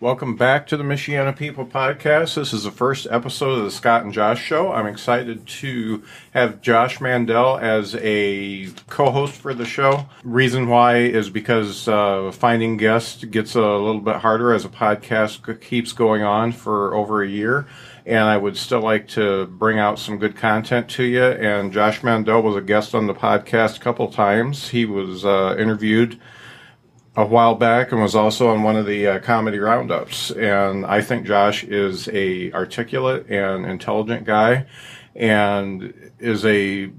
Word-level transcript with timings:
Welcome 0.00 0.34
back 0.34 0.66
to 0.68 0.78
the 0.78 0.82
Michiana 0.82 1.36
People 1.36 1.66
Podcast. 1.66 2.36
This 2.36 2.54
is 2.54 2.64
the 2.64 2.70
first 2.70 3.06
episode 3.10 3.58
of 3.58 3.64
the 3.64 3.70
Scott 3.70 4.02
and 4.02 4.14
Josh 4.14 4.42
Show. 4.42 4.72
I'm 4.72 4.86
excited 4.86 5.46
to 5.46 6.02
have 6.32 6.62
Josh 6.62 7.00
Mandell 7.00 7.60
as 7.60 7.94
a 7.96 8.68
co-host 8.88 9.34
for 9.34 9.52
the 9.52 9.66
show. 9.66 10.06
Reason 10.24 10.68
why 10.68 11.00
is 11.00 11.28
because 11.28 11.86
uh, 11.86 12.32
finding 12.32 12.78
guests 12.78 13.24
gets 13.24 13.54
a 13.54 13.60
little 13.60 14.00
bit 14.00 14.16
harder 14.16 14.54
as 14.54 14.64
a 14.64 14.70
podcast 14.70 15.60
keeps 15.60 15.92
going 15.92 16.22
on 16.22 16.52
for 16.52 16.94
over 16.94 17.22
a 17.22 17.28
year. 17.28 17.66
And 18.06 18.24
I 18.24 18.38
would 18.38 18.56
still 18.56 18.80
like 18.80 19.06
to 19.08 19.48
bring 19.48 19.78
out 19.78 19.98
some 19.98 20.16
good 20.16 20.34
content 20.34 20.88
to 20.92 21.04
you. 21.04 21.24
And 21.24 21.74
Josh 21.74 22.00
Mandell 22.00 22.42
was 22.42 22.56
a 22.56 22.62
guest 22.62 22.94
on 22.94 23.06
the 23.06 23.12
podcast 23.12 23.76
a 23.76 23.80
couple 23.80 24.10
times. 24.10 24.70
He 24.70 24.86
was 24.86 25.26
uh, 25.26 25.56
interviewed 25.58 26.18
a 27.16 27.26
while 27.26 27.54
back 27.54 27.92
and 27.92 28.00
was 28.00 28.14
also 28.14 28.48
on 28.48 28.62
one 28.62 28.76
of 28.76 28.86
the 28.86 29.06
uh, 29.06 29.18
comedy 29.18 29.58
roundups. 29.58 30.30
And 30.30 30.86
I 30.86 31.00
think 31.00 31.26
Josh 31.26 31.64
is 31.64 32.08
a 32.08 32.52
articulate 32.52 33.28
and 33.28 33.66
intelligent 33.66 34.24
guy, 34.24 34.66
and 35.14 36.12
is 36.18 36.44
a 36.44 36.90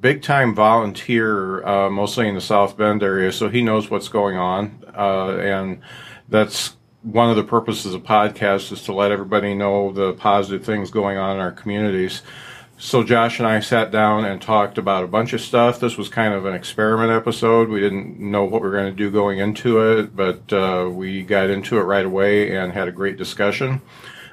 big 0.00 0.22
time 0.22 0.54
volunteer, 0.54 1.64
uh, 1.66 1.88
mostly 1.88 2.28
in 2.28 2.34
the 2.34 2.40
South 2.40 2.76
Bend 2.76 3.02
area. 3.02 3.32
So 3.32 3.48
he 3.48 3.62
knows 3.62 3.90
what's 3.90 4.08
going 4.08 4.36
on, 4.36 4.84
uh, 4.94 5.38
and 5.38 5.80
that's 6.28 6.76
one 7.02 7.30
of 7.30 7.36
the 7.36 7.44
purposes 7.44 7.94
of 7.94 8.02
podcasts 8.02 8.70
is 8.70 8.82
to 8.82 8.92
let 8.92 9.12
everybody 9.12 9.54
know 9.54 9.92
the 9.92 10.12
positive 10.14 10.64
things 10.64 10.90
going 10.90 11.16
on 11.16 11.36
in 11.36 11.40
our 11.40 11.52
communities. 11.52 12.22
So 12.80 13.02
Josh 13.02 13.40
and 13.40 13.48
I 13.48 13.58
sat 13.58 13.90
down 13.90 14.24
and 14.24 14.40
talked 14.40 14.78
about 14.78 15.02
a 15.02 15.08
bunch 15.08 15.32
of 15.32 15.40
stuff. 15.40 15.80
This 15.80 15.98
was 15.98 16.08
kind 16.08 16.32
of 16.32 16.46
an 16.46 16.54
experiment 16.54 17.10
episode. 17.10 17.68
We 17.68 17.80
didn't 17.80 18.20
know 18.20 18.44
what 18.44 18.62
we 18.62 18.68
were 18.68 18.76
going 18.76 18.92
to 18.92 18.96
do 18.96 19.10
going 19.10 19.40
into 19.40 19.80
it, 19.80 20.14
but 20.14 20.52
uh, 20.52 20.88
we 20.88 21.24
got 21.24 21.50
into 21.50 21.76
it 21.76 21.82
right 21.82 22.06
away 22.06 22.56
and 22.56 22.72
had 22.72 22.86
a 22.86 22.92
great 22.92 23.16
discussion. 23.16 23.82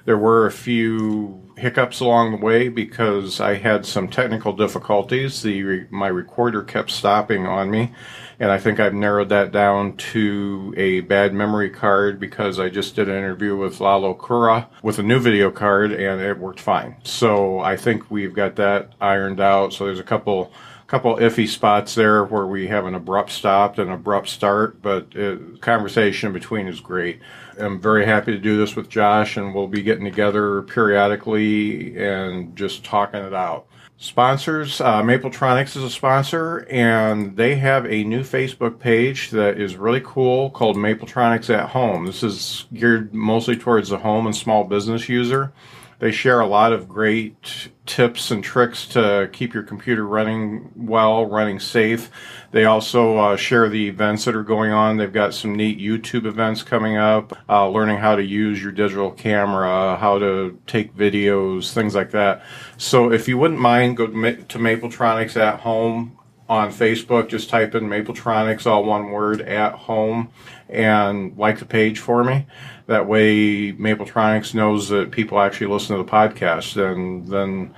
There 0.05 0.19
were 0.19 0.45
a 0.45 0.51
few 0.51 1.41
hiccups 1.57 1.99
along 1.99 2.31
the 2.31 2.45
way 2.45 2.69
because 2.69 3.41
I 3.41 3.55
had 3.55 3.83
some 3.83 4.07
technical 4.07 4.53
difficulties. 4.53 5.41
The 5.41 5.88
my 5.89 6.07
recorder 6.07 6.61
kept 6.61 6.91
stopping 6.91 7.47
on 7.47 7.71
me, 7.71 7.93
and 8.39 8.52
I 8.52 8.58
think 8.58 8.80
I've 8.80 8.94
narrowed 8.94 9.30
that 9.30 9.52
down 9.52 9.97
to 9.97 10.73
a 10.78 11.02
bad 11.02 11.33
memory 11.33 11.69
card 11.69 12.19
because 12.19 12.59
I 12.59 12.69
just 12.69 12.95
did 12.95 13.09
an 13.09 13.16
interview 13.16 13.55
with 13.55 13.80
Lalo 13.80 14.14
Kura 14.14 14.69
with 14.81 15.00
a 15.00 15.03
new 15.03 15.19
video 15.19 15.52
card 15.52 15.91
and 15.91 16.22
it 16.22 16.38
worked 16.38 16.59
fine. 16.59 16.95
So 17.03 17.59
I 17.59 17.78
think 17.78 18.11
we've 18.11 18.33
got 18.33 18.56
that 18.58 18.94
ironed 19.00 19.39
out. 19.39 19.73
So 19.73 19.86
there's 19.86 20.00
a 20.00 20.03
couple 20.03 20.52
couple 20.88 21.16
iffy 21.16 21.47
spots 21.47 21.95
there 21.95 22.24
where 22.24 22.45
we 22.45 22.68
have 22.68 22.85
an 22.85 22.94
abrupt 22.94 23.31
stop 23.31 23.79
and 23.79 23.90
abrupt 23.90 24.29
start, 24.29 24.81
but 24.84 25.07
it, 25.16 25.59
conversation 25.59 26.31
between 26.31 26.68
is 26.68 26.79
great. 26.79 27.19
I'm 27.59 27.81
very 27.81 28.06
happy 28.06 28.34
to 28.34 28.38
do 28.38 28.57
this 28.57 28.75
with 28.75 28.90
Josh, 28.90 29.35
and 29.38 29.56
we'll 29.56 29.68
be 29.68 29.81
getting 29.81 30.06
together 30.06 30.62
periodically 30.62 31.97
and 31.97 32.56
just 32.56 32.84
talking 32.84 33.22
it 33.22 33.34
out. 33.34 33.66
Sponsors, 33.97 34.81
uh, 34.81 35.01
Mapletronics 35.01 35.78
is 35.78 35.83
a 35.83 35.89
sponsor, 35.89 36.67
and 36.69 37.38
they 37.38 37.56
have 37.56 37.85
a 37.85 38.03
new 38.03 38.23
Facebook 38.23 38.78
page 38.78 39.29
that 39.29 39.59
is 39.59 39.78
really 39.78 40.01
cool 40.03 40.50
called 40.50 40.75
Mapletronics 40.75 41.50
at 41.50 41.69
Home. 41.69 42.06
This 42.06 42.22
is 42.22 42.66
geared 42.73 43.13
mostly 43.13 43.56
towards 43.56 43.89
the 43.89 44.00
home 44.00 44.25
and 44.25 44.35
small 44.35 44.66
business 44.66 45.07
user. 45.07 45.53
They 46.00 46.11
share 46.11 46.39
a 46.39 46.47
lot 46.47 46.73
of 46.73 46.88
great 46.88 47.69
tips 47.85 48.31
and 48.31 48.44
tricks 48.44 48.85
to 48.88 49.29
keep 49.31 49.53
your 49.53 49.63
computer 49.63 50.06
running 50.06 50.72
well, 50.75 51.25
running 51.25 51.59
safe. 51.59 52.11
They 52.51 52.66
also 52.66 53.17
uh, 53.17 53.35
share 53.38 53.69
the 53.69 53.88
events 53.88 54.25
that 54.25 54.35
are 54.35 54.44
going 54.44 54.72
on. 54.72 54.97
They've 54.97 55.11
got 55.11 55.33
some 55.33 55.56
neat 55.56 55.79
YouTube 55.79 56.25
events 56.25 56.63
coming 56.63 56.97
up, 56.97 57.38
uh, 57.47 57.69
learning 57.69 57.97
how 57.97 58.16
to 58.16 58.23
use 58.23 58.61
your 58.61 58.72
digital 58.72 59.11
camera, 59.11 59.95
how 59.97 60.19
to 60.19 60.59
take 60.67 60.95
videos, 60.95 61.72
things 61.73 61.95
like 61.95 62.12
that. 62.12 62.44
So 62.77 63.12
if 63.12 63.27
you 63.27 63.38
wouldn't 63.38 63.59
mind, 63.59 63.97
go 63.97 64.07
to 64.07 64.13
Mapletronics 64.13 65.38
at 65.38 65.62
home 65.62 66.17
on 66.47 66.69
Facebook. 66.69 67.29
Just 67.29 67.50
type 67.50 67.75
in 67.75 67.85
Mapletronics, 67.85 68.66
all 68.66 68.83
one 68.83 69.12
word, 69.12 69.41
at 69.41 69.73
home, 69.73 70.29
and 70.69 71.38
like 71.38 71.59
the 71.59 71.66
page 71.66 72.00
for 72.00 72.23
me. 72.23 72.45
That 72.88 73.07
way, 73.07 73.73
Mapletronics 73.73 74.53
knows 74.53 74.90
that 74.90 75.12
people 75.12 75.40
actually 75.40 75.68
listen 75.68 75.97
to 75.97 76.03
the 76.03 76.09
podcast, 76.09 76.78
and 76.78 77.28
then 77.28 77.73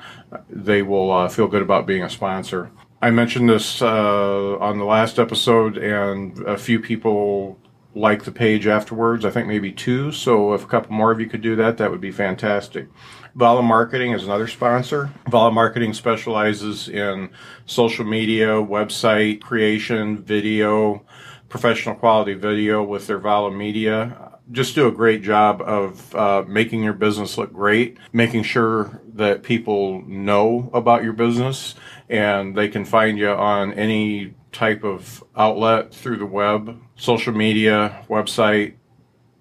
they 0.49 0.81
will 0.81 1.11
uh, 1.11 1.29
feel 1.29 1.47
good 1.47 1.61
about 1.61 1.87
being 1.87 2.03
a 2.03 2.09
sponsor. 2.09 2.71
I 3.01 3.11
mentioned 3.11 3.49
this 3.49 3.81
uh, 3.81 4.57
on 4.57 4.79
the 4.79 4.83
last 4.83 5.17
episode, 5.17 5.77
and 5.77 6.37
a 6.39 6.57
few 6.57 6.79
people 6.79 7.57
like 7.95 8.23
the 8.23 8.31
page 8.31 8.67
afterwards. 8.67 9.23
I 9.23 9.31
think 9.31 9.47
maybe 9.47 9.71
two. 9.71 10.11
So 10.11 10.53
if 10.53 10.63
a 10.63 10.67
couple 10.67 10.93
more 10.93 11.11
of 11.11 11.19
you 11.19 11.27
could 11.27 11.41
do 11.41 11.55
that, 11.55 11.77
that 11.77 11.89
would 11.89 12.01
be 12.01 12.11
fantastic. 12.11 12.87
Vala 13.33 13.61
Marketing 13.61 14.11
is 14.11 14.23
another 14.23 14.47
sponsor. 14.47 15.11
Vala 15.29 15.51
Marketing 15.51 15.93
specializes 15.93 16.89
in 16.89 17.29
social 17.65 18.05
media, 18.05 18.47
website 18.47 19.41
creation, 19.41 20.23
video, 20.23 21.05
professional 21.49 21.95
quality 21.95 22.33
video 22.33 22.83
with 22.83 23.07
their 23.07 23.19
Vala 23.19 23.51
Media 23.51 24.26
just 24.51 24.75
do 24.75 24.87
a 24.87 24.91
great 24.91 25.23
job 25.23 25.61
of 25.61 26.15
uh, 26.15 26.43
making 26.47 26.83
your 26.83 26.93
business 26.93 27.37
look 27.37 27.51
great, 27.53 27.97
making 28.13 28.43
sure 28.43 29.01
that 29.13 29.43
people 29.43 30.01
know 30.03 30.69
about 30.73 31.03
your 31.03 31.13
business 31.13 31.75
and 32.09 32.55
they 32.55 32.69
can 32.69 32.85
find 32.85 33.17
you 33.17 33.29
on 33.29 33.73
any 33.73 34.33
type 34.51 34.83
of 34.83 35.23
outlet 35.35 35.93
through 35.93 36.17
the 36.17 36.25
web, 36.25 36.79
social 36.95 37.33
media, 37.33 38.03
website, 38.09 38.75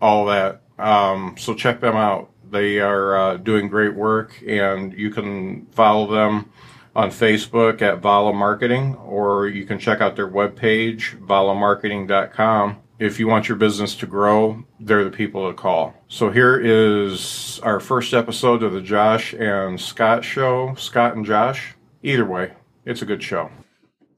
all 0.00 0.26
that. 0.26 0.62
Um, 0.78 1.36
so 1.38 1.54
check 1.54 1.80
them 1.80 1.96
out. 1.96 2.30
They 2.50 2.80
are 2.80 3.16
uh, 3.16 3.36
doing 3.38 3.68
great 3.68 3.94
work, 3.94 4.42
and 4.46 4.92
you 4.92 5.10
can 5.10 5.66
follow 5.66 6.12
them 6.12 6.50
on 6.94 7.10
Facebook 7.10 7.82
at 7.82 7.98
Vala 7.98 8.32
Marketing, 8.32 8.94
or 8.96 9.48
you 9.48 9.66
can 9.66 9.78
check 9.78 10.00
out 10.00 10.16
their 10.16 10.28
webpage, 10.28 11.18
valamarketing.com 11.26 12.82
if 12.98 13.18
you 13.20 13.28
want 13.28 13.48
your 13.48 13.56
business 13.56 13.94
to 13.96 14.06
grow, 14.06 14.64
they're 14.80 15.04
the 15.04 15.10
people 15.10 15.48
to 15.48 15.54
call. 15.54 15.94
So 16.08 16.30
here 16.30 16.58
is 16.58 17.60
our 17.62 17.80
first 17.80 18.14
episode 18.14 18.62
of 18.62 18.72
the 18.72 18.80
Josh 18.80 19.34
and 19.34 19.80
Scott 19.80 20.24
show. 20.24 20.74
Scott 20.76 21.14
and 21.14 21.24
Josh. 21.24 21.74
Either 22.02 22.24
way, 22.24 22.52
it's 22.84 23.02
a 23.02 23.06
good 23.06 23.22
show. 23.22 23.50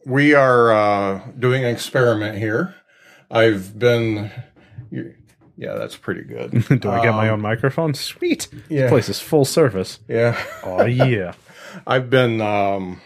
We 0.07 0.35
are 0.35 0.73
uh, 0.73 1.23
doing 1.39 1.65
an 1.65 1.71
experiment 1.71 2.39
here. 2.39 2.75
I've 3.31 3.79
been. 3.79 4.31
Yeah, 5.57 5.75
that's 5.75 5.97
pretty 5.97 6.23
good. 6.23 6.81
Do 6.81 6.91
I 6.91 7.03
get 7.03 7.13
my 7.13 7.29
own 7.29 7.41
microphone? 7.41 7.95
Sweet. 7.95 8.49
Yeah. 8.69 8.83
This 8.83 8.91
place 8.91 9.09
is 9.09 9.21
full 9.21 9.45
service. 9.45 9.99
Yeah. 10.09 10.41
Oh 10.63 10.85
yeah. 10.85 11.35
I've 11.87 12.09
been 12.09 12.41
um, 12.41 13.01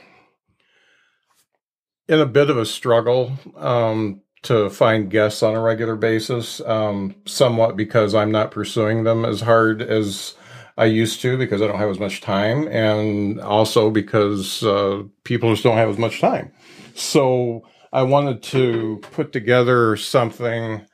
in 2.09 2.21
a 2.21 2.27
bit 2.27 2.51
of 2.51 2.59
a 2.59 2.67
struggle 2.67 3.33
um, 3.57 4.21
to 4.43 4.71
find 4.71 5.11
guests 5.11 5.43
on 5.43 5.55
a 5.55 5.61
regular 5.61 5.97
basis, 5.97 6.61
um, 6.63 7.15
somewhat 7.27 7.77
because 7.77 8.15
I'm 8.15 8.33
not 8.33 8.51
pursuing 8.51 9.05
them 9.05 9.25
as 9.25 9.41
hard 9.41 9.83
as 9.83 10.35
I 10.77 10.87
used 10.87 11.21
to 11.23 11.37
because 11.37 11.63
I 11.63 11.67
don't 11.67 11.79
have 11.79 11.91
as 11.91 12.01
much 12.01 12.21
time, 12.21 12.67
and 12.69 13.41
also 13.41 13.91
because 13.91 14.63
uh, 14.63 15.03
people 15.25 15.51
just 15.51 15.63
don't 15.63 15.77
have 15.77 15.91
as 15.91 15.99
much 15.99 16.21
time. 16.21 16.51
So 16.95 17.67
I 17.93 18.03
wanted 18.03 18.43
to 18.45 19.01
put 19.13 19.33
together 19.33 19.97
something 19.97 20.87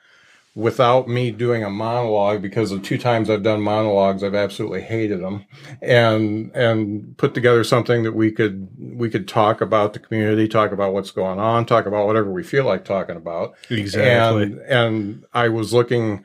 without 0.58 1.06
me 1.06 1.30
doing 1.30 1.62
a 1.62 1.70
monologue 1.70 2.42
because 2.42 2.70
the 2.70 2.80
two 2.80 2.98
times 2.98 3.30
I've 3.30 3.44
done 3.44 3.60
monologues, 3.60 4.24
I've 4.24 4.34
absolutely 4.34 4.80
hated 4.80 5.22
them 5.22 5.44
and, 5.80 6.50
and 6.52 7.16
put 7.16 7.32
together 7.32 7.62
something 7.62 8.02
that 8.02 8.10
we 8.10 8.32
could, 8.32 8.66
we 8.76 9.08
could 9.08 9.28
talk 9.28 9.60
about 9.60 9.92
the 9.92 10.00
community, 10.00 10.48
talk 10.48 10.72
about 10.72 10.92
what's 10.92 11.12
going 11.12 11.38
on, 11.38 11.64
talk 11.64 11.86
about 11.86 12.08
whatever 12.08 12.32
we 12.32 12.42
feel 12.42 12.64
like 12.64 12.84
talking 12.84 13.14
about. 13.14 13.54
Exactly. 13.70 14.42
And, 14.42 14.60
and 14.62 15.24
I 15.32 15.48
was 15.48 15.72
looking 15.72 16.24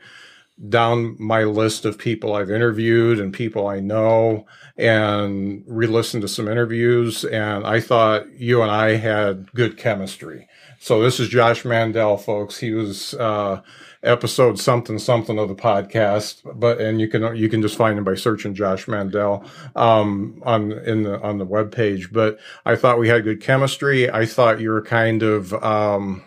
down 0.68 1.14
my 1.20 1.44
list 1.44 1.84
of 1.84 1.96
people 1.96 2.34
I've 2.34 2.50
interviewed 2.50 3.20
and 3.20 3.32
people 3.32 3.68
I 3.68 3.78
know 3.78 4.46
and 4.76 5.62
re-listened 5.68 6.22
to 6.22 6.28
some 6.28 6.48
interviews 6.48 7.24
and 7.24 7.64
I 7.64 7.78
thought 7.78 8.32
you 8.32 8.62
and 8.62 8.70
I 8.72 8.96
had 8.96 9.52
good 9.52 9.76
chemistry. 9.76 10.48
So 10.80 11.00
this 11.00 11.20
is 11.20 11.28
Josh 11.28 11.62
Mandell, 11.62 12.20
folks. 12.20 12.58
He 12.58 12.72
was 12.72 13.14
uh, 13.14 13.62
episode 14.04 14.58
something 14.58 14.98
something 14.98 15.38
of 15.38 15.48
the 15.48 15.54
podcast, 15.54 16.42
but 16.58 16.80
and 16.80 17.00
you 17.00 17.08
can 17.08 17.36
you 17.36 17.48
can 17.48 17.62
just 17.62 17.76
find 17.76 17.98
him 17.98 18.04
by 18.04 18.14
searching 18.14 18.54
Josh 18.54 18.86
Mandell 18.86 19.48
um, 19.76 20.42
on 20.44 20.72
in 20.72 21.02
the 21.02 21.20
on 21.20 21.38
the 21.38 21.44
web 21.44 21.72
page. 21.72 22.12
But 22.12 22.38
I 22.64 22.76
thought 22.76 22.98
we 22.98 23.08
had 23.08 23.24
good 23.24 23.40
chemistry. 23.40 24.10
I 24.10 24.26
thought 24.26 24.60
you 24.60 24.70
were 24.70 24.82
kind 24.82 25.22
of 25.22 25.52
um, 25.64 26.22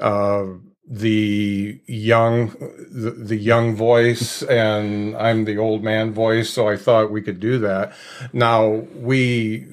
uh, 0.00 0.46
the 0.86 1.80
young 1.86 2.48
the, 2.90 3.12
the 3.12 3.36
young 3.36 3.74
voice 3.74 4.42
and 4.42 5.16
I'm 5.16 5.44
the 5.44 5.56
old 5.56 5.82
man 5.82 6.12
voice 6.12 6.50
so 6.50 6.68
I 6.68 6.76
thought 6.76 7.10
we 7.10 7.22
could 7.22 7.40
do 7.40 7.58
that 7.60 7.94
now 8.32 8.68
we 8.96 9.68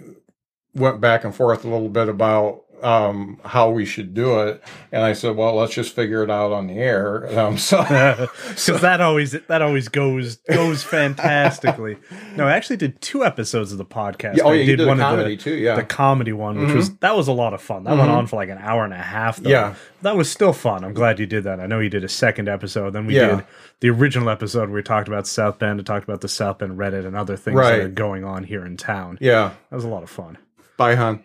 went 0.74 1.02
back 1.02 1.24
and 1.24 1.36
forth 1.36 1.66
a 1.66 1.68
little 1.68 1.90
bit 1.90 2.08
about 2.08 2.64
um, 2.84 3.40
how 3.44 3.70
we 3.70 3.86
should 3.86 4.14
do 4.14 4.42
it, 4.42 4.64
and 4.92 5.04
I 5.04 5.14
said, 5.14 5.36
"Well, 5.36 5.56
let's 5.56 5.74
just 5.74 5.94
figure 5.96 6.24
it 6.24 6.30
out 6.32 6.52
on 6.52 6.68
the 6.68 6.76
air." 6.76 7.28
Um, 7.40 7.58
so, 7.58 7.82
because 8.50 8.82
that 8.82 9.02
always 9.02 9.32
that 9.32 9.62
always 9.62 9.88
goes 9.88 10.38
goes 10.50 10.84
fantastically. 10.84 11.98
No, 12.36 12.48
I 12.48 12.52
actually 12.54 12.78
did 12.78 13.02
two 13.02 13.24
episodes 13.24 13.72
of 13.72 13.78
the 13.78 13.86
podcast. 13.86 14.38
Yeah, 14.38 14.44
oh, 14.44 14.50
I 14.50 14.54
yeah, 14.56 14.62
you 14.62 14.76
did 14.78 14.80
the 14.88 14.92
of 14.92 14.98
comedy 15.00 15.38
too, 15.38 15.56
yeah. 15.56 15.76
the 15.76 15.84
comedy 15.84 16.34
one, 16.34 16.60
which 16.66 16.76
was 16.76 16.96
that 16.98 17.16
was 17.16 17.28
a 17.28 17.32
lot 17.34 17.54
of 17.54 17.62
fun. 17.62 17.84
That 17.84 17.98
went 17.98 18.10
on 18.10 18.28
for 18.28 18.36
like 18.36 18.50
an 18.50 18.58
hour 18.58 18.84
and 18.84 18.94
a 18.94 18.98
half. 18.98 19.38
Though. 19.38 19.50
Yeah. 19.50 19.76
that 20.02 20.16
was 20.16 20.30
still 20.30 20.54
fun. 20.54 20.84
I'm 20.84 20.94
glad 20.94 21.20
you 21.20 21.26
did 21.26 21.44
that. 21.46 21.60
I 21.60 21.66
know 21.68 21.80
you 21.80 21.90
did 21.90 22.04
a 22.04 22.10
second 22.10 22.50
episode. 22.50 22.92
Then 22.94 23.06
we 23.06 23.16
Yeah. 23.16 23.36
did 23.38 23.46
the 23.82 23.90
original 23.90 24.30
episode 24.30 24.70
where 24.70 24.78
we 24.78 24.84
talked 24.84 25.08
about 25.08 25.28
South 25.28 25.60
Bend 25.60 25.80
and 25.80 25.86
talked 25.88 26.04
about 26.04 26.22
the 26.22 26.28
South 26.28 26.60
Bend 26.60 26.78
Reddit 26.78 27.06
and 27.06 27.16
other 27.16 27.38
things 27.38 27.56
Right. 27.56 27.78
that 27.78 27.82
are 27.86 27.90
going 27.90 28.24
on 28.24 28.44
here 28.44 28.66
in 28.66 28.76
town. 28.78 29.18
yeah, 29.22 29.52
That 29.70 29.76
was 29.76 29.86
a 29.86 29.90
lot 29.90 30.04
of 30.04 30.10
fun. 30.10 30.38
bye, 30.78 30.96
hon. 30.96 31.24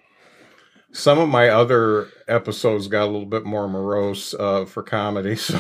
Some 0.94 1.18
of 1.18 1.28
my 1.28 1.48
other 1.50 2.08
episodes 2.28 2.88
got 2.88 3.04
a 3.04 3.10
little 3.10 3.26
bit 3.26 3.44
more 3.44 3.68
morose 3.68 4.34
uh, 4.34 4.64
for 4.64 4.82
comedy, 4.84 5.36
so 5.36 5.58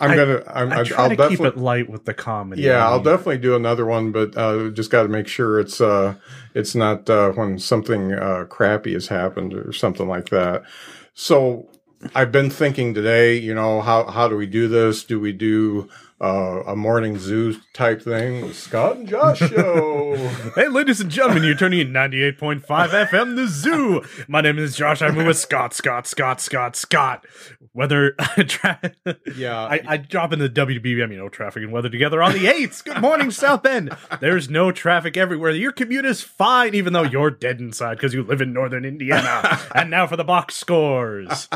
I'm 0.00 0.16
gonna. 0.16 0.42
I'm, 0.48 0.72
I 0.72 0.80
I 0.80 0.84
try 0.84 1.02
will 1.04 1.10
to 1.10 1.16
definitely. 1.16 1.36
keep 1.36 1.40
it 1.44 1.56
light 1.58 1.90
with 1.90 2.06
the 2.06 2.14
comedy. 2.14 2.62
Yeah, 2.62 2.86
I 2.86 2.90
I'll 2.90 3.00
mean, 3.00 3.04
definitely 3.04 3.38
do 3.38 3.54
another 3.56 3.86
one, 3.86 4.12
but 4.12 4.36
uh, 4.36 4.70
just 4.70 4.90
got 4.90 5.02
to 5.04 5.08
make 5.08 5.28
sure 5.28 5.60
it's 5.60 5.80
uh, 5.80 6.16
it's 6.54 6.74
not 6.74 7.10
uh, 7.10 7.32
when 7.32 7.58
something 7.58 8.14
uh, 8.14 8.46
crappy 8.48 8.94
has 8.94 9.08
happened 9.08 9.54
or 9.54 9.72
something 9.72 10.08
like 10.08 10.30
that. 10.30 10.62
So 11.14 11.68
I've 12.14 12.32
been 12.32 12.50
thinking 12.50 12.94
today, 12.94 13.36
you 13.38 13.54
know, 13.54 13.82
how 13.82 14.06
how 14.10 14.28
do 14.28 14.36
we 14.36 14.46
do 14.46 14.68
this? 14.68 15.04
Do 15.04 15.20
we 15.20 15.32
do 15.32 15.88
uh, 16.22 16.62
a 16.66 16.76
morning 16.76 17.18
zoo 17.18 17.56
type 17.72 18.00
thing, 18.02 18.52
Scott 18.52 18.96
and 18.96 19.08
Josh 19.08 19.38
show? 19.40 20.16
Hey, 20.54 20.68
ladies 20.68 21.00
and 21.00 21.10
gentlemen, 21.10 21.42
you're 21.44 21.54
turning 21.56 21.80
in 21.80 21.92
98.5 21.92 22.62
FM, 22.62 23.36
The 23.36 23.46
Zoo. 23.48 24.02
My 24.28 24.40
name 24.40 24.58
is 24.58 24.76
Josh. 24.76 25.00
I'm 25.02 25.16
with 25.16 25.38
Scott, 25.38 25.72
Scott, 25.74 26.06
Scott, 26.06 26.40
Scott, 26.40 26.76
Scott. 26.76 27.26
Whether 27.72 28.10
tra- 28.46 28.80
Yeah. 29.34 29.58
I, 29.58 29.80
I 29.86 29.96
drop 29.96 30.32
in 30.32 30.38
the 30.38 30.48
WBM, 30.50 31.10
you 31.10 31.16
know, 31.16 31.28
traffic 31.30 31.62
and 31.62 31.72
weather 31.72 31.88
together 31.88 32.22
on 32.22 32.32
the 32.32 32.44
8th. 32.44 32.84
Good 32.84 33.00
morning, 33.00 33.30
South 33.30 33.62
Bend. 33.62 33.96
There's 34.20 34.50
no 34.50 34.70
traffic 34.72 35.16
everywhere. 35.16 35.52
Your 35.52 35.72
commute 35.72 36.04
is 36.04 36.20
fine, 36.20 36.74
even 36.74 36.92
though 36.92 37.02
you're 37.02 37.30
dead 37.30 37.60
inside 37.60 37.94
because 37.94 38.12
you 38.12 38.22
live 38.22 38.42
in 38.42 38.52
northern 38.52 38.84
Indiana. 38.84 39.58
and 39.74 39.90
now 39.90 40.06
for 40.06 40.16
the 40.16 40.24
box 40.24 40.54
scores. 40.56 41.48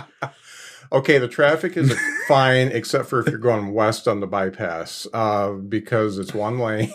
Okay, 0.93 1.19
the 1.19 1.29
traffic 1.29 1.77
is 1.77 1.93
fine 2.29 2.69
except 2.69 3.09
for 3.09 3.21
if 3.21 3.27
you're 3.27 3.39
going 3.39 3.73
west 3.73 4.07
on 4.07 4.21
the 4.21 4.27
bypass 4.27 5.07
uh, 5.13 5.51
because 5.53 6.19
it's 6.19 6.33
one 6.35 6.59
lane. 6.59 6.91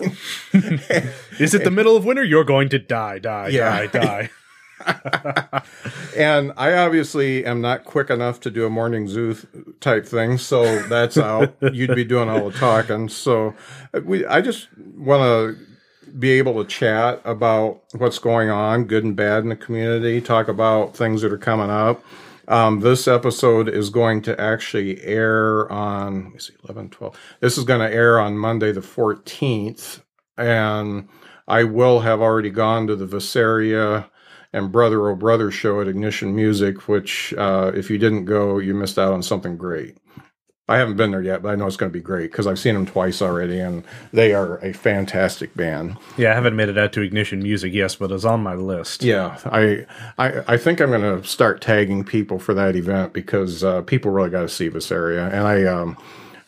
Is 1.39 1.53
it 1.53 1.63
the 1.63 1.71
middle 1.71 1.95
of 1.97 2.05
winter? 2.05 2.23
You're 2.23 2.43
going 2.43 2.69
to 2.69 2.79
die, 2.79 3.19
die, 3.19 3.49
Yeah. 3.49 3.85
die, 3.87 3.87
die. 3.87 4.29
And 6.17 6.51
I 6.57 6.73
obviously 6.73 7.45
am 7.45 7.61
not 7.61 7.83
quick 7.85 8.09
enough 8.09 8.39
to 8.41 8.51
do 8.51 8.65
a 8.65 8.69
morning 8.69 9.07
zoo 9.07 9.33
th- 9.35 9.45
type 9.79 10.05
thing, 10.05 10.37
so 10.37 10.81
that's 10.87 11.17
out. 11.17 11.53
You'd 11.61 11.95
be 11.95 12.03
doing 12.03 12.29
all 12.29 12.49
the 12.49 12.57
talking. 12.57 13.07
So 13.09 13.53
uh, 13.93 14.01
we, 14.03 14.25
I 14.25 14.41
just 14.41 14.67
want 14.97 15.21
to 15.21 16.11
be 16.19 16.31
able 16.31 16.61
to 16.63 16.69
chat 16.69 17.21
about 17.23 17.81
what's 17.93 18.19
going 18.19 18.49
on, 18.49 18.85
good 18.85 19.03
and 19.03 19.15
bad 19.15 19.43
in 19.43 19.49
the 19.49 19.55
community, 19.55 20.19
talk 20.19 20.47
about 20.47 20.95
things 20.97 21.21
that 21.21 21.31
are 21.31 21.37
coming 21.37 21.69
up. 21.69 22.03
Um, 22.51 22.81
this 22.81 23.07
episode 23.07 23.69
is 23.69 23.89
going 23.89 24.23
to 24.23 24.39
actually 24.39 25.01
air 25.03 25.71
on, 25.71 26.25
let 26.25 26.33
me 26.33 26.39
see, 26.39 26.53
11, 26.65 26.89
12. 26.89 27.17
This 27.39 27.57
is 27.57 27.63
going 27.63 27.79
to 27.79 27.95
air 27.95 28.19
on 28.19 28.37
Monday 28.37 28.73
the 28.73 28.81
14th. 28.81 30.01
And 30.37 31.07
I 31.47 31.63
will 31.63 32.01
have 32.01 32.19
already 32.19 32.49
gone 32.49 32.87
to 32.87 32.97
the 32.97 33.07
Veseria 33.07 34.09
and 34.51 34.69
Brother 34.69 35.07
O 35.07 35.15
Brother 35.15 35.49
show 35.49 35.79
at 35.79 35.87
Ignition 35.87 36.35
Music, 36.35 36.89
which, 36.89 37.33
uh, 37.35 37.71
if 37.73 37.89
you 37.89 37.97
didn't 37.97 38.25
go, 38.25 38.57
you 38.57 38.73
missed 38.73 38.99
out 38.99 39.13
on 39.13 39.23
something 39.23 39.55
great. 39.55 39.97
I 40.71 40.77
haven't 40.77 40.95
been 40.95 41.11
there 41.11 41.21
yet, 41.21 41.41
but 41.41 41.49
I 41.49 41.55
know 41.55 41.67
it's 41.67 41.75
going 41.75 41.91
to 41.91 41.97
be 41.97 42.01
great 42.01 42.31
because 42.31 42.47
I've 42.47 42.57
seen 42.57 42.75
them 42.75 42.85
twice 42.85 43.21
already, 43.21 43.59
and 43.59 43.83
they 44.13 44.33
are 44.33 44.57
a 44.59 44.71
fantastic 44.71 45.53
band. 45.53 45.97
Yeah, 46.17 46.31
I 46.31 46.33
haven't 46.33 46.55
made 46.55 46.69
it 46.69 46.77
out 46.77 46.93
to 46.93 47.01
Ignition 47.01 47.43
Music, 47.43 47.73
yes, 47.73 47.95
but 47.95 48.09
it's 48.09 48.23
on 48.23 48.41
my 48.41 48.55
list. 48.55 49.03
Yeah, 49.03 49.37
I 49.45 49.85
I, 50.17 50.53
I 50.53 50.57
think 50.57 50.79
I'm 50.79 50.89
going 50.89 51.01
to 51.01 51.27
start 51.27 51.59
tagging 51.59 52.05
people 52.05 52.39
for 52.39 52.53
that 52.53 52.77
event 52.77 53.11
because 53.11 53.65
uh, 53.65 53.81
people 53.81 54.11
really 54.11 54.29
got 54.29 54.41
to 54.41 54.49
see 54.49 54.69
this 54.69 54.91
area. 54.93 55.25
And 55.27 55.45
I 55.45 55.65
um, 55.65 55.97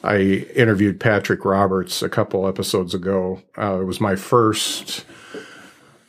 I 0.03 0.17
interviewed 0.55 0.99
Patrick 1.01 1.43
Roberts 1.43 2.01
a 2.01 2.09
couple 2.09 2.47
episodes 2.47 2.93
ago. 2.93 3.41
Uh, 3.57 3.81
it 3.81 3.85
was 3.85 3.99
my 3.99 4.15
first 4.15 5.05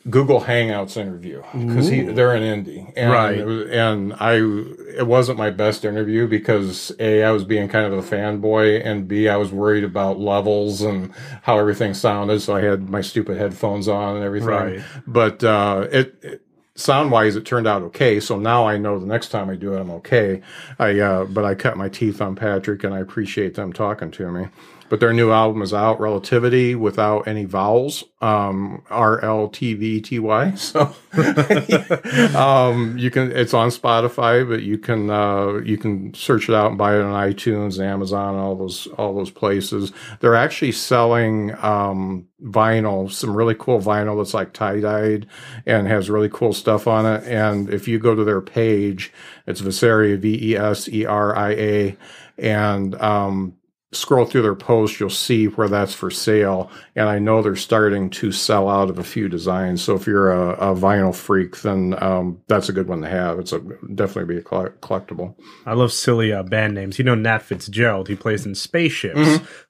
Google 0.07 0.41
Hangouts 0.41 0.97
interview 0.97 1.41
because 1.53 1.89
he 1.89 2.01
they're 2.03 2.35
in 2.35 2.43
Indy, 2.43 2.87
and 2.95 3.11
Right. 3.11 3.43
was, 3.43 3.69
and 3.71 4.13
I 4.13 4.35
it 4.35 5.07
wasn't 5.07 5.39
my 5.39 5.49
best 5.49 5.83
interview 5.83 6.27
because 6.27 6.91
a 6.99 7.23
I 7.23 7.31
was 7.31 7.43
being 7.43 7.67
kind 7.67 7.91
of 7.91 7.93
a 7.93 8.15
fanboy, 8.15 8.85
and 8.85 9.07
b 9.07 9.27
I 9.27 9.37
was 9.37 9.51
worried 9.51 9.83
about 9.83 10.19
levels 10.19 10.81
and 10.81 11.11
how 11.41 11.57
everything 11.57 11.95
sounded, 11.95 12.41
so 12.41 12.55
I 12.55 12.61
had 12.61 12.87
my 12.87 13.01
stupid 13.01 13.37
headphones 13.37 13.87
on 13.87 14.17
and 14.17 14.23
everything. 14.23 14.49
Right. 14.49 14.81
But 15.07 15.43
uh, 15.43 15.87
it, 15.91 16.15
it 16.21 16.41
sound 16.75 17.09
wise, 17.09 17.35
it 17.35 17.45
turned 17.45 17.65
out 17.65 17.81
okay. 17.81 18.19
So 18.19 18.37
now 18.37 18.67
I 18.67 18.77
know 18.77 18.99
the 18.99 19.07
next 19.07 19.29
time 19.29 19.49
I 19.49 19.55
do 19.55 19.73
it, 19.73 19.79
I'm 19.79 19.89
okay. 19.91 20.41
I 20.77 20.99
uh, 20.99 21.25
but 21.25 21.45
I 21.45 21.55
cut 21.55 21.77
my 21.77 21.89
teeth 21.89 22.21
on 22.21 22.35
Patrick, 22.35 22.83
and 22.83 22.93
I 22.93 22.99
appreciate 22.99 23.55
them 23.55 23.73
talking 23.73 24.11
to 24.11 24.31
me. 24.31 24.47
But 24.87 24.99
their 24.99 25.13
new 25.13 25.31
album 25.31 25.61
is 25.61 25.73
out, 25.73 25.99
Relativity, 25.99 26.75
without 26.75 27.27
any 27.27 27.45
vowels, 27.45 28.03
um, 28.21 28.83
R 28.89 29.23
L 29.23 29.47
T 29.47 29.73
V 29.73 30.01
T 30.01 30.19
Y. 30.19 30.53
So 30.65 30.93
um, 32.37 32.97
you 32.97 33.09
can 33.09 33.31
it's 33.31 33.53
on 33.53 33.69
Spotify, 33.69 34.47
but 34.47 34.61
you 34.63 34.77
can 34.77 35.09
uh, 35.09 35.59
you 35.63 35.77
can 35.77 36.13
search 36.13 36.49
it 36.49 36.55
out 36.55 36.69
and 36.69 36.77
buy 36.77 36.95
it 36.95 37.01
on 37.01 37.13
iTunes, 37.13 37.79
Amazon, 37.79 38.35
all 38.35 38.55
those 38.55 38.87
all 38.97 39.15
those 39.15 39.31
places. 39.31 39.91
They're 40.19 40.35
actually 40.35 40.73
selling 40.73 41.55
um, 41.63 42.27
vinyl, 42.43 43.11
some 43.11 43.35
really 43.35 43.55
cool 43.57 43.79
vinyl 43.79 44.17
that's 44.17 44.33
like 44.33 44.53
tie 44.53 44.79
dyed 44.81 45.27
and 45.65 45.87
has 45.87 46.09
really 46.09 46.29
cool 46.29 46.53
stuff 46.53 46.87
on 46.87 47.05
it. 47.05 47.23
And 47.25 47.69
if 47.69 47.87
you 47.87 47.97
go 47.97 48.13
to 48.13 48.23
their 48.23 48.41
page, 48.41 49.11
it's 49.47 49.61
Veseria 49.61 50.17
V 50.19 50.51
E 50.51 50.55
S 50.55 50.89
E 50.89 51.05
R 51.05 51.35
I 51.35 51.51
A, 51.51 51.97
and 52.37 52.95
um, 53.01 53.55
scroll 53.95 54.25
through 54.25 54.41
their 54.43 54.55
posts, 54.55 54.99
you'll 54.99 55.09
see 55.09 55.45
where 55.45 55.67
that's 55.67 55.93
for 55.93 56.11
sale. 56.11 56.69
And 56.95 57.09
I 57.09 57.19
know 57.19 57.41
they're 57.41 57.55
starting 57.55 58.09
to 58.11 58.31
sell 58.31 58.69
out 58.69 58.89
of 58.89 58.99
a 58.99 59.03
few 59.03 59.27
designs. 59.27 59.81
So 59.83 59.95
if 59.95 60.05
you're 60.05 60.31
a, 60.31 60.71
a 60.71 60.75
vinyl 60.75 61.13
freak, 61.13 61.61
then 61.61 61.95
um, 62.01 62.41
that's 62.47 62.69
a 62.69 62.73
good 62.73 62.87
one 62.87 63.01
to 63.01 63.09
have. 63.09 63.39
It's 63.39 63.53
a 63.53 63.59
definitely 63.59 64.35
be 64.35 64.39
a 64.39 64.43
collectible. 64.43 65.35
I 65.65 65.73
love 65.73 65.91
silly 65.91 66.31
uh, 66.31 66.43
band 66.43 66.75
names. 66.75 66.99
You 66.99 67.05
know 67.05 67.15
Nat 67.15 67.39
Fitzgerald. 67.39 68.07
He 68.07 68.15
plays 68.15 68.45
in 68.45 68.55
Spaceships. 68.55 69.19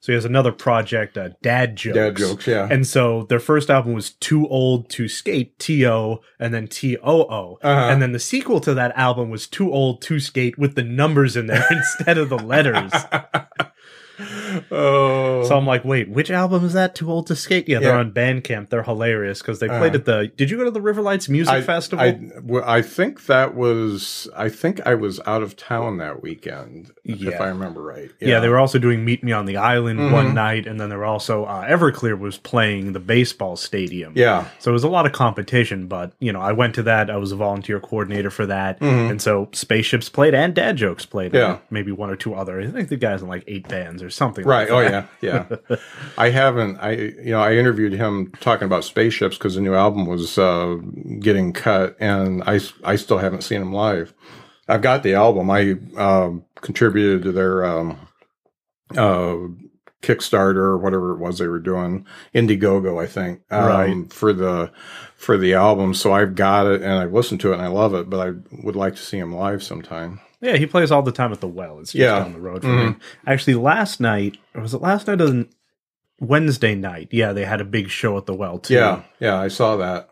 So 0.00 0.12
he 0.12 0.14
has 0.14 0.24
another 0.24 0.52
project, 0.52 1.16
uh, 1.16 1.30
Dad 1.42 1.76
Jokes. 1.76 1.96
Mm-hmm. 1.96 2.06
Dad 2.06 2.16
Jokes, 2.16 2.46
yeah. 2.46 2.68
And 2.70 2.86
so 2.86 3.24
their 3.24 3.40
first 3.40 3.70
album 3.70 3.94
was 3.94 4.10
Too 4.10 4.46
Old 4.48 4.90
to 4.90 5.08
Skate, 5.08 5.58
T 5.58 5.86
O, 5.86 6.20
and 6.38 6.52
then 6.52 6.68
T 6.68 6.96
O 6.98 7.22
O. 7.22 7.58
Uh-huh. 7.62 7.88
And 7.90 8.00
then 8.02 8.12
the 8.12 8.18
sequel 8.18 8.60
to 8.60 8.74
that 8.74 8.96
album 8.96 9.30
was 9.30 9.46
Too 9.46 9.72
Old 9.72 10.02
to 10.02 10.20
Skate 10.20 10.58
with 10.58 10.74
the 10.74 10.84
numbers 10.84 11.36
in 11.36 11.46
there 11.46 11.66
instead 11.70 12.18
of 12.18 12.28
the 12.28 12.38
letters. 12.38 12.92
Oh, 14.70 15.44
So 15.44 15.56
I'm 15.56 15.66
like, 15.66 15.84
wait, 15.84 16.08
which 16.08 16.30
album 16.30 16.64
is 16.64 16.72
that? 16.72 16.94
Too 16.94 17.10
old 17.10 17.26
to 17.28 17.36
skate? 17.36 17.68
Yeah, 17.68 17.78
they're 17.80 17.92
Yeah. 17.94 17.98
on 18.00 18.12
Bandcamp. 18.12 18.70
They're 18.70 18.82
hilarious 18.82 19.40
because 19.40 19.58
they 19.60 19.68
played 19.68 19.92
Uh. 19.92 19.98
at 19.98 20.04
the. 20.04 20.32
Did 20.36 20.50
you 20.50 20.56
go 20.56 20.64
to 20.64 20.70
the 20.70 20.80
Riverlights 20.80 21.28
Music 21.28 21.52
I, 21.52 21.60
Festival? 21.60 22.04
I, 22.04 22.78
I 22.78 22.82
think 22.82 23.26
that 23.26 23.54
was. 23.54 24.28
I 24.36 24.48
think 24.48 24.80
I 24.86 24.94
was 24.94 25.20
out 25.26 25.42
of 25.42 25.56
town 25.56 25.98
that 25.98 26.22
weekend, 26.22 26.92
if 27.04 27.40
I 27.40 27.48
remember 27.48 27.82
right. 27.82 28.10
yeah. 28.20 28.40
they 28.40 28.48
were 28.48 28.58
also 28.58 28.78
doing 28.78 29.04
Meet 29.04 29.22
Me 29.22 29.32
on 29.32 29.46
the 29.46 29.56
Island 29.56 30.00
Mhm. 30.00 30.12
one 30.12 30.34
night, 30.34 30.66
and 30.66 30.80
then 30.80 30.88
they 30.90 30.96
were 30.96 31.04
also 31.04 31.44
uh, 31.44 31.66
Everclear 31.66 32.18
was 32.18 32.38
playing 32.38 32.92
the 32.92 33.00
baseball 33.00 33.56
stadium. 33.56 34.12
Yeah, 34.16 34.46
So 34.58 34.70
it 34.70 34.72
was 34.72 34.84
a 34.84 34.88
lot 34.88 35.06
of 35.06 35.12
competition, 35.12 35.86
but 35.86 36.12
you 36.18 36.32
know, 36.32 36.40
I 36.40 36.52
went 36.52 36.74
to 36.76 36.82
that. 36.84 37.10
I 37.10 37.16
was 37.16 37.32
a 37.32 37.36
volunteer 37.36 37.80
coordinator 37.80 38.30
for 38.30 38.46
that, 38.46 38.80
and 38.80 39.20
so 39.20 39.48
Spaceships 39.52 40.08
played 40.08 40.34
and 40.34 40.54
Dad 40.54 40.76
Jokes 40.76 41.04
played. 41.06 41.32
Mm-hmm. 41.32 41.36
Yeah. 41.36 41.58
maybe 41.70 41.92
one 41.92 42.10
or 42.10 42.16
two 42.16 42.34
other. 42.34 42.60
I 42.60 42.66
think 42.68 42.88
the 42.88 42.96
guys 42.96 43.22
in 43.22 43.28
like 43.28 43.44
eight 43.46 43.68
bands 43.68 44.02
or 44.06 44.10
something. 44.10 44.44
right. 44.46 44.70
Like 44.70 44.86
Oh 44.86 44.88
yeah, 44.88 45.06
yeah. 45.20 45.76
I 46.18 46.30
haven't. 46.30 46.78
I 46.78 46.92
you 46.92 47.30
know 47.32 47.40
I 47.40 47.54
interviewed 47.54 47.92
him 47.92 48.32
talking 48.40 48.64
about 48.66 48.84
spaceships 48.84 49.36
because 49.36 49.56
the 49.56 49.60
new 49.60 49.74
album 49.74 50.06
was 50.06 50.38
uh, 50.38 50.76
getting 51.20 51.52
cut, 51.52 51.96
and 52.00 52.42
I 52.46 52.60
I 52.84 52.96
still 52.96 53.18
haven't 53.18 53.42
seen 53.42 53.60
him 53.60 53.72
live. 53.72 54.14
I've 54.68 54.82
got 54.82 55.02
the 55.02 55.14
album. 55.14 55.50
I 55.50 55.74
um, 55.96 56.44
contributed 56.60 57.22
to 57.24 57.32
their 57.32 57.64
um, 57.64 57.98
uh, 58.96 59.36
Kickstarter 60.02 60.56
or 60.56 60.78
whatever 60.78 61.12
it 61.12 61.18
was 61.18 61.38
they 61.38 61.48
were 61.48 61.58
doing, 61.58 62.06
Indiegogo, 62.34 63.02
I 63.02 63.06
think, 63.06 63.40
um, 63.50 63.64
Right. 63.66 64.12
for 64.12 64.32
the 64.32 64.70
for 65.16 65.36
the 65.36 65.54
album. 65.54 65.94
So 65.94 66.12
I've 66.12 66.34
got 66.34 66.66
it 66.66 66.82
and 66.82 66.92
I've 66.92 67.12
listened 67.12 67.40
to 67.40 67.50
it 67.50 67.54
and 67.54 67.62
I 67.62 67.68
love 67.68 67.94
it, 67.94 68.08
but 68.10 68.20
I 68.28 68.32
would 68.62 68.76
like 68.76 68.94
to 68.96 69.02
see 69.02 69.18
him 69.18 69.34
live 69.34 69.62
sometime. 69.62 70.20
Yeah, 70.40 70.56
he 70.56 70.66
plays 70.66 70.90
all 70.90 71.02
the 71.02 71.12
time 71.12 71.32
at 71.32 71.40
the 71.40 71.48
well. 71.48 71.78
It's 71.80 71.92
just 71.92 72.00
Yeah. 72.00 72.18
down 72.20 72.32
the 72.34 72.40
road 72.40 72.62
from 72.62 72.78
him. 72.78 73.00
Actually, 73.26 73.54
last 73.54 74.00
night, 74.00 74.36
or 74.54 74.62
was 74.62 74.74
it 74.74 74.82
last 74.82 75.06
night 75.06 75.20
or 75.20 75.26
the 75.28 75.48
Wednesday 76.20 76.74
night? 76.74 77.08
Yeah, 77.10 77.32
they 77.32 77.44
had 77.44 77.60
a 77.60 77.64
big 77.64 77.88
show 77.88 78.16
at 78.16 78.26
the 78.26 78.34
well 78.34 78.58
too. 78.58 78.74
Yeah, 78.74 79.02
yeah, 79.20 79.40
I 79.40 79.48
saw 79.48 79.76
that. 79.76 80.10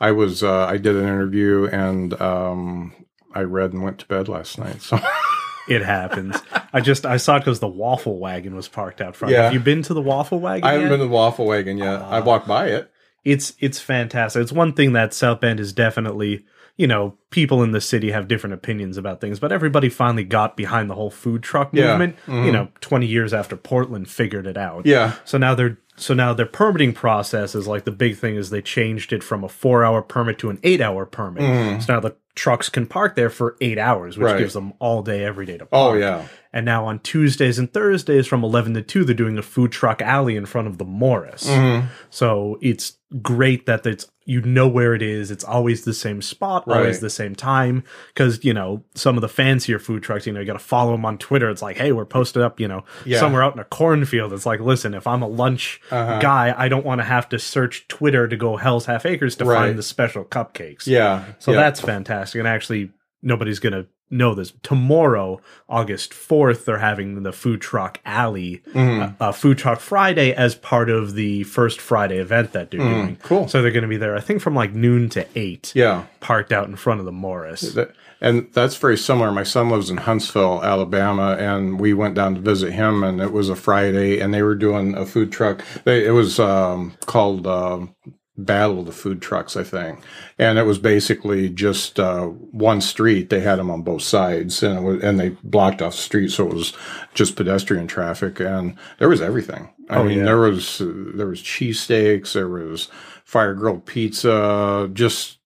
I 0.00 0.12
was 0.12 0.42
uh, 0.42 0.66
I 0.66 0.78
did 0.78 0.96
an 0.96 1.04
interview 1.04 1.66
and 1.70 2.20
um, 2.20 2.92
I 3.34 3.42
read 3.42 3.72
and 3.72 3.82
went 3.82 3.98
to 4.00 4.06
bed 4.06 4.28
last 4.28 4.58
night. 4.58 4.82
So 4.82 4.98
It 5.68 5.82
happens. 5.82 6.36
I 6.72 6.80
just 6.80 7.06
I 7.06 7.16
saw 7.18 7.36
it 7.36 7.40
because 7.40 7.60
the 7.60 7.68
waffle 7.68 8.18
wagon 8.18 8.56
was 8.56 8.66
parked 8.66 9.00
out 9.00 9.14
front. 9.14 9.32
Yeah. 9.32 9.44
Have 9.44 9.52
you 9.54 9.60
been 9.60 9.82
to 9.82 9.94
the 9.94 10.02
waffle 10.02 10.40
wagon? 10.40 10.64
I 10.64 10.72
haven't 10.72 10.86
yet? 10.86 10.90
been 10.90 10.98
to 11.00 11.04
the 11.06 11.10
Waffle 11.10 11.46
Wagon 11.46 11.78
yet. 11.78 12.02
I 12.02 12.18
walked 12.20 12.48
by 12.48 12.66
it. 12.68 12.90
it's 13.24 13.54
it's 13.60 13.78
fantastic. 13.78 14.42
It's 14.42 14.50
one 14.52 14.72
thing 14.72 14.92
that 14.94 15.14
South 15.14 15.40
Bend 15.40 15.60
is 15.60 15.72
definitely, 15.72 16.44
you 16.76 16.86
know, 16.86 17.16
people 17.30 17.62
in 17.62 17.72
the 17.72 17.80
city 17.80 18.10
have 18.10 18.28
different 18.28 18.54
opinions 18.54 18.96
about 18.96 19.20
things, 19.20 19.38
but 19.38 19.52
everybody 19.52 19.88
finally 19.88 20.24
got 20.24 20.56
behind 20.56 20.88
the 20.90 20.94
whole 20.94 21.10
food 21.10 21.42
truck 21.42 21.70
Yeah. 21.72 21.88
movement. 21.96 22.16
You 22.26 22.50
know, 22.52 22.68
twenty 22.80 23.06
years 23.06 23.32
after 23.34 23.56
Portland 23.56 24.08
figured 24.08 24.46
it 24.46 24.56
out. 24.56 24.86
Yeah, 24.86 25.12
So 25.24 25.38
now 25.38 25.54
they're 25.54 25.78
so 25.96 26.14
now 26.14 26.32
their 26.32 26.46
permitting 26.46 26.94
process 26.94 27.54
is 27.54 27.68
like 27.68 27.84
the 27.84 27.90
big 27.90 28.16
thing 28.16 28.36
is 28.36 28.48
they 28.48 28.62
changed 28.62 29.12
it 29.12 29.22
from 29.22 29.44
a 29.44 29.48
four 29.48 29.84
hour 29.84 30.00
permit 30.00 30.38
to 30.38 30.48
an 30.50 30.58
eight 30.62 30.80
hour 30.80 31.04
permit. 31.04 31.82
So 31.82 31.92
now 31.92 32.00
the 32.00 32.16
trucks 32.34 32.70
can 32.70 32.86
park 32.86 33.14
there 33.14 33.28
for 33.28 33.56
eight 33.60 33.76
hours, 33.76 34.16
which 34.16 34.24
Mm-hmm. 34.24 34.32
Right. 34.34 34.38
gives 34.40 34.54
them 34.54 34.72
all 34.78 35.02
day 35.02 35.22
every 35.22 35.44
day 35.44 35.58
to 35.58 35.66
park. 35.66 35.94
Oh 35.94 35.94
yeah. 35.94 36.26
And 36.54 36.64
now 36.64 36.86
on 36.86 36.98
Tuesdays 37.00 37.58
and 37.58 37.70
Thursdays 37.72 38.26
from 38.26 38.42
11 38.44 38.74
to 38.74 38.82
2, 38.82 39.04
they're 39.04 39.14
doing 39.14 39.36
a 39.38 39.42
food 39.42 39.70
truck 39.72 40.00
alley 40.02 40.36
in 40.36 40.44
front 40.46 40.66
of 40.68 40.76
the 40.78 40.84
Morris. 40.84 41.46
Mm-hmm. 41.48 41.86
So 42.10 42.58
it's 42.62 42.98
great 43.22 43.66
that 43.66 43.86
it's 43.86 44.06
you 44.24 44.40
know 44.42 44.68
where 44.68 44.94
it 44.94 45.02
is. 45.02 45.30
It's 45.30 45.44
always 45.44 45.84
the 45.84 45.92
same 45.94 46.22
spot, 46.22 46.66
right. 46.66 46.78
always 46.78 47.00
the 47.00 47.10
same 47.10 47.34
time. 47.34 47.84
Because 48.14 48.44
you 48.44 48.54
know 48.54 48.82
some 48.94 49.16
of 49.16 49.20
the 49.20 49.28
fancier 49.28 49.78
food 49.78 50.02
trucks, 50.02 50.26
you 50.26 50.32
know, 50.32 50.40
you 50.40 50.46
got 50.46 50.52
to 50.54 50.58
follow 50.58 50.92
them 50.92 51.04
on 51.04 51.18
Twitter. 51.18 51.50
It's 51.50 51.62
like, 51.62 51.76
hey, 51.76 51.92
we're 51.92 52.04
posted 52.04 52.42
up, 52.42 52.60
you 52.60 52.68
know, 52.68 52.84
Yeah. 53.04 53.18
somewhere 53.20 53.42
out 53.42 53.54
in 53.54 53.58
a 53.60 53.64
cornfield. 53.64 54.32
It's 54.32 54.46
like, 54.46 54.60
listen, 54.60 54.94
if 54.94 55.06
I'm 55.06 55.22
a 55.22 55.28
lunch 55.28 55.80
Uh-huh. 55.90 56.20
guy, 56.20 56.54
I 56.56 56.68
don't 56.68 56.84
want 56.86 57.00
to 57.00 57.04
have 57.04 57.28
to 57.30 57.38
search 57.38 57.88
Twitter 57.88 58.28
to 58.28 58.36
go 58.36 58.56
Hell's 58.56 58.86
Half 58.86 59.06
Acres 59.06 59.36
to 59.36 59.44
Right. 59.44 59.56
find 59.66 59.78
the 59.78 59.82
special 59.82 60.24
cupcakes. 60.24 60.86
Yeah. 60.86 61.24
So 61.38 61.50
yeah. 61.52 61.58
that's 61.58 61.80
fantastic. 61.80 62.38
And 62.38 62.46
actually, 62.48 62.90
nobody's 63.22 63.58
going 63.58 63.72
to 63.72 63.86
know 64.12 64.34
this. 64.34 64.52
Tomorrow, 64.62 65.40
August 65.68 66.12
4th, 66.12 66.64
they're 66.64 66.78
having 66.78 67.22
the 67.22 67.32
Food 67.32 67.60
Truck 67.60 68.00
Alley, 68.04 68.62
Mm-hmm. 68.72 69.22
uh, 69.22 69.28
uh, 69.28 69.32
Food 69.32 69.58
Truck 69.58 69.80
Friday 69.80 70.32
as 70.32 70.54
part 70.54 70.90
of 70.90 71.14
the 71.14 71.42
first 71.44 71.80
Friday 71.80 72.18
event 72.18 72.52
that 72.52 72.70
they're 72.70 72.80
doing. 72.80 73.16
Mm, 73.16 73.22
cool. 73.22 73.48
So 73.48 73.62
they're 73.62 73.70
going 73.70 73.82
to 73.82 73.88
be 73.88 73.96
there, 73.96 74.16
I 74.16 74.20
think, 74.20 74.40
from 74.40 74.54
like 74.54 74.72
noon 74.72 75.08
to 75.10 75.26
8, 75.34 75.72
yeah. 75.74 76.04
parked 76.20 76.52
out 76.52 76.68
in 76.68 76.76
front 76.76 77.00
of 77.00 77.06
the 77.06 77.12
Morris. 77.12 77.76
And 78.20 78.48
that's 78.52 78.76
very 78.76 78.96
similar. 78.96 79.32
My 79.32 79.42
son 79.42 79.68
lives 79.68 79.90
in 79.90 79.96
Huntsville, 79.96 80.62
Alabama, 80.62 81.36
and 81.40 81.80
we 81.80 81.92
went 81.92 82.14
down 82.14 82.36
to 82.36 82.40
visit 82.40 82.72
him, 82.72 83.02
and 83.02 83.20
it 83.20 83.32
was 83.32 83.48
a 83.48 83.56
Friday, 83.56 84.20
and 84.20 84.32
they 84.32 84.42
were 84.42 84.54
doing 84.54 84.94
a 84.94 85.04
food 85.04 85.32
truck. 85.32 85.64
They, 85.84 86.06
it 86.06 86.12
was 86.12 86.38
um, 86.38 86.94
called 87.06 87.48
um 87.48 87.96
Battle 88.36 88.80
of 88.80 88.86
the 88.86 88.92
Food 88.92 89.20
Trucks, 89.20 89.56
I 89.56 89.62
think, 89.62 90.00
and 90.38 90.58
it 90.58 90.62
was 90.64 90.78
basically 90.78 91.50
just 91.50 92.00
uh, 92.00 92.26
one 92.26 92.80
street. 92.80 93.28
They 93.30 93.40
had 93.40 93.58
them 93.58 93.70
on 93.70 93.82
both 93.82 94.02
sides, 94.02 94.62
and 94.62 94.78
it 94.78 94.82
was, 94.82 95.02
and 95.02 95.20
they 95.20 95.30
blocked 95.44 95.82
off 95.82 95.92
the 95.92 95.98
street, 96.00 96.30
so 96.30 96.46
it 96.48 96.54
was 96.54 96.72
just 97.14 97.36
pedestrian 97.36 97.86
traffic, 97.86 98.40
and 98.40 98.76
there 98.98 99.08
was 99.10 99.20
everything. 99.20 99.68
I 99.90 99.98
Oh, 99.98 100.04
mean, 100.04 100.20
yeah. 100.20 100.24
there 100.24 100.38
was 100.38 100.80
uh, 100.80 100.92
there 101.14 101.26
was 101.26 101.42
cheesesteaks, 101.42 102.32
there 102.32 102.48
was 102.48 102.88
fire 103.24 103.54
grilled 103.54 103.84
pizza, 103.84 104.88
just 104.94 105.38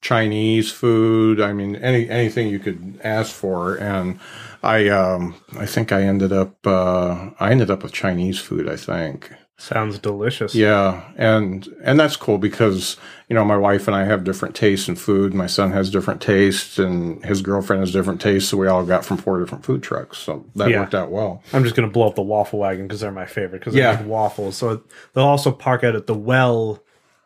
Chinese 0.00 0.70
food. 0.70 1.40
I 1.40 1.52
mean, 1.52 1.76
any 1.76 2.08
anything 2.08 2.48
you 2.48 2.58
could 2.58 3.00
ask 3.02 3.32
for, 3.34 3.76
and 3.76 4.18
I 4.62 4.88
um 4.88 5.36
I 5.58 5.66
think 5.66 5.92
I 5.92 6.02
ended 6.02 6.32
up 6.32 6.66
uh 6.66 7.30
I 7.40 7.50
ended 7.50 7.70
up 7.70 7.82
with 7.82 7.92
Chinese 7.92 8.38
food. 8.38 8.68
I 8.68 8.76
think. 8.76 9.32
Sounds 9.58 9.98
delicious. 9.98 10.54
Yeah, 10.54 11.02
and 11.16 11.66
and 11.82 11.98
that's 11.98 12.14
cool 12.16 12.36
because 12.36 12.98
you 13.28 13.34
know 13.34 13.42
my 13.44 13.56
wife 13.56 13.86
and 13.88 13.96
I 13.96 14.04
have 14.04 14.22
different 14.22 14.54
tastes 14.54 14.86
in 14.86 14.96
food. 14.96 15.32
My 15.32 15.46
son 15.46 15.72
has 15.72 15.88
different 15.90 16.20
tastes, 16.20 16.78
and 16.78 17.24
his 17.24 17.40
girlfriend 17.40 17.80
has 17.80 17.90
different 17.90 18.20
tastes. 18.20 18.50
So 18.50 18.58
we 18.58 18.66
all 18.66 18.84
got 18.84 19.02
from 19.06 19.16
four 19.16 19.40
different 19.40 19.64
food 19.64 19.82
trucks. 19.82 20.18
So 20.18 20.44
that 20.56 20.68
Yeah. 20.68 20.80
worked 20.80 20.94
out 20.94 21.10
well. 21.10 21.42
I'm 21.54 21.62
just 21.64 21.74
going 21.74 21.88
to 21.88 21.92
blow 21.92 22.06
up 22.06 22.16
the 22.16 22.22
waffle 22.22 22.58
wagon 22.58 22.86
because 22.86 23.00
they're 23.00 23.10
my 23.10 23.24
favorite 23.24 23.60
because 23.60 23.74
Yeah. 23.74 23.92
they 23.96 24.02
make 24.02 24.10
waffles. 24.10 24.56
So 24.58 24.82
they'll 25.14 25.24
also 25.24 25.50
park 25.52 25.82
out 25.84 25.96
at 25.96 26.06
the 26.06 26.14
well 26.14 26.82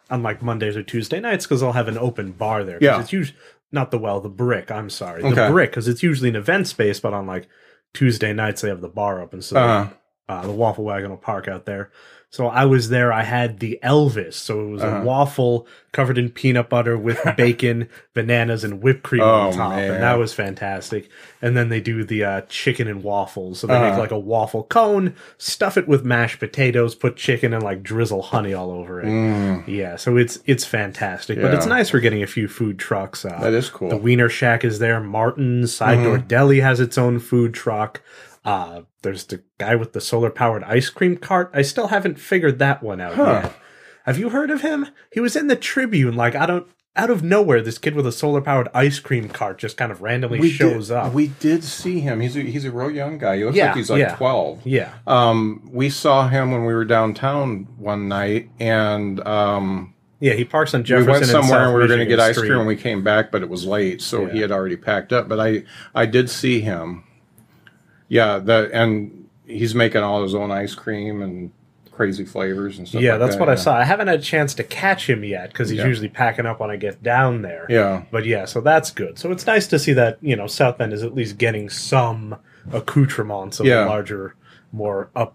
on 0.08 0.22
like 0.22 0.40
Mondays 0.40 0.76
or 0.76 0.84
Tuesday 0.84 1.18
nights 1.18 1.46
because 1.46 1.60
they'll 1.60 1.72
have 1.72 1.88
an 1.88 1.98
open 1.98 2.30
bar 2.30 2.62
there. 2.62 2.78
Yeah. 2.80 3.00
It's 3.00 3.12
usually 3.12 3.36
not 3.72 3.90
the 3.90 3.98
well, 3.98 4.20
the 4.20 4.28
brick. 4.28 4.70
I'm 4.70 4.88
sorry. 4.88 5.22
The 5.22 5.48
brick 5.50 5.70
because 5.70 5.88
it's 5.88 6.02
usually 6.04 6.28
an 6.28 6.36
event 6.36 6.68
space, 6.68 7.00
but 7.00 7.12
on 7.12 7.26
like 7.26 7.48
Tuesday 7.92 8.32
nights 8.32 8.60
they 8.60 8.68
have 8.68 8.82
the 8.82 8.88
bar 8.88 9.20
open. 9.20 9.42
So 9.42 9.56
Uh, 9.58 9.88
uh, 10.28 10.42
the 10.46 10.52
waffle 10.52 10.84
wagon 10.84 11.10
will 11.10 11.16
park 11.16 11.48
out 11.48 11.66
there. 11.66 11.90
So 12.32 12.46
I 12.46 12.64
was 12.64 12.90
there. 12.90 13.12
I 13.12 13.24
had 13.24 13.58
the 13.58 13.80
Elvis. 13.82 14.34
So 14.34 14.60
it 14.60 14.70
was 14.70 14.82
Uh-huh. 14.82 14.98
a 14.98 15.04
waffle 15.04 15.66
covered 15.92 16.16
in 16.16 16.30
peanut 16.30 16.68
butter 16.68 16.96
with 16.96 17.18
bacon, 17.36 17.88
bananas, 18.14 18.62
and 18.62 18.80
whipped 18.80 19.02
cream 19.02 19.20
on 19.22 19.48
Oh, 19.48 19.52
top, 19.56 19.70
man. 19.74 19.94
and 19.94 20.02
that 20.04 20.16
was 20.16 20.32
fantastic. 20.32 21.08
And 21.42 21.56
then 21.56 21.70
they 21.70 21.80
do 21.80 22.04
the 22.04 22.22
uh, 22.22 22.40
chicken 22.48 22.86
and 22.86 23.02
waffles. 23.02 23.58
So 23.58 23.66
they 23.66 23.74
make 23.80 23.90
Uh-huh. 23.94 23.98
like 24.00 24.10
a 24.12 24.18
waffle 24.18 24.62
cone, 24.62 25.16
stuff 25.38 25.76
it 25.76 25.88
with 25.88 26.04
mashed 26.04 26.38
potatoes, 26.38 26.94
put 26.94 27.16
chicken, 27.16 27.52
and 27.52 27.64
like 27.64 27.82
drizzle 27.82 28.22
honey 28.22 28.54
all 28.54 28.70
over 28.70 29.00
it. 29.00 29.06
mm, 29.06 29.64
Yeah, 29.66 29.96
so 29.96 30.16
it's 30.16 30.38
it's 30.46 30.64
fantastic. 30.64 31.40
But 31.42 31.52
it's 31.52 31.66
nice 31.66 31.92
we're 31.92 31.98
getting 31.98 32.22
a 32.22 32.28
few 32.28 32.46
food 32.46 32.78
trucks. 32.78 33.24
Uh, 33.24 33.36
that 33.40 33.52
is 33.54 33.68
cool. 33.70 33.88
the 33.90 33.96
Wiener 33.96 34.28
Shack 34.28 34.64
is 34.64 34.78
there. 34.78 35.00
Martin's 35.00 35.74
Side 35.74 36.04
Door 36.04 36.18
Mm-hmm. 36.18 36.28
Deli 36.28 36.60
has 36.60 36.78
its 36.78 36.96
own 36.96 37.18
food 37.18 37.52
truck. 37.54 38.00
Uh, 38.44 38.82
there's 39.02 39.24
the 39.26 39.42
guy 39.58 39.74
with 39.74 39.92
the 39.92 40.00
solar 40.00 40.30
powered 40.30 40.64
ice 40.64 40.88
cream 40.88 41.16
cart. 41.16 41.50
I 41.52 41.62
still 41.62 41.88
haven't 41.88 42.18
figured 42.18 42.58
that 42.58 42.82
one 42.82 43.00
out 43.00 43.14
Huh. 43.14 43.40
yet. 43.44 43.52
Have 44.06 44.18
you 44.18 44.30
heard 44.30 44.50
of 44.50 44.62
him? 44.62 44.86
He 45.12 45.20
was 45.20 45.36
in 45.36 45.46
the 45.48 45.56
Tribune. 45.56 46.16
Like 46.16 46.34
I 46.34 46.46
don't. 46.46 46.66
Out 46.96 47.08
of 47.08 47.22
nowhere, 47.22 47.62
this 47.62 47.78
kid 47.78 47.94
with 47.94 48.04
a 48.04 48.10
solar 48.12 48.40
powered 48.40 48.68
ice 48.74 48.98
cream 48.98 49.28
cart 49.28 49.58
just 49.58 49.76
kind 49.76 49.92
of 49.92 50.02
randomly 50.02 50.50
shows 50.50 50.88
did, 50.88 50.96
up. 50.96 51.12
We 51.12 51.28
did 51.28 51.62
see 51.62 52.00
him. 52.00 52.18
He's 52.20 52.36
a, 52.36 52.40
he's 52.40 52.64
a 52.64 52.72
real 52.72 52.90
young 52.90 53.16
guy. 53.16 53.36
He 53.36 53.44
looks 53.44 53.56
Yeah, 53.56 53.66
like 53.68 53.76
he's 53.76 53.90
like 53.90 54.00
yeah. 54.00 54.16
twelve. 54.16 54.60
yeah, 54.64 54.94
Um, 55.06 55.70
we 55.72 55.88
saw 55.88 56.26
him 56.28 56.50
when 56.50 56.64
we 56.64 56.74
were 56.74 56.84
downtown 56.84 57.68
one 57.78 58.08
night, 58.08 58.50
and 58.58 59.24
um, 59.24 59.94
yeah. 60.18 60.32
He 60.32 60.44
parks 60.44 60.74
on 60.74 60.82
Jefferson. 60.82 61.06
we 61.06 61.12
went 61.12 61.26
somewhere 61.26 61.66
and 61.66 61.74
we 61.74 61.80
were 61.80 61.86
going 61.86 62.00
to 62.00 62.06
get 62.06 62.18
ice 62.18 62.36
cream. 62.36 62.52
and 62.58 62.66
We 62.66 62.74
came 62.76 63.04
back, 63.04 63.30
but 63.30 63.42
it 63.42 63.48
was 63.48 63.64
late, 63.64 64.02
so 64.02 64.26
he 64.26 64.40
had 64.40 64.50
already 64.50 64.76
packed 64.76 65.12
up. 65.12 65.28
But 65.28 65.38
I 65.38 65.62
I 65.94 66.06
did 66.06 66.28
see 66.28 66.60
him. 66.60 67.04
Yeah, 68.10 68.38
the 68.38 68.68
and 68.74 69.28
he's 69.46 69.74
making 69.74 70.02
all 70.02 70.22
his 70.22 70.34
own 70.34 70.50
ice 70.50 70.74
cream 70.74 71.22
and 71.22 71.50
crazy 71.92 72.24
flavors 72.24 72.76
and 72.78 72.86
stuff. 72.88 73.00
Yeah, 73.02 73.12
like 73.12 73.20
that's 73.20 73.34
that, 73.36 73.40
what 73.40 73.48
I 73.48 73.54
saw. 73.54 73.76
I 73.76 73.84
haven't 73.84 74.08
had 74.08 74.18
a 74.20 74.22
chance 74.22 74.52
to 74.54 74.64
catch 74.64 75.08
him 75.08 75.22
yet 75.22 75.50
because 75.50 75.68
he's 75.70 75.78
Yeah. 75.78 75.86
usually 75.86 76.08
packing 76.08 76.44
up 76.46 76.58
when 76.60 76.70
I 76.70 76.76
get 76.76 77.02
down 77.02 77.42
there. 77.42 77.66
Yeah, 77.68 78.02
But 78.10 78.24
yeah, 78.26 78.46
so 78.46 78.60
that's 78.60 78.90
good. 78.90 79.18
So 79.18 79.30
it's 79.30 79.46
nice 79.46 79.66
to 79.68 79.78
see 79.78 79.92
that, 79.94 80.18
you 80.22 80.34
know, 80.34 80.46
South 80.46 80.78
Bend 80.78 80.92
is 80.92 81.02
at 81.02 81.14
least 81.14 81.36
getting 81.38 81.68
some 81.68 82.36
accoutrements 82.72 83.60
of 83.60 83.66
Yeah. 83.66 83.84
a 83.84 83.88
larger, 83.88 84.34
more 84.72 85.10
up 85.14 85.34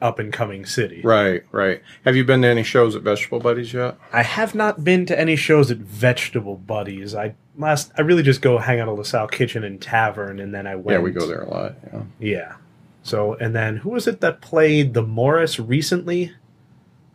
up 0.00 0.18
and 0.18 0.32
coming 0.32 0.64
city. 0.66 1.00
right, 1.02 1.42
right. 1.52 1.82
Have 2.04 2.16
you 2.16 2.24
been 2.24 2.42
to 2.42 2.48
any 2.48 2.62
shows 2.62 2.94
at 2.96 3.02
Vegetable 3.02 3.40
Buddies 3.40 3.72
yet? 3.72 3.96
I 4.12 4.22
have 4.22 4.54
not 4.54 4.84
been 4.84 5.06
to 5.06 5.18
any 5.18 5.36
shows 5.36 5.70
at 5.70 5.78
Vegetable 5.78 6.56
Buddies. 6.56 7.14
I 7.14 7.34
last 7.56 7.92
I 7.96 8.02
really 8.02 8.22
just 8.22 8.42
go 8.42 8.58
hang 8.58 8.80
out 8.80 8.88
at 8.88 8.94
LaSalle 8.96 9.28
Kitchen 9.28 9.64
and 9.64 9.80
Tavern 9.80 10.40
and 10.40 10.54
then 10.54 10.66
I 10.66 10.74
went 10.76 10.98
Yeah, 10.98 10.98
we 10.98 11.10
go 11.10 11.26
there 11.26 11.42
a 11.42 11.48
lot. 11.50 11.74
Yeah. 11.92 12.02
Yeah. 12.18 12.56
So, 13.02 13.34
and 13.34 13.54
then 13.54 13.76
who 13.78 13.90
was 13.90 14.06
it 14.06 14.20
that 14.22 14.40
played 14.40 14.94
the 14.94 15.02
Morris 15.02 15.60
recently? 15.60 16.32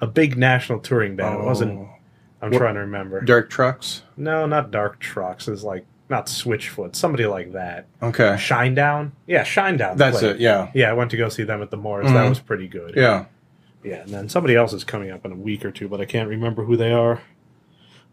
A 0.01 0.07
big 0.07 0.37
national 0.37 0.79
touring 0.79 1.15
band. 1.15 1.41
It 1.41 1.45
wasn't. 1.45 1.79
Oh. 1.79 1.89
I'm 2.41 2.51
What- 2.51 2.59
trying 2.59 2.75
to 2.75 2.81
remember. 2.81 3.19
Dark 3.21 3.49
Trucks. 3.49 4.03
no, 4.15 4.45
not 4.45 4.71
Dark 4.71 4.99
Trucks. 4.99 5.47
It's 5.49 5.63
like 5.63 5.85
not 6.09 6.25
Switchfoot. 6.27 6.95
Somebody 6.95 7.25
like 7.25 7.51
that. 7.53 7.87
Okay, 8.01 8.35
Shinedown. 8.37 9.11
Yeah, 9.27 9.43
Shinedown. 9.43 9.95
that's 9.97 10.19
played. 10.19 10.35
it. 10.37 10.39
Yeah, 10.41 10.69
Yeah, 10.73 10.89
I 10.89 10.93
went 10.93 11.11
to 11.11 11.17
go 11.17 11.29
see 11.29 11.43
them 11.43 11.61
at 11.61 11.69
the 11.71 11.77
Morris. 11.77 12.07
That 12.11 12.25
Mhm. 12.25 12.29
was 12.29 12.39
pretty 12.39 12.67
good. 12.67 12.95
yeah. 12.95 13.25
Yeah, 13.83 14.01
and 14.01 14.09
then 14.09 14.27
somebody 14.27 14.55
else 14.55 14.73
is 14.73 14.83
coming 14.83 15.09
up 15.09 15.23
in 15.25 15.31
a 15.31 15.35
week 15.35 15.63
or 15.63 15.71
two, 15.71 15.87
but 15.87 16.01
I 16.01 16.05
can't 16.05 16.27
remember 16.27 16.65
who 16.65 16.75
they 16.75 16.91
are. 16.91 17.21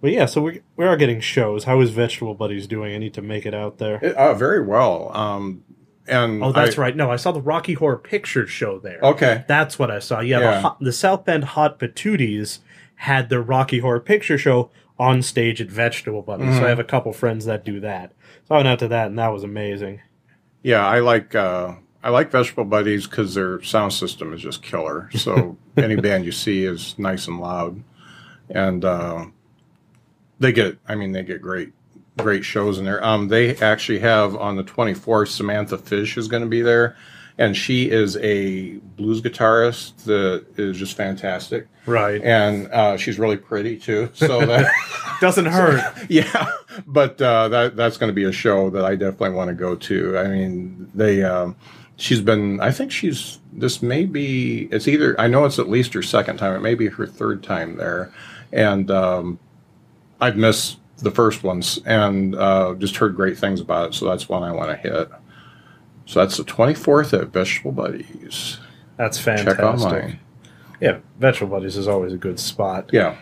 But 0.00 0.12
yeah, 0.12 0.26
so 0.26 0.42
we 0.42 0.60
we 0.76 0.84
are 0.84 0.96
getting 0.96 1.20
shows. 1.20 1.64
How 1.64 1.80
is 1.80 1.90
Vegetable 1.90 2.34
Buddies 2.34 2.66
doing? 2.66 2.94
I 2.94 2.98
need 2.98 3.14
to 3.14 3.22
make 3.22 3.46
it 3.46 3.54
out 3.54 3.78
there. 3.78 3.98
It- 4.02 4.14
uh, 4.14 4.34
very 4.34 4.62
well. 4.64 5.10
Um, 5.16 5.64
and 6.06 6.44
oh, 6.44 6.52
that's 6.52 6.78
I- 6.78 6.82
right. 6.82 6.96
No, 6.96 7.10
I 7.10 7.16
saw 7.16 7.32
the 7.32 7.40
Rocky 7.40 7.72
Horror 7.72 7.96
Picture 7.96 8.46
Show 8.46 8.78
there. 8.78 8.98
Okay, 9.02 9.44
That's 9.48 9.78
what 9.78 9.90
I 9.90 9.98
saw. 9.98 10.20
Yeah, 10.20 10.38
Yeah. 10.40 10.60
The, 10.78 10.84
the 10.86 10.92
South 10.92 11.24
Bend 11.24 11.44
Hot 11.44 11.78
Patooties 11.80 12.58
had 12.96 13.28
their 13.30 13.42
Rocky 13.42 13.80
Horror 13.80 13.98
Picture 14.00 14.38
Show 14.38 14.70
on 14.98 15.22
stage 15.22 15.60
at 15.60 15.68
Vegetable 15.68 16.22
Buddies. 16.22 16.46
Mm-hmm. 16.46 16.58
So 16.58 16.66
I 16.66 16.68
have 16.68 16.78
a 16.78 16.84
couple 16.84 17.12
friends 17.12 17.44
that 17.44 17.64
do 17.64 17.80
that. 17.80 18.12
So 18.48 18.54
I 18.54 18.58
went 18.58 18.68
out 18.68 18.78
to 18.80 18.88
that, 18.88 19.08
and 19.08 19.18
that 19.18 19.28
was 19.28 19.44
amazing. 19.44 20.00
yeah. 20.62 20.86
I 20.86 21.00
like 21.00 21.34
uh, 21.34 21.74
I 22.02 22.10
like 22.10 22.30
Vegetable 22.30 22.64
Buddies 22.64 23.06
because 23.06 23.34
their 23.34 23.62
sound 23.62 23.92
system 23.92 24.32
is 24.32 24.40
just 24.40 24.62
killer. 24.62 25.10
So 25.14 25.56
any 25.76 25.96
band 25.96 26.24
you 26.24 26.32
see 26.32 26.64
is 26.64 26.98
nice 26.98 27.26
and 27.26 27.40
loud, 27.40 27.82
and 28.48 28.84
uh, 28.84 29.26
they 30.38 30.52
get. 30.52 30.78
I 30.86 30.94
mean, 30.94 31.12
they 31.12 31.22
get 31.22 31.42
great 31.42 31.72
great 32.18 32.44
shows 32.44 32.78
in 32.78 32.84
there. 32.84 33.04
Um, 33.04 33.28
they 33.28 33.56
actually 33.58 33.98
have 33.98 34.36
on 34.36 34.56
the 34.56 34.64
24th, 34.64 35.28
Samantha 35.28 35.78
Fish 35.78 36.16
is 36.16 36.28
going 36.28 36.42
to 36.42 36.48
be 36.48 36.62
there, 36.62 36.96
and 37.38 37.56
she 37.56 37.90
is 37.90 38.16
a 38.18 38.72
blues 38.96 39.20
guitarist 39.20 39.96
that 40.04 40.46
is 40.56 40.78
just 40.78 40.96
fantastic, 40.96 41.68
Right. 41.86 42.22
and 42.22 42.72
uh, 42.72 42.96
she's 42.96 43.18
really 43.18 43.36
pretty 43.36 43.76
too. 43.78 44.10
So 44.14 44.44
that. 44.46 44.70
Doesn't 45.20 45.46
hurt. 45.46 45.82
yeah, 46.10 46.50
but 46.86 47.20
uh, 47.22 47.48
that 47.48 47.76
that's 47.76 47.96
going 47.96 48.08
to 48.10 48.14
be 48.14 48.24
a 48.24 48.32
show 48.32 48.68
that 48.70 48.84
I 48.84 48.96
definitely 48.96 49.30
want 49.30 49.48
to 49.48 49.54
go 49.54 49.74
to. 49.74 50.18
I 50.18 50.28
mean, 50.28 50.90
they 50.94 51.22
um, 51.22 51.56
she's 51.96 52.20
been. 52.20 52.60
I 52.60 52.70
think 52.70 52.92
she's. 52.92 53.38
This 53.52 53.80
may 53.82 54.04
be. 54.04 54.68
It's 54.70 54.86
either. 54.86 55.18
I 55.18 55.26
know 55.28 55.46
it's 55.46 55.58
at 55.58 55.68
least 55.70 55.94
her 55.94 56.02
second 56.02 56.36
time. 56.36 56.54
It 56.54 56.60
may 56.60 56.74
be 56.74 56.88
her 56.88 57.06
third 57.06 57.42
time 57.42 57.76
there, 57.76 58.12
and 58.52 58.90
um, 58.90 59.38
I've 60.20 60.36
missed 60.36 60.78
the 60.98 61.10
first 61.10 61.42
ones 61.42 61.78
and 61.86 62.34
uh, 62.34 62.74
just 62.74 62.96
heard 62.96 63.16
great 63.16 63.38
things 63.38 63.60
about 63.60 63.88
it. 63.90 63.94
So 63.94 64.06
that's 64.06 64.28
one 64.28 64.42
I 64.42 64.52
want 64.52 64.70
to 64.70 64.76
hit. 64.76 65.10
So 66.06 66.20
that's 66.20 66.36
the 66.36 66.44
twenty 66.44 66.74
fourth 66.74 67.12
at 67.12 67.28
Vegetable 67.28 67.72
Buddies. 67.72 68.58
That's 68.96 69.18
Check 69.18 69.38
fantastic. 69.44 69.64
online. 69.64 70.20
Yeah, 70.80 70.98
Vegetable 71.18 71.58
Buddies 71.58 71.76
is 71.76 71.88
always 71.88 72.12
a 72.12 72.16
good 72.16 72.38
spot. 72.40 72.90
Yeah, 72.92 73.16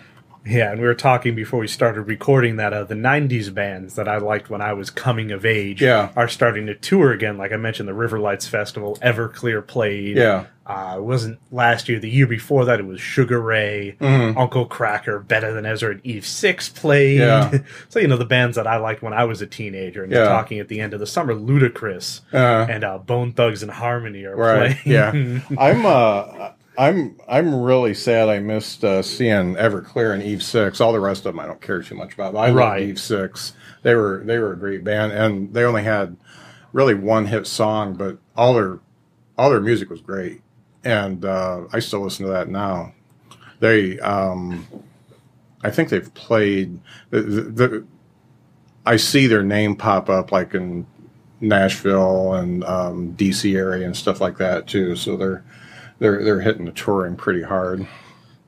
Yeah, 0.46 0.72
and 0.72 0.80
we 0.80 0.86
were 0.86 0.94
talking 0.94 1.34
before 1.34 1.60
we 1.60 1.68
started 1.68 2.02
recording 2.02 2.56
that 2.56 2.72
uh, 2.74 2.84
the 2.84 2.94
'90s 2.94 3.52
bands 3.52 3.94
that 3.94 4.08
I 4.08 4.18
liked 4.18 4.50
when 4.50 4.60
I 4.60 4.74
was 4.74 4.90
coming 4.90 5.32
of 5.32 5.46
age, 5.46 5.80
Yeah. 5.80 6.10
are 6.16 6.28
starting 6.28 6.66
to 6.66 6.74
tour 6.74 7.12
again. 7.12 7.38
Like 7.38 7.52
I 7.52 7.56
mentioned, 7.56 7.88
the 7.88 7.94
River 7.94 8.18
Lights 8.18 8.46
Festival, 8.46 8.98
Everclear 9.00 9.66
played. 9.66 10.18
yeah, 10.18 10.44
uh, 10.66 10.96
it 10.98 11.02
wasn't 11.02 11.38
last 11.50 11.88
year. 11.88 11.98
The 11.98 12.10
year 12.10 12.26
before 12.26 12.66
that, 12.66 12.78
it 12.78 12.84
was 12.86 13.00
Sugar 13.00 13.40
Ray, 13.40 13.96
Mhm. 14.00 14.36
Uncle 14.36 14.68
Kracker, 14.68 15.26
Better 15.26 15.50
Than 15.54 15.64
Ezra, 15.64 15.92
and 15.92 16.00
Eve 16.04 16.26
Six 16.26 16.68
played. 16.68 17.20
Yeah. 17.20 17.58
so 17.88 17.98
you 17.98 18.06
know 18.08 18.18
the 18.18 18.26
bands 18.26 18.56
that 18.56 18.66
I 18.66 18.76
liked 18.76 19.00
when 19.02 19.14
I 19.14 19.24
was 19.24 19.40
a 19.40 19.46
teenager. 19.46 20.02
And 20.02 20.12
Yeah. 20.12 20.24
talking 20.24 20.58
at 20.58 20.68
the 20.68 20.78
end 20.80 20.92
of 20.92 21.00
the 21.00 21.06
summer, 21.06 21.32
Ludacris 21.34 22.20
uh, 22.34 22.66
and 22.68 22.84
uh, 22.84 22.98
Bone 22.98 23.32
Thugs 23.32 23.62
and 23.62 23.72
Harmony 23.72 24.24
are 24.24 24.36
Right. 24.36 24.76
playing. 24.76 24.76
Yeah. 24.84 25.10
I'm 25.58 25.86
uh 25.86 26.50
I'm 26.76 27.16
I'm 27.28 27.54
really 27.62 27.94
sad 27.94 28.28
I 28.28 28.40
missed 28.40 28.84
uh, 28.84 29.02
seeing 29.02 29.54
Everclear 29.54 30.12
and 30.12 30.22
Eve 30.22 30.42
Six. 30.42 30.80
All 30.80 30.92
the 30.92 31.00
rest 31.00 31.24
of 31.26 31.34
them 31.34 31.40
I 31.40 31.46
don't 31.46 31.60
care 31.60 31.82
too 31.82 31.94
much 31.94 32.14
about. 32.14 32.32
But 32.32 32.40
I 32.40 32.50
Right. 32.50 32.80
love 32.80 32.88
Eve 32.88 33.00
Six. 33.00 33.52
They 33.82 33.94
were 33.94 34.22
they 34.24 34.38
were 34.38 34.52
a 34.52 34.56
great 34.58 34.82
band, 34.84 35.12
and 35.12 35.52
they 35.54 35.64
only 35.64 35.84
had 35.84 36.16
really 36.72 36.94
one 36.94 37.26
hit 37.26 37.46
song, 37.46 37.94
but 37.94 38.18
all 38.36 38.54
their 38.54 38.80
all 39.38 39.50
their 39.50 39.60
music 39.60 39.90
was 39.90 40.00
great, 40.00 40.42
and 40.84 41.24
uh, 41.24 41.62
I 41.72 41.78
still 41.78 42.00
listen 42.00 42.26
to 42.26 42.32
that 42.32 42.48
now. 42.48 42.92
They 43.60 43.98
um, 44.00 44.66
I 45.62 45.70
think 45.70 45.88
they've 45.90 46.12
played 46.14 46.80
the, 47.10 47.22
the, 47.22 47.40
the 47.42 47.86
I 48.84 48.96
see 48.96 49.26
their 49.26 49.42
name 49.42 49.76
pop 49.76 50.08
up 50.10 50.32
like 50.32 50.54
in 50.54 50.86
Nashville 51.40 52.34
and 52.34 52.64
um, 52.64 53.14
DC 53.16 53.56
area 53.56 53.86
and 53.86 53.96
stuff 53.96 54.20
like 54.20 54.38
that 54.38 54.66
too. 54.66 54.96
So 54.96 55.16
they're 55.16 55.44
they're 55.98 56.22
they're 56.24 56.40
hitting 56.40 56.64
the 56.64 56.72
touring 56.72 57.16
pretty 57.16 57.42
hard. 57.42 57.86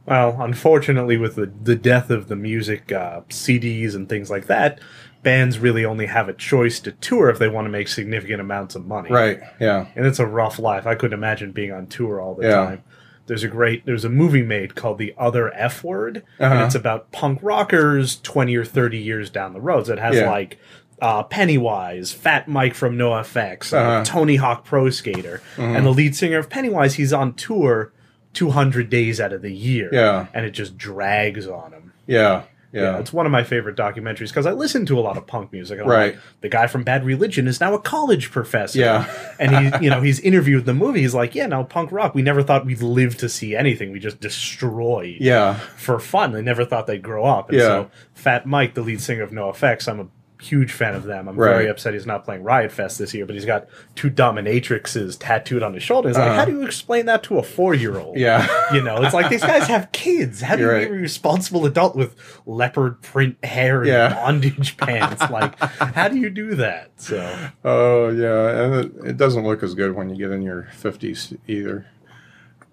Well, 0.07 0.41
unfortunately, 0.41 1.17
with 1.17 1.35
the, 1.35 1.47
the 1.63 1.75
death 1.75 2.11
of 2.11 2.29
the 2.29 2.37
music 2.37 2.93
uh, 2.93 3.23
CDs 3.29 3.97
and 3.97 4.09
things 4.09 4.31
like 4.31 4.47
that, 4.47 4.79
bands 5.25 5.59
really 5.59 5.85
only 5.85 6.07
have 6.07 6.29
a 6.29 6.33
choice 6.33 6.79
to 6.81 6.93
tour 6.93 7.29
if 7.29 7.41
they 7.41 7.49
want 7.49 7.65
to 7.67 7.71
make 7.71 7.89
significant 7.89 8.41
amounts 8.41 8.77
of 8.77 8.87
money. 8.87 9.11
Right. 9.11 9.41
Yeah. 9.61 9.87
And 9.97 10.07
it's 10.07 10.21
a 10.21 10.27
rough 10.27 10.61
life. 10.61 10.87
I 10.87 10.95
couldn't 10.95 11.19
imagine 11.19 11.51
being 11.51 11.73
on 11.73 11.89
tour 11.89 12.21
all 12.21 12.35
the 12.37 12.47
Yeah. 12.47 12.55
time. 12.55 12.85
There's 13.27 13.43
a 13.43 13.49
great 13.49 13.85
there's 13.85 14.05
a 14.05 14.09
movie 14.09 14.43
made 14.43 14.77
called 14.77 14.99
The 14.99 15.13
Other 15.19 15.53
F 15.53 15.83
Word, 15.83 16.23
and 16.39 16.53
Uh-huh. 16.53 16.65
it's 16.67 16.77
about 16.77 17.11
punk 17.11 17.41
rockers 17.43 18.21
20 18.21 18.55
or 18.55 18.65
30 18.65 18.99
years 18.99 19.29
down 19.29 19.53
the 19.55 19.61
road. 19.61 19.87
So 19.87 19.95
it 19.95 19.99
has 19.99 20.15
Yeah. 20.15 20.31
like 20.31 20.59
uh, 21.03 21.23
Pennywise, 21.25 22.13
Fat 22.13 22.49
Mike 22.49 22.75
from 22.75 22.97
NoFX, 22.97 23.73
uh, 23.73 23.77
Uh-huh. 23.77 24.05
Tony 24.05 24.37
Hawk 24.37 24.65
Pro 24.65 24.91
Skater, 24.91 25.43
Mm-hmm. 25.57 25.77
and 25.77 25.87
the 25.87 25.91
lead 25.93 26.17
singer 26.17 26.39
of 26.39 26.49
Pennywise. 26.51 26.95
He's 26.95 27.13
on 27.13 27.35
tour 27.35 27.93
200 28.33 28.91
days 28.91 29.21
out 29.21 29.33
of 29.33 29.43
the 29.43 29.53
year, 29.53 29.89
Yeah. 29.93 30.27
and 30.35 30.45
it 30.47 30.51
just 30.51 30.77
drags 30.77 31.47
on 31.47 31.73
him. 31.73 31.93
Yeah. 32.07 32.43
Yeah, 32.73 32.83
Yeah. 32.83 32.99
it's 32.99 33.13
one 33.13 33.25
of 33.25 33.33
my 33.33 33.43
favorite 33.45 33.77
documentaries 33.77 34.29
because 34.29 34.45
I 34.45 34.51
listen 34.53 34.85
to 34.87 34.99
a 34.99 35.01
lot 35.01 35.17
of 35.17 35.27
punk 35.27 35.51
music. 35.53 35.79
and 35.79 35.89
Right. 35.89 36.13
like, 36.15 36.19
the 36.43 36.49
guy 36.51 36.67
from 36.67 36.83
Bad 36.83 37.05
Religion 37.07 37.47
is 37.47 37.61
now 37.61 37.73
a 37.75 37.79
college 37.79 38.31
professor. 38.31 38.81
Yeah. 38.81 39.07
and 39.39 39.57
he, 39.77 39.85
you 39.85 39.91
know, 39.91 40.03
he's 40.03 40.21
interviewed 40.21 40.67
the 40.67 40.75
movie. 40.75 41.01
He's 41.01 41.15
like, 41.15 41.35
yeah, 41.35 41.47
now 41.47 41.63
punk 41.63 41.91
rock. 41.93 42.15
We 42.15 42.21
never 42.23 42.43
thought 42.43 42.67
we'd 42.67 42.83
live 42.83 43.17
to 43.19 43.29
see 43.31 43.57
anything. 43.57 43.93
We 43.93 43.99
just 44.01 44.21
destroy 44.21 45.17
Yeah. 45.21 45.55
for 45.77 45.99
fun. 45.99 46.33
They 46.33 46.43
never 46.43 46.65
thought 46.67 46.87
they'd 46.87 47.03
grow 47.03 47.25
up. 47.25 47.49
And 47.49 47.59
Yeah. 47.59 47.65
so, 47.65 47.91
Fat 48.15 48.45
Mike, 48.47 48.75
the 48.75 48.83
lead 48.83 49.01
singer 49.01 49.23
of 49.23 49.31
NoFX, 49.31 49.89
I'm 49.89 50.01
a 50.01 50.07
huge 50.41 50.71
fan 50.73 50.95
of 50.95 51.05
them. 51.05 51.29
I'm 51.29 51.37
Right. 51.37 51.51
very 51.51 51.69
upset 51.69 51.95
he's 51.95 52.05
not 52.07 52.25
playing 52.25 52.43
Riot 52.43 52.71
Fest 52.71 52.99
this 52.99 53.15
year, 53.15 53.25
but 53.25 53.35
he's 53.35 53.45
got 53.47 53.67
two 53.95 54.11
dominatrixes 54.11 55.17
tattooed 55.19 55.63
on 55.63 55.73
his 55.75 55.83
shoulder. 55.83 56.11
Like, 56.13 56.23
Uh-huh. 56.23 56.35
how 56.35 56.45
do 56.45 56.53
you 56.53 56.63
explain 56.67 57.07
that 57.07 57.23
to 57.25 57.39
a 57.39 57.43
four 57.43 57.75
year 57.75 57.97
old? 57.99 58.17
Yeah. 58.19 58.47
You 58.75 58.83
know, 58.83 59.03
it's 59.03 59.15
like 59.15 59.31
these 59.31 59.43
guys 59.45 59.67
have 59.69 59.93
kids. 59.93 60.41
How 60.43 60.57
do 60.57 60.63
You're 60.63 60.73
you 60.73 60.79
right. 60.79 60.91
be 60.91 60.97
a 60.99 61.01
responsible 61.01 61.65
adult 61.67 61.95
with 61.97 62.17
leopard 62.47 63.01
print 63.01 63.43
hair 63.45 63.79
and 63.79 63.89
Yeah. 63.89 64.13
bondage 64.15 64.77
pants? 64.79 65.23
Like, 65.31 65.59
how 65.61 66.09
do 66.09 66.17
you 66.19 66.29
do 66.31 66.55
that? 66.57 66.91
So, 66.97 67.35
Oh 67.65 68.09
yeah, 68.09 68.63
and 68.65 68.75
it, 68.75 68.93
it 69.11 69.17
doesn't 69.17 69.45
look 69.45 69.63
as 69.63 69.75
good 69.75 69.95
when 69.95 70.11
you 70.11 70.17
get 70.17 70.33
in 70.33 70.43
your 70.43 70.69
fifties 70.73 71.33
either. 71.47 71.87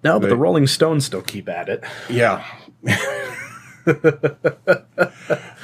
no, 0.03 0.19
but 0.19 0.23
They- 0.27 0.29
the 0.29 0.37
Rolling 0.37 0.67
Stones 0.67 1.05
still 1.05 1.21
keep 1.21 1.47
at 1.47 1.69
it. 1.69 1.83
Yeah. 2.09 2.43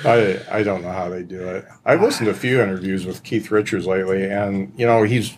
I 0.05 0.41
I 0.51 0.63
don't 0.63 0.81
know 0.81 0.91
how 0.91 1.09
they 1.09 1.23
do 1.23 1.41
it. 1.41 1.65
I've 1.85 2.01
listened 2.01 2.25
to 2.25 2.31
a 2.31 2.35
few 2.35 2.61
interviews 2.61 3.05
with 3.05 3.23
Keith 3.23 3.51
Richards 3.51 3.87
lately, 3.87 4.29
and 4.29 4.73
you 4.77 4.85
know 4.85 5.03
he's 5.03 5.37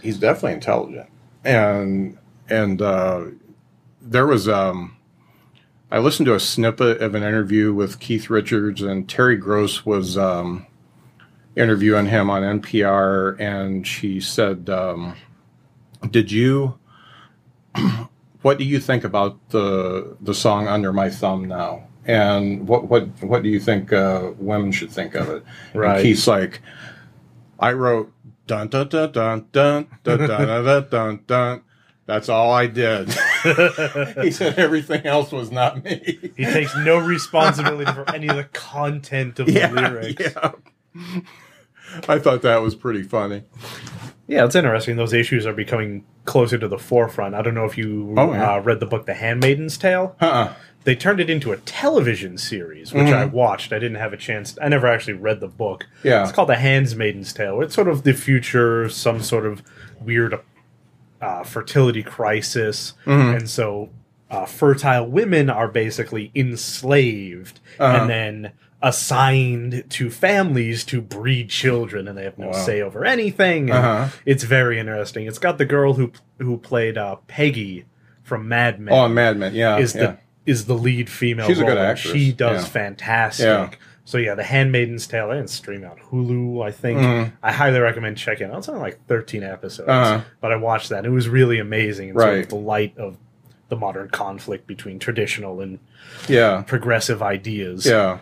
he's 0.00 0.18
definitely 0.18 0.54
intelligent, 0.54 1.08
and 1.44 2.18
and 2.48 2.80
uh, 2.80 3.26
there 4.00 4.26
was 4.26 4.48
um, 4.48 4.96
I 5.90 5.98
listened 5.98 6.26
to 6.26 6.34
a 6.34 6.40
snippet 6.40 7.00
of 7.00 7.14
an 7.14 7.22
interview 7.22 7.72
with 7.72 8.00
Keith 8.00 8.30
Richards, 8.30 8.82
and 8.82 9.08
Terry 9.08 9.36
Gross 9.36 9.84
was 9.84 10.16
um, 10.16 10.66
interviewing 11.56 12.06
him 12.06 12.30
on 12.30 12.60
NPR, 12.60 13.38
and 13.38 13.86
she 13.86 14.20
said, 14.20 14.68
um, 14.70 15.16
"Did 16.10 16.32
you?" 16.32 16.78
what 18.42 18.58
do 18.58 18.64
you 18.64 18.80
think 18.80 19.04
about 19.04 19.50
the 19.50 20.16
the 20.20 20.34
song 20.34 20.68
"Under 20.68 20.92
My 20.92 21.10
Thumb" 21.10 21.46
now? 21.46 21.86
And 22.06 22.68
what 22.68 22.88
what 22.88 23.08
what 23.22 23.42
do 23.42 23.48
you 23.48 23.60
think 23.60 23.92
uh, 23.92 24.32
women 24.38 24.72
should 24.72 24.90
think 24.90 25.14
of 25.14 25.28
it? 25.30 25.44
Right. 25.74 25.96
And 25.96 26.02
Keith's 26.02 26.26
like, 26.26 26.60
I 27.58 27.72
wrote 27.72 28.12
dun 28.46 28.68
dun 28.68 28.88
dun 28.88 29.12
dun 29.12 29.46
dun 29.52 29.88
dun 30.02 30.18
dun 30.18 30.28
dun 30.28 30.64
dun 30.64 30.88
dun. 30.90 31.20
dun. 31.26 31.62
That's 32.06 32.28
all 32.28 32.52
I 32.52 32.66
did. 32.66 33.08
he 34.22 34.30
said 34.30 34.58
everything 34.58 35.06
else 35.06 35.32
was 35.32 35.50
not 35.50 35.82
me. 35.82 36.18
He 36.36 36.44
takes 36.44 36.76
no 36.76 36.98
responsibility 36.98 37.90
for 37.92 38.06
any 38.14 38.28
of 38.28 38.36
the 38.36 38.44
content 38.44 39.40
of 39.40 39.46
the 39.46 39.66
lyrics. 39.68 40.20
yeah. 40.20 40.52
I 42.06 42.18
thought 42.18 42.42
that 42.42 42.60
was 42.60 42.74
pretty 42.74 43.04
funny. 43.04 43.44
Yeah, 44.26 44.44
it's 44.44 44.54
interesting. 44.54 44.96
Those 44.96 45.14
issues 45.14 45.46
are 45.46 45.54
becoming 45.54 46.04
closer 46.26 46.58
to 46.58 46.68
the 46.68 46.78
forefront. 46.78 47.34
I 47.34 47.40
don't 47.42 47.54
know 47.54 47.64
if 47.64 47.78
you 47.78 48.14
Oh, 48.18 48.32
yeah. 48.32 48.54
uh, 48.54 48.58
read 48.60 48.80
the 48.80 48.86
book 48.86 49.06
The 49.06 49.14
Handmaiden's 49.14 49.78
Tale. 49.78 50.14
Uh-uh. 50.20 50.52
They 50.84 50.94
turned 50.94 51.18
it 51.18 51.30
into 51.30 51.50
a 51.52 51.56
television 51.56 52.36
series, 52.38 52.92
which 52.92 53.12
I 53.12 53.24
watched. 53.24 53.72
I 53.72 53.78
didn't 53.78 53.96
have 53.96 54.12
a 54.12 54.18
chance. 54.18 54.56
I 54.60 54.68
never 54.68 54.86
actually 54.86 55.14
read 55.14 55.40
the 55.40 55.48
book. 55.48 55.86
Yeah. 56.02 56.22
It's 56.22 56.32
called 56.32 56.48
The 56.50 56.56
Handmaiden's 56.56 57.32
Tale. 57.32 57.62
It's 57.62 57.74
sort 57.74 57.88
of 57.88 58.02
the 58.02 58.12
future, 58.12 58.88
some 58.90 59.22
sort 59.22 59.46
of 59.46 59.62
weird 60.00 60.38
uh, 61.22 61.42
fertility 61.42 62.02
crisis, 62.02 62.92
Mm-hmm. 63.06 63.36
and 63.36 63.48
so 63.50 63.88
uh, 64.30 64.44
fertile 64.44 65.06
women 65.06 65.48
are 65.48 65.68
basically 65.68 66.30
enslaved 66.34 67.60
Uh-huh. 67.78 67.98
and 68.02 68.10
then 68.10 68.52
assigned 68.82 69.84
to 69.90 70.10
families 70.10 70.84
to 70.84 71.00
breed 71.00 71.48
children, 71.48 72.06
and 72.08 72.16
they 72.18 72.24
have 72.24 72.38
no 72.38 72.48
Wow. 72.48 72.52
say 72.52 72.80
over 72.82 73.04
anything. 73.04 73.70
Uh-huh. 73.70 74.08
It's 74.26 74.44
very 74.44 74.78
interesting. 74.78 75.26
It's 75.26 75.38
got 75.38 75.58
the 75.58 75.64
girl 75.64 75.94
who 75.94 76.12
who 76.38 76.58
played 76.58 76.98
uh, 76.98 77.16
Peggy 77.26 77.84
from 78.22 78.48
Mad 78.48 78.80
Men. 78.80 78.92
Oh, 78.94 79.08
Mad 79.08 79.36
Men. 79.38 79.54
Yeah. 79.54 79.78
is 79.78 79.94
yeah. 79.94 80.00
the 80.02 80.18
is 80.46 80.66
the 80.66 80.74
lead 80.74 81.08
female. 81.10 81.46
She's 81.46 81.60
a 81.60 81.64
good 81.64 81.76
role, 81.76 81.78
actress, 81.84 82.12
She 82.14 82.32
does 82.32 82.62
yeah. 82.62 82.68
fantastic. 82.68 83.44
Yeah. 83.46 83.70
So 84.06 84.18
yeah, 84.18 84.34
The 84.34 84.44
Handmaid's 84.44 85.06
Tale 85.06 85.30
and 85.30 85.48
stream 85.48 85.82
out 85.84 85.98
Hulu. 86.10 86.62
I 86.62 86.70
think 86.70 86.98
Mhm. 87.00 87.32
I 87.42 87.52
highly 87.52 87.80
recommend 87.80 88.18
checking 88.18 88.48
it 88.48 88.52
out. 88.52 88.58
It's 88.58 88.68
only 88.68 88.82
like 88.82 88.98
thirteen 89.06 89.42
episodes, 89.42 89.88
Uh-huh. 89.88 90.20
but 90.42 90.52
I 90.52 90.56
watched 90.56 90.90
that. 90.90 90.98
and 90.98 91.06
It 91.06 91.10
was 91.10 91.28
really 91.28 91.58
amazing. 91.58 92.10
And 92.10 92.18
sort 92.18 92.28
Right. 92.30 92.42
of 92.44 92.48
the 92.50 92.56
light 92.56 92.96
of 92.98 93.16
the 93.70 93.76
modern 93.76 94.08
conflict 94.10 94.66
between 94.66 94.98
traditional 94.98 95.62
and 95.62 95.78
yeah. 96.28 96.62
progressive 96.66 97.22
ideas. 97.22 97.86
Yeah. 97.86 98.18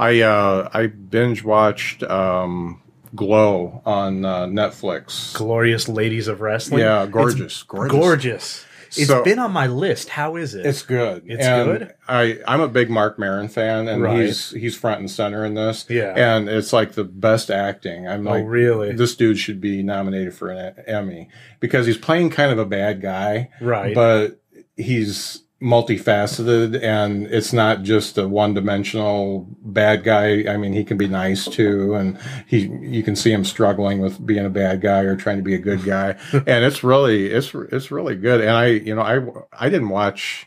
I 0.00 0.20
uh 0.22 0.68
I 0.74 0.88
binge 0.88 1.44
watched 1.44 2.02
um 2.02 2.80
Glow 3.14 3.80
on 3.86 4.24
uh, 4.24 4.46
Netflix. 4.46 5.32
Glorious 5.34 5.88
Ladies 5.88 6.26
of 6.26 6.40
Wrestling. 6.40 6.80
Yeah, 6.80 7.06
gorgeous, 7.08 7.62
gorgeous. 7.62 7.92
gorgeous. 7.92 8.64
It's 8.96 9.06
So- 9.08 9.22
been 9.24 9.38
on 9.38 9.52
my 9.52 9.66
list. 9.66 10.08
How 10.08 10.36
is 10.36 10.54
it? 10.54 10.66
It's 10.66 10.82
good. 10.82 11.22
It's 11.26 11.44
And 11.44 11.78
good? 11.78 11.94
I 12.08 12.38
I'm 12.46 12.60
a 12.60 12.68
big 12.68 12.90
Marc 12.90 13.18
Maron 13.18 13.48
fan, 13.48 13.88
and 13.88 14.02
Right. 14.02 14.26
he's 14.26 14.50
he's 14.50 14.76
front 14.76 15.00
and 15.00 15.10
center 15.10 15.44
in 15.44 15.54
this. 15.54 15.86
Yeah. 15.88 16.14
and 16.16 16.48
it's 16.48 16.72
like 16.72 16.92
the 16.92 17.04
best 17.04 17.50
acting. 17.50 18.08
I'm 18.08 18.26
oh, 18.26 18.30
like, 18.32 18.44
really? 18.46 18.92
this 18.92 19.14
dude 19.14 19.38
should 19.38 19.60
be 19.60 19.82
nominated 19.82 20.34
for 20.34 20.50
an 20.50 20.74
Emmy 20.86 21.28
because 21.60 21.86
he's 21.86 21.98
playing 21.98 22.30
kind 22.30 22.50
of 22.52 22.58
a 22.58 22.66
bad 22.66 23.00
guy, 23.00 23.50
right. 23.60 23.94
but 23.94 24.40
he's 24.76 25.43
multifaceted 25.64 26.80
and 26.82 27.26
it's 27.28 27.52
not 27.52 27.82
just 27.82 28.18
a 28.18 28.28
one-dimensional 28.28 29.48
bad 29.62 30.04
guy. 30.04 30.44
I 30.46 30.58
mean 30.58 30.74
he 30.74 30.84
can 30.84 30.98
be 30.98 31.08
nice 31.08 31.46
too 31.46 31.94
and 31.94 32.18
he 32.46 32.66
you 32.66 33.02
can 33.02 33.16
see 33.16 33.32
him 33.32 33.44
struggling 33.44 34.00
with 34.00 34.24
being 34.24 34.44
a 34.44 34.50
bad 34.50 34.82
guy 34.82 35.00
or 35.00 35.16
trying 35.16 35.38
to 35.38 35.42
be 35.42 35.54
a 35.54 35.58
good 35.58 35.82
guy. 35.84 36.16
And 36.46 36.64
it's 36.64 36.84
really 36.84 37.30
it's 37.30 37.54
it's 37.72 37.90
really 37.90 38.16
good. 38.16 38.42
And 38.42 38.50
i 38.50 38.66
you 38.66 38.94
know 38.94 39.00
i 39.02 39.66
i 39.66 39.70
didn't 39.70 39.88
watch 39.88 40.46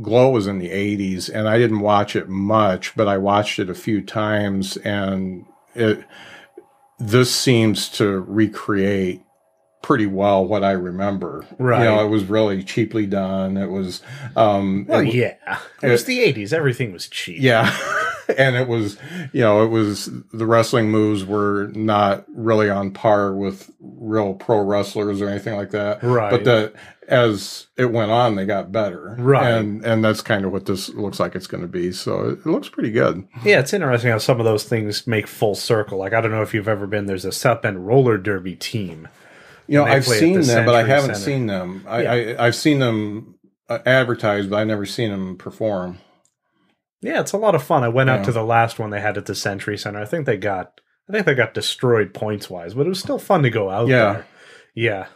glow 0.00 0.30
was 0.30 0.46
in 0.46 0.58
the 0.58 0.70
80s 0.70 1.28
and 1.28 1.48
i 1.48 1.58
didn't 1.58 1.80
watch 1.80 2.14
it 2.14 2.28
much 2.28 2.94
but 2.94 3.08
i 3.08 3.18
watched 3.18 3.58
it 3.58 3.68
a 3.68 3.74
few 3.74 4.00
times 4.00 4.76
and 4.78 5.44
it 5.74 6.04
this 7.00 7.34
seems 7.34 7.88
to 7.88 8.20
recreate 8.20 9.22
pretty 9.82 10.06
well 10.06 10.44
what 10.44 10.64
I 10.64 10.72
remember. 10.72 11.44
Right. 11.58 11.78
You 11.80 11.84
know, 11.84 12.04
it 12.04 12.08
was 12.08 12.24
really 12.24 12.62
cheaply 12.62 13.06
done. 13.06 13.56
It 13.56 13.70
was, 13.70 14.02
um, 14.36 14.86
well, 14.88 15.00
it- 15.00 15.14
yeah. 15.14 15.58
It 15.82 15.88
was 15.90 16.04
the 16.04 16.18
'80s. 16.18 16.52
Everything 16.52 16.92
was 16.92 17.08
cheap. 17.08 17.40
yeah. 17.40 17.76
and 18.36 18.56
it 18.56 18.68
was, 18.68 18.98
you 19.32 19.40
know, 19.40 19.62
it 19.64 19.68
was, 19.68 20.10
the 20.32 20.44
wrestling 20.46 20.90
moves 20.90 21.24
were 21.24 21.70
not 21.74 22.24
really 22.28 22.68
on 22.68 22.90
par 22.90 23.34
with 23.34 23.70
real 23.80 24.34
pro 24.34 24.60
wrestlers 24.60 25.20
or 25.22 25.28
anything 25.28 25.56
like 25.56 25.70
that. 25.70 26.02
Right. 26.02 26.30
But 26.30 26.44
that 26.44 26.74
as 27.06 27.68
it 27.78 27.86
went 27.90 28.10
on, 28.10 28.34
they 28.34 28.44
got 28.44 28.70
better. 28.70 29.16
Right. 29.18 29.46
And, 29.54 29.82
and 29.84 30.04
that's 30.04 30.20
kind 30.20 30.44
of 30.44 30.52
what 30.52 30.66
this 30.66 30.90
looks 30.90 31.18
like 31.18 31.34
it's 31.34 31.46
going 31.46 31.62
to 31.62 31.68
be. 31.68 31.90
So 31.92 32.28
it, 32.28 32.40
it 32.40 32.46
looks 32.46 32.68
pretty 32.68 32.90
good. 32.90 33.26
Yeah, 33.44 33.60
it's 33.60 33.72
interesting 33.72 34.10
how 34.10 34.18
some 34.18 34.40
of 34.40 34.44
those 34.44 34.64
things 34.64 35.06
make 35.06 35.26
full 35.26 35.54
circle. 35.54 35.98
Like 35.98 36.12
I 36.12 36.20
don't 36.20 36.32
know 36.32 36.42
if 36.42 36.52
you've 36.52 36.68
ever 36.68 36.86
been. 36.86 37.06
There's 37.06 37.24
a 37.24 37.32
South 37.32 37.62
Bend 37.62 37.86
roller 37.86 38.18
derby 38.18 38.56
team. 38.56 39.08
You 39.68 39.78
know, 39.78 39.84
I've 39.84 40.06
seen 40.06 40.40
the 40.40 40.46
them, 40.46 40.66
but 40.66 40.74
I 40.74 40.82
haven't 40.84 41.14
Center. 41.14 41.18
seen 41.24 41.46
them. 41.46 41.84
I, 41.86 42.02
Yeah. 42.02 42.12
I 42.12 42.46
I've 42.46 42.56
seen 42.56 42.78
them 42.78 43.34
uh, 43.68 43.78
advertised, 43.86 44.48
but 44.50 44.56
I've 44.58 44.66
never 44.66 44.86
seen 44.86 45.10
them 45.10 45.36
perform. 45.36 45.98
Yeah, 47.02 47.20
it's 47.20 47.32
a 47.32 47.36
lot 47.36 47.54
of 47.54 47.62
fun. 47.62 47.84
I 47.84 47.88
went 47.88 48.10
out 48.10 48.24
to 48.24 48.32
the 48.32 48.42
last 48.42 48.78
one 48.80 48.90
they 48.90 49.00
had 49.00 49.16
at 49.16 49.26
the 49.26 49.34
Century 49.34 49.78
Center. 49.78 50.00
I 50.00 50.04
think 50.04 50.26
they 50.26 50.36
got, 50.36 50.80
I 51.08 51.12
think 51.12 51.26
they 51.26 51.34
got 51.34 51.54
destroyed 51.54 52.12
points 52.12 52.50
wise, 52.50 52.74
but 52.74 52.86
it 52.86 52.88
was 52.88 52.98
still 52.98 53.18
fun 53.20 53.42
to 53.44 53.50
go 53.50 53.70
out 53.70 53.86
Yeah. 53.88 54.12
there. 54.14 54.26
Yeah, 54.74 55.06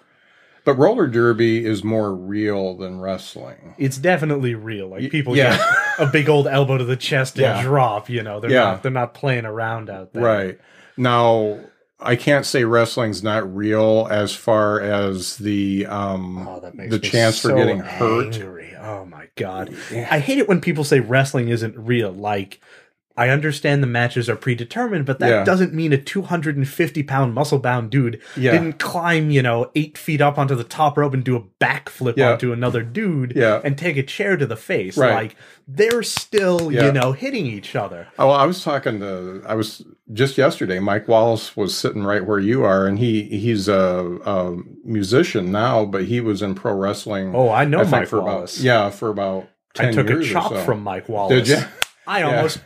But 0.65 0.77
roller 0.79 1.07
derby 1.09 1.65
is 1.65 1.83
more 1.83 2.15
real 2.15 2.77
than 2.77 3.01
wrestling. 3.01 3.75
it's 3.79 3.97
definitely 3.99 4.55
real. 4.55 4.89
Like 4.89 5.11
people 5.11 5.37
yeah. 5.37 5.57
get 5.57 6.09
a 6.09 6.11
big 6.11 6.29
old 6.29 6.47
elbow 6.47 6.79
to 6.79 6.85
the 6.85 6.97
chest 6.97 7.35
and 7.37 7.43
Yeah. 7.43 7.63
drop. 7.63 8.09
You 8.11 8.23
know, 8.23 8.39
they're 8.39 8.51
Yeah. 8.51 8.63
not 8.65 8.83
they're 8.83 8.93
not 8.93 9.15
playing 9.15 9.45
around 9.47 9.89
out 9.91 10.13
there. 10.13 10.23
Right. 10.23 10.61
Now, 10.97 11.59
I 12.05 12.17
can't 12.17 12.45
say 12.47 12.65
wrestling's 12.65 13.23
not 13.23 13.55
real 13.55 14.09
as 14.11 14.35
far 14.35 14.81
as 14.81 15.37
the 15.39 15.87
um 15.87 16.47
Oh, 16.49 16.61
the 16.61 16.99
chance 16.99 17.39
for 17.41 17.49
so 17.49 17.57
getting 17.57 17.79
hurt. 17.81 18.35
angry. 18.37 18.75
Oh 18.81 19.05
my 19.05 19.29
god. 19.37 19.75
I 19.93 20.19
hate 20.19 20.39
it 20.39 20.49
when 20.49 20.61
people 20.61 20.85
say 20.85 21.01
wrestling 21.01 21.49
isn't 21.49 21.77
real. 21.79 22.11
Like, 22.13 22.61
I 23.15 23.29
understand 23.29 23.83
the 23.83 23.87
matches 23.87 24.31
are 24.31 24.37
predetermined, 24.37 25.05
but 25.05 25.19
that 25.19 25.29
Yeah. 25.29 25.45
doesn't 25.45 25.75
mean 25.75 25.93
a 25.93 25.99
250 25.99 27.03
pound 27.03 27.35
muscle 27.35 27.59
bound 27.59 27.91
dude 27.91 28.21
Yeah. 28.37 28.53
didn't 28.53 28.79
climb, 28.79 29.31
you 29.31 29.43
know, 29.43 29.71
eight 29.75 29.99
feet 29.99 30.21
up 30.23 30.39
onto 30.39 30.55
the 30.55 30.65
top 30.65 30.97
rope 30.97 31.13
and 31.13 31.23
do 31.23 31.37
a 31.37 31.43
backflip 31.63 32.15
Yeah. 32.17 32.33
onto 32.33 32.53
another 32.53 32.83
dude 32.83 33.35
Yeah. 33.37 33.61
and 33.63 33.77
take 33.77 33.97
a 33.99 34.03
chair 34.03 34.37
to 34.39 34.47
the 34.47 34.57
face. 34.57 34.97
Right. 34.97 35.13
Like, 35.15 35.37
they're 35.69 36.03
still, 36.03 36.73
Yeah. 36.73 36.87
you 36.87 36.93
know, 36.93 37.13
hitting 37.13 37.45
each 37.47 37.77
other. 37.77 38.09
Oh, 38.19 38.29
well, 38.29 38.37
I 38.37 38.47
was 38.47 38.65
talking 38.65 38.99
to 39.01 39.43
I 39.47 39.55
was 39.55 39.85
just 40.13 40.37
yesterday. 40.39 40.79
Mike 40.79 41.09
Wallace 41.09 41.57
was 41.57 41.77
sitting 41.77 42.05
right 42.05 42.25
where 42.27 42.39
you 42.39 42.65
are, 42.65 42.87
and 42.87 42.99
he 42.99 43.23
he's 43.25 43.69
a, 43.69 44.19
a 44.25 44.57
musician 44.85 45.51
now, 45.53 45.85
but 45.85 46.05
he 46.05 46.21
was 46.21 46.43
in 46.43 46.55
pro 46.55 46.75
wrestling. 46.75 47.35
Oh, 47.35 47.51
I 47.51 47.65
know 47.65 47.81
I 47.81 47.85
Mike 47.85 48.09
for 48.09 48.21
Wallace. 48.23 48.57
about 48.59 48.65
yeah 48.65 48.91
for 48.91 49.09
about 49.09 49.49
I 49.79 49.91
took 49.93 50.11
a 50.11 50.23
chop 50.23 50.53
so. 50.53 50.61
from 50.65 50.83
Mike 50.83 51.09
Wallace. 51.09 51.49
Did 51.49 51.59
you? 51.61 51.65
I 52.07 52.21
Yeah. 52.21 52.37
almost. 52.37 52.61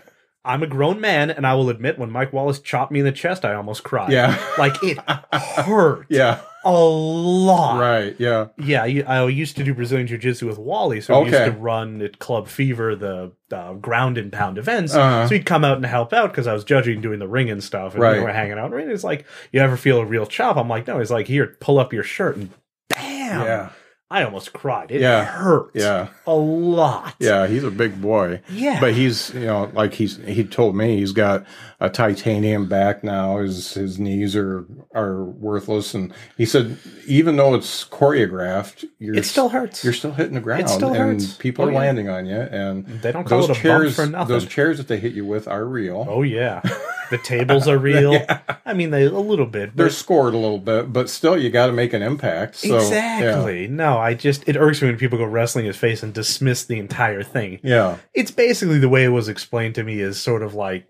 I'm 0.45 0.63
a 0.63 0.67
grown 0.69 1.01
man, 1.01 1.31
and 1.31 1.45
I 1.45 1.55
will 1.55 1.71
admit, 1.71 1.99
when 1.99 2.09
Mike 2.11 2.33
Wallace 2.33 2.61
chopped 2.61 2.93
me 2.93 3.01
in 3.01 3.05
the 3.05 3.11
chest, 3.11 3.45
I 3.45 3.55
almost 3.55 3.83
cried. 3.83 4.13
Yeah. 4.13 4.39
like 4.59 4.75
it 4.83 4.97
hurt 5.33 6.07
Yeah, 6.09 6.41
a 6.67 6.73
lot. 6.73 7.79
right. 7.81 8.17
Yeah, 8.19 8.49
Yeah, 8.59 8.83
I 8.83 9.27
used 9.29 9.57
to 9.57 9.65
do 9.65 9.73
Brazilian 9.75 10.07
Jiu 10.07 10.19
Jitsu 10.19 10.47
with 10.47 10.59
Wally, 10.59 11.01
so 11.01 11.21
we 11.23 11.31
used 11.31 11.45
to 11.45 11.53
run 11.53 12.03
at 12.03 12.19
Club 12.19 12.49
Fever 12.49 12.95
the 12.97 13.33
uh, 13.53 13.75
ground 13.75 14.19
and 14.19 14.33
pound 14.33 14.59
events. 14.59 14.95
Uh-huh. 14.95 15.29
So 15.29 15.35
he'd 15.35 15.47
come 15.47 15.65
out 15.65 15.77
and 15.77 15.87
help 15.87 16.13
out 16.13 16.31
because 16.31 16.47
I 16.47 16.53
was 16.53 16.65
judging, 16.65 17.01
doing 17.01 17.19
the 17.21 17.29
ring 17.29 17.49
and 17.51 17.63
stuff, 17.63 17.95
and 17.95 18.03
Right. 18.03 18.19
we 18.19 18.25
were 18.25 18.33
hanging 18.33 18.59
out. 18.59 18.73
And 18.75 18.91
he's 18.91 19.05
like, 19.05 19.25
"You 19.53 19.61
ever 19.61 19.77
feel 19.77 19.99
a 19.99 20.05
real 20.05 20.27
chop?" 20.27 20.57
I'm 20.57 20.69
like, 20.69 20.87
"No." 20.87 20.99
He's 20.99 21.11
like, 21.11 21.27
"Here, 21.29 21.57
pull 21.61 21.79
up 21.79 21.93
your 21.93 22.03
shirt," 22.03 22.37
and 22.37 22.51
bam, 22.89 23.43
yeah, 23.47 23.69
I 24.09 24.23
almost 24.23 24.53
cried. 24.53 24.93
It 24.93 25.01
Yeah. 25.01 25.25
hurt, 25.25 25.73
yeah, 25.75 26.09
a 26.29 26.35
lot. 26.35 27.15
yeah. 27.19 27.49
He's 27.49 27.65
a 27.65 27.73
big 27.73 28.01
boy. 28.01 28.41
Yeah. 28.49 28.79
but 28.81 28.95
he's 28.95 29.35
you 29.35 29.41
know 29.47 29.69
like 29.75 29.95
he's 29.95 30.19
he 30.19 30.45
told 30.45 30.77
me 30.77 30.99
he's 30.99 31.11
got 31.13 31.45
a 31.81 31.91
titanium 31.91 32.69
back 32.69 33.03
now. 33.03 33.39
His 33.39 33.75
his 33.75 33.99
knees 33.99 34.37
are 34.37 34.65
are 34.95 35.25
worthless, 35.25 35.93
and 35.93 36.13
he 36.37 36.47
said 36.47 36.79
even 37.09 37.37
though 37.37 37.55
it's 37.57 37.85
choreographed, 37.85 38.85
you're 39.01 39.17
It 39.17 39.25
still 39.25 39.49
hurts. 39.49 39.83
You're 39.83 39.93
still 39.93 40.13
hitting 40.13 40.35
the 40.35 40.41
ground, 40.41 40.63
It 40.63 40.69
still 40.69 40.89
and 40.95 41.21
hurts. 41.21 41.35
people 41.35 41.65
Oh, 41.65 41.69
are 41.69 41.73
yeah. 41.73 41.79
landing 41.79 42.09
on 42.09 42.27
you, 42.27 42.37
and 42.41 42.87
They 42.87 43.11
don't 43.11 43.25
call 43.25 43.41
those 43.41 43.51
it 43.51 43.51
a 43.51 43.55
bump 43.55 43.83
chairs. 43.83 43.97
for 43.97 44.07
nothing. 44.07 44.29
Those 44.29 44.47
chairs 44.47 44.79
that 44.79 44.87
they 44.89 44.99
hit 44.99 45.15
you 45.15 45.25
with 45.27 45.49
are 45.49 45.65
real. 45.65 46.07
Oh 46.09 46.23
yeah, 46.23 46.61
the 47.11 47.19
tables 47.19 47.69
are 47.69 47.79
real. 47.79 48.25
I 48.67 48.73
mean, 48.75 48.91
they 48.91 49.05
a 49.05 49.11
little 49.11 49.47
bit. 49.47 49.77
They're 49.77 49.91
scored 49.91 50.35
a 50.35 50.39
little 50.39 50.59
bit, 50.59 50.93
but 50.93 51.09
still, 51.09 51.37
you 51.37 51.51
got 51.51 51.67
to 51.67 51.73
make 51.73 51.93
an 51.93 52.03
impact. 52.03 52.57
So, 52.57 52.77
exactly. 52.77 53.69
No, 53.69 53.99
I 53.99 54.15
just 54.15 54.49
it 54.49 54.57
irks 54.57 54.83
me 54.83 54.89
when 54.89 54.99
people 54.99 55.19
go 55.19 55.25
wrestling 55.25 55.67
his 55.67 55.77
face 55.77 56.03
and 56.03 56.13
dismiss 56.13 56.65
the 56.65 56.79
entire 56.79 57.23
thing. 57.23 57.61
Yeah. 57.63 57.77
yeah. 57.91 57.97
It's 58.15 58.31
basically 58.31 58.79
the 58.79 58.89
way 58.89 59.05
it 59.05 59.09
was 59.09 59.29
explained 59.29 59.75
to 59.77 59.83
me 59.85 60.01
is 60.01 60.21
sort 60.21 60.43
of 60.43 60.55
like 60.55 60.87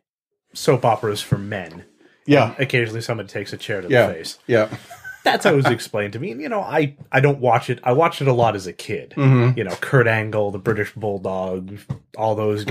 soap 0.54 0.84
operas 0.84 1.20
for 1.20 1.38
men. 1.38 1.84
Yeah. 2.26 2.54
Occasionally, 2.58 3.02
somebody 3.02 3.28
takes 3.28 3.52
a 3.52 3.56
chair 3.56 3.80
to 3.80 3.88
Yeah. 3.88 4.06
the 4.08 4.14
face. 4.14 4.38
Yeah. 4.46 4.68
That's 5.22 5.44
how 5.44 5.52
it 5.52 5.56
was 5.56 5.66
explained 5.66 6.12
to 6.12 6.20
me. 6.20 6.30
And 6.30 6.40
you 6.40 6.48
know, 6.48 6.60
I 6.60 6.96
I 7.10 7.18
don't 7.20 7.40
watch 7.40 7.68
it. 7.68 7.80
I 7.82 7.92
watched 7.92 8.22
it 8.22 8.28
a 8.28 8.32
lot 8.32 8.54
as 8.54 8.68
a 8.68 8.72
kid. 8.72 9.12
Mhm. 9.16 9.56
You 9.56 9.64
know, 9.64 9.74
Kurt 9.80 10.06
Angle, 10.06 10.52
the 10.52 10.58
British 10.58 10.92
Bulldog, 10.94 11.78
all 12.16 12.36
those 12.36 12.64
Mm-hmm. 12.64 12.70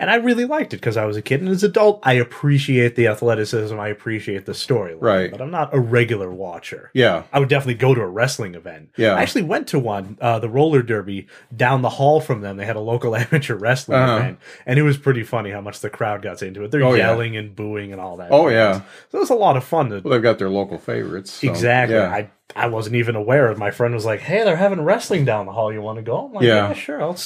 And 0.00 0.10
I 0.10 0.16
really 0.16 0.44
liked 0.44 0.72
it 0.74 0.76
because 0.78 0.96
I 0.96 1.04
was 1.06 1.16
a 1.16 1.22
kid. 1.22 1.40
And 1.40 1.48
as 1.48 1.64
an 1.64 1.70
adult, 1.70 2.00
I 2.04 2.12
appreciate 2.14 2.94
the 2.96 3.08
athleticism. 3.08 3.78
I 3.78 3.88
appreciate 3.88 4.46
the 4.46 4.52
storyline. 4.52 4.98
Right. 5.00 5.30
But 5.30 5.40
I'm 5.40 5.50
not 5.50 5.74
a 5.74 5.80
regular 5.80 6.30
watcher. 6.30 6.90
Yeah. 6.94 7.24
I 7.32 7.40
would 7.40 7.48
definitely 7.48 7.74
go 7.74 7.94
to 7.94 8.00
a 8.02 8.06
wrestling 8.06 8.54
event. 8.54 8.90
Yeah. 8.96 9.14
I 9.14 9.22
actually 9.22 9.42
went 9.42 9.66
to 9.68 9.78
one, 9.78 10.16
uh, 10.20 10.38
the 10.38 10.48
roller 10.48 10.82
derby 10.82 11.26
down 11.56 11.82
the 11.82 11.88
hall 11.88 12.20
from 12.20 12.40
them. 12.42 12.56
They 12.56 12.64
had 12.66 12.76
a 12.76 12.80
local 12.80 13.16
amateur 13.16 13.56
wrestling 13.56 13.98
Uh-huh. 13.98 14.16
event, 14.16 14.38
and 14.66 14.78
it 14.78 14.82
was 14.82 14.96
pretty 14.96 15.24
funny 15.24 15.50
how 15.50 15.60
much 15.60 15.80
the 15.80 15.90
crowd 15.90 16.22
got 16.22 16.42
into 16.42 16.62
it. 16.64 16.70
They're 16.70 16.84
Oh, 16.84 16.94
yeah. 16.94 17.08
yelling 17.10 17.36
and 17.36 17.54
booing 17.56 17.90
and 17.92 18.00
all 18.00 18.16
that. 18.18 18.28
Oh, 18.30 18.48
yeah. 18.48 18.82
So 19.10 19.18
it 19.18 19.20
was 19.20 19.30
a 19.30 19.34
lot 19.34 19.56
of 19.56 19.64
fun 19.64 19.88
to 19.90 20.00
Well, 20.00 20.12
they've 20.12 20.22
got 20.22 20.38
their 20.38 20.48
local 20.50 20.78
favorites. 20.78 21.32
so, 21.32 21.48
exactly. 21.50 21.96
Yeah. 21.96 22.08
I 22.10 22.30
I 22.56 22.66
wasn't 22.68 22.96
even 22.96 23.14
aware. 23.14 23.48
of. 23.50 23.58
My 23.58 23.70
friend 23.70 23.92
was 23.94 24.06
like, 24.06 24.20
"Hey, 24.20 24.42
they're 24.42 24.56
having 24.56 24.80
wrestling 24.80 25.26
down 25.26 25.44
the 25.44 25.52
hall. 25.52 25.70
You 25.70 25.82
want 25.82 25.96
to 25.98 26.02
go?" 26.02 26.26
I'm 26.28 26.32
like, 26.32 26.44
Yeah. 26.44 26.68
"Yeah, 26.68 26.72
sure. 26.72 27.02
I'll 27.02 27.18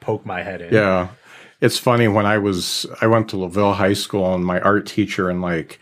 poke 0.00 0.26
my 0.26 0.42
head 0.42 0.60
in." 0.60 0.74
Yeah. 0.74 1.08
It's 1.60 1.78
funny 1.78 2.08
when 2.08 2.26
I 2.26 2.38
was 2.38 2.86
I 3.00 3.06
went 3.06 3.28
to 3.30 3.36
Laville 3.36 3.74
High 3.74 3.94
School 3.94 4.34
and 4.34 4.44
my 4.44 4.60
art 4.60 4.86
teacher 4.86 5.28
in 5.30 5.40
like 5.40 5.80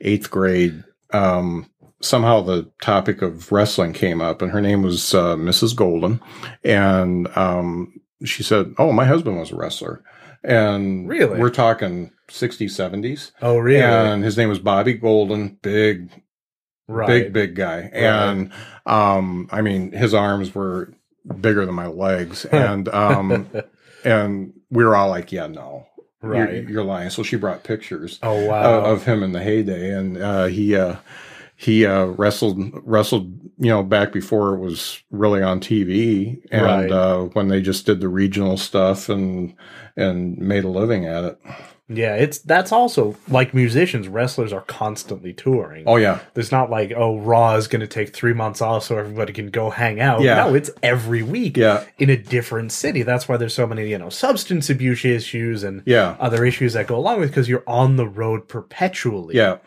eighth 0.00 0.30
grade, 0.30 0.82
um, 1.12 1.68
somehow 2.00 2.40
the 2.40 2.70
topic 2.80 3.20
of 3.22 3.52
wrestling 3.52 3.92
came 3.92 4.20
up, 4.20 4.40
and 4.42 4.50
her 4.50 4.60
name 4.60 4.82
was 4.82 5.14
uh, 5.14 5.36
Mrs. 5.36 5.76
Golden, 5.76 6.20
and 6.64 7.28
um, 7.36 7.92
she 8.24 8.42
said, 8.42 8.74
"Oh, 8.78 8.92
my 8.92 9.04
husband 9.04 9.38
was 9.38 9.52
a 9.52 9.56
wrestler," 9.56 10.02
and 10.42 11.08
Really? 11.08 11.38
we're 11.38 11.50
talking 11.50 12.12
60s, 12.28 12.70
70s. 12.70 13.32
Oh, 13.42 13.58
really? 13.58 13.82
And 13.82 14.24
his 14.24 14.36
name 14.38 14.48
was 14.48 14.58
Bobby 14.58 14.94
Golden, 14.94 15.58
big, 15.60 16.10
right. 16.88 17.06
big, 17.06 17.32
big 17.32 17.54
guy. 17.56 17.90
And 17.92 18.52
um, 18.86 19.48
I 19.52 19.60
mean, 19.60 19.92
his 19.92 20.14
arms 20.14 20.54
were 20.54 20.94
bigger 21.40 21.66
than 21.66 21.74
my 21.74 21.88
legs, 21.88 22.46
and 22.46 22.88
um, 22.88 23.50
and 24.04 24.54
we 24.70 24.84
were 24.84 24.96
all 24.96 25.08
like, 25.08 25.32
"Yeah, 25.32 25.46
no, 25.46 25.86
you're, 26.22 26.32
right. 26.32 26.68
you're 26.68 26.84
lying." 26.84 27.10
So 27.10 27.22
she 27.22 27.36
brought 27.36 27.64
pictures 27.64 28.18
oh, 28.22 28.46
wow. 28.46 28.84
uh, 28.84 28.92
of 28.92 29.04
him 29.04 29.22
in 29.22 29.32
the 29.32 29.42
heyday, 29.42 29.90
and 29.90 30.18
uh, 30.18 30.46
he 30.46 30.74
uh, 30.76 30.96
he 31.56 31.84
uh, 31.84 32.06
wrestled 32.06 32.58
wrestled 32.84 33.32
you 33.58 33.68
know 33.70 33.82
back 33.82 34.12
before 34.12 34.54
it 34.54 34.60
was 34.60 35.02
really 35.10 35.42
on 35.42 35.60
TV, 35.60 36.40
and 36.50 36.62
Right. 36.64 36.90
uh, 36.90 37.22
when 37.34 37.48
they 37.48 37.60
just 37.60 37.86
did 37.86 38.00
the 38.00 38.08
regional 38.08 38.56
stuff 38.56 39.08
and 39.08 39.54
and 39.96 40.38
made 40.38 40.64
a 40.64 40.68
living 40.68 41.04
at 41.06 41.24
it. 41.24 41.38
Yeah, 41.92 42.14
it's 42.14 42.38
that's 42.38 42.70
also 42.70 43.16
like 43.28 43.52
musicians, 43.52 44.06
wrestlers 44.06 44.52
are 44.52 44.60
constantly 44.60 45.32
touring. 45.32 45.84
Oh 45.88 45.96
yeah, 45.96 46.20
There's 46.34 46.52
not 46.52 46.70
like, 46.70 46.92
oh, 46.96 47.18
Raw 47.18 47.56
is 47.56 47.66
going 47.66 47.80
to 47.80 47.88
take 47.88 48.14
three 48.14 48.32
months 48.32 48.62
off 48.62 48.84
so 48.84 48.96
everybody 48.96 49.32
can 49.32 49.50
go 49.50 49.70
hang 49.70 50.00
out. 50.00 50.20
Yeah. 50.20 50.36
No, 50.36 50.54
it's 50.54 50.70
every 50.84 51.24
week 51.24 51.56
yeah, 51.56 51.84
in 51.98 52.08
a 52.08 52.16
different 52.16 52.70
city. 52.70 53.02
That's 53.02 53.28
why 53.28 53.36
there's 53.36 53.54
so 53.54 53.66
many, 53.66 53.88
you 53.90 53.98
know, 53.98 54.08
substance 54.08 54.70
abuse 54.70 55.04
issues 55.04 55.64
and 55.64 55.82
yeah, 55.84 56.16
other 56.20 56.44
issues 56.44 56.74
that 56.74 56.86
go 56.86 56.96
along 56.96 57.18
with 57.18 57.30
because 57.30 57.48
you're 57.48 57.64
on 57.66 57.96
the 57.96 58.06
road 58.06 58.46
perpetually. 58.48 59.36
yeah. 59.36 59.58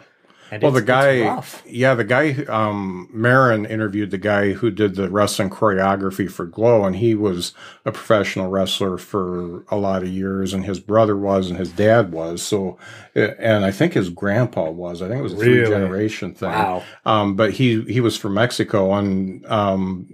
And 0.54 0.62
Well, 0.64 0.72
the 0.72 0.80
it's- 0.84 1.06
it's 1.06 1.22
guy, 1.24 1.28
rough. 1.36 1.64
yeah, 1.68 1.96
the 1.96 2.04
guy, 2.04 2.34
um, 2.48 3.10
Maron 3.12 3.66
interviewed 3.66 4.12
the 4.12 4.18
guy 4.20 4.54
who 4.54 4.70
did 4.70 4.96
the 4.96 5.10
wrestling 5.10 5.50
choreography 5.50 6.30
for 6.30 6.46
Glow, 6.46 6.86
and 6.86 6.96
he 6.98 7.16
was 7.16 7.54
a 7.86 7.92
professional 7.92 8.50
wrestler 8.50 8.98
for 9.00 9.64
a 9.70 9.78
lot 9.78 10.04
of 10.04 10.10
years, 10.10 10.54
and 10.54 10.66
his 10.66 10.80
brother 10.80 11.18
was, 11.18 11.50
and 11.50 11.58
his 11.58 11.72
dad 11.72 12.12
was. 12.12 12.42
So, 12.44 12.78
uh, 13.16 13.20
and 13.40 13.66
I 13.66 13.72
think 13.72 13.94
his 13.94 14.10
grandpa 14.10 14.70
was. 14.70 15.02
I 15.02 15.08
think 15.08 15.20
it 15.20 15.24
was 15.24 15.34
a 15.34 15.38
Really? 15.38 15.60
three 15.62 15.70
generation 15.70 16.34
thing. 16.36 16.50
Wow. 16.50 16.84
Um, 17.06 17.36
but 17.36 17.54
he 17.54 17.82
he 17.84 18.00
was 18.00 18.16
from 18.16 18.36
Mexico, 18.36 18.94
and 18.94 19.44
um, 19.48 20.10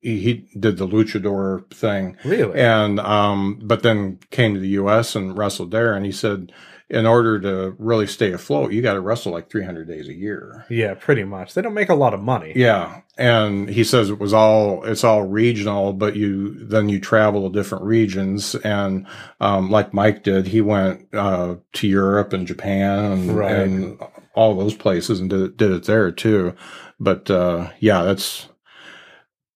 he, 0.00 0.18
he 0.20 0.46
did 0.58 0.76
the 0.76 0.86
luchador 0.86 1.68
thing, 1.74 2.16
Really? 2.24 2.58
and 2.60 3.00
um, 3.00 3.58
but 3.62 3.82
then 3.82 4.18
came 4.30 4.54
to 4.54 4.60
the 4.60 4.68
U.S. 4.80 5.16
and 5.16 5.36
wrestled 5.36 5.72
there, 5.72 5.94
and 5.94 6.06
he 6.06 6.12
said. 6.12 6.52
In 6.90 7.06
order 7.06 7.38
to 7.40 7.76
really 7.78 8.08
stay 8.08 8.32
afloat, 8.32 8.72
you 8.72 8.82
got 8.82 8.94
to 8.94 9.00
wrestle 9.00 9.30
like 9.30 9.48
300 9.48 9.86
days 9.86 10.08
a 10.08 10.12
year. 10.12 10.66
yeah, 10.68 10.94
pretty 10.94 11.22
much. 11.22 11.54
They 11.54 11.62
don't 11.62 11.72
make 11.72 11.88
a 11.88 11.94
lot 11.94 12.14
of 12.14 12.20
money. 12.20 12.52
Yeah, 12.56 13.02
and 13.16 13.68
he 13.70 13.84
says 13.84 14.10
it 14.10 14.18
was 14.18 14.32
all 14.32 14.82
it's 14.84 15.04
all 15.04 15.22
regional, 15.22 15.92
but 15.92 16.16
you 16.16 16.52
then 16.66 16.88
you 16.88 16.98
travel 16.98 17.48
to 17.48 17.56
different 17.56 17.84
regions, 17.84 18.56
and 18.56 19.06
um, 19.40 19.70
like 19.70 19.94
Mike 19.94 20.24
did, 20.24 20.48
he 20.48 20.60
went 20.60 21.06
uh, 21.14 21.56
to 21.74 21.86
Europe 21.86 22.32
and 22.32 22.44
Japan 22.46 23.12
and, 23.12 23.36
Right. 23.36 23.52
and 23.52 24.00
all 24.34 24.56
those 24.56 24.74
places 24.74 25.20
and 25.20 25.30
did 25.30 25.40
it, 25.42 25.56
did 25.56 25.70
it 25.70 25.84
there 25.84 26.10
too. 26.10 26.54
But 26.98 27.30
uh, 27.30 27.70
yeah, 27.78 28.02
that's 28.02 28.48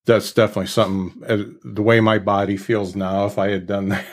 that's 0.07 0.33
definitely 0.33 0.67
something. 0.67 1.23
uh, 1.27 1.39
The 1.65 1.83
way 1.83 1.99
my 2.01 2.19
body 2.19 2.57
feels 2.57 2.95
now, 2.95 3.25
if 3.27 3.39
I 3.39 3.51
had 3.51 3.67
done 3.67 3.89
that, 3.91 4.05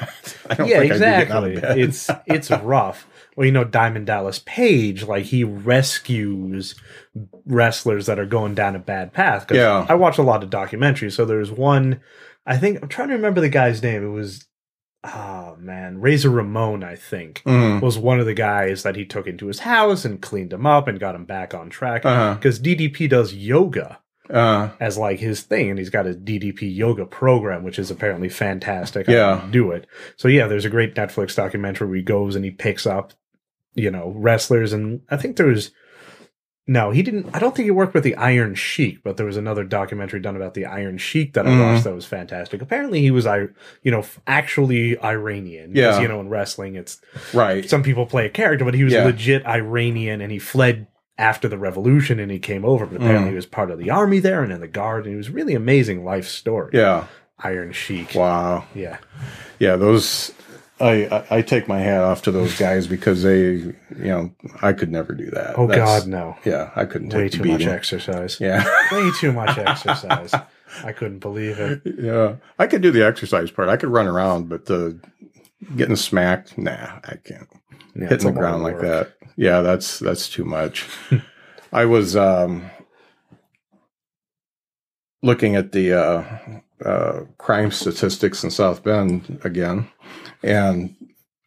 I 0.49 0.55
don't 0.55 0.67
yeah, 0.67 0.79
think 0.79 0.93
I'd 0.93 0.95
be 0.95 0.99
getting 1.05 1.31
out 1.33 1.43
of 1.43 1.51
exactly. 1.51 1.61
bed. 1.61 1.77
It's 1.79 2.09
it's 2.27 2.51
rough. 2.63 3.07
Well, 3.35 3.45
you 3.45 3.51
know, 3.51 3.63
Diamond 3.63 4.07
Dallas 4.07 4.39
Page, 4.45 5.03
like 5.03 5.25
he 5.25 5.43
rescues 5.43 6.75
wrestlers 7.45 8.05
that 8.05 8.19
are 8.19 8.25
going 8.25 8.55
down 8.55 8.75
a 8.75 8.79
bad 8.79 9.13
path. 9.13 9.47
'Cause 9.47 9.57
Yeah. 9.57 9.85
I 9.87 9.95
watch 9.95 10.17
a 10.17 10.21
lot 10.23 10.43
of 10.43 10.49
documentaries. 10.49 11.13
So 11.13 11.25
there's 11.25 11.51
one. 11.51 12.01
I 12.45 12.57
think 12.57 12.81
I'm 12.81 12.89
trying 12.89 13.09
to 13.09 13.15
remember 13.15 13.41
the 13.41 13.49
guy's 13.49 13.81
name. 13.83 14.03
It 14.03 14.09
was, 14.09 14.45
oh 15.03 15.55
man, 15.59 15.99
Razor 16.01 16.29
Ramon. 16.29 16.83
I 16.83 16.95
think 16.95 17.41
Mm, 17.45 17.81
was 17.81 17.97
one 17.97 18.19
of 18.19 18.25
the 18.25 18.33
guys 18.33 18.83
that 18.83 18.95
he 18.95 19.05
took 19.05 19.27
into 19.27 19.47
his 19.47 19.59
house 19.59 20.05
and 20.05 20.21
cleaned 20.21 20.53
him 20.53 20.65
up 20.65 20.87
and 20.87 20.99
got 20.99 21.15
him 21.15 21.25
back 21.25 21.53
on 21.53 21.69
track. 21.69 22.05
uh-huh. 22.05 22.35
Because 22.35 22.59
DDP 22.59 23.07
does 23.07 23.33
yoga 23.33 23.99
uh, 24.29 24.69
as 24.79 24.97
like 24.97 25.19
his 25.19 25.41
thing, 25.41 25.69
and 25.69 25.77
he's 25.77 25.89
got 25.89 26.07
a 26.07 26.13
DDP 26.13 26.73
yoga 26.73 27.05
program, 27.05 27.63
which 27.63 27.77
is 27.77 27.91
apparently 27.91 28.29
fantastic. 28.29 29.07
Yeah. 29.07 29.45
do 29.51 29.71
it. 29.71 29.87
So 30.17 30.27
yeah, 30.27 30.47
there's 30.47 30.65
a 30.65 30.69
great 30.69 30.95
Netflix 30.95 31.35
documentary 31.35 31.87
where 31.87 31.97
he 31.97 32.01
goes 32.03 32.35
and 32.35 32.45
he 32.45 32.51
picks 32.51 32.85
up, 32.85 33.13
you 33.73 33.91
know, 33.91 34.13
wrestlers, 34.15 34.73
and 34.73 35.01
I 35.09 35.17
think 35.17 35.37
there 35.37 35.47
was. 35.47 35.71
No, 36.67 36.91
he 36.91 37.01
didn't. 37.01 37.27
I 37.33 37.39
don't 37.39 37.55
think 37.55 37.65
he 37.65 37.71
worked 37.71 37.95
with 37.95 38.03
the 38.03 38.15
Iron 38.15 38.53
Sheik, 38.53 39.03
but 39.03 39.17
there 39.17 39.25
was 39.25 39.35
another 39.35 39.63
documentary 39.63 40.19
done 40.19 40.35
about 40.35 40.53
the 40.53 40.65
Iron 40.65 40.97
Sheik 40.99 41.33
that 41.33 41.47
I 41.47 41.49
Mhm. 41.49 41.59
watched 41.73 41.83
that 41.85 41.95
was 41.95 42.05
fantastic. 42.05 42.61
Apparently, 42.61 43.01
he 43.01 43.09
was, 43.11 43.25
I, 43.25 43.47
you 43.81 43.91
know, 43.91 44.05
actually 44.27 44.97
Iranian. 45.03 45.71
Yeah. 45.73 45.99
you 45.99 46.07
know, 46.07 46.19
in 46.21 46.29
wrestling, 46.29 46.75
it's 46.75 47.01
right. 47.33 47.67
some 47.67 47.81
people 47.81 48.05
play 48.05 48.27
a 48.27 48.29
character, 48.29 48.63
but 48.63 48.75
he 48.75 48.83
was 48.83 48.93
Yeah. 48.93 49.05
legit 49.05 49.45
Iranian 49.45 50.21
and 50.21 50.31
he 50.31 50.37
fled 50.39 50.85
after 51.17 51.47
the 51.47 51.57
revolution 51.57 52.19
and 52.19 52.31
he 52.31 52.39
came 52.39 52.63
over. 52.63 52.85
But 52.85 52.97
apparently, 52.97 53.27
Mm. 53.29 53.31
he 53.31 53.35
was 53.35 53.47
part 53.47 53.71
of 53.71 53.79
the 53.79 53.89
army 53.89 54.19
there 54.19 54.43
and 54.43 54.53
in 54.53 54.61
the 54.61 54.67
guard. 54.67 55.05
And 55.05 55.15
it 55.15 55.17
was 55.17 55.31
really 55.31 55.55
amazing 55.55 56.05
life 56.05 56.27
story. 56.27 56.69
Yeah. 56.73 57.05
Iron 57.39 57.71
Sheik. 57.71 58.13
Wow. 58.13 58.65
Yeah. 58.75 58.97
Yeah, 59.57 59.75
those 59.77 60.31
I, 60.81 61.25
I 61.29 61.41
take 61.41 61.67
my 61.67 61.79
hat 61.79 62.01
off 62.01 62.23
to 62.23 62.31
those 62.31 62.57
guys 62.57 62.87
because 62.87 63.23
they 63.23 63.51
you 63.51 63.75
know 63.97 64.31
I 64.61 64.73
could 64.73 64.91
never 64.91 65.13
do 65.13 65.29
that. 65.31 65.57
Oh, 65.57 65.67
That's- 65.67 66.01
God, 66.01 66.09
no. 66.09 66.35
Yeah, 66.43 66.71
I 66.75 66.85
couldn't 66.85 67.13
Way 67.13 67.29
too 67.29 67.43
much 67.43 67.65
exercise. 67.65 68.39
Yeah, 68.39 68.63
Way 68.91 69.11
too 69.19 69.31
much 69.31 69.57
exercise. 69.57 70.33
I 70.83 70.93
couldn't 70.93 71.19
believe 71.19 71.59
it. 71.59 71.81
yeah. 71.85 72.35
I 72.57 72.67
could 72.67 72.81
do 72.81 72.91
the 72.91 73.05
exercise 73.05 73.51
part. 73.51 73.67
I 73.69 73.77
could 73.77 73.89
run 73.89 74.07
around, 74.07 74.47
but 74.49 74.65
the 74.67 74.97
getting 75.75 75.95
smacked, 75.97 76.57
nah, 76.57 76.99
I 77.03 77.15
can't. 77.23 77.49
Yeah, 77.93 78.07
Hitting 78.07 78.33
the 78.33 78.39
ground 78.39 78.63
like 78.63 78.79
that, 78.79 79.13
yeah, 79.35 79.61
that's 79.61 79.99
that's 79.99 80.29
too 80.29 80.45
much. 80.45 80.87
I 81.73 81.85
was 81.85 82.15
um 82.15 82.69
looking 85.21 85.55
at 85.55 85.71
the 85.71 85.93
uh, 85.93 86.23
uh, 86.85 87.21
crime 87.37 87.71
statistics 87.71 88.43
in 88.43 88.49
South 88.51 88.83
Bend 88.83 89.39
again, 89.43 89.87
and 90.43 90.95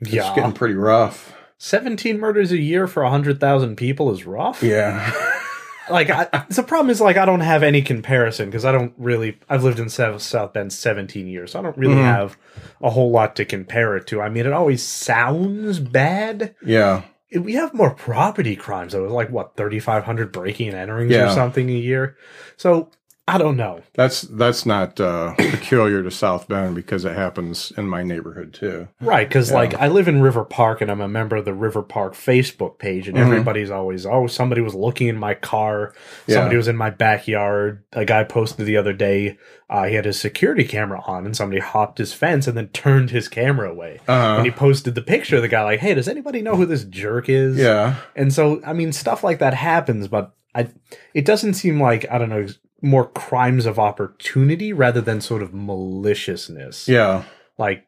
it's 0.00 0.12
Yeah. 0.12 0.34
getting 0.34 0.52
pretty 0.52 0.74
rough. 0.74 1.34
17 1.58 2.18
murders 2.20 2.52
a 2.52 2.58
year 2.58 2.87
for 2.87 3.02
100,000 3.04 3.76
people 3.76 4.12
is 4.12 4.26
rough. 4.26 4.62
Yeah. 4.62 5.10
like 5.90 6.08
I, 6.10 6.44
the 6.50 6.62
problem 6.62 6.90
is 6.90 7.00
like 7.00 7.16
I 7.16 7.24
don't 7.26 7.40
have 7.40 7.62
any 7.62 7.82
comparison 7.82 8.46
because 8.46 8.64
I 8.64 8.72
don't 8.72 8.92
really 8.96 9.38
I've 9.50 9.64
lived 9.64 9.78
in 9.78 9.88
South, 9.90 10.22
South 10.22 10.52
Bend 10.54 10.72
17 10.72 11.26
years 11.26 11.52
so 11.52 11.58
I 11.58 11.62
don't 11.62 11.76
really 11.76 11.96
Mhm. 11.96 12.04
have 12.04 12.38
a 12.82 12.88
whole 12.90 13.10
lot 13.10 13.37
to 13.37 13.44
compare 13.44 13.94
it 13.96 14.06
to 14.08 14.20
I 14.22 14.30
mean 14.30 14.46
it 14.46 14.52
always 14.52 14.82
sounds 14.82 15.78
bad 15.80 16.54
yeah. 16.64 17.02
we 17.38 17.52
have 17.54 17.74
more 17.74 17.94
property 17.94 18.56
crimes 18.56 18.94
though 18.94 19.04
like 19.12 19.28
what 19.30 19.56
3500 19.58 20.32
breaking 20.32 20.72
and 20.72 20.90
enterings 20.90 21.10
Yeah. 21.10 21.30
or 21.30 21.34
something 21.34 21.68
a 21.68 21.72
year 21.74 22.16
so 22.56 22.90
I 23.26 23.38
don't 23.38 23.56
know 23.56 23.80
That's 23.94 24.20
that's 24.22 24.66
not 24.66 25.00
uh, 25.00 25.32
peculiar 25.37 26.02
to 26.02 26.10
South 26.10 26.46
Bend 26.46 26.74
because 26.74 27.06
it 27.06 27.16
happens 27.16 27.72
in 27.78 27.88
my 27.88 28.02
neighborhood 28.02 28.52
too. 28.52 28.87
right 29.00 29.26
because 29.26 29.48
Yeah. 29.50 29.56
like 29.56 29.74
I 29.74 29.88
live 29.88 30.08
in 30.08 30.20
River 30.20 30.44
Park 30.44 30.82
and 30.82 30.90
I'm 30.90 31.00
a 31.00 31.08
member 31.08 31.37
of 31.37 31.46
the 31.46 31.54
River 31.54 31.82
Park 31.82 32.12
Facebook 32.14 32.78
page 32.78 33.08
and 33.08 33.16
Mhm. 33.16 33.22
everybody's 33.22 33.70
always 33.70 34.04
oh 34.04 34.26
somebody 34.26 34.60
was 34.60 34.74
looking 34.74 35.08
in 35.08 35.16
my 35.16 35.32
car 35.32 35.94
Yeah. 36.26 36.34
Somebody 36.37 36.56
was 36.58 36.68
in 36.68 36.76
my 36.76 36.90
backyard. 36.90 37.82
A 37.94 38.04
guy 38.04 38.24
posted 38.24 38.66
the 38.66 38.76
other 38.76 38.92
day. 38.92 39.38
Uh, 39.70 39.84
he 39.84 39.94
had 39.94 40.04
his 40.04 40.20
security 40.20 40.64
camera 40.64 41.00
on, 41.06 41.24
and 41.24 41.34
somebody 41.34 41.60
hopped 41.60 41.96
his 41.98 42.12
fence 42.12 42.46
and 42.46 42.56
then 42.56 42.68
turned 42.68 43.10
his 43.10 43.28
camera 43.28 43.70
away. 43.70 44.00
Uh, 44.06 44.37
and 44.37 44.44
he 44.44 44.50
posted 44.52 44.94
the 44.94 45.00
picture 45.02 45.37
of 45.37 45.42
the 45.42 45.48
guy, 45.48 45.62
like, 45.62 45.80
"Hey, 45.80 45.94
does 45.94 46.06
anybody 46.08 46.42
know 46.42 46.54
who 46.56 46.66
this 46.66 46.84
jerk 46.84 47.28
is?" 47.30 47.56
yeah. 47.56 47.94
And 48.14 48.32
so, 48.32 48.60
I 48.66 48.74
mean, 48.74 48.92
stuff 48.92 49.24
like 49.24 49.38
that 49.38 49.54
happens, 49.54 50.06
but 50.08 50.32
I, 50.54 50.68
it 51.14 51.24
doesn't 51.24 51.54
seem 51.54 51.80
like 51.80 52.04
I 52.10 52.18
don't 52.18 52.28
know 52.28 52.46
more 52.85 53.07
crimes 53.07 53.66
of 53.66 53.79
opportunity 53.79 54.73
rather 54.73 55.01
than 55.01 55.20
sort 55.20 55.42
of 55.42 55.53
maliciousness. 55.55 56.87
Yeah. 56.88 57.25
Like, 57.59 57.87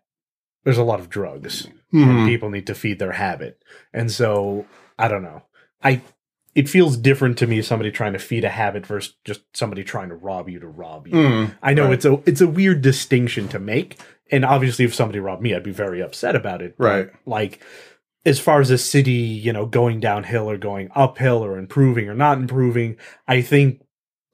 there's 0.65 0.79
a 0.79 0.83
lot 0.85 1.01
of 1.01 1.09
drugs 1.11 1.69
Mhm. 1.93 2.03
and 2.09 2.29
people 2.29 2.51
need 2.51 2.67
to 2.67 2.75
feed 2.75 2.99
their 2.99 3.13
habit. 3.13 3.63
And 3.93 4.11
so 4.11 4.67
I 4.99 5.09
don't 5.09 5.23
know. 5.23 5.43
I 5.83 6.01
it 6.55 6.71
feels 6.71 6.97
different 6.97 7.37
to 7.37 7.47
me 7.47 7.61
somebody 7.61 7.91
trying 7.91 8.15
to 8.15 8.19
feed 8.19 8.43
a 8.43 8.49
habit 8.49 8.87
versus 8.87 9.15
just 9.27 9.43
somebody 9.55 9.85
trying 9.85 10.09
to 10.09 10.15
rob 10.15 10.49
you 10.49 10.59
to 10.59 10.67
rob 10.67 11.07
you. 11.07 11.15
Mm. 11.15 11.55
I 11.63 11.75
know 11.75 11.85
Right. 11.85 11.93
it's 11.93 12.05
a 12.07 12.19
it's 12.27 12.41
a 12.41 12.49
weird 12.49 12.81
distinction 12.83 13.47
to 13.49 13.59
make. 13.59 13.99
And 14.33 14.45
obviously 14.45 14.85
if 14.87 14.95
somebody 14.95 15.21
robbed 15.21 15.43
me, 15.43 15.55
I'd 15.55 15.63
be 15.63 15.71
very 15.71 16.01
upset 16.01 16.35
about 16.35 16.63
it. 16.63 16.75
But, 16.79 16.85
Right. 16.85 17.11
Like 17.27 17.61
as 18.25 18.41
far 18.41 18.61
as 18.61 18.71
a 18.71 18.79
city, 18.79 19.13
you 19.13 19.53
know, 19.53 19.67
going 19.67 20.01
downhill 20.01 20.51
or 20.51 20.57
going 20.57 20.89
uphill 20.97 21.45
or 21.45 21.59
improving 21.59 22.09
or 22.09 22.15
not 22.15 22.39
improving, 22.39 22.97
I 23.29 23.41
think 23.43 23.83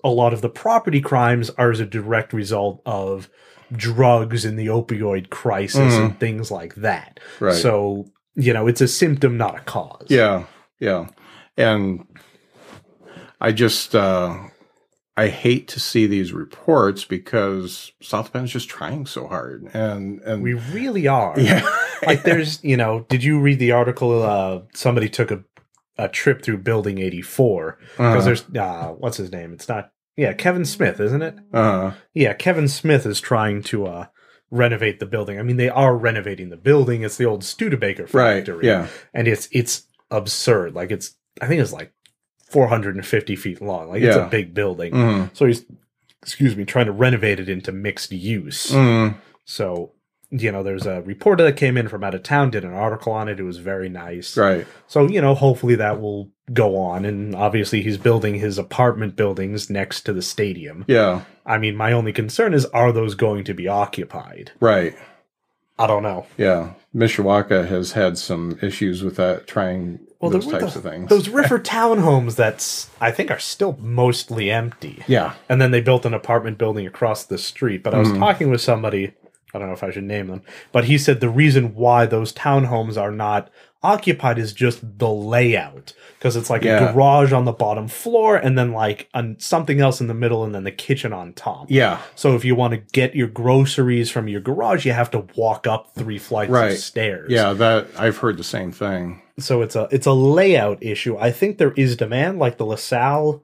a 0.05 0.09
lot 0.11 0.33
of 0.33 0.41
the 0.41 0.49
property 0.49 1.01
crimes 1.01 1.51
are 1.51 1.71
as 1.71 1.81
a 1.81 1.87
direct 1.87 2.33
result 2.33 2.83
of 2.87 3.29
drugs 3.75 4.45
and 4.45 4.59
the 4.59 4.67
opioid 4.67 5.31
crisis 5.31 5.95
Mhm. 5.95 6.05
and 6.05 6.21
things 6.21 6.51
like 6.51 6.75
that. 6.77 7.21
Right. 7.41 7.55
So, 7.55 8.07
you 8.35 8.53
know, 8.53 8.67
it's 8.67 8.81
a 8.81 8.89
symptom, 8.89 9.37
not 9.39 9.57
a 9.57 9.61
cause. 9.61 10.07
Yeah, 10.09 10.45
yeah, 10.81 11.07
and 11.57 12.05
I 13.41 13.53
just 13.53 13.95
uh, 13.95 14.37
I 15.17 15.29
hate 15.29 15.69
to 15.69 15.81
see 15.81 16.07
these 16.07 16.33
reports 16.33 17.05
because 17.05 17.93
South 18.03 18.33
Bend's 18.33 18.51
just 18.53 18.69
trying 18.69 19.07
so 19.07 19.27
hard, 19.27 19.69
and 19.75 20.21
and 20.23 20.43
We 20.43 20.55
really 20.55 21.07
are. 21.07 21.39
yeah, 21.39 21.67
like 22.07 22.23
there's 22.25 22.63
you 22.65 22.77
know 22.77 23.07
did 23.09 23.23
you 23.25 23.41
read 23.41 23.59
the 23.59 23.73
article 23.73 24.23
uh 24.23 24.61
somebody 24.75 25.09
took 25.09 25.31
a, 25.31 25.43
a 25.99 26.09
trip 26.09 26.43
through 26.43 26.59
building 26.59 26.99
84 26.99 27.79
because 27.81 27.99
Uh-huh. 27.99 28.21
there's 28.25 28.45
uh 28.57 28.95
what's 28.99 29.17
his 29.19 29.31
name? 29.33 29.53
It's 29.53 29.69
not 29.69 29.93
yeah 30.17 30.33
kevin 30.33 30.65
smith 30.65 31.01
isn't 31.01 31.23
it? 31.23 31.37
Uh-huh. 31.53 31.93
yeah 32.15 32.33
kevin 32.35 32.69
smith 32.69 33.07
is 33.07 33.21
trying 33.21 33.63
to 33.65 33.87
uh 33.87 34.07
renovate 34.51 35.01
the 35.01 35.07
building. 35.07 35.39
I 35.39 35.43
mean 35.43 35.57
they 35.57 35.69
are 35.71 35.97
renovating 35.97 36.51
the 36.51 36.57
building. 36.57 37.03
It's 37.03 37.17
the 37.17 37.25
old 37.27 37.43
studebaker 37.45 38.05
right, 38.13 38.37
factory. 38.45 38.67
yeah, 38.67 38.89
and 39.15 39.27
it's 39.29 39.49
it's 39.53 39.85
absurd. 40.11 40.75
Like 40.75 40.91
it's 40.91 41.17
i 41.41 41.47
think 41.47 41.61
it's 41.63 41.73
like 41.73 41.93
450 42.51 43.37
feet 43.37 43.61
long. 43.63 43.89
Like 43.89 44.03
it's 44.03 44.17
a 44.17 44.29
big 44.31 44.53
building. 44.55 44.93
Mm, 44.93 45.37
so 45.37 45.47
he's 45.47 45.65
excuse 46.23 46.55
me 46.57 46.65
trying 46.65 46.87
to 46.87 46.93
renovate 46.93 47.41
it 47.41 47.49
into 47.49 47.73
mixed 47.73 48.13
use. 48.13 48.71
Mm, 48.71 49.17
so, 49.45 49.93
you 50.35 50.51
know, 50.51 50.63
there's 50.63 50.87
a 50.87 51.03
reporter 51.03 51.45
that 51.45 51.57
came 51.59 51.77
in 51.77 51.89
from 51.89 52.03
out 52.03 52.15
of 52.15 52.23
town, 52.23 52.51
did 52.51 52.65
an 52.65 52.73
article 52.73 53.13
on 53.13 53.29
it. 53.29 53.39
It 53.39 53.43
was 53.43 53.59
very 53.59 53.89
nice. 53.91 54.37
right, 54.37 54.67
So, 54.87 55.07
you 55.07 55.21
know, 55.21 55.35
hopefully 55.35 55.75
that 55.77 56.01
will 56.01 56.31
go 56.53 56.77
on. 56.79 57.05
And 57.05 57.35
obviously, 57.35 57.83
he's 57.83 57.99
building 57.99 58.37
his 58.37 58.57
apartment 58.59 59.15
buildings 59.15 59.69
next 59.71 60.01
to 60.03 60.13
the 60.13 60.23
stadium. 60.23 60.85
yeah, 60.89 61.23
I 61.45 61.59
mean, 61.59 61.77
my 61.77 61.93
only 61.93 62.13
concern 62.13 62.55
is 62.55 62.65
are 62.67 62.93
those 62.93 63.15
going 63.15 63.45
to 63.45 63.55
be 63.55 63.69
occupied? 63.69 64.53
right, 64.61 64.95
I 65.79 65.87
don't 65.87 66.03
know. 66.03 66.27
yeah. 66.39 66.73
Mishawaka 66.95 67.67
has 67.69 67.93
had 67.93 68.19
some 68.19 68.59
issues 68.61 69.03
with 69.03 69.17
that, 69.17 69.47
trying 69.47 69.99
Well, 70.21 70.31
those 70.31 70.47
types 70.47 70.75
the- 70.75 70.79
of 70.81 70.85
things. 70.85 71.09
Those 71.09 71.29
River 71.31 71.59
townhomes 71.59 72.37
that's, 72.37 72.91
I 73.01 73.11
think, 73.11 73.31
are 73.31 73.39
still 73.39 73.79
mostly 73.81 74.51
empty. 74.51 75.03
yeah, 75.09 75.33
And 75.49 75.61
then 75.61 75.71
they 75.71 75.81
built 75.81 76.05
an 76.05 76.13
apartment 76.15 76.59
building 76.59 76.87
across 76.87 77.25
the 77.25 77.39
street. 77.39 77.83
But 77.83 77.95
I 77.95 77.99
was 77.99 78.09
Mhm. 78.09 78.19
talking 78.19 78.51
with 78.51 78.61
somebody, 78.61 79.13
I 79.55 79.59
don't 79.59 79.69
know 79.69 79.75
if 79.75 79.83
I 79.85 79.91
should 79.91 80.05
name 80.05 80.29
them, 80.29 80.43
but 80.73 80.85
he 80.85 80.97
said 80.99 81.21
the 81.21 81.29
reason 81.29 81.75
why 81.75 82.07
those 82.07 82.33
townhomes 82.33 82.97
are 83.01 83.11
not 83.11 83.51
occupied 83.83 84.39
is 84.39 84.53
just 84.53 84.99
the 84.99 85.11
layout. 85.11 85.93
Because 86.19 86.37
it's 86.37 86.49
like 86.49 86.63
Yeah. 86.63 86.91
a 86.91 86.93
garage 86.93 87.33
on 87.33 87.45
the 87.45 87.53
bottom 87.53 87.89
floor 87.89 88.37
and 88.37 88.57
then 88.57 88.73
like 88.73 89.09
an, 89.13 89.37
something 89.41 89.81
else 89.81 90.01
in 90.01 90.07
the 90.07 90.15
middle 90.15 90.45
and 90.45 90.55
then 90.55 90.63
the 90.65 90.71
kitchen 90.71 91.13
on 91.13 91.33
top. 91.33 91.67
yeah, 91.69 91.99
So 92.15 92.37
if 92.37 92.45
you 92.45 92.55
want 92.55 92.73
to 92.75 92.77
get 92.93 93.17
your 93.17 93.27
groceries 93.27 94.09
from 94.09 94.29
your 94.29 94.41
garage, 94.41 94.87
you 94.87 94.93
have 94.93 95.11
to 95.11 95.27
walk 95.37 95.67
up 95.67 95.95
three 95.97 96.19
flights 96.19 96.51
Right. 96.53 96.73
of 96.73 96.79
stairs. 96.79 97.29
yeah. 97.31 97.53
That 97.53 97.89
I've 97.99 98.19
heard 98.19 98.37
the 98.37 98.45
same 98.45 98.71
thing. 98.73 99.21
So 99.41 99.63
it's 99.63 99.75
a 99.75 99.89
it's 99.91 100.07
a 100.07 100.13
layout 100.13 100.81
issue. 100.83 101.17
I 101.19 101.33
think 101.33 101.59
there 101.59 101.73
is 101.73 101.97
demand, 101.97 102.39
like 102.39 102.59
the 102.59 102.67
LaSalle, 102.67 103.43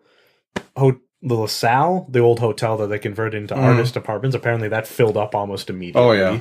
ho- 0.76 1.00
the 1.22 1.34
LaSalle, 1.34 2.06
the 2.08 2.20
old 2.20 2.38
hotel 2.40 2.76
that 2.78 2.86
they 2.88 2.98
converted 2.98 3.40
into 3.42 3.54
Mhm. 3.54 3.62
artist 3.62 3.96
apartments. 3.96 4.36
Apparently, 4.36 4.68
that 4.68 4.86
filled 4.86 5.16
up 5.16 5.34
almost 5.34 5.68
immediately. 5.70 6.00
Oh, 6.02 6.12
yeah. 6.12 6.38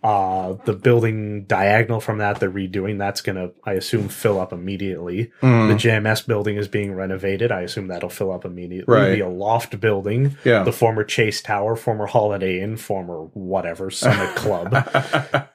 Uh, 0.00 0.54
the 0.64 0.74
building 0.74 1.42
diagonal 1.48 1.98
from 1.98 2.18
that 2.18 2.38
they're 2.38 2.48
redoing. 2.50 2.98
That's 2.98 3.20
gonna, 3.20 3.50
I 3.64 3.72
assume, 3.72 4.06
fill 4.08 4.38
up 4.40 4.52
immediately. 4.52 5.32
Mm, 5.42 5.68
The 5.70 5.74
JMS 5.74 6.20
building 6.24 6.56
is 6.56 6.68
being 6.68 6.94
renovated. 6.94 7.50
I 7.50 7.62
assume 7.62 7.88
that'll 7.88 8.08
fill 8.08 8.30
up 8.30 8.44
immediately. 8.44 8.94
Right. 8.94 9.18
The 9.18 9.26
loft 9.26 9.80
building, 9.80 10.36
yeah, 10.44 10.62
the 10.62 10.70
former 10.70 11.02
Chase 11.02 11.42
Tower, 11.42 11.74
former 11.74 12.06
Holiday 12.06 12.60
Inn, 12.60 12.76
former 12.76 13.22
whatever 13.34 13.90
Summit 13.90 14.36
Club. 14.36 14.70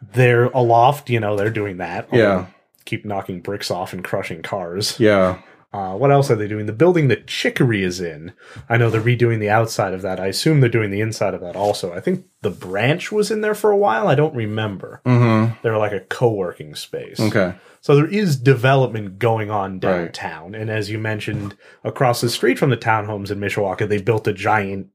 they're 0.13 0.45
aloft. 0.47 1.09
You 1.09 1.21
know, 1.21 1.37
they're 1.37 1.49
doing 1.49 1.77
that. 1.77 2.09
Yeah. 2.11 2.47
Keep 2.83 3.05
knocking 3.05 3.39
bricks 3.39 3.71
off 3.71 3.93
and 3.93 4.03
crushing 4.03 4.41
cars. 4.41 4.99
yeah, 4.99 5.37
Uh, 5.73 5.95
what 5.95 6.11
else 6.11 6.29
are 6.29 6.35
they 6.35 6.47
doing? 6.47 6.67
The 6.67 6.71
building 6.73 7.07
that 7.07 7.25
Chicory 7.25 7.83
is 7.83 7.99
in. 7.99 8.33
I 8.69 8.77
know 8.77 8.89
they're 8.91 9.01
redoing 9.01 9.39
the 9.39 9.49
outside 9.49 9.93
of 9.95 10.03
that. 10.03 10.19
I 10.19 10.27
assume 10.27 10.59
they're 10.59 10.69
doing 10.69 10.91
the 10.91 11.01
inside 11.01 11.33
of 11.33 11.41
that 11.41 11.55
also. 11.55 11.91
I 11.93 11.99
think 11.99 12.25
the 12.41 12.51
branch 12.51 13.11
was 13.11 13.31
in 13.31 13.41
there 13.41 13.55
for 13.55 13.71
a 13.71 13.77
while. 13.77 14.07
I 14.07 14.13
don't 14.15 14.35
remember. 14.35 15.01
mm-hmm. 15.05 15.53
They're 15.63 15.77
like 15.79 15.91
a 15.93 16.01
co-working 16.01 16.75
space. 16.75 17.19
okay, 17.19 17.55
So 17.81 17.95
there 17.95 18.05
is 18.07 18.37
development 18.37 19.17
going 19.17 19.49
on 19.49 19.73
Right. 19.73 19.81
downtown. 19.81 20.53
And 20.53 20.69
as 20.69 20.91
you 20.91 20.99
mentioned, 20.99 21.55
across 21.83 22.21
the 22.21 22.29
street 22.29 22.59
from 22.59 22.69
the 22.69 22.77
townhomes 22.77 23.31
in 23.31 23.39
Mishawaka, 23.39 23.89
they 23.89 23.99
built 24.01 24.27
a 24.27 24.33
giant 24.33 24.87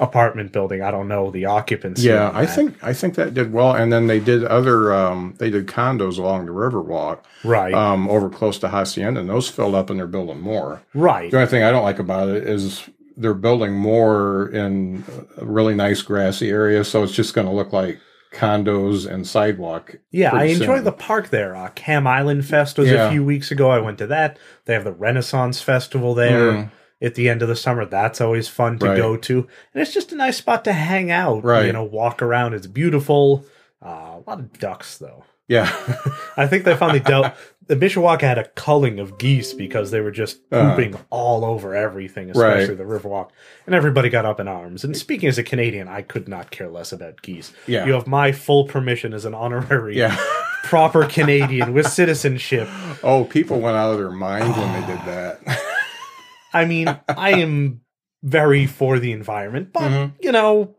apartment 0.00 0.52
building. 0.52 0.82
I 0.82 0.90
don't 0.90 1.08
know 1.08 1.30
the 1.30 1.46
occupancy. 1.46 2.08
yeah. 2.08 2.30
I 2.34 2.46
think 2.46 2.82
I 2.82 2.92
think 2.92 3.14
that 3.16 3.34
did 3.34 3.52
well, 3.52 3.74
and 3.74 3.92
then 3.92 4.06
they 4.06 4.20
did 4.20 4.44
other 4.44 4.92
um, 4.92 5.34
they 5.38 5.50
did 5.50 5.66
condos 5.66 6.18
along 6.18 6.46
the 6.46 6.52
Riverwalk. 6.52 7.20
right, 7.44 7.72
um, 7.74 8.08
over 8.08 8.28
close 8.28 8.58
to 8.60 8.68
Hacienda, 8.68 9.20
and 9.20 9.28
those 9.28 9.48
filled 9.48 9.74
up 9.74 9.90
and 9.90 9.98
they're 9.98 10.06
building 10.06 10.40
more. 10.40 10.82
right. 10.94 11.30
The 11.30 11.36
only 11.38 11.48
thing 11.50 11.62
I 11.62 11.70
don't 11.70 11.84
like 11.84 11.98
about 11.98 12.28
it 12.28 12.46
is 12.48 12.88
they're 13.16 13.34
building 13.34 13.74
more 13.74 14.48
in 14.48 15.04
a 15.36 15.44
really 15.44 15.74
nice 15.74 16.00
grassy 16.02 16.48
area, 16.50 16.84
so 16.84 17.02
it's 17.02 17.12
just 17.12 17.34
going 17.34 17.46
to 17.46 17.52
look 17.52 17.72
like 17.72 17.98
condos 18.32 19.06
and 19.06 19.26
sidewalk. 19.26 19.96
Yeah, 20.10 20.34
I 20.34 20.44
enjoy 20.44 20.76
soon. 20.76 20.84
the 20.84 20.92
park 20.92 21.28
there. 21.28 21.54
Uh, 21.54 21.68
Kamm 21.74 22.06
Island 22.06 22.46
Fest 22.46 22.78
was 22.78 22.88
Yeah. 22.90 23.08
a 23.08 23.10
few 23.10 23.22
weeks 23.22 23.50
ago. 23.50 23.70
I 23.70 23.78
went 23.78 23.98
to 23.98 24.06
that. 24.06 24.38
They 24.64 24.72
have 24.72 24.84
the 24.84 24.92
Renaissance 24.92 25.60
Festival 25.60 26.14
there 26.14 26.52
Mm. 26.52 26.70
At 27.02 27.14
the 27.16 27.28
end 27.28 27.42
of 27.42 27.48
the 27.48 27.56
summer. 27.56 27.84
That's 27.84 28.20
always 28.20 28.48
fun 28.48 28.78
to 28.78 28.86
Right. 28.86 28.96
go 28.96 29.16
to, 29.16 29.38
and 29.74 29.82
it's 29.82 29.92
just 29.92 30.12
a 30.12 30.16
nice 30.16 30.36
spot 30.38 30.64
to 30.64 30.72
hang 30.72 31.10
out. 31.10 31.44
Right. 31.44 31.66
you 31.66 31.72
know, 31.72 31.84
walk 31.84 32.22
around. 32.22 32.54
It's 32.54 32.66
beautiful. 32.66 33.44
Uh, 33.84 33.88
a 34.16 34.22
lot 34.26 34.38
of 34.38 34.58
ducks 34.58 34.98
though. 34.98 35.24
Yeah, 35.48 35.68
I 36.36 36.46
think 36.46 36.64
they 36.64 36.76
finally 36.76 37.00
dealt. 37.00 37.32
The 37.66 37.76
Mishawaka 37.76 38.22
had 38.22 38.38
a 38.38 38.48
culling 38.48 38.98
of 38.98 39.18
geese 39.18 39.52
because 39.52 39.90
they 39.90 40.00
were 40.00 40.10
just 40.10 40.38
Uh. 40.52 40.70
pooping 40.74 40.96
all 41.10 41.44
over 41.44 41.74
everything, 41.74 42.30
especially 42.30 42.74
Right. 42.74 42.78
the 42.78 42.84
Riverwalk, 42.84 43.30
and 43.66 43.74
everybody 43.74 44.08
got 44.08 44.24
up 44.24 44.40
in 44.40 44.48
arms. 44.48 44.84
And 44.84 44.96
speaking 44.96 45.28
as 45.28 45.38
a 45.38 45.42
Canadian, 45.42 45.88
I 45.88 46.02
could 46.02 46.28
not 46.28 46.50
care 46.50 46.68
less 46.68 46.92
about 46.92 47.22
geese. 47.22 47.52
Yeah. 47.66 47.84
you 47.86 47.92
have 47.92 48.06
my 48.06 48.32
full 48.32 48.64
permission 48.64 49.12
as 49.12 49.24
an 49.24 49.34
honorary 49.34 49.96
yeah. 49.98 50.16
proper 50.64 51.04
Canadian 51.06 51.72
with 51.74 51.86
citizenship. 51.88 52.68
Oh, 53.04 53.24
people 53.24 53.58
went 53.58 53.76
out 53.76 53.90
of 53.92 53.98
their 53.98 54.10
mind 54.12 54.56
when 54.56 54.72
they 54.80 54.86
did 54.86 55.00
that. 55.06 55.40
I 56.52 56.64
mean, 56.64 56.88
I 57.08 57.30
am 57.40 57.80
very 58.22 58.66
for 58.66 58.98
the 58.98 59.12
environment, 59.12 59.70
but 59.72 59.82
Mhm. 59.90 60.12
you 60.20 60.32
know, 60.32 60.74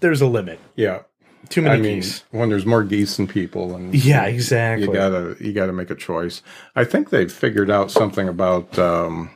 there's 0.00 0.20
a 0.20 0.26
limit. 0.26 0.58
yeah, 0.76 1.00
Too 1.48 1.62
many 1.62 1.76
I 1.78 1.80
mean, 1.80 1.94
geese. 2.00 2.24
when 2.30 2.48
there's 2.48 2.66
more 2.66 2.82
geese 2.84 3.16
than 3.16 3.26
people, 3.26 3.74
and 3.74 3.94
Yeah, 3.94 4.24
exactly. 4.24 4.86
you 4.88 4.92
gotta 4.92 5.36
you 5.40 5.52
gotta 5.52 5.72
make 5.72 5.90
a 5.90 5.94
choice. 5.94 6.42
I 6.76 6.84
think 6.84 7.10
they've 7.10 7.30
figured 7.32 7.70
out 7.70 7.90
something 7.90 8.28
about 8.28 8.78
um, 8.78 9.30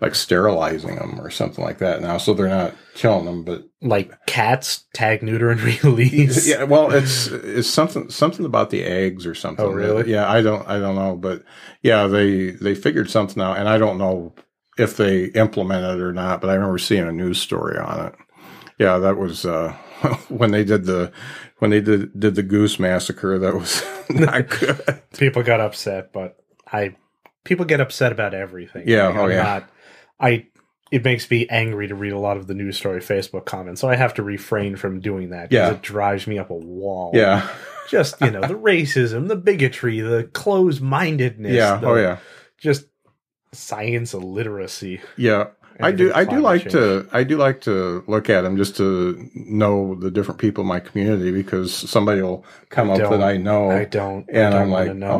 like 0.00 0.14
sterilizing 0.16 0.96
them 0.96 1.20
or 1.20 1.30
something 1.30 1.62
like 1.64 1.78
that 1.78 2.00
now, 2.02 2.16
so 2.18 2.34
they're 2.34 2.48
not 2.48 2.74
killing 2.94 3.24
them, 3.26 3.44
but 3.44 3.62
like 3.80 4.10
cats, 4.26 4.84
tag, 4.94 5.22
neuter, 5.22 5.50
and 5.50 5.60
release. 5.84 6.48
Yeah, 6.48 6.64
well, 6.64 6.90
it's 6.90 7.26
it's 7.28 7.68
something 7.68 8.10
something 8.10 8.44
about 8.46 8.70
the 8.70 8.82
eggs 8.82 9.26
or 9.26 9.34
something. 9.34 9.64
Oh, 9.64 9.70
really? 9.70 10.10
Yeah, 10.10 10.28
I 10.30 10.40
don't 10.40 10.66
I 10.68 10.78
don't 10.80 10.96
know, 10.96 11.16
but 11.16 11.42
yeah, 11.82 12.06
they 12.06 12.50
they 12.50 12.74
figured 12.74 13.10
something 13.10 13.40
out, 13.42 13.58
and 13.58 13.68
I 13.68 13.78
don't 13.78 13.98
know 13.98 14.34
if 14.78 14.96
they 14.96 15.24
implemented 15.26 15.98
it 15.98 16.02
or 16.02 16.12
not, 16.12 16.40
but 16.40 16.50
I 16.50 16.54
remember 16.54 16.78
seeing 16.78 17.06
a 17.06 17.12
news 17.12 17.40
story 17.40 17.78
on 17.78 18.06
it. 18.06 18.14
Yeah, 18.78 18.98
that 18.98 19.16
was 19.18 19.44
uh, 19.46 19.72
when 20.28 20.50
they 20.50 20.64
did 20.64 20.84
the 20.86 21.12
when 21.58 21.70
they 21.70 21.80
did 21.80 22.18
did 22.18 22.34
the 22.34 22.42
goose 22.42 22.78
massacre. 22.78 23.38
That 23.38 23.54
was 23.54 23.84
not 24.10 24.48
good. 24.48 25.02
People 25.16 25.42
got 25.42 25.60
upset, 25.60 26.12
but 26.12 26.38
I 26.72 26.96
people 27.44 27.64
get 27.64 27.80
upset 27.80 28.12
about 28.12 28.34
everything. 28.34 28.84
Yeah, 28.86 29.08
Like, 29.08 29.16
oh, 29.16 29.24
I'm 29.24 29.30
yeah. 29.30 29.42
not- 29.42 29.70
I 30.20 30.46
it 30.90 31.04
makes 31.04 31.30
me 31.30 31.46
angry 31.48 31.88
to 31.88 31.94
read 31.94 32.12
a 32.12 32.18
lot 32.18 32.36
of 32.36 32.46
the 32.46 32.54
news 32.54 32.76
story 32.76 33.00
Facebook 33.00 33.44
comments, 33.46 33.80
so 33.80 33.88
I 33.88 33.96
have 33.96 34.14
to 34.14 34.22
refrain 34.22 34.76
from 34.76 35.00
doing 35.00 35.30
that 35.30 35.48
because 35.48 35.70
Yeah. 35.70 35.74
it 35.74 35.82
drives 35.82 36.26
me 36.26 36.38
up 36.38 36.50
a 36.50 36.54
wall. 36.54 37.12
Yeah, 37.14 37.48
just 37.88 38.20
you 38.20 38.30
know 38.30 38.40
the 38.42 38.54
racism, 38.58 39.28
the 39.28 39.36
bigotry, 39.36 40.00
the 40.00 40.24
closed 40.32 40.80
mindedness. 40.82 41.52
yeah, 41.56 41.80
oh 41.82 41.94
yeah, 41.96 42.18
just 42.58 42.84
science 43.52 44.14
illiteracy. 44.14 45.00
yeah. 45.16 45.48
I 45.80 45.90
do. 45.90 46.12
I 46.14 46.24
do 46.24 46.40
like 46.40 46.62
change. 46.62 46.72
to. 46.72 47.08
I 47.12 47.24
do 47.24 47.36
like 47.36 47.62
to 47.62 48.04
look 48.06 48.30
at 48.30 48.42
them 48.42 48.56
just 48.56 48.76
to 48.76 49.28
know 49.34 49.96
the 49.96 50.10
different 50.12 50.38
people 50.38 50.62
in 50.62 50.68
my 50.68 50.78
community 50.78 51.32
because 51.32 51.74
somebody 51.74 52.22
will 52.22 52.44
come 52.68 52.90
I 52.90 52.94
up 52.94 53.10
that 53.10 53.22
I 53.22 53.36
know. 53.36 53.70
I 53.70 53.84
don't. 53.86 54.28
I 54.30 54.32
and 54.38 54.52
don't 54.52 54.62
I'm 54.62 54.70
like, 54.70 54.94
know. 54.94 55.10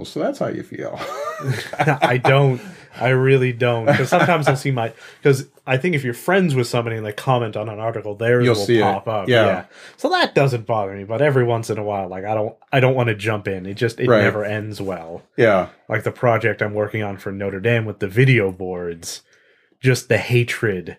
oh, 0.00 0.04
so 0.04 0.18
that's 0.18 0.40
how 0.40 0.48
you 0.48 0.64
feel. 0.64 0.98
I 1.78 2.16
don't. 2.16 2.60
I 2.98 3.10
really 3.10 3.52
don't. 3.52 3.86
Because 3.86 4.08
sometimes 4.16 4.48
I'll 4.48 4.56
see 4.56 4.70
my. 4.70 4.92
Because 5.22 5.46
I 5.66 5.76
think 5.76 5.94
if 5.94 6.02
you're 6.04 6.14
friends 6.14 6.54
with 6.54 6.66
somebody 6.66 6.96
and 6.96 7.04
they 7.06 7.12
comment 7.12 7.56
on 7.56 7.68
an 7.68 7.78
article, 7.78 8.14
theirs 8.14 8.44
You'll 8.44 8.54
will 8.54 8.64
see 8.64 8.78
it. 8.78 8.82
pop 8.82 9.06
up. 9.06 9.28
Yeah. 9.28 9.66
So 9.96 10.08
that 10.10 10.34
doesn't 10.34 10.66
bother 10.66 10.94
me. 10.96 11.04
But 11.04 11.22
every 11.22 11.44
once 11.44 11.70
in 11.70 11.78
a 11.78 11.82
while, 11.84 12.08
like 12.08 12.24
I 12.24 12.34
don't. 12.34 12.56
I 12.72 12.80
don't 12.80 12.94
want 12.94 13.08
to 13.08 13.14
jump 13.14 13.46
in. 13.48 13.66
It 13.66 13.74
just. 13.74 14.00
It 14.00 14.08
Right. 14.08 14.22
never 14.22 14.44
ends 14.44 14.80
well. 14.80 15.22
yeah, 15.36 15.68
Like 15.88 16.04
the 16.04 16.10
project 16.12 16.62
I'm 16.62 16.74
working 16.74 17.02
on 17.02 17.16
for 17.18 17.30
Notre 17.32 17.60
Dame 17.60 17.84
with 17.84 17.98
the 18.00 18.08
video 18.08 18.50
boards. 18.50 19.22
Just 19.80 20.08
the 20.08 20.18
hatred, 20.18 20.98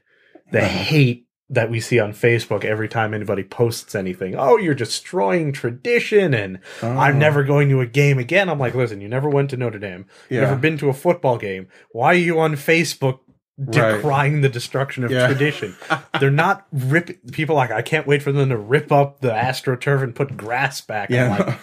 the 0.52 0.62
hate 0.66 1.28
that 1.52 1.70
we 1.70 1.80
see 1.80 2.00
on 2.00 2.14
Facebook 2.14 2.64
every 2.64 2.88
time 2.88 3.14
anybody 3.14 3.44
posts 3.44 3.94
anything. 3.94 4.36
Oh, 4.38 4.58
you're 4.58 4.74
destroying 4.74 5.52
tradition 5.52 6.34
and 6.34 6.60
I'm 6.82 7.16
Oh. 7.16 7.20
never 7.20 7.44
going 7.44 7.70
to 7.70 7.82
a 7.82 7.86
game 7.86 8.18
again. 8.18 8.50
I'm 8.50 8.58
like, 8.58 8.74
listen, 8.74 9.02
you 9.02 9.10
never 9.10 9.30
went 9.30 9.50
to 9.52 9.58
Notre 9.58 9.78
Dame. 9.78 10.06
You 10.30 10.38
yeah. 10.38 10.46
Never 10.46 10.56
been 10.56 10.78
to 10.80 10.88
a 10.90 10.94
football 10.94 11.38
game. 11.38 11.68
Why 11.92 12.08
are 12.14 12.14
you 12.16 12.40
on 12.40 12.54
Facebook 12.56 13.20
Right. 13.58 14.02
decrying 14.02 14.42
the 14.42 14.50
destruction 14.50 15.04
of 15.04 15.12
Yeah. 15.12 15.28
tradition. 15.28 15.76
They're 16.20 16.32
not 16.32 16.66
rip 16.72 17.20
people 17.32 17.56
like 17.56 17.70
I 17.70 17.82
can't 17.84 18.08
wait 18.08 18.24
for 18.24 18.32
them 18.32 18.50
to 18.50 18.58
rip 18.58 18.92
up 18.92 19.20
the 19.20 19.30
astroturf 19.32 20.02
and 20.02 20.16
put 20.16 20.36
grass 20.38 20.82
back. 20.82 21.12
I'm 21.12 21.16
Yeah. 21.16 21.58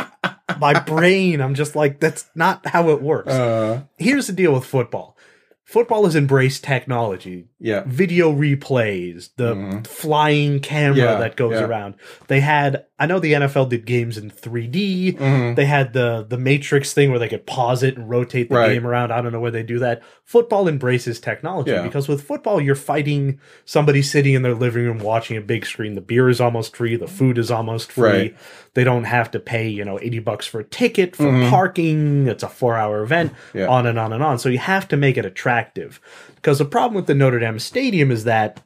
like, 0.00 0.18
my 0.58 0.80
brain, 0.80 1.40
I'm 1.40 1.54
just 1.54 1.76
like, 1.76 2.00
that's 2.00 2.24
not 2.34 2.66
how 2.66 2.88
it 2.90 3.02
works. 3.02 3.28
uh, 3.30 3.82
Here's 3.98 4.26
the 4.26 4.32
deal 4.32 4.54
with 4.54 4.64
football. 4.64 5.16
Football 5.64 6.04
has 6.04 6.16
embraced 6.16 6.64
technology, 6.64 7.46
yeah. 7.62 7.82
video 7.86 8.32
replays, 8.32 9.30
the 9.36 9.54
Mhm. 9.54 9.86
flying 9.86 10.60
camera 10.60 10.96
Yeah, 10.98 11.14
that 11.18 11.36
goes 11.36 11.52
yeah. 11.52 11.64
around. 11.64 11.94
They 12.28 12.40
had 12.40 12.84
I 12.98 13.06
know 13.06 13.18
the 13.18 13.32
NFL 13.34 13.66
did 13.68 13.84
games 13.84 14.16
in 14.16 14.30
3D. 14.30 15.14
Mhm. 15.18 15.56
They 15.56 15.64
had 15.64 15.92
the 15.92 16.24
the 16.28 16.38
Matrix 16.38 16.92
thing 16.92 17.10
where 17.10 17.18
they 17.18 17.28
could 17.28 17.46
pause 17.46 17.82
it 17.82 17.96
and 17.96 18.08
rotate 18.08 18.48
the 18.48 18.54
Right. 18.54 18.72
game 18.74 18.86
around. 18.86 19.10
I 19.12 19.20
don't 19.20 19.32
know 19.32 19.40
where 19.40 19.50
they 19.50 19.64
do 19.64 19.80
that. 19.80 20.02
Football 20.24 20.68
embraces 20.68 21.18
technology 21.18 21.72
Yeah. 21.72 21.82
because 21.82 22.06
with 22.06 22.22
football 22.22 22.60
you're 22.60 22.76
fighting 22.76 23.40
somebody 23.64 24.02
sitting 24.02 24.34
in 24.34 24.42
their 24.42 24.54
living 24.54 24.84
room 24.84 24.98
watching 24.98 25.36
a 25.36 25.40
big 25.40 25.66
screen. 25.66 25.94
The 25.96 26.00
beer 26.00 26.28
is 26.28 26.40
almost 26.40 26.76
free, 26.76 26.94
the 26.94 27.08
food 27.08 27.38
is 27.38 27.50
almost 27.50 27.90
free. 27.90 28.08
Right. 28.10 28.36
They 28.74 28.84
don't 28.84 29.04
have 29.04 29.30
to 29.32 29.40
pay, 29.40 29.66
you 29.68 29.84
know, 29.84 29.98
80 30.00 30.20
bucks 30.20 30.46
for 30.46 30.60
a 30.60 30.64
ticket 30.64 31.16
for 31.16 31.24
Mhm. 31.24 31.50
parking. 31.50 32.26
It's 32.28 32.42
a 32.44 32.48
4-hour 32.48 33.02
event, 33.02 33.32
on 33.68 33.86
and 33.86 33.98
on 33.98 34.12
and 34.12 34.22
on. 34.22 34.38
So 34.38 34.48
you 34.48 34.58
have 34.58 34.86
to 34.88 34.96
make 34.96 35.18
it 35.18 35.26
attractive. 35.26 36.00
Because 36.42 36.58
the 36.58 36.64
problem 36.64 36.96
with 36.96 37.06
the 37.06 37.14
Notre 37.14 37.38
Dame 37.38 37.58
Stadium 37.60 38.10
is 38.10 38.24
that 38.24 38.60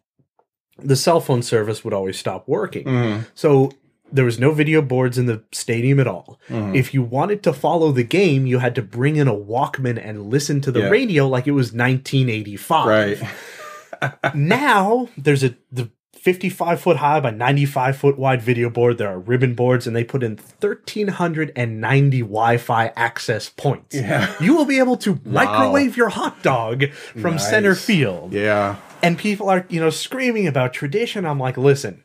the 0.78 0.96
cell 0.96 1.20
phone 1.20 1.42
service 1.42 1.84
would 1.84 1.92
always 1.94 2.18
stop 2.18 2.48
working. 2.48 2.84
Mhm. 2.86 3.26
So 3.34 3.70
there 4.10 4.24
was 4.24 4.38
no 4.38 4.52
video 4.52 4.80
boards 4.82 5.18
in 5.18 5.26
the 5.26 5.42
stadium 5.52 6.00
at 6.00 6.06
all. 6.06 6.38
Mhm. 6.48 6.74
If 6.74 6.94
you 6.94 7.02
wanted 7.02 7.42
to 7.42 7.52
follow 7.52 7.92
the 7.92 8.02
game, 8.04 8.46
you 8.46 8.58
had 8.60 8.74
to 8.76 8.82
bring 8.82 9.16
in 9.16 9.28
a 9.28 9.34
Walkman 9.34 10.00
and 10.02 10.30
listen 10.30 10.60
to 10.62 10.72
the 10.72 10.80
Yeah. 10.80 10.88
radio 10.88 11.28
like 11.28 11.46
it 11.46 11.52
was 11.52 11.72
1985. 11.74 12.86
Right. 12.86 13.30
now 14.34 15.08
there's 15.16 15.44
a 15.44 15.54
the 15.72 15.90
55 16.26 16.80
foot 16.80 16.96
high 16.96 17.20
by 17.20 17.30
95 17.30 17.96
foot 17.96 18.18
wide 18.18 18.42
video 18.42 18.68
board. 18.68 18.98
There 18.98 19.08
are 19.08 19.20
ribbon 19.20 19.54
boards, 19.54 19.86
and 19.86 19.94
they 19.94 20.02
put 20.02 20.24
in 20.24 20.38
1,390 20.60 22.20
Wi-Fi 22.22 22.92
access 22.96 23.48
points. 23.48 23.94
Yeah. 23.94 24.34
You 24.40 24.56
will 24.56 24.64
be 24.64 24.80
able 24.80 24.96
to 24.98 25.20
microwave 25.24 25.96
your 25.96 26.08
hot 26.08 26.42
dog 26.42 26.90
from 26.90 27.34
Nice. 27.36 27.48
center 27.48 27.76
field 27.76 28.32
Yeah. 28.32 28.74
and 29.04 29.16
people 29.16 29.48
are 29.48 29.66
you 29.68 29.78
know 29.78 29.90
screaming 29.90 30.46
about 30.48 30.72
tradition 30.72 31.24
i'm 31.26 31.38
like 31.38 31.56
listen 31.56 32.02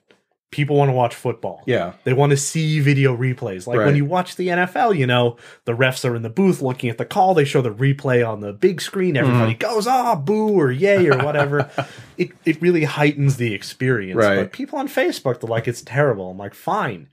people 0.52 0.76
want 0.76 0.89
to 0.89 0.93
watch 0.93 1.16
football 1.16 1.64
Yeah. 1.66 1.93
they 2.04 2.12
want 2.14 2.32
to 2.32 2.38
see 2.38 2.80
video 2.82 3.16
replays 3.16 3.66
like 3.68 3.78
when 3.78 3.95
you 3.95 4.04
watch 4.06 4.36
the 4.36 4.49
nfl 4.49 4.95
you 4.97 5.08
know 5.08 5.38
the 5.66 5.72
refs 5.74 6.04
are 6.08 6.16
in 6.16 6.22
the 6.22 6.30
booth 6.30 6.62
looking 6.62 6.89
at 6.89 6.97
the 6.97 7.06
call 7.06 7.34
they 7.34 7.45
show 7.45 7.62
the 7.62 7.74
replay 7.74 8.28
on 8.28 8.41
the 8.41 8.52
big 8.54 8.82
screen 8.82 9.16
everybody 9.18 9.54
Mm-hmm. 9.54 9.74
goes 9.74 9.88
ah 9.88 10.16
boo 10.16 10.49
or 10.49 10.70
yay 10.72 11.08
or 11.08 11.18
whatever 11.24 11.70
it, 12.18 12.32
it 12.45 12.62
really 12.62 12.84
heightens 12.84 13.38
the 13.38 13.54
experience 13.54 14.18
Right. 14.18 14.36
but 14.36 14.52
people 14.52 14.78
on 14.78 14.88
facebook 14.89 15.39
they're 15.39 15.49
like 15.49 15.68
it's 15.70 15.82
terrible 15.82 16.32
i'm 16.32 16.38
like 16.38 16.54
fine 16.54 17.08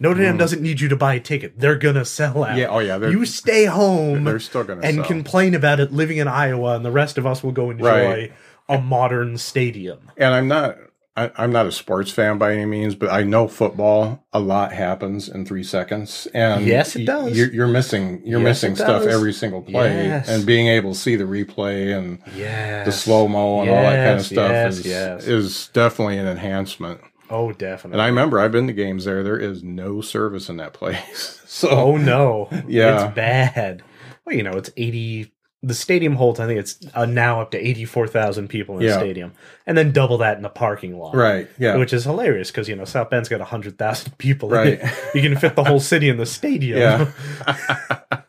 Notre 0.00 0.20
Mm. 0.20 0.24
Dame 0.24 0.36
doesn't 0.38 0.60
need 0.62 0.80
you 0.80 0.88
to 0.88 0.96
buy 0.96 1.14
a 1.14 1.20
ticket. 1.20 1.58
They're 1.58 1.76
gonna 1.78 2.04
sell 2.04 2.42
out. 2.42 2.56
Yeah, 2.58 2.66
oh, 2.66 2.80
yeah, 2.80 2.98
You 3.08 3.24
stay 3.24 3.64
home 3.66 4.24
They're 4.24 4.40
still 4.40 4.64
gonna 4.64 4.80
and 4.82 4.96
sell. 4.96 5.04
complain 5.04 5.54
about 5.54 5.78
it 5.78 5.92
living 5.92 6.16
in 6.18 6.26
Iowa, 6.26 6.74
and 6.74 6.84
the 6.84 6.90
rest 6.90 7.16
of 7.16 7.26
us 7.26 7.44
will 7.44 7.52
go 7.52 7.70
enjoy 7.70 8.04
Right. 8.08 8.32
a 8.68 8.80
modern 8.80 9.38
stadium. 9.38 10.10
And 10.16 10.34
I'm 10.34 10.48
not. 10.48 10.76
I, 11.16 11.30
I'm 11.36 11.52
not 11.52 11.66
a 11.66 11.72
sports 11.72 12.10
fan 12.10 12.38
by 12.38 12.52
any 12.52 12.64
means, 12.64 12.96
but 12.96 13.08
I 13.08 13.22
know 13.22 13.46
football. 13.46 14.24
A 14.32 14.40
lot 14.40 14.72
happens 14.72 15.28
in 15.28 15.46
three 15.46 15.62
seconds, 15.62 16.26
and 16.34 16.66
Yes, 16.66 16.96
it 16.96 17.04
does. 17.04 17.36
You're, 17.36 17.52
you're 17.52 17.68
missing. 17.68 18.20
You're 18.24 18.40
Yes, 18.40 18.62
missing 18.62 18.74
stuff 18.76 19.04
every 19.04 19.32
single 19.32 19.62
play, 19.62 20.06
Yes. 20.08 20.28
and 20.28 20.44
being 20.44 20.66
able 20.66 20.92
to 20.92 20.98
see 20.98 21.14
the 21.14 21.24
replay 21.24 21.96
and 21.96 22.18
Yeah. 22.36 22.82
the 22.84 22.90
slow 22.92 23.28
mo 23.28 23.60
and 23.60 23.70
all 23.70 23.76
that 23.82 24.06
kind 24.06 24.18
of 24.18 24.26
stuff 24.26 24.50
yes, 24.50 24.78
is 24.78 24.86
yes. 24.86 25.26
is 25.26 25.68
definitely 25.72 26.18
an 26.18 26.26
enhancement. 26.26 27.00
Oh, 27.30 27.52
definitely. 27.52 27.94
And 27.94 28.02
I 28.02 28.06
remember 28.08 28.38
I've 28.40 28.52
been 28.52 28.66
to 28.66 28.72
games 28.72 29.04
there. 29.04 29.22
There 29.22 29.38
is 29.38 29.62
no 29.62 30.00
service 30.00 30.48
in 30.48 30.56
that 30.58 30.72
place. 30.72 31.40
So 31.54 31.70
oh 31.70 31.96
no. 31.96 32.48
Yeah. 32.66 33.04
It's 33.06 33.14
bad. 33.14 33.84
Well, 34.24 34.34
you 34.34 34.42
know, 34.42 34.54
it's 34.54 34.70
eighty. 34.76 35.32
The 35.66 35.74
stadium 35.74 36.16
holds. 36.16 36.40
I 36.40 36.46
think 36.46 36.60
it's 36.60 36.78
uh, 36.94 37.06
now 37.06 37.40
up 37.40 37.50
to 37.52 37.58
eighty-four 37.58 38.06
thousand 38.08 38.48
people 38.48 38.78
in 38.78 38.86
the 38.86 38.92
stadium, 38.98 39.32
and 39.66 39.76
then 39.78 39.92
double 39.92 40.18
that 40.18 40.36
in 40.36 40.42
the 40.42 40.48
parking 40.48 40.98
lot. 40.98 41.14
right, 41.16 41.48
yeah, 41.58 41.76
Which 41.76 41.92
is 41.92 42.04
hilarious 42.04 42.50
because 42.50 42.68
you 42.68 42.76
know 42.76 42.84
South 42.84 43.08
Bend's 43.10 43.28
got 43.28 43.40
hundred 43.40 43.78
thousand 43.78 44.18
people. 44.18 44.50
in 44.50 44.54
Right. 44.54 44.78
it. 44.82 45.14
You 45.14 45.22
can 45.22 45.36
fit 45.38 45.56
the 45.56 45.64
whole 45.64 45.80
city 45.80 46.08
in 46.08 46.16
the 46.16 46.26
stadium. 46.26 46.78
yeah. 46.78 47.10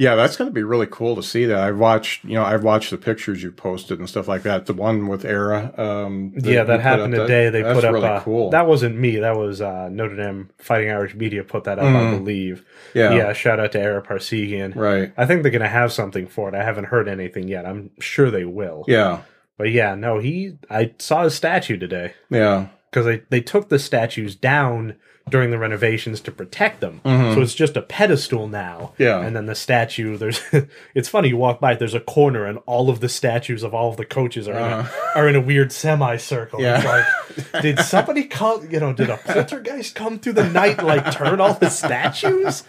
Yeah, 0.00 0.14
that's 0.14 0.38
going 0.38 0.48
to 0.48 0.54
be 0.54 0.62
really 0.62 0.86
cool 0.90 1.14
to 1.16 1.22
see 1.22 1.44
that. 1.44 1.60
I've 1.60 1.76
watched, 1.78 2.24
you 2.24 2.32
know, 2.32 2.42
I've 2.42 2.64
watched 2.64 2.90
the 2.90 2.96
pictures 2.96 3.42
you 3.42 3.52
posted 3.52 3.98
and 3.98 4.08
stuff 4.08 4.28
like 4.28 4.44
that. 4.44 4.64
The 4.64 4.72
one 4.72 5.08
with 5.08 5.26
Ara, 5.26 5.74
um, 5.76 6.32
yeah, 6.38 6.64
that 6.64 6.80
happened 6.80 7.12
that- 7.12 7.26
today. 7.26 7.50
They 7.50 7.62
put 7.62 7.84
up. 7.84 7.92
really 7.92 8.08
uh, 8.08 8.20
cool. 8.22 8.48
That 8.48 8.66
wasn't 8.66 8.96
me. 8.96 9.16
That 9.18 9.36
was 9.36 9.60
uh, 9.60 9.90
Notre 9.90 10.16
Dame 10.16 10.48
Fighting 10.56 10.90
Irish 10.90 11.14
Media 11.14 11.44
put 11.44 11.64
that 11.64 11.78
up, 11.78 11.84
I 11.84 11.88
Mhm. 11.88 12.18
believe. 12.18 12.64
yeah, 12.94 13.12
Yeah. 13.14 13.32
Shout 13.34 13.60
out 13.60 13.72
to 13.72 13.78
Ara 13.80 14.00
Parseghian. 14.02 14.74
right, 14.74 15.12
I 15.18 15.26
think 15.26 15.42
they're 15.42 15.52
going 15.52 15.60
to 15.60 15.68
have 15.68 15.92
something 15.92 16.26
for 16.28 16.48
it. 16.48 16.54
I 16.54 16.64
haven't 16.64 16.84
heard 16.84 17.06
anything 17.06 17.46
yet. 17.48 17.66
I'm 17.66 17.90
sure 18.00 18.30
they 18.30 18.46
will. 18.46 18.86
yeah, 18.88 19.18
But 19.58 19.70
yeah, 19.70 19.94
no, 19.96 20.18
he. 20.18 20.56
I 20.70 20.92
saw 20.98 21.24
his 21.24 21.34
statue 21.34 21.76
today 21.76 22.14
yeah, 22.30 22.68
because 22.90 23.04
they 23.04 23.20
they 23.28 23.42
took 23.42 23.68
the 23.68 23.78
statues 23.78 24.34
down 24.34 24.94
during 25.28 25.50
the 25.50 25.58
renovations 25.58 26.20
to 26.22 26.32
protect 26.32 26.80
them. 26.80 27.00
Mhm. 27.04 27.34
So 27.34 27.40
it's 27.42 27.54
just 27.54 27.76
a 27.76 27.82
pedestal 27.82 28.48
now. 28.48 28.94
Yeah. 28.98 29.20
And 29.20 29.36
then 29.36 29.46
the 29.46 29.54
statue, 29.54 30.16
there's. 30.16 30.40
it's 30.94 31.08
funny. 31.08 31.28
You 31.28 31.36
walk 31.36 31.60
by, 31.60 31.74
there's 31.74 31.94
a 31.94 32.00
corner, 32.00 32.46
and 32.46 32.58
all 32.66 32.90
of 32.90 32.98
the 33.00 33.08
statues 33.08 33.62
of 33.62 33.72
all 33.72 33.90
of 33.90 33.96
the 33.96 34.04
coaches 34.04 34.48
are 34.48 34.52
in 34.54 34.58
a, 34.58 34.76
Uh-huh. 34.78 35.10
are 35.20 35.28
in 35.28 35.36
a 35.36 35.40
weird 35.40 35.70
semicircle. 35.70 36.60
Yeah. 36.60 36.76
It's 36.78 37.52
like, 37.52 37.62
did 37.62 37.78
somebody 37.80 38.24
come? 38.24 38.68
You 38.70 38.80
know, 38.80 38.92
did 38.92 39.08
a 39.10 39.18
poltergeist 39.18 39.94
come 39.94 40.18
through 40.18 40.32
the 40.32 40.48
night 40.48 40.78
and 40.78 40.86
like 40.88 41.12
turn 41.12 41.40
all 41.40 41.54
the 41.54 41.68
statues? 41.70 42.64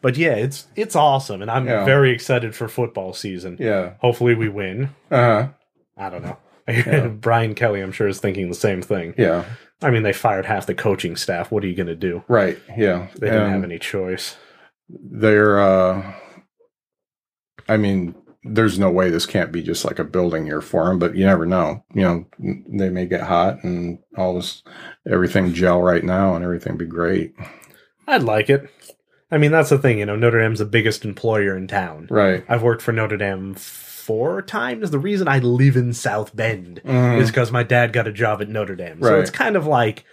But 0.00 0.16
yeah, 0.16 0.32
it's 0.34 0.66
it's 0.76 0.96
awesome, 0.96 1.42
and 1.42 1.50
I'm 1.50 1.66
Yeah. 1.66 1.84
very 1.84 2.10
excited 2.12 2.54
for 2.54 2.68
football 2.68 3.12
season. 3.12 3.56
yeah, 3.60 3.94
Hopefully, 4.00 4.34
we 4.34 4.48
win. 4.48 4.90
uh 5.10 5.16
huh, 5.16 5.48
I 5.98 6.08
don't 6.10 6.22
know. 6.24 6.36
Brian 7.20 7.54
Kelly, 7.54 7.80
I'm 7.80 7.92
sure, 7.92 8.08
is 8.08 8.20
thinking 8.20 8.48
the 8.48 8.54
same 8.54 8.82
thing. 8.82 9.14
yeah, 9.18 9.44
I 9.80 9.90
mean, 9.90 10.02
they 10.02 10.12
fired 10.12 10.46
half 10.46 10.66
the 10.66 10.74
coaching 10.74 11.16
staff. 11.16 11.50
What 11.52 11.62
are 11.62 11.68
you 11.68 11.76
going 11.76 11.86
to 11.86 11.94
do? 11.94 12.24
right, 12.28 12.58
yeah. 12.76 13.08
They 13.14 13.28
didn't 13.28 13.42
And 13.42 13.52
have 13.52 13.64
any 13.64 13.78
choice. 13.78 14.36
They're, 14.88 15.60
uh, 15.60 16.14
I 17.68 17.76
mean, 17.76 18.14
there's 18.42 18.78
no 18.78 18.90
way 18.90 19.10
this 19.10 19.26
can't 19.26 19.52
be 19.52 19.62
just 19.62 19.84
like 19.84 19.98
a 19.98 20.04
building 20.04 20.46
year 20.46 20.60
for 20.60 20.86
them, 20.86 20.98
but 20.98 21.14
you 21.14 21.26
never 21.26 21.44
know. 21.44 21.84
You 21.94 22.02
know, 22.02 22.26
they 22.68 22.88
may 22.88 23.06
get 23.06 23.20
hot 23.22 23.62
and 23.62 23.98
all 24.16 24.34
this, 24.34 24.62
everything 25.08 25.52
gel 25.52 25.82
right 25.82 26.02
now 26.02 26.34
and 26.34 26.44
everything 26.44 26.76
be 26.76 26.86
great. 26.86 27.34
I'd 28.06 28.22
like 28.22 28.48
it. 28.48 28.70
I 29.30 29.36
mean, 29.36 29.52
that's 29.52 29.68
the 29.68 29.78
thing. 29.78 29.98
You 29.98 30.06
know, 30.06 30.16
Notre 30.16 30.40
Dame's 30.40 30.60
the 30.60 30.64
biggest 30.64 31.04
employer 31.04 31.56
in 31.56 31.68
town. 31.68 32.06
Right. 32.10 32.44
I've 32.48 32.62
worked 32.62 32.80
for 32.80 32.92
Notre 32.92 33.18
Dame 33.18 33.54
four 34.08 34.40
times. 34.40 34.90
The 34.90 34.98
reason 34.98 35.28
I 35.28 35.38
live 35.38 35.76
in 35.76 35.92
South 35.92 36.34
Bend 36.34 36.80
Mhm. 36.82 37.20
is 37.20 37.28
because 37.28 37.52
my 37.52 37.62
dad 37.62 37.92
got 37.92 38.08
a 38.08 38.12
job 38.12 38.40
at 38.40 38.48
Notre 38.48 38.74
Dame. 38.74 39.02
So 39.02 39.10
Right. 39.12 39.20
it's 39.20 39.30
kind 39.30 39.54
of 39.54 39.66
like, 39.66 40.04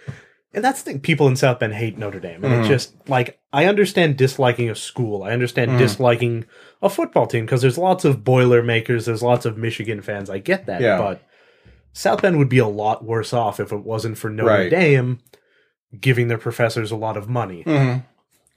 and 0.52 0.62
that's 0.62 0.82
the 0.82 0.90
thing. 0.92 1.00
People 1.00 1.26
in 1.28 1.34
South 1.36 1.58
Bend 1.60 1.72
hate 1.72 1.96
Notre 1.96 2.20
Dame, 2.20 2.44
and 2.44 2.52
Mhm. 2.52 2.58
it's 2.60 2.68
just 2.68 3.08
like 3.08 3.38
I 3.54 3.64
understand 3.64 4.18
disliking 4.18 4.68
a 4.68 4.74
school. 4.74 5.22
I 5.22 5.30
understand 5.32 5.70
Mhm. 5.70 5.78
disliking 5.78 6.44
a 6.82 6.90
football 6.90 7.26
team 7.26 7.46
because 7.46 7.62
there's 7.62 7.78
lots 7.78 8.04
of 8.04 8.22
Boilermakers. 8.22 9.06
There's 9.06 9.22
lots 9.22 9.46
of 9.46 9.56
Michigan 9.56 10.02
fans. 10.02 10.28
I 10.28 10.38
get 10.40 10.66
that, 10.66 10.82
Yeah. 10.82 10.98
but 10.98 11.22
South 11.94 12.20
Bend 12.20 12.36
would 12.36 12.50
be 12.50 12.58
a 12.58 12.66
lot 12.66 13.02
worse 13.02 13.32
off 13.32 13.58
if 13.58 13.72
it 13.72 13.82
wasn't 13.82 14.18
for 14.18 14.28
Notre 14.28 14.50
Right. 14.50 14.70
Dame 14.70 15.20
giving 15.98 16.28
their 16.28 16.36
professors 16.36 16.90
a 16.90 16.96
lot 16.96 17.16
of 17.16 17.30
money 17.30 17.62
Mhm. 17.66 18.02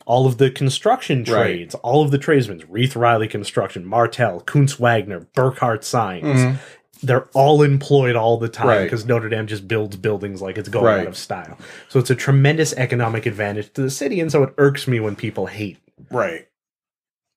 All 0.10 0.26
of 0.26 0.40
the 0.40 0.50
construction 0.50 1.20
Right. 1.20 1.28
trades, 1.28 1.76
all 1.76 2.02
of 2.04 2.10
the 2.10 2.18
tradesmen, 2.18 2.64
Rieth-Riley 2.68 3.28
Construction, 3.28 3.86
Martel, 3.86 4.40
Kuntz 4.40 4.80
Wagner, 4.80 5.28
Burkhart 5.36 5.84
Signs, 5.84 6.26
Mhm. 6.40 6.56
they're 7.04 7.28
all 7.36 7.62
employed 7.62 8.16
all 8.16 8.38
the 8.38 8.50
time 8.50 8.68
Right. 8.70 8.84
because 8.86 9.06
Notre 9.06 9.30
Dame 9.30 9.46
just 9.46 9.68
builds 9.68 9.98
buildings 9.98 10.42
like 10.42 10.58
it's 10.58 10.68
going 10.68 10.86
Right. 10.86 11.02
out 11.02 11.08
of 11.08 11.16
style. 11.16 11.60
So 11.90 12.00
it's 12.00 12.10
a 12.10 12.16
tremendous 12.16 12.74
economic 12.74 13.28
advantage 13.28 13.72
to 13.74 13.84
the 13.84 13.92
city, 13.92 14.20
and 14.20 14.32
so 14.32 14.42
it 14.42 14.54
irks 14.58 14.88
me 14.88 15.00
when 15.00 15.16
people 15.16 15.46
hate. 15.46 15.78
Right. 16.10 16.48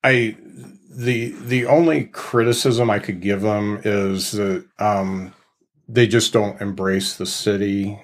I 0.02 0.36
the 0.90 1.34
the 1.46 1.66
only 1.66 2.04
criticism 2.04 2.88
I 2.88 3.00
could 3.00 3.20
give 3.20 3.42
them 3.42 3.80
is 3.84 4.32
that 4.32 4.64
um, 4.78 5.34
they 5.86 6.06
just 6.06 6.32
don't 6.32 6.58
embrace 6.62 7.14
the 7.14 7.26
city. 7.26 7.98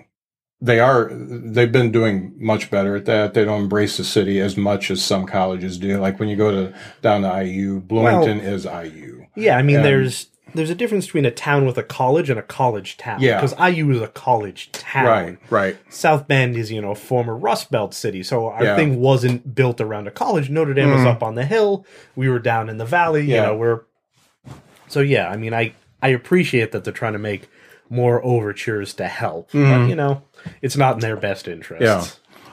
They 0.61 0.81
are 0.81 1.09
they've 1.13 1.71
been 1.71 1.93
doing 1.93 2.35
much 2.37 2.69
better 2.71 2.97
at 2.97 3.05
that. 3.05 3.35
They 3.35 3.45
don't 3.45 3.63
embrace 3.63 3.97
the 3.97 4.05
city 4.05 4.41
as 4.41 4.57
much 4.57 4.91
as 4.91 5.03
some 5.05 5.25
colleges 5.27 5.79
do. 5.79 5.99
Like 5.99 6.19
when 6.19 6.29
you 6.29 6.35
go 6.37 6.51
to 6.51 6.75
down 7.01 7.23
to 7.23 7.45
IU, 7.45 7.81
Bloomington 7.81 8.41
is 8.41 8.65
IU. 8.67 9.27
Yeah, 9.37 9.57
I 9.57 9.63
mean, 9.63 9.77
And- 9.77 9.85
there's 9.85 10.27
there's 10.55 10.71
a 10.71 10.75
difference 10.75 11.05
between 11.05 11.27
a 11.27 11.31
town 11.31 11.67
with 11.67 11.77
a 11.77 11.83
college 11.83 12.31
and 12.31 12.39
a 12.39 12.43
college 12.43 12.97
town. 12.97 13.21
Yeah. 13.21 13.37
because 13.41 13.53
IU 13.61 13.91
is 13.91 14.01
a 14.01 14.09
college 14.09 14.73
town. 14.73 15.05
Right, 15.05 15.39
right. 15.51 15.77
South 15.91 16.27
Bend 16.27 16.57
is, 16.57 16.73
you 16.73 16.81
know, 16.81 16.93
a 16.93 16.95
former 16.97 17.37
Rust 17.37 17.71
Belt 17.71 17.93
city. 17.93 18.23
So 18.23 18.47
our 18.49 18.65
Yeah. 18.65 18.75
thing 18.77 18.99
wasn't 18.99 19.55
built 19.55 19.79
around 19.79 20.09
a 20.09 20.11
college. 20.11 20.49
Notre 20.49 20.73
Dame 20.73 20.91
was 20.91 21.03
Mhm. 21.03 21.07
up 21.07 21.23
on 21.23 21.35
the 21.35 21.45
hill. 21.45 21.85
We 22.17 22.31
were 22.31 22.39
down 22.39 22.71
in 22.71 22.79
the 22.79 22.87
valley. 22.87 23.27
You 23.27 23.35
Yeah. 23.35 23.43
know, 23.47 23.57
we're 23.57 23.81
So 24.89 25.01
yeah, 25.01 25.29
I 25.29 25.37
mean, 25.37 25.53
I 25.55 25.73
I 26.03 26.09
appreciate 26.09 26.73
that 26.73 26.83
they're 26.83 26.93
trying 26.95 27.13
to 27.13 27.19
make 27.19 27.49
more 27.91 28.25
overtures 28.25 28.95
to 28.95 29.07
help, 29.07 29.51
Mm-hmm. 29.53 29.71
but 29.83 29.89
you 29.91 29.97
know, 29.97 30.23
it's 30.63 30.77
not 30.77 30.95
in 30.95 31.01
their 31.01 31.17
best 31.17 31.49
interest. 31.49 31.83
Yeah. 31.83 32.05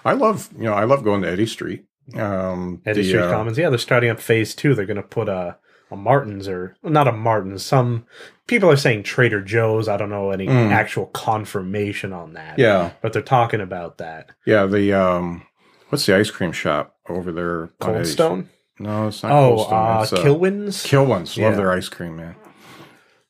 I 0.03 0.13
love 0.13 0.49
you 0.57 0.63
know 0.65 0.73
I 0.73 0.83
love 0.83 1.03
going 1.03 1.21
to 1.23 1.29
Eddie 1.29 1.45
Street. 1.47 1.85
Um, 2.15 2.81
Eddie 2.85 3.01
the, 3.01 3.07
Street 3.07 3.21
uh, 3.21 3.31
Commons. 3.31 3.57
Yeah, 3.57 3.69
they're 3.69 3.79
starting 3.79 4.09
up 4.09 4.19
phase 4.19 4.53
two. 4.53 4.75
They're 4.75 4.85
going 4.85 4.97
to 4.97 5.03
put 5.03 5.27
a 5.29 5.57
a 5.91 5.95
Martins 5.95 6.47
or 6.47 6.75
not 6.83 7.07
a 7.07 7.11
Martins. 7.11 7.65
Some 7.65 8.05
people 8.47 8.69
are 8.69 8.77
saying 8.77 9.03
Trader 9.03 9.41
Joe's. 9.41 9.87
I 9.87 9.97
don't 9.97 10.09
know 10.09 10.31
any 10.31 10.47
actual 10.47 11.07
confirmation 11.07 12.13
on 12.13 12.33
that. 12.33 12.57
Mm. 12.57 12.61
Yeah, 12.61 12.91
but 13.01 13.13
they're 13.13 13.21
talking 13.21 13.61
about 13.61 13.97
that. 13.97 14.31
yeah. 14.45 14.65
The 14.65 14.93
um, 14.93 15.43
what's 15.89 16.05
the 16.05 16.15
ice 16.15 16.29
cream 16.31 16.51
shop 16.51 16.95
over 17.09 17.31
there? 17.31 17.71
Cold 17.79 18.05
Stone. 18.05 18.49
No, 18.79 19.07
it's 19.07 19.23
not. 19.23 19.31
Oh, 19.31 19.55
Cold 19.55 19.67
Stone. 19.67 19.73
uh, 19.73 19.99
uh, 20.01 20.05
Kilwins. 20.05 20.85
Kilwins. 20.85 21.37
Love 21.41 21.53
Yeah. 21.53 21.55
their 21.55 21.71
ice 21.71 21.89
cream, 21.89 22.17
man. 22.17 22.35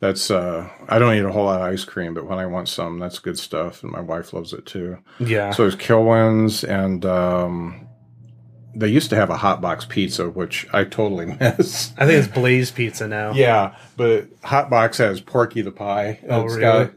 That's 0.06 0.30
uh, 0.30 0.70
I 0.88 0.99
don't 0.99 1.16
eat 1.16 1.24
a 1.26 1.32
whole 1.32 1.45
lot 1.45 1.62
of 1.62 1.68
ice 1.68 1.84
cream, 1.84 2.14
but 2.14 2.26
when 2.28 2.38
I 2.38 2.45
want 2.45 2.70
some, 2.70 2.99
that's 2.99 3.18
good 3.18 3.39
stuff, 3.39 3.82
and 3.82 3.91
my 3.91 4.01
wife 4.01 4.34
loves 4.34 4.53
it 4.53 4.66
too. 4.66 4.99
yeah. 5.20 5.51
So 5.51 5.64
there's 5.64 5.76
Kilwins, 5.76 6.64
and 6.68 7.03
um, 7.06 7.88
they 8.76 8.88
used 8.89 9.10
to 9.10 9.16
have 9.16 9.30
a 9.32 9.38
hot 9.38 9.62
box 9.62 9.86
pizza, 9.86 10.30
which 10.30 10.68
I 10.74 10.84
totally 10.84 11.26
miss. 11.39 11.91
I 11.97 12.06
think 12.06 12.24
it's 12.24 12.28
Blaze 12.34 12.70
Pizza 12.72 13.08
now. 13.08 13.34
Yeah, 13.34 13.76
but 13.97 14.28
Hot 14.43 14.70
Box 14.70 14.99
has 14.99 15.22
Porky 15.22 15.62
the 15.64 15.72
Pie. 15.72 16.20
Oh, 16.30 16.45
It's 16.45 16.56
really? 16.56 16.89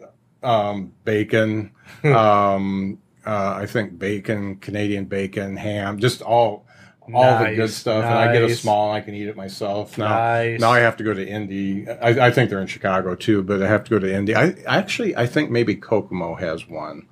got 0.43 0.71
um, 0.71 0.93
bacon. 1.05 1.73
um, 2.05 2.99
uh, 3.27 3.55
I 3.57 3.67
think 3.67 3.99
bacon, 3.99 4.57
Canadian 4.57 5.07
bacon, 5.07 5.57
ham, 5.57 5.99
just 5.99 6.21
all 6.23 6.67
all 7.15 7.39
the 7.39 7.51
good 7.51 7.59
Nice, 7.59 7.75
stuff. 7.75 8.05
And 8.05 8.15
I 8.15 8.33
get 8.33 8.43
a 8.43 8.55
small, 8.55 8.89
and 8.93 8.97
I 8.97 9.05
can 9.05 9.15
eat 9.15 9.29
it 9.29 9.37
myself. 9.37 9.97
Now, 9.99 10.09
Nice. 10.09 10.61
now 10.61 10.71
I 10.73 10.81
have 10.81 10.97
to 10.99 11.05
go 11.05 11.15
to 11.15 11.27
Indy. 11.27 11.89
I, 11.89 12.27
I 12.27 12.31
think 12.31 12.51
they're 12.51 12.61
in 12.61 12.67
Chicago 12.67 13.15
too, 13.15 13.43
but 13.43 13.63
I 13.63 13.69
have 13.69 13.85
to 13.85 13.91
go 13.91 13.99
to 13.99 14.13
Indy. 14.13 14.35
I 14.35 14.55
actually 14.67 15.17
I 15.17 15.27
think 15.27 15.51
maybe 15.51 15.75
Kokomo 15.77 16.35
has 16.37 16.69
one. 16.69 17.07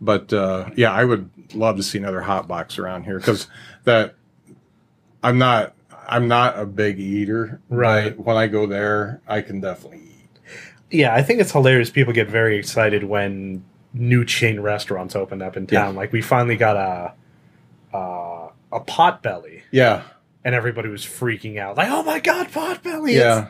But 0.00 0.32
uh, 0.32 0.70
yeah, 0.76 0.90
I 0.92 1.04
would 1.04 1.30
love 1.54 1.76
to 1.76 1.82
see 1.82 1.98
another 1.98 2.22
hot 2.22 2.48
box 2.48 2.78
around 2.78 3.04
here 3.04 3.18
because 3.18 3.46
that 3.84 4.14
I'm 5.22 5.38
not 5.38 5.74
I'm 6.08 6.26
not 6.28 6.58
a 6.58 6.66
big 6.66 6.98
eater. 6.98 7.60
Right. 7.68 8.18
when 8.18 8.36
I 8.36 8.48
go 8.48 8.66
there, 8.66 9.20
I 9.28 9.40
can 9.42 9.60
definitely 9.60 9.98
eat. 10.00 10.40
yeah, 10.90 11.14
I 11.14 11.22
think 11.22 11.40
it's 11.40 11.52
hilarious. 11.52 11.90
People 11.90 12.12
get 12.12 12.28
very 12.28 12.56
excited 12.58 13.04
when 13.04 13.64
new 13.94 14.24
chain 14.24 14.58
restaurants 14.58 15.14
opened 15.14 15.42
up 15.42 15.56
in 15.56 15.66
town. 15.68 15.94
Like 15.94 16.12
we 16.12 16.20
finally 16.22 16.56
got 16.56 16.76
a 16.76 17.96
uh, 17.96 18.41
a 18.72 18.80
Potbelly, 18.80 19.62
Yeah, 19.70 20.02
and 20.44 20.54
everybody 20.54 20.88
was 20.88 21.04
freaking 21.04 21.58
out, 21.58 21.76
like, 21.76 21.88
"Oh 21.90 22.02
my 22.02 22.18
god, 22.20 22.48
Potbelly!" 22.48 23.14
yeah, 23.14 23.48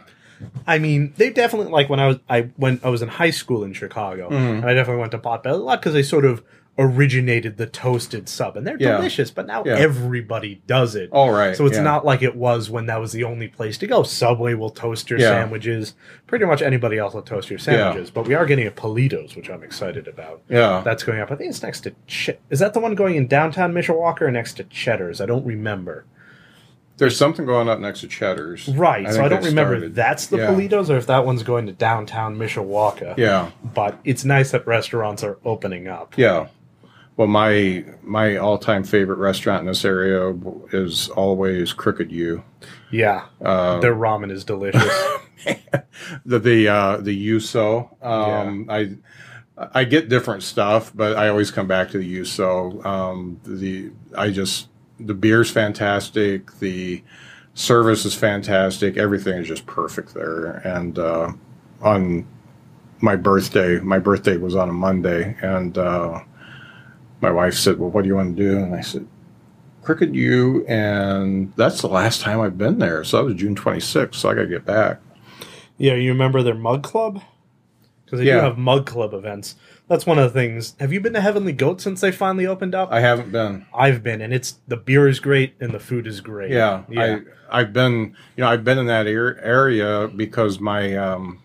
I 0.66 0.78
mean, 0.78 1.14
they 1.16 1.30
definitely 1.30 1.70
like 1.70 1.88
when 1.88 2.00
I 2.00 2.08
was 2.08 2.18
I 2.28 2.50
when 2.56 2.80
I 2.82 2.88
was 2.90 3.00
in 3.02 3.08
high 3.08 3.30
school 3.30 3.64
in 3.64 3.72
Chicago, 3.72 4.28
Mm-hmm. 4.28 4.56
and 4.56 4.64
I 4.64 4.74
definitely 4.74 5.00
went 5.00 5.12
to 5.12 5.18
Potbelly 5.18 5.52
a 5.52 5.56
lot 5.56 5.80
because 5.80 5.94
they 5.94 6.02
sort 6.02 6.24
of 6.24 6.42
originated 6.78 7.58
the 7.58 7.66
toasted 7.66 8.28
sub, 8.28 8.56
and 8.56 8.66
they're 8.66 8.78
Yeah. 8.80 8.96
delicious. 8.96 9.30
But 9.30 9.46
now 9.46 9.62
Yeah. 9.64 9.74
everybody 9.76 10.62
does 10.66 10.94
it. 10.96 11.10
all 11.12 11.30
right. 11.30 11.54
So 11.54 11.66
it's 11.66 11.76
yeah. 11.76 11.82
not 11.82 12.04
like 12.06 12.22
it 12.22 12.34
was 12.34 12.70
when 12.70 12.86
that 12.86 12.98
was 13.00 13.12
the 13.12 13.24
only 13.24 13.46
place 13.48 13.76
to 13.78 13.86
go. 13.86 14.02
Subway 14.02 14.54
will 14.54 14.70
toast 14.70 15.10
your 15.10 15.18
sandwiches. 15.18 15.94
Pretty 16.26 16.46
much 16.46 16.62
anybody 16.62 16.96
else 16.98 17.12
will 17.14 17.20
toast 17.22 17.50
your 17.50 17.58
sandwiches. 17.58 18.10
But 18.10 18.26
we 18.26 18.34
are 18.34 18.46
getting 18.46 18.66
a 18.66 18.70
Portillo's, 18.70 19.36
which 19.36 19.50
I'm 19.50 19.62
excited 19.62 20.08
about. 20.08 20.40
Yeah, 20.48 20.80
That's 20.84 21.02
going 21.04 21.20
up. 21.20 21.30
I 21.30 21.34
think 21.36 21.50
it's 21.50 21.62
next 21.62 21.80
to. 21.82 21.92
Ch- 22.06 22.30
is 22.48 22.58
that 22.60 22.72
the 22.72 22.80
one 22.80 22.94
going 22.94 23.16
in 23.16 23.26
downtown 23.26 23.72
Mishawaka 23.74 24.22
or 24.22 24.30
next 24.30 24.54
to 24.54 24.64
Cheddar's? 24.64 25.20
I 25.20 25.26
don't 25.26 25.44
remember. 25.46 26.04
there's 26.98 27.16
something 27.16 27.46
going 27.46 27.68
up 27.68 27.80
next 27.80 28.00
to 28.02 28.06
Cheddar's. 28.06 28.68
Right. 28.68 29.10
so 29.10 29.24
I 29.24 29.28
don't 29.28 29.42
remember 29.44 29.74
started. 29.76 29.94
that's 29.94 30.26
the 30.26 30.36
Yeah. 30.36 30.48
Portillo's 30.54 30.88
or 30.90 30.98
if 30.98 31.06
that 31.06 31.24
one's 31.26 31.42
going 31.42 31.66
to 31.66 31.72
downtown 31.72 32.36
Mishawaka. 32.36 33.16
Yeah, 33.16 33.50
But 33.74 33.98
it's 34.04 34.24
nice 34.24 34.52
that 34.52 34.64
restaurants 34.66 35.24
are 35.24 35.38
opening 35.44 35.88
up. 35.88 36.14
yeah. 36.16 36.46
Well, 37.16 37.28
my 37.28 37.84
my 38.02 38.36
all 38.36 38.58
time 38.58 38.84
favorite 38.84 39.18
restaurant 39.18 39.60
in 39.60 39.66
this 39.66 39.84
area 39.84 40.34
is 40.72 41.08
always 41.10 41.72
Crooked 41.72 42.10
Ewe. 42.10 42.42
Yeah. 42.90 43.26
Uh, 43.44 43.80
Their 43.80 43.94
ramen 43.94 44.30
is 44.30 44.44
delicious. 44.44 44.82
the 46.24 46.38
the 46.38 46.68
uh, 46.68 46.96
the 46.98 47.28
Yuso. 47.28 48.02
Um, 48.04 48.66
I 48.70 48.96
I 49.74 49.84
get 49.84 50.08
different 50.08 50.42
stuff, 50.42 50.92
but 50.94 51.16
I 51.16 51.28
always 51.28 51.50
come 51.50 51.66
back 51.66 51.90
to 51.90 51.98
the 51.98 52.18
Yuso. 52.18 52.84
Um, 52.84 53.40
the 53.44 53.90
I 54.16 54.30
just 54.30 54.68
the 54.98 55.14
beer's 55.14 55.50
fantastic. 55.50 56.58
The 56.60 57.02
service 57.54 58.04
is 58.04 58.14
fantastic. 58.14 58.96
Everything 58.96 59.38
is 59.38 59.48
just 59.48 59.66
perfect 59.66 60.14
there. 60.14 60.46
And 60.66 60.98
uh, 60.98 61.32
on 61.82 62.26
my 63.00 63.16
birthday, 63.16 63.78
my 63.80 63.98
birthday 63.98 64.36
was 64.36 64.54
on 64.54 64.68
a 64.68 64.72
Monday, 64.72 65.36
and 65.42 65.76
uh, 65.76 66.20
my 67.22 67.30
wife 67.30 67.54
said, 67.54 67.78
"Well, 67.78 67.90
what 67.90 68.02
do 68.02 68.08
you 68.08 68.16
want 68.16 68.36
to 68.36 68.42
do?" 68.42 68.58
And 68.58 68.74
I 68.74 68.80
said. 68.80 69.06
Crooked 69.82 70.14
Ewe, 70.14 70.64
and 70.68 71.52
that's 71.56 71.80
the 71.80 71.88
last 71.88 72.20
time 72.20 72.40
I've 72.40 72.56
been 72.56 72.78
there. 72.78 73.02
So 73.02 73.16
that 73.16 73.24
was 73.24 73.34
June 73.34 73.56
26th, 73.56 74.14
so 74.14 74.30
I 74.30 74.34
got 74.34 74.42
to 74.42 74.46
get 74.46 74.64
back. 74.64 75.00
Yeah, 75.76 75.94
you 75.94 76.12
remember 76.12 76.40
their 76.44 76.54
mug 76.54 76.84
club? 76.84 77.20
Because 78.04 78.20
they 78.20 78.26
do 78.26 78.30
have 78.30 78.56
mug 78.56 78.86
club 78.86 79.12
events. 79.12 79.56
That's 79.88 80.06
one 80.06 80.18
of 80.20 80.32
the 80.32 80.38
things. 80.38 80.76
Have 80.78 80.92
you 80.92 81.00
been 81.00 81.14
to 81.14 81.20
Heavenly 81.20 81.52
Goat 81.52 81.80
since 81.80 82.00
they 82.00 82.12
finally 82.12 82.46
opened 82.46 82.74
up? 82.76 82.92
I 82.92 83.00
haven't 83.00 83.32
been. 83.32 83.66
I've 83.74 84.04
been, 84.04 84.20
and 84.20 84.32
it's 84.32 84.58
the 84.68 84.76
beer 84.76 85.08
is 85.08 85.18
great 85.18 85.54
and 85.58 85.72
the 85.72 85.80
food 85.80 86.06
is 86.06 86.20
great. 86.20 86.52
Yeah, 86.52 86.84
yeah, 86.88 87.18
I 87.50 87.60
I've 87.60 87.72
been 87.72 88.14
you 88.36 88.42
know 88.44 88.48
I've 88.48 88.62
been 88.62 88.78
in 88.78 88.86
that 88.86 89.08
ar- 89.08 89.38
area 89.42 90.08
because 90.14 90.60
my 90.60 90.96
um, 90.96 91.42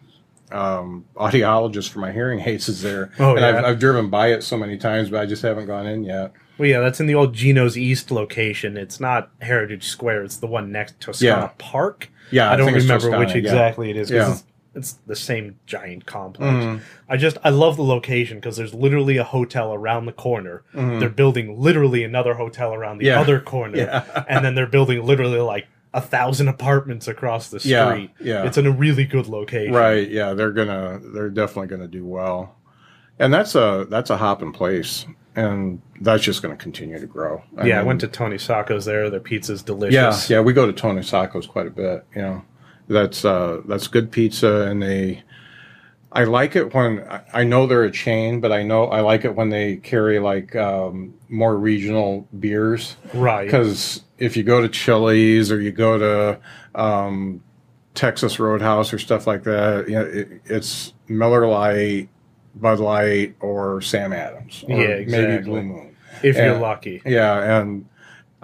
um, 0.52 1.06
audiologist 1.16 1.90
for 1.90 2.00
my 2.00 2.12
hearing 2.12 2.40
aids 2.46 2.70
is 2.70 2.82
there, 2.82 3.12
Oh, 3.20 3.32
and 3.32 3.40
yeah? 3.42 3.48
I've, 3.50 3.66
I've 3.66 3.80
driven 3.80 4.10
by 4.10 4.28
it 4.32 4.44
so 4.44 4.58
many 4.58 4.78
times, 4.78 5.10
but 5.10 5.22
I 5.22 5.26
just 5.26 5.42
haven't 5.42 5.68
gone 5.68 5.86
in 5.88 6.04
yet. 6.04 6.32
well, 6.58 6.68
yeah. 6.70 6.80
That's 6.80 7.00
in 7.00 7.06
the 7.08 7.16
old 7.16 7.34
Geno's 7.34 7.78
East 7.78 8.12
location. 8.12 8.78
It's 8.78 9.00
not 9.00 9.30
Heritage 9.42 9.86
Square. 9.88 10.24
It's 10.24 10.38
the 10.38 10.48
one 10.48 10.72
next 10.72 11.00
to 11.02 11.08
Toscana 11.08 11.42
Yeah. 11.42 11.50
Park. 11.58 12.10
Yeah, 12.32 12.52
I 12.52 12.56
don't 12.56 12.68
remember 12.74 12.94
Toscana, 13.00 13.20
which 13.20 13.30
yeah. 13.30 13.36
exactly 13.38 13.90
it 13.90 13.96
is. 13.98 14.10
Yeah. 14.12 14.32
It's, 14.32 14.44
it's 14.76 14.94
the 15.08 15.16
same 15.16 15.58
giant 15.66 16.06
complex. 16.06 16.52
Mhm. 16.54 16.82
I 17.10 17.18
just 17.18 17.38
I 17.44 17.50
love 17.50 17.78
the 17.78 17.84
location 17.84 18.38
because 18.38 18.58
there's 18.58 18.74
literally 18.76 19.18
a 19.18 19.24
hotel 19.24 19.74
around 19.74 20.06
the 20.06 20.12
corner. 20.12 20.64
They're 20.74 21.10
building 21.10 21.60
literally 21.60 22.04
another 22.04 22.36
hotel 22.36 22.74
around 22.76 23.00
the. 23.00 23.06
Yeah. 23.06 23.20
other 23.20 23.40
corner, 23.40 23.76
Yeah. 23.78 24.26
and 24.30 24.46
then 24.46 24.54
they're 24.56 24.68
building 24.68 25.04
literally 25.04 25.40
like 25.40 25.66
a 25.98 26.02
thousand 26.02 26.48
apartments 26.48 27.08
across 27.08 27.50
the 27.50 27.60
street. 27.60 27.72
Yeah, 27.72 28.08
yeah. 28.20 28.46
It's 28.46 28.58
in 28.58 28.68
a 28.68 28.72
really 28.72 29.04
good 29.04 29.28
location. 29.28 29.74
Right? 29.74 30.08
Yeah, 30.08 30.34
they're 30.34 30.52
gonna 30.52 31.02
they're 31.14 31.32
definitely 31.32 31.68
gonna 31.68 31.88
do 31.88 32.06
well, 32.06 32.56
and 33.18 33.34
that's 33.34 33.56
a 33.56 33.88
that's 33.90 34.12
a 34.12 34.18
hop 34.18 34.44
in 34.44 34.52
place, 34.52 35.08
and 35.36 35.82
that's 36.00 36.24
just 36.24 36.44
gonna 36.44 36.56
continue 36.56 37.00
to 37.00 37.08
grow. 37.08 37.42
yeah, 37.66 37.80
I 37.80 37.84
went 37.84 38.00
to 38.02 38.08
Tony 38.08 38.38
Sacco's 38.38 38.86
there. 38.86 39.10
Their 39.10 39.20
pizza's 39.20 39.64
delicious. 39.64 40.30
yeah, 40.30 40.38
yeah, 40.38 40.42
we 40.42 40.54
go 40.54 40.68
to 40.68 40.74
Tony 40.74 41.02
Sacco's 41.02 41.48
quite 41.48 41.66
a 41.66 41.72
bit. 41.72 42.06
You 42.16 42.22
know, 42.22 42.42
that's 42.88 43.26
uh, 43.26 43.62
that's 43.66 43.88
good 43.88 44.12
pizza, 44.12 44.68
and 44.70 44.82
they. 44.82 45.24
I 46.12 46.24
like 46.24 46.56
it 46.56 46.74
when 46.74 47.04
I- 47.34 47.44
know 47.44 47.68
they're 47.68 47.84
a 47.84 47.92
chain, 47.92 48.40
but 48.40 48.52
I 48.52 48.64
know 48.64 48.86
I 48.86 49.02
like 49.02 49.26
it 49.26 49.36
when 49.36 49.50
they 49.50 49.76
carry 49.78 50.20
like 50.20 50.56
um, 50.56 51.14
more 51.30 51.56
regional 51.58 52.28
beers. 52.40 52.96
Right. 53.14 53.46
Because 53.46 54.04
if 54.18 54.38
you 54.38 54.44
go 54.44 54.62
to 54.62 54.70
Chili's 54.70 55.52
or 55.52 55.60
you 55.60 55.72
go 55.72 55.98
to 55.98 56.40
um, 56.82 57.44
Texas 57.94 58.40
Roadhouse 58.40 58.94
or 58.94 59.00
stuff 59.00 59.28
like 59.28 59.44
that, 59.44 59.88
you 59.90 59.96
know, 59.96 60.06
it, 60.06 60.42
it's 60.46 60.94
Miller 61.08 61.46
Lite, 61.48 62.10
Bud 62.56 62.80
Light, 62.80 63.36
or 63.42 63.82
Sam 63.82 64.14
Adams, 64.14 64.64
or 64.68 64.80
Yeah, 64.82 65.04
maybe. 65.08 65.44
Blue 65.44 65.62
Moon. 65.62 65.96
if 66.24 66.36
you're 66.38 66.58
lucky. 66.58 67.02
Yeah, 67.06 67.60
and 67.62 67.86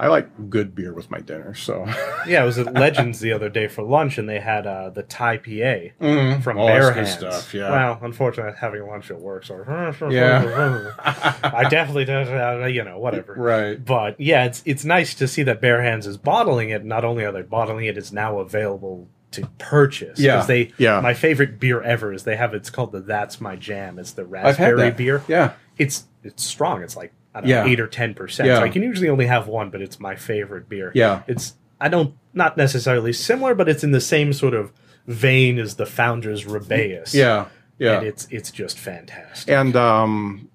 I 0.04 0.08
like 0.08 0.50
good 0.50 0.76
beer 0.76 0.94
with 0.94 1.10
my 1.12 1.20
dinner. 1.20 1.54
So 1.56 1.86
Yeah, 2.28 2.42
I 2.42 2.46
was 2.46 2.58
at 2.58 2.74
Legends 2.74 3.20
the 3.20 3.32
other 3.34 3.50
day 3.50 3.68
for 3.68 3.84
lunch, 3.84 4.18
and 4.18 4.28
they 4.30 4.40
had 4.40 4.68
uh, 4.68 4.90
the 4.90 5.04
Thai 5.04 5.38
PA 5.38 6.40
from 6.42 6.58
Oh, 6.58 6.68
Bare 6.68 6.82
that's 6.84 6.96
good 6.96 6.96
Hands. 6.96 7.14
stuff, 7.14 7.54
yeah. 7.54 7.70
Well, 7.72 8.00
unfortunately, 8.02 8.54
having 8.60 8.86
lunch 8.88 9.10
at 9.12 9.20
work, 9.20 9.44
so 9.46 9.64
Yeah. 10.10 10.92
I 11.44 11.68
definitely 11.70 12.06
don't, 12.06 12.28
uh, 12.28 12.66
you 12.66 12.84
know, 12.84 13.00
whatever. 13.00 13.34
right. 13.36 13.84
But 13.84 14.20
yeah, 14.20 14.46
it's 14.46 14.62
it's 14.66 14.86
nice 14.86 15.14
to 15.16 15.28
see 15.28 15.44
that 15.44 15.62
Bare 15.62 15.82
Hands 15.82 16.06
is 16.06 16.18
bottling 16.18 16.70
it. 16.70 16.84
Not 16.86 17.04
only 17.06 17.24
are 17.26 17.32
they 17.32 17.42
bottling 17.42 17.86
it, 17.86 17.98
it's 17.98 18.12
now 18.12 18.40
available 18.40 19.08
to 19.32 19.48
purchase. 19.58 20.20
Yeah, 20.20 20.44
they. 20.46 20.72
yeah. 20.78 21.00
My 21.02 21.14
favorite 21.14 21.60
beer 21.60 21.82
ever 21.82 22.14
is 22.14 22.24
they 22.24 22.36
have. 22.36 22.54
It's 22.54 22.70
called 22.70 22.92
the 22.92 23.00
That's 23.02 23.42
My 23.42 23.56
Jam. 23.56 23.98
It's 23.98 24.12
the 24.12 24.26
raspberry 24.26 24.92
beer. 24.92 25.24
Yeah. 25.28 25.54
It's 25.78 26.06
it's 26.24 26.44
strong. 26.44 26.84
It's 26.84 26.96
like 26.96 27.12
I 27.36 27.42
don't 27.42 27.50
Yeah. 27.50 27.64
know, 27.64 27.70
eight 27.70 27.80
or 27.80 27.88
ten 27.88 28.14
percent. 28.14 28.48
Yeah. 28.48 28.58
So 28.58 28.64
I 28.64 28.70
can 28.70 28.84
usually 28.84 29.10
only 29.10 29.26
have 29.26 29.48
one, 29.48 29.70
but 29.70 29.82
it's 29.82 30.00
my 30.00 30.16
favorite 30.16 30.70
beer. 30.70 30.92
Yeah. 30.96 31.24
It's 31.28 31.56
I 31.82 31.90
don't 31.90 32.16
not 32.34 32.58
necessarily 32.58 33.14
similar, 33.14 33.56
but 33.56 33.68
it's 33.70 33.84
in 33.84 33.92
the 33.92 34.02
same 34.02 34.34
sort 34.34 34.54
of 34.54 34.72
vein 35.08 35.60
as 35.60 35.76
the 35.76 35.86
Founders 35.86 36.46
Rubaeus. 36.46 37.14
Yeah. 37.14 37.46
Yeah. 37.80 37.98
And 37.98 38.08
it's 38.08 38.28
it's 38.30 38.52
just 38.52 38.78
fantastic. 38.78 39.54
And 39.54 39.76
um, 39.76 40.50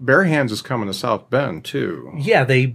Bare 0.00 0.24
Hands 0.24 0.50
is 0.50 0.62
coming 0.62 0.86
to 0.88 0.94
South 0.94 1.28
Bend 1.30 1.64
too. 1.64 2.12
yeah, 2.18 2.44
they 2.44 2.74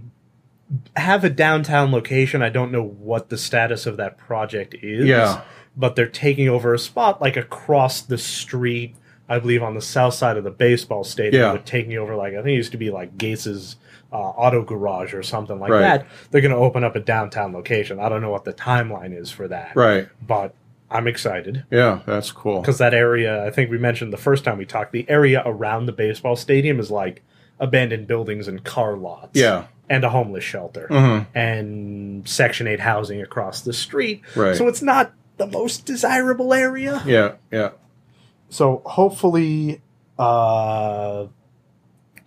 have 0.96 1.22
a 1.24 1.30
downtown 1.30 1.92
location. 1.92 2.42
I 2.42 2.48
don't 2.48 2.72
know 2.72 2.82
what 2.82 3.28
the 3.28 3.36
status 3.38 3.86
of 3.86 3.96
that 3.98 4.16
project 4.18 4.74
is. 4.82 5.06
Yeah. 5.06 5.42
but 5.76 5.94
they're 5.94 6.06
taking 6.08 6.48
over 6.48 6.72
a 6.74 6.78
spot 6.78 7.20
like 7.20 7.36
across 7.36 8.00
the 8.00 8.16
street. 8.18 8.94
I 9.28 9.38
believe 9.38 9.62
on 9.62 9.74
the 9.74 9.80
south 9.80 10.14
side 10.14 10.36
of 10.36 10.44
the 10.44 10.50
baseball 10.50 11.04
stadium. 11.04 11.42
Yeah. 11.56 11.60
Taking 11.64 11.96
over 11.98 12.14
like 12.16 12.32
I 12.34 12.36
think 12.36 12.48
it 12.48 12.52
used 12.54 12.72
to 12.72 12.78
be 12.78 12.90
like 12.90 13.16
Gates's 13.18 13.76
uh, 14.12 14.16
auto 14.16 14.62
garage 14.62 15.12
or 15.14 15.22
something 15.22 15.58
like 15.58 15.70
Right. 15.70 15.80
that. 15.80 16.06
They're 16.30 16.40
going 16.40 16.52
to 16.54 16.58
open 16.58 16.84
up 16.84 16.94
a 16.94 17.00
downtown 17.00 17.52
location. 17.52 17.98
I 17.98 18.08
don't 18.08 18.20
know 18.22 18.30
what 18.30 18.44
the 18.44 18.52
timeline 18.52 19.18
is 19.18 19.30
for 19.32 19.48
that, 19.48 19.74
Right. 19.74 20.08
but 20.24 20.54
I'm 20.88 21.08
excited 21.08 21.64
Yeah, 21.72 22.00
that's 22.06 22.30
cool. 22.30 22.60
because 22.60 22.78
that 22.78 22.94
area. 22.94 23.44
I 23.44 23.50
think 23.50 23.68
we 23.70 23.78
mentioned 23.78 24.12
the 24.12 24.16
first 24.16 24.44
time 24.44 24.58
we 24.58 24.64
talked. 24.64 24.92
The 24.92 25.04
area 25.10 25.42
around 25.44 25.86
the 25.86 25.92
baseball 25.92 26.36
stadium 26.36 26.78
is 26.78 26.90
like 26.92 27.22
abandoned 27.58 28.06
buildings 28.06 28.46
and 28.46 28.62
car 28.62 28.96
lots. 28.96 29.38
Yeah. 29.38 29.64
and 29.88 30.02
a 30.04 30.08
homeless 30.10 30.42
shelter 30.42 30.88
Mhm. 30.90 31.26
and 31.34 32.28
Section 32.28 32.66
Eight 32.66 32.80
housing 32.80 33.22
across 33.22 33.60
the 33.60 33.72
street. 33.72 34.20
Right. 34.34 34.56
So 34.56 34.66
it's 34.66 34.82
not 34.82 35.12
the 35.36 35.46
most 35.46 35.86
desirable 35.86 36.52
area. 36.52 37.02
Yeah, 37.06 37.32
yeah. 37.52 37.70
So 38.48 38.82
hopefully, 38.84 39.80
uh, 40.18 41.26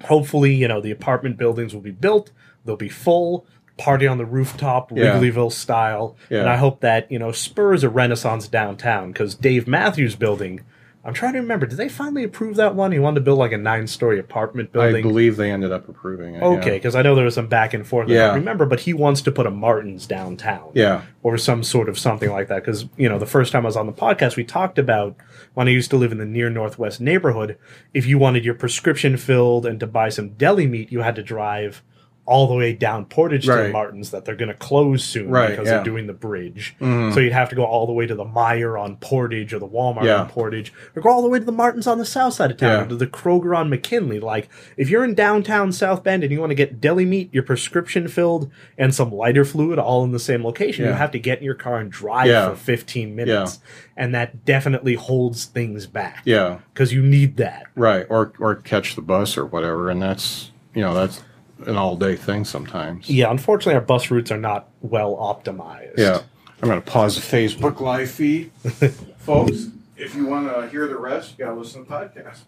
hopefully, 0.06 0.54
you 0.54 0.68
know, 0.68 0.82
the 0.82 0.92
apartment 0.92 1.38
buildings 1.38 1.74
will 1.74 1.82
be 1.82 1.92
built. 1.92 2.32
They'll 2.66 2.76
be 2.76 2.90
full. 2.90 3.46
Party 3.78 4.06
on 4.08 4.18
the 4.18 4.26
rooftop, 4.26 4.92
Yeah. 4.92 5.18
Wrigleyville 5.18 5.54
style. 5.54 6.18
Yeah. 6.30 6.42
And 6.42 6.50
I 6.50 6.58
hope 6.58 6.82
that, 6.82 7.10
you 7.10 7.18
know, 7.18 7.32
spurs 7.32 7.82
a 7.84 7.90
renaissance 7.90 8.48
downtown 8.50 9.14
because 9.14 9.36
Dave 9.36 9.68
Matthews 9.70 10.16
Building, 10.16 10.62
I'm 11.10 11.16
trying 11.16 11.34
to 11.34 11.40
remember, 11.40 11.66
did 11.66 11.78
they 11.78 11.90
finally 11.90 12.24
approve 12.24 12.56
that 12.58 12.76
one? 12.76 12.92
He 12.92 13.00
wanted 13.00 13.16
to 13.16 13.22
build 13.22 13.40
like 13.40 13.52
a 13.52 13.58
nine 13.58 13.88
story 13.88 14.20
apartment 14.20 14.72
building. 14.72 14.96
I 14.98 15.02
believe 15.02 15.36
they 15.38 15.52
ended 15.52 15.72
up 15.72 15.90
approving 15.90 16.36
it. 16.36 16.44
Okay, 16.44 16.78
because 16.78 16.96
I 16.96 17.02
know 17.02 17.16
there 17.16 17.26
was 17.26 17.34
some 17.36 17.48
back 17.48 17.74
and 17.74 17.86
forth. 17.86 18.10
I 18.10 18.14
Yeah. 18.14 18.28
don't 18.28 18.36
remember, 18.36 18.66
but 18.66 18.82
he 18.82 18.94
wants 18.94 19.22
to 19.24 19.32
put 19.32 19.46
a 19.48 19.52
Martin's 19.52 20.06
downtown. 20.06 20.70
Yeah. 20.74 21.02
Or 21.24 21.38
some 21.38 21.64
sort 21.64 21.90
of 21.90 21.98
something 22.00 22.30
like 22.32 22.48
that. 22.48 22.64
Because, 22.64 22.86
you 22.96 23.10
know, 23.10 23.20
the 23.20 23.26
first 23.26 23.52
time 23.52 23.66
I 23.66 23.70
was 23.70 23.76
on 23.76 23.88
the 23.88 23.92
podcast, 23.94 24.36
we 24.38 24.44
talked 24.44 24.78
about 24.80 25.16
when 25.56 25.68
I 25.68 25.72
used 25.72 25.90
to 25.90 25.98
live 25.98 26.12
in 26.12 26.20
the 26.20 26.26
near 26.26 26.50
northwest 26.50 27.02
neighborhood, 27.02 27.58
if 27.94 28.06
you 28.06 28.18
wanted 28.18 28.46
your 28.46 28.54
prescription 28.54 29.18
filled 29.18 29.66
and 29.66 29.80
to 29.80 29.88
buy 29.88 30.10
some 30.10 30.30
deli 30.30 30.68
meat, 30.68 30.92
you 30.92 31.02
had 31.02 31.16
to 31.16 31.24
drive 31.24 31.82
all 32.30 32.48
the 32.48 32.54
way 32.54 32.72
down 32.74 33.06
Portage 33.06 33.46
to 33.46 33.56
the 33.56 33.70
Martins 33.70 34.12
that 34.12 34.24
they're 34.24 34.36
going 34.36 34.50
to 34.50 34.54
close 34.54 35.04
soon 35.04 35.30
Right, 35.32 35.50
because 35.50 35.66
yeah. 35.66 35.74
they're 35.76 35.84
doing 35.84 36.06
the 36.06 36.14
bridge. 36.14 36.76
Mhm. 36.80 37.12
So 37.14 37.20
you'd 37.20 37.34
have 37.34 37.50
to 37.50 37.56
go 37.56 37.64
all 37.66 37.88
the 37.88 37.92
way 37.94 38.06
to 38.06 38.14
the 38.14 38.24
Meijer 38.24 38.80
on 38.80 38.98
Portage 38.98 39.52
or 39.54 39.58
the 39.58 39.68
Walmart 39.68 40.04
Yeah. 40.04 40.22
on 40.22 40.30
Portage 40.30 40.72
or 40.96 41.02
go 41.02 41.10
all 41.10 41.22
the 41.24 41.28
way 41.28 41.40
to 41.40 41.46
the 41.46 41.52
Martins 41.52 41.88
on 41.88 41.98
the 41.98 42.06
south 42.06 42.36
side 42.36 42.52
of 42.52 42.58
town 42.58 42.70
Yeah. 42.72 42.86
or 42.86 42.88
to 42.90 42.96
the 42.96 43.08
Kroger 43.08 43.58
on 43.58 43.68
McKinley. 43.70 44.20
Like 44.20 44.48
if 44.78 44.90
you're 44.92 45.04
in 45.04 45.16
downtown 45.16 45.72
South 45.72 46.04
Bend 46.04 46.24
and 46.24 46.32
you 46.32 46.40
want 46.40 46.52
to 46.52 46.56
get 46.56 46.80
deli 46.80 47.04
meat, 47.06 47.30
your 47.34 47.42
prescription 47.44 48.08
filled, 48.08 48.52
and 48.78 48.94
some 48.94 49.12
lighter 49.12 49.44
fluid 49.44 49.80
all 49.80 50.04
in 50.04 50.12
the 50.12 50.20
same 50.20 50.44
location, 50.46 50.86
you 50.86 50.92
have 50.92 51.12
to 51.12 51.20
get 51.20 51.40
in 51.40 51.44
your 51.44 51.56
car 51.56 51.80
and 51.80 51.92
drive 51.92 52.52
for 52.52 52.56
15 52.56 53.16
minutes. 53.16 53.60
And 53.98 54.14
that 54.14 54.46
definitely 54.46 54.94
holds 54.94 55.46
things 55.46 55.88
back. 55.88 56.22
Yeah. 56.26 56.60
Because 56.74 56.94
you 56.94 57.02
need 57.02 57.38
that. 57.38 57.64
Right. 57.76 58.06
Or 58.08 58.34
or 58.40 58.56
catch 58.56 58.96
the 58.96 59.02
bus 59.02 59.38
or 59.38 59.46
whatever, 59.46 59.90
and 59.90 60.00
that's 60.02 60.52
you 60.76 60.82
know 60.82 60.94
that's 60.94 61.22
an 61.66 61.76
all 61.76 61.96
day 61.96 62.16
thing 62.16 62.46
sometimes. 62.46 63.10
Yeah, 63.10 63.30
unfortunately 63.32 63.76
our 63.76 63.82
bus 63.82 64.10
routes 64.12 64.32
are 64.32 64.38
not 64.38 64.70
well 64.82 65.16
optimized. 65.16 65.98
Yeah. 65.98 66.22
I'm 66.62 66.68
going 66.68 66.82
to 66.82 66.92
pause 66.92 67.16
the 67.16 67.22
Facebook 67.22 67.80
live 67.80 68.12
feed, 68.12 68.52
folks. 69.20 69.68
If 69.96 70.14
you 70.16 70.26
want 70.26 70.54
to 70.54 70.70
hear 70.70 70.88
the 70.88 70.98
rest, 70.98 71.36
you 71.38 71.46
got 71.46 71.52
to 71.52 71.58
listen 71.58 71.86
to 71.86 71.90
the 71.90 71.96
podcast. 71.96 72.40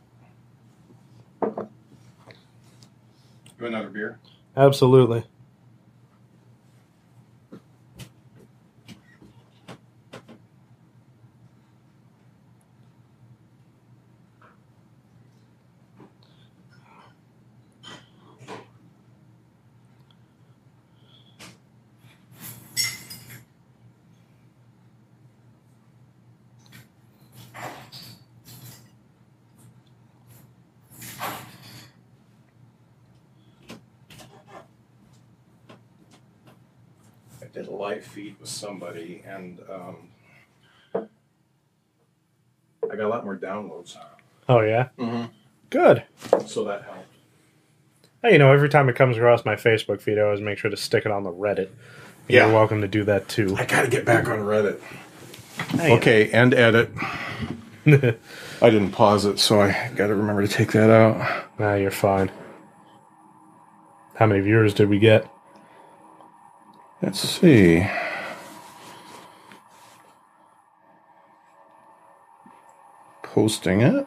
You 1.42 1.50
want 3.60 3.76
another 3.76 3.90
beer? 3.90 4.20
Absolutely. 4.58 5.24
Did 37.62 37.72
a 37.72 37.76
live 37.76 38.04
feed 38.04 38.36
with 38.40 38.50
somebody, 38.50 39.22
and 39.26 39.60
um, 39.70 40.10
I 40.96 41.06
got 42.96 43.06
a 43.06 43.08
lot 43.08 43.24
more 43.24 43.38
downloads, 43.38 43.96
Oh 44.50 44.62
yeah? 44.62 44.90
mm-hmm. 44.98 45.26
Good. 45.70 46.04
so 46.48 46.64
that 46.66 46.84
helped. 46.84 47.06
Hey, 48.22 48.34
you 48.34 48.38
know, 48.40 48.52
every 48.52 48.70
time 48.70 48.90
it 48.90 48.96
comes 48.96 49.18
across 49.18 49.46
my 49.46 49.56
Facebook 49.56 50.02
feed, 50.02 50.18
I 50.18 50.22
always 50.24 50.42
make 50.42 50.58
sure 50.58 50.70
to 50.72 50.78
stick 50.78 51.06
it 51.06 51.12
on 51.12 51.24
the 51.24 51.32
Reddit. 51.32 51.70
Yeah. 52.28 52.46
You're 52.46 52.54
welcome 52.56 52.82
to 52.82 52.88
do 52.88 53.04
that 53.06 53.28
too. 53.28 53.56
I 53.58 53.66
got 53.66 53.84
to 53.84 53.88
get 53.88 54.06
back 54.06 54.28
on 54.28 54.40
Reddit. 54.40 54.80
Hey, 55.72 55.94
Okay, 55.98 56.28
end 56.30 56.54
edit. 56.54 56.90
I 57.86 58.70
didn't 58.70 58.92
pause 58.92 59.26
it, 59.26 59.40
so 59.40 59.62
I 59.62 59.92
got 59.96 60.08
to 60.08 60.16
remember 60.16 60.46
to 60.46 60.48
take 60.48 60.72
that 60.74 60.90
out. 60.90 61.46
Nah, 61.60 61.76
you're 61.76 61.90
fine. 61.92 62.30
How 64.16 64.26
many 64.28 64.42
viewers 64.42 64.74
did 64.74 64.90
we 64.90 65.00
get? 65.00 65.28
Let's 67.02 67.20
see. 67.20 67.86
Posting 73.24 73.82
it. 73.82 74.06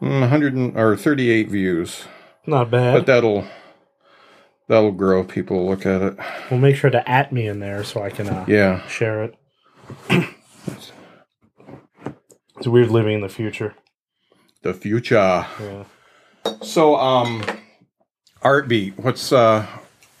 Mm, 0.00 0.20
100 0.20 0.54
and, 0.54 0.76
or 0.76 0.96
38 0.96 1.48
views. 1.48 2.04
Not 2.46 2.70
bad. 2.70 2.92
But 2.94 3.06
that'll 3.06 3.44
that'll 4.68 4.90
grow. 4.92 5.22
People 5.22 5.66
look 5.68 5.86
at 5.86 6.02
it. 6.02 6.16
we'll 6.50 6.58
make 6.60 6.76
sure 6.76 6.90
to 6.90 7.08
at 7.08 7.32
me 7.32 7.46
in 7.46 7.60
there 7.60 7.84
so 7.84 8.02
I 8.02 8.10
can 8.10 8.28
uh, 8.28 8.44
Yeah. 8.48 8.86
share 8.88 9.24
it. 9.24 9.36
it's 12.56 12.66
weird 12.66 12.90
living 12.90 13.14
in 13.14 13.20
the 13.20 13.28
future. 13.28 13.74
The 14.62 14.74
future. 14.74 15.46
Yeah. 15.60 15.84
So 16.62 16.96
um 16.96 17.44
Art 18.42 18.68
Beat. 18.68 18.98
What's 18.98 19.32
uh 19.32 19.66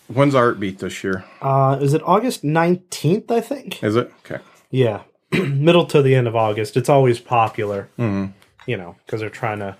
when's 0.08 0.34
Art 0.34 0.58
Beat 0.60 0.78
this 0.80 1.02
year? 1.04 1.24
Uh, 1.40 1.78
is 1.80 1.94
it 1.94 2.02
August 2.04 2.42
19th, 2.42 3.30
I 3.30 3.40
think? 3.40 3.82
Is 3.82 3.96
it? 3.96 4.12
Okay. 4.24 4.42
Yeah. 4.70 5.02
Middle 5.32 5.86
to 5.86 6.02
the 6.02 6.14
end 6.14 6.26
of 6.28 6.36
August. 6.36 6.76
It's 6.76 6.88
always 6.88 7.18
popular, 7.20 7.88
hmm 7.96 8.26
you 8.66 8.76
know, 8.76 8.94
because 9.04 9.20
they're 9.20 9.30
trying 9.30 9.58
to. 9.58 9.76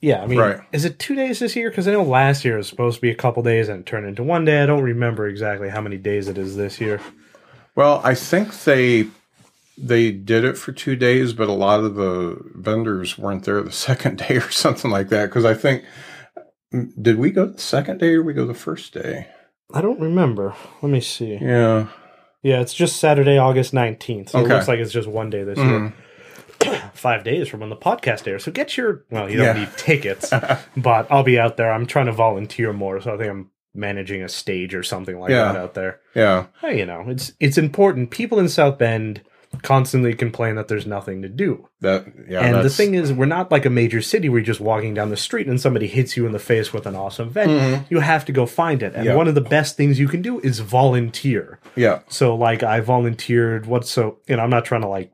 Yeah, 0.00 0.22
I 0.22 0.26
mean, 0.26 0.38
Right. 0.38 0.60
is 0.72 0.84
it 0.84 0.98
two 0.98 1.14
days 1.14 1.40
this 1.40 1.54
year? 1.56 1.68
Because 1.68 1.86
I 1.88 1.92
know 1.92 2.02
last 2.04 2.44
year 2.44 2.54
it 2.54 2.58
was 2.58 2.68
supposed 2.68 2.96
to 2.96 3.00
be 3.02 3.10
a 3.10 3.14
couple 3.14 3.42
days 3.42 3.68
and 3.68 3.80
it 3.80 3.86
turned 3.86 4.06
into 4.06 4.22
one 4.22 4.44
day. 4.46 4.62
I 4.62 4.66
don't 4.66 4.82
remember 4.82 5.26
exactly 5.28 5.68
how 5.68 5.80
many 5.82 5.98
days 5.98 6.26
it 6.28 6.38
is 6.38 6.56
this 6.56 6.80
year. 6.80 7.00
Well, 7.74 8.00
I 8.04 8.14
think 8.14 8.54
they 8.64 9.08
they 9.82 10.10
did 10.10 10.44
it 10.44 10.58
for 10.58 10.72
two 10.72 10.96
days, 10.96 11.32
but 11.32 11.48
a 11.48 11.52
lot 11.52 11.80
of 11.80 11.94
the 11.94 12.38
vendors 12.54 13.16
weren't 13.18 13.44
there 13.44 13.62
the 13.62 13.72
second 13.88 14.18
day 14.18 14.36
or 14.36 14.50
something 14.50 14.90
like 14.90 15.08
that. 15.08 15.26
Because 15.26 15.44
I 15.44 15.54
think 15.54 15.84
mm, 16.72 16.90
did 17.00 17.18
we 17.18 17.30
go 17.30 17.46
the 17.46 17.60
second 17.60 17.98
day 17.98 18.14
or 18.14 18.22
we 18.22 18.32
go 18.34 18.46
the 18.46 18.54
first 18.54 18.92
day? 18.94 19.28
I 19.72 19.80
don't 19.80 20.00
remember. 20.00 20.54
Let 20.82 20.90
me 20.90 21.00
see. 21.00 21.38
Yeah. 21.40 21.86
Yeah, 22.42 22.60
it's 22.60 22.74
just 22.74 22.96
Saturday, 22.96 23.36
August 23.38 23.72
19th. 23.74 24.30
So 24.30 24.38
it 24.40 24.48
looks 24.48 24.66
like 24.66 24.78
it's 24.78 24.92
just 24.92 25.06
one 25.08 25.28
day 25.30 25.44
this 25.44 25.58
year. 25.58 25.66
Mm-hmm. 26.60 26.88
Five 26.94 27.24
days 27.24 27.48
from 27.48 27.60
when 27.60 27.70
the 27.70 27.76
podcast 27.76 28.26
airs. 28.26 28.44
So 28.44 28.52
get 28.52 28.76
your, 28.76 29.04
well, 29.10 29.30
you 29.30 29.36
don't 29.38 29.56
Yeah. 29.56 29.64
need 29.64 29.76
tickets, 29.76 30.30
but 30.76 31.10
I'll 31.10 31.22
be 31.22 31.38
out 31.38 31.56
there. 31.56 31.70
I'm 31.72 31.86
trying 31.86 32.06
to 32.06 32.12
volunteer 32.12 32.72
more. 32.72 33.00
So 33.00 33.14
I 33.14 33.16
think 33.18 33.30
I'm 33.30 33.50
managing 33.74 34.22
a 34.22 34.28
stage 34.28 34.74
or 34.74 34.82
something 34.82 35.18
like 35.18 35.30
Yeah. 35.30 35.52
that 35.52 35.56
out 35.56 35.74
there. 35.74 36.00
Yeah. 36.14 36.46
Hey, 36.60 36.78
you 36.78 36.86
know, 36.86 37.04
it's 37.08 37.32
it's 37.40 37.56
important. 37.58 38.10
People 38.10 38.38
in 38.38 38.48
South 38.48 38.78
Bend 38.78 39.22
constantly 39.62 40.14
complain 40.14 40.54
that 40.54 40.68
there's 40.68 40.86
nothing 40.86 41.22
to 41.22 41.28
do. 41.28 41.68
That 41.80 42.06
yeah. 42.28 42.40
and 42.40 42.64
the 42.64 42.70
thing 42.70 42.94
is, 42.94 43.12
we're 43.12 43.26
not 43.26 43.50
like 43.50 43.64
a 43.66 43.70
major 43.70 44.00
city 44.00 44.28
where 44.28 44.38
you're 44.38 44.44
just 44.46 44.60
walking 44.60 44.94
down 44.94 45.10
the 45.10 45.16
street 45.16 45.48
and 45.48 45.60
somebody 45.60 45.86
hits 45.88 46.16
you 46.16 46.24
in 46.26 46.32
the 46.32 46.38
face 46.38 46.72
with 46.72 46.86
an 46.86 46.94
awesome 46.94 47.28
event. 47.28 47.86
You 47.90 48.00
have 48.00 48.24
to 48.26 48.32
go 48.32 48.46
find 48.46 48.82
it. 48.82 48.86
And 48.86 48.94
Mm-hmm. 48.96 49.06
Yeah. 49.06 49.14
one 49.16 49.28
of 49.28 49.34
the 49.34 49.40
best 49.40 49.76
things 49.76 49.98
you 49.98 50.08
can 50.08 50.22
do 50.22 50.38
is 50.40 50.60
volunteer. 50.60 51.58
Yeah. 51.76 52.00
So 52.08 52.34
like 52.34 52.62
I 52.62 52.80
volunteered 52.80 53.66
what 53.66 53.86
so 53.86 54.18
you 54.28 54.36
know 54.36 54.42
I'm 54.42 54.50
not 54.50 54.64
trying 54.64 54.82
to 54.82 54.88
like 54.88 55.12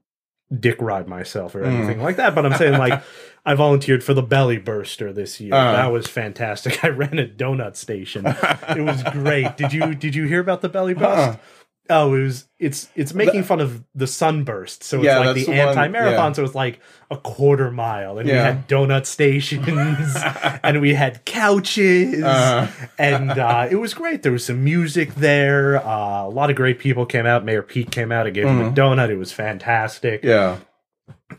dick 0.61 0.81
ride 0.81 1.09
myself 1.09 1.55
or 1.55 1.63
Mm. 1.63 1.67
anything 1.73 2.03
like 2.03 2.17
that, 2.17 2.35
but 2.35 2.45
I'm 2.47 2.55
saying 2.55 2.79
like 2.79 3.03
I 3.47 3.55
volunteered 3.55 4.03
for 4.03 4.13
the 4.13 4.23
Belly 4.25 4.59
Burster 4.59 5.13
this 5.13 5.41
year. 5.41 5.55
Uh. 5.55 5.73
that 5.73 5.93
was 5.93 6.07
fantastic. 6.09 6.85
I 6.85 6.89
ran 6.89 7.19
a 7.19 7.27
donut 7.27 7.77
station. 7.77 8.27
it 8.27 8.83
was 8.85 9.03
great. 9.05 9.57
Did 9.57 9.73
you 9.73 9.95
did 9.95 10.15
you 10.15 10.25
hear 10.27 10.41
about 10.41 10.61
the 10.63 10.69
Belly 10.69 10.95
Bust? 10.95 11.39
Uh-uh. 11.39 11.56
Oh, 11.89 12.15
it 12.15 12.23
was 12.23 12.45
it's 12.59 12.89
it's 12.97 13.15
making 13.15 13.45
fun 13.45 13.61
of 13.61 13.85
the 13.95 14.07
sunburst. 14.07 14.83
So 14.83 14.97
it's 14.99 15.05
Yeah, 15.07 15.19
like 15.21 15.35
the, 15.37 15.45
the 15.45 15.53
anti-marathon. 15.55 16.31
yeah. 16.31 16.33
So 16.33 16.45
it's 16.45 16.55
like 16.55 16.81
a 17.11 17.17
quarter 17.17 17.71
mile, 17.71 18.19
and 18.19 18.29
we 18.29 18.35
had 18.35 18.67
donut 18.69 19.07
stations, 19.07 19.67
and 20.65 20.81
we 20.81 20.95
had 20.95 21.25
couches, 21.25 22.23
Uh-huh. 22.23 22.87
and 22.99 23.31
uh, 23.31 23.69
it 23.71 23.77
was 23.77 23.95
great. 23.95 24.23
There 24.23 24.33
was 24.33 24.45
some 24.45 24.65
music 24.65 25.15
there. 25.15 25.77
Uh, 25.87 26.25
a 26.25 26.29
lot 26.31 26.51
of 26.51 26.57
great 26.57 26.79
people 26.79 27.07
came 27.07 27.27
out. 27.27 27.45
Mayor 27.45 27.63
Pete 27.63 27.91
came 27.91 28.11
out 28.11 28.27
and 28.27 28.35
gave 28.35 28.47
him 28.47 28.61
a 28.61 28.71
donut. 28.73 29.11
It 29.11 29.17
was 29.19 29.33
fantastic. 29.33 30.25
Yeah. 30.25 30.57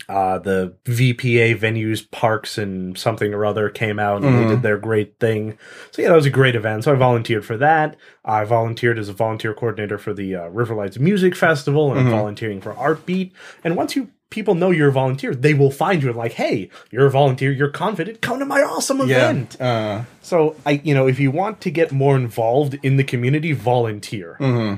Uh, 0.09 0.37
the 0.39 0.73
VPA 0.83 1.57
venues, 1.57 2.09
parks, 2.11 2.57
and 2.57 2.97
something 2.97 3.33
or 3.33 3.45
other 3.45 3.69
came 3.69 3.99
out 3.99 4.17
and 4.17 4.25
Mm-hmm. 4.25 4.47
they 4.47 4.53
did 4.55 4.61
their 4.61 4.77
great 4.77 5.17
thing. 5.19 5.57
So 5.91 6.01
yeah, 6.01 6.09
that 6.09 6.15
was 6.15 6.25
a 6.25 6.29
great 6.29 6.55
event. 6.55 6.83
So 6.83 6.91
I 6.91 6.95
volunteered 6.95 7.45
for 7.45 7.55
that. 7.57 7.95
I 8.25 8.43
volunteered 8.43 8.99
as 8.99 9.07
a 9.07 9.13
volunteer 9.13 9.53
coordinator 9.53 9.97
for 9.97 10.13
the 10.13 10.35
uh, 10.35 10.49
Riverlights 10.49 10.99
Music 10.99 11.35
Festival, 11.35 11.91
and 11.91 12.01
Mm-hmm. 12.01 12.09
volunteering 12.11 12.61
for 12.61 12.73
Artbeat. 12.73 13.31
And 13.63 13.75
once 13.77 13.95
you 13.95 14.09
people 14.29 14.55
know 14.55 14.71
you're 14.71 14.89
a 14.89 14.91
volunteer, 14.91 15.33
they 15.33 15.53
will 15.53 15.71
find 15.71 16.03
you 16.03 16.09
and 16.09 16.17
like, 16.17 16.33
hey, 16.33 16.69
you're 16.91 17.05
a 17.05 17.09
volunteer, 17.09 17.49
you're 17.49 17.69
confident, 17.69 18.19
come 18.21 18.39
to 18.39 18.45
my 18.45 18.61
awesome 18.61 18.99
Yeah. 19.07 19.29
event. 19.29 19.61
Uh, 19.61 20.01
So 20.21 20.57
I, 20.65 20.81
you 20.83 20.93
know, 20.93 21.07
if 21.07 21.17
you 21.17 21.31
want 21.31 21.61
to 21.61 21.71
get 21.71 21.93
more 21.93 22.17
involved 22.17 22.77
in 22.83 22.97
the 22.97 23.05
community, 23.05 23.53
volunteer, 23.53 24.35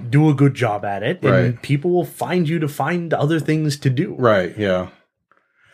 do 0.07 0.29
a 0.29 0.35
good 0.35 0.53
job 0.53 0.85
at 0.85 1.01
it, 1.01 1.23
and 1.23 1.33
Mm-hmm. 1.55 1.61
People 1.61 1.89
will 1.91 2.05
find 2.05 2.47
you 2.47 2.59
to 2.59 2.67
find 2.67 3.11
other 3.11 3.39
things 3.39 3.75
to 3.77 3.89
do 3.89 4.13
right. 4.19 4.55
Yeah. 4.55 4.89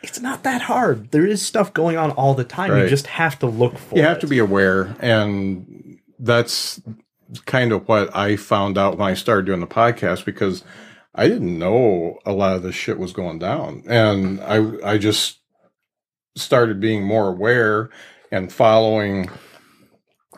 It's 0.06 0.22
not 0.22 0.44
that 0.44 0.62
hard. 0.62 1.12
There 1.12 1.26
is 1.26 1.42
stuff 1.42 1.74
going 1.74 1.98
on 1.98 2.12
all 2.12 2.34
the 2.34 2.44
time. 2.44 2.78
You 2.78 2.88
just 2.88 3.08
have 3.08 3.38
to 3.40 3.48
look 3.48 3.78
for 3.78 3.96
you 3.98 4.04
it. 4.04 4.08
have 4.08 4.20
to 4.20 4.28
be 4.28 4.40
aware 4.40 4.96
and 5.00 6.00
that's 6.20 6.82
kind 7.46 7.72
of 7.72 7.88
what 7.88 8.16
i 8.16 8.36
found 8.36 8.78
out 8.78 8.98
when 8.98 9.10
i 9.10 9.14
started 9.16 9.46
doing 9.48 9.60
the 9.60 9.68
podcast 9.68 10.24
because 10.24 10.64
i 11.16 11.28
didn't 11.28 11.58
know 11.58 12.20
a 12.26 12.32
lot 12.32 12.56
of 12.56 12.62
this 12.64 12.76
shit 12.76 13.00
was 13.00 13.12
going 13.12 13.40
down 13.40 13.84
and 13.88 14.40
i 14.42 14.92
i 14.92 14.98
just 14.98 15.40
started 16.38 16.80
being 16.80 17.04
more 17.04 17.28
aware 17.30 17.90
and 18.32 18.54
following 18.54 19.28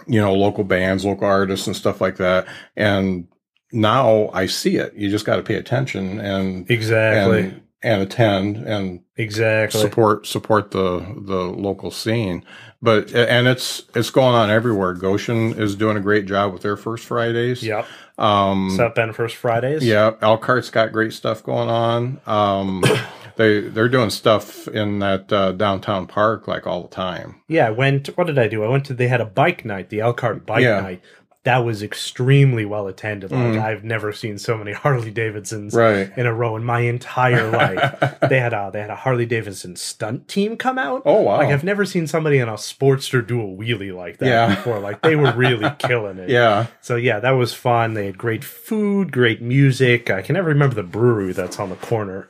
you 0.07 0.19
know 0.19 0.33
local 0.33 0.63
bands 0.63 1.03
local 1.05 1.27
artists 1.27 1.67
and 1.67 1.75
stuff 1.75 1.99
like 1.99 2.15
that 2.17 2.47
and 2.75 3.27
now 3.73 4.29
i 4.33 4.45
see 4.45 4.77
it 4.77 4.93
you 4.95 5.09
just 5.09 5.25
got 5.25 5.35
to 5.35 5.43
pay 5.43 5.55
attention 5.55 6.19
and 6.19 6.69
Exactly. 6.71 7.39
and, 7.41 7.61
and 7.83 8.01
attend 8.01 8.57
and 8.57 9.01
exactly. 9.15 9.79
support 9.79 10.25
support 10.25 10.71
the 10.71 10.99
the 11.25 11.43
local 11.43 11.91
scene 11.91 12.43
but 12.81 13.13
and 13.13 13.47
it's 13.47 13.83
it's 13.95 14.09
going 14.09 14.33
on 14.35 14.49
everywhere 14.49 14.93
goshen 14.93 15.53
is 15.59 15.75
doing 15.75 15.95
a 15.95 15.99
great 15.99 16.25
job 16.25 16.51
with 16.53 16.63
their 16.63 16.75
first 16.77 17.05
fridays 17.05 17.61
Yep. 17.61 17.85
um 18.17 18.71
South 18.75 18.95
Bend 18.95 19.15
First 19.15 19.35
Fridays. 19.35 19.83
yeah 19.85 20.11
elkhart's 20.21 20.71
got 20.71 20.91
great 20.91 21.13
stuff 21.13 21.43
going 21.43 21.69
on 21.69 22.19
um 22.25 22.83
they 23.35 23.61
they're 23.61 23.89
doing 23.89 24.09
stuff 24.09 24.67
in 24.69 24.97
that 24.99 25.31
uh, 25.31 25.51
downtown 25.51 26.07
park 26.07 26.47
like 26.47 26.65
all 26.65 26.81
the 26.81 26.87
time 26.89 27.35
Yeah. 27.47 27.67
I 27.67 27.71
went. 27.71 28.07
What 28.17 28.25
did 28.25 28.39
I 28.39 28.47
do? 28.47 28.63
I 28.63 28.67
went 28.67 28.85
to. 28.85 28.95
They 28.95 29.07
had 29.07 29.21
a 29.21 29.25
bike 29.25 29.63
night, 29.63 29.89
the 29.89 29.99
Elkhart 29.99 30.43
Bike 30.47 30.63
Yeah. 30.63 30.81
Night. 30.81 31.01
That 31.47 31.63
was 31.63 31.81
extremely 31.81 32.65
well 32.65 32.87
attended. 32.87 33.31
Like 33.31 33.57
I've 33.59 33.83
never 33.85 34.11
seen 34.11 34.37
so 34.37 34.57
many 34.57 34.73
Harley 34.83 35.11
Davidsons 35.11 35.73
Mm. 35.73 35.77
Right. 36.07 36.17
in 36.17 36.25
a 36.25 36.33
row 36.33 36.57
in 36.57 36.63
my 36.65 36.81
entire 36.81 37.49
life. 37.63 38.19
they 38.29 38.39
had 38.39 38.53
a 38.53 38.69
they 38.73 38.81
had 38.81 38.89
a 38.89 38.95
Harley 38.95 39.25
Davidson 39.25 39.75
stunt 39.77 40.27
team 40.27 40.57
come 40.57 40.77
out. 40.77 41.03
Oh, 41.05 41.21
wow. 41.21 41.37
Like 41.37 41.49
I've 41.49 41.63
never 41.63 41.85
seen 41.85 42.05
somebody 42.05 42.37
in 42.39 42.49
a 42.49 42.53
Sportster 42.55 43.25
do 43.25 43.39
a 43.41 43.45
wheelie 43.45 43.95
like 43.95 44.17
that 44.17 44.27
Yeah. 44.27 44.55
before. 44.55 44.79
Like 44.79 45.01
they 45.01 45.15
were 45.15 45.31
really 45.33 45.69
killing 45.79 46.17
it. 46.17 46.29
yeah 46.29 46.67
So 46.81 46.95
yeah, 46.97 47.19
that 47.21 47.31
was 47.31 47.53
fun. 47.53 47.93
They 47.93 48.07
had 48.07 48.17
great 48.17 48.43
food, 48.43 49.11
great 49.11 49.41
music. 49.41 50.09
I 50.09 50.21
can 50.21 50.33
never 50.33 50.49
remember 50.49 50.75
the 50.75 50.83
brewery 50.83 51.31
that's 51.33 51.59
on 51.59 51.69
the 51.69 51.75
corner 51.77 52.27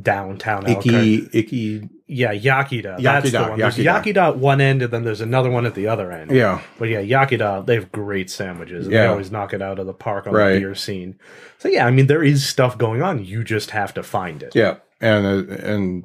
downtown. 0.00 0.66
Icky 0.68 1.28
icky 1.32 1.88
Yeah, 2.14 2.32
Iechyd 2.34 2.82
Da. 2.84 2.96
That's 2.98 3.30
the 3.30 3.38
Iechyd 3.38 3.42
Da, 3.42 3.48
one. 3.50 3.58
There's 3.58 3.76
Iechyd 3.76 3.84
Da. 3.84 4.02
Yakida 4.02 4.28
at 4.28 4.38
one 4.38 4.60
end, 4.60 4.82
and 4.82 4.92
then 4.92 5.04
there's 5.04 5.20
another 5.20 5.50
one 5.50 5.66
at 5.66 5.74
the 5.74 5.86
other 5.88 6.12
end. 6.12 6.30
yeah 6.30 6.62
But 6.78 6.88
yeah, 6.88 7.00
Iechyd 7.02 7.38
Da, 7.38 7.60
they 7.62 7.74
have 7.74 7.90
great 7.92 8.30
sandwiches. 8.30 8.86
And 8.86 8.94
They 8.94 9.06
always 9.06 9.30
knock 9.30 9.52
it 9.52 9.60
out 9.62 9.78
of 9.78 9.86
the 9.86 9.92
park 9.94 10.26
on 10.26 10.32
Right. 10.32 10.54
the 10.54 10.60
beer 10.60 10.74
scene. 10.74 11.18
So 11.58 11.68
yeah, 11.68 11.86
I 11.86 11.90
mean, 11.90 12.06
there 12.06 12.22
is 12.22 12.46
stuff 12.46 12.78
going 12.78 13.02
on. 13.02 13.24
You 13.24 13.42
just 13.44 13.70
have 13.72 13.92
to 13.94 14.02
find 14.02 14.42
it. 14.42 14.54
yeah 14.54 14.76
and 15.00 15.26
uh, 15.50 15.54
and 15.66 16.04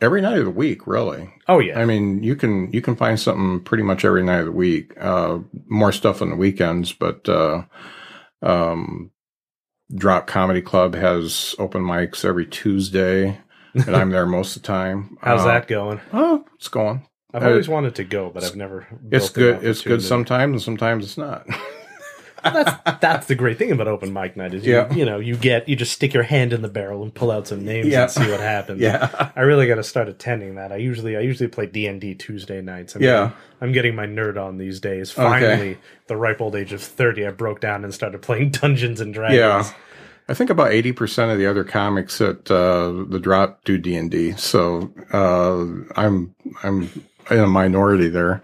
every 0.00 0.20
night 0.20 0.38
of 0.38 0.44
the 0.44 0.50
week 0.50 0.86
really 0.86 1.32
Oh 1.48 1.60
yeah. 1.60 1.78
I 1.80 1.84
mean, 1.84 2.22
you 2.22 2.34
can 2.36 2.70
you 2.72 2.82
can 2.82 2.94
find 2.96 3.18
something 3.18 3.60
pretty 3.60 3.84
much 3.84 4.04
every 4.04 4.22
night 4.24 4.40
of 4.40 4.46
the 4.46 4.52
week. 4.52 4.92
Uh, 5.00 5.38
more 5.68 5.92
stuff 5.92 6.20
on 6.20 6.30
the 6.30 6.36
weekends, 6.36 6.92
but 6.92 7.28
uh, 7.28 7.62
um, 8.42 9.10
Drop 9.94 10.26
Comedy 10.26 10.60
Club 10.60 10.94
has 10.94 11.54
open 11.58 11.82
mics 11.82 12.24
every 12.24 12.44
Tuesday, 12.46 13.40
and 13.74 13.96
I'm 13.96 14.10
there 14.10 14.26
most 14.26 14.56
of 14.56 14.62
the 14.62 14.66
time. 14.66 15.16
How's 15.20 15.42
Uh, 15.42 15.46
that 15.48 15.68
going? 15.68 16.00
Oh, 16.12 16.44
it's 16.56 16.68
going. 16.68 17.06
I've 17.34 17.42
uh, 17.42 17.48
always 17.50 17.68
wanted 17.68 17.94
to 17.96 18.04
go, 18.04 18.30
but 18.30 18.42
I've 18.44 18.56
never. 18.56 18.86
It's 19.10 19.28
good. 19.30 19.62
It's 19.64 19.82
good 19.82 20.02
sometimes, 20.02 20.52
and 20.52 20.62
sometimes 20.62 21.04
it's 21.04 21.18
not. 21.18 21.46
that's 22.42 22.98
that's 23.00 23.26
the 23.26 23.34
great 23.34 23.58
thing 23.58 23.72
about 23.72 23.88
open 23.88 24.12
mic 24.12 24.36
night 24.36 24.54
is 24.54 24.64
you, 24.64 24.72
Yeah. 24.74 24.94
you 24.94 25.04
know 25.04 25.18
you 25.18 25.36
get 25.36 25.68
you 25.68 25.74
just 25.76 25.92
stick 25.92 26.14
your 26.14 26.22
hand 26.22 26.52
in 26.52 26.62
the 26.62 26.68
barrel 26.68 27.02
and 27.02 27.12
pull 27.12 27.30
out 27.30 27.48
some 27.48 27.64
names 27.64 27.88
Yeah. 27.88 28.02
and 28.02 28.10
see 28.10 28.30
what 28.30 28.40
happens. 28.40 28.80
yeah, 28.80 29.30
I 29.36 29.40
really 29.42 29.66
got 29.66 29.74
to 29.74 29.82
start 29.82 30.08
attending 30.08 30.54
that. 30.54 30.70
I 30.72 30.76
usually 30.76 31.16
I 31.16 31.20
usually 31.20 31.48
play 31.48 31.66
D 31.66 31.86
and 31.86 32.00
D 32.00 32.14
Tuesday 32.14 32.60
nights. 32.62 32.94
I'm 32.94 33.02
Yeah. 33.02 33.10
getting, 33.24 33.32
I'm 33.60 33.72
getting 33.72 33.94
my 33.96 34.06
nerd 34.06 34.40
on 34.42 34.56
these 34.56 34.78
days. 34.80 35.10
Finally, 35.10 35.78
the 36.06 36.16
ripe 36.16 36.40
old 36.40 36.54
age 36.56 36.72
of 36.72 36.80
thirty, 36.80 37.26
I 37.26 37.30
broke 37.30 37.60
down 37.60 37.84
and 37.84 37.92
started 37.92 38.22
playing 38.22 38.50
Dungeons 38.52 39.00
and 39.00 39.12
Dragons. 39.12 39.36
yeah. 39.36 39.70
I 40.28 40.34
think 40.34 40.50
about 40.50 40.72
eighty 40.72 40.92
percent 40.92 41.30
of 41.30 41.38
the 41.38 41.46
other 41.46 41.64
comics 41.64 42.20
at 42.20 42.50
uh, 42.50 43.04
the 43.08 43.18
Drop 43.20 43.64
do 43.64 43.78
D 43.78 43.96
and 43.96 44.10
D, 44.10 44.32
so 44.32 44.92
uh, 45.12 45.64
I'm 45.98 46.34
I'm 46.62 46.90
in 47.30 47.38
a 47.40 47.46
minority 47.46 48.08
there. 48.08 48.42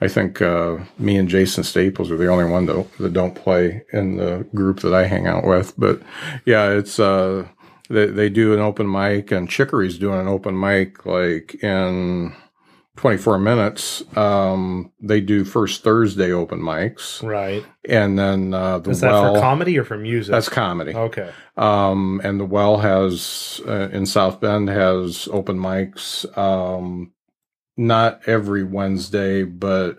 I 0.00 0.08
think 0.08 0.42
uh, 0.42 0.78
me 0.98 1.16
and 1.16 1.28
Jason 1.28 1.62
Staples 1.62 2.10
are 2.10 2.16
the 2.16 2.26
only 2.26 2.44
one 2.44 2.66
that, 2.66 2.86
that 2.98 3.12
don't 3.12 3.36
play 3.36 3.84
in 3.92 4.16
the 4.16 4.44
group 4.52 4.80
that 4.80 4.92
I 4.92 5.06
hang 5.06 5.28
out 5.28 5.44
with. 5.44 5.74
But 5.78 6.02
yeah, 6.44 6.70
it's 6.70 6.98
uh, 6.98 7.46
they 7.88 8.06
they 8.06 8.28
do 8.28 8.52
an 8.52 8.60
open 8.60 8.90
mic, 8.90 9.30
and 9.30 9.48
Chicory's 9.48 9.98
doing 9.98 10.20
an 10.20 10.28
open 10.28 10.58
mic 10.58 11.06
like 11.06 11.54
in 11.62 12.34
24 12.96 13.38
minutes. 13.38 14.02
Um, 14.16 14.92
they 15.00 15.20
do 15.20 15.44
first 15.44 15.82
Thursday 15.82 16.30
open 16.32 16.60
mics, 16.60 17.22
Right. 17.22 17.64
and 17.88 18.18
then 18.18 18.52
uh, 18.52 18.78
the 18.80 18.90
Is 18.90 19.00
that 19.00 19.12
well 19.12 19.34
for 19.34 19.40
comedy 19.40 19.78
or 19.78 19.84
for 19.84 19.96
music? 19.96 20.30
that's 20.32 20.48
comedy. 20.50 20.94
okay. 20.94 21.30
Um, 21.56 22.20
and 22.22 22.38
the 22.38 22.44
well 22.44 22.78
has 22.78 23.60
uh, 23.66 23.88
in 23.92 24.04
South 24.06 24.40
Bend 24.40 24.68
has 24.68 25.28
open 25.32 25.56
mics. 25.58 26.26
Um, 26.36 27.12
not 27.78 28.20
every 28.26 28.62
Wednesday, 28.64 29.44
but 29.44 29.98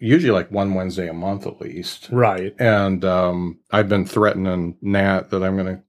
usually 0.00 0.32
like 0.32 0.50
one 0.50 0.74
Wednesday 0.74 1.08
a 1.08 1.12
month 1.12 1.46
at 1.46 1.60
least. 1.60 2.08
Right. 2.10 2.52
And 2.58 3.04
um, 3.04 3.60
I've 3.70 3.88
been 3.88 4.04
threatening 4.04 4.76
Nat 4.82 5.30
that 5.30 5.44
I'm 5.44 5.56
going 5.56 5.76
to 5.76 5.82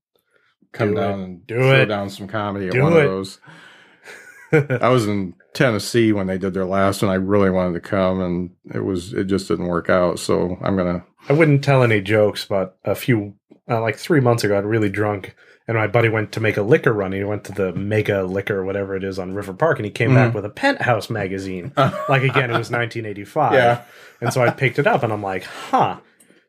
come 0.72 0.90
Do 0.90 0.94
down 0.94 1.20
it. 1.20 1.24
and 1.24 1.46
Do 1.48 1.54
throw 1.56 1.80
it. 1.82 1.86
down 1.86 2.08
some 2.10 2.28
comedy 2.28 2.68
at 2.68 2.72
Do 2.74 2.82
one 2.84 2.92
it. 2.92 2.98
of 2.98 3.10
those. 3.10 3.40
I 4.80 4.88
was 4.88 5.06
in 5.08 5.34
Tennessee 5.58 6.12
when 6.12 6.26
they 6.26 6.38
did 6.38 6.54
their 6.54 6.64
last 6.64 7.02
one. 7.02 7.10
I 7.10 7.14
really 7.16 7.50
wanted 7.50 7.74
to 7.74 7.80
come, 7.88 8.20
and 8.20 8.50
it 8.74 8.84
was 8.84 9.12
it 9.12 9.24
just 9.24 9.48
didn't 9.48 9.66
work 9.66 9.90
out. 9.90 10.18
So 10.18 10.56
I'm 10.62 10.76
gonna. 10.76 11.04
I 11.28 11.32
wouldn't 11.32 11.64
tell 11.64 11.82
any 11.82 12.00
jokes, 12.00 12.44
but 12.44 12.78
a 12.84 12.94
few, 12.94 13.34
uh, 13.68 13.80
like 13.80 13.96
three 13.96 14.20
months 14.20 14.44
ago, 14.44 14.56
I 14.56 14.60
got 14.62 14.66
really 14.68 14.88
drunk, 14.88 15.34
and 15.66 15.76
my 15.76 15.86
buddy 15.88 16.08
went 16.08 16.32
to 16.32 16.40
make 16.40 16.56
a 16.56 16.62
liquor 16.62 16.92
run. 16.92 17.12
He 17.12 17.22
went 17.24 17.44
to 17.44 17.52
the 17.52 17.72
Mega 17.74 18.22
Liquor, 18.24 18.64
whatever 18.64 18.94
it 18.96 19.04
is, 19.04 19.18
on 19.18 19.34
River 19.34 19.52
Park, 19.52 19.78
and 19.78 19.84
he 19.84 19.90
came 19.90 20.14
back 20.14 20.32
with 20.32 20.44
a 20.44 20.50
Penthouse 20.50 21.10
magazine. 21.10 21.72
like 21.76 22.22
again, 22.22 22.50
it 22.50 22.56
was 22.58 22.70
1985, 22.70 23.52
Yeah. 23.52 23.82
and 24.20 24.32
so 24.32 24.42
I 24.42 24.50
picked 24.50 24.78
it 24.78 24.86
up, 24.86 25.02
and 25.02 25.12
I'm 25.12 25.22
like, 25.22 25.42
huh. 25.44 25.98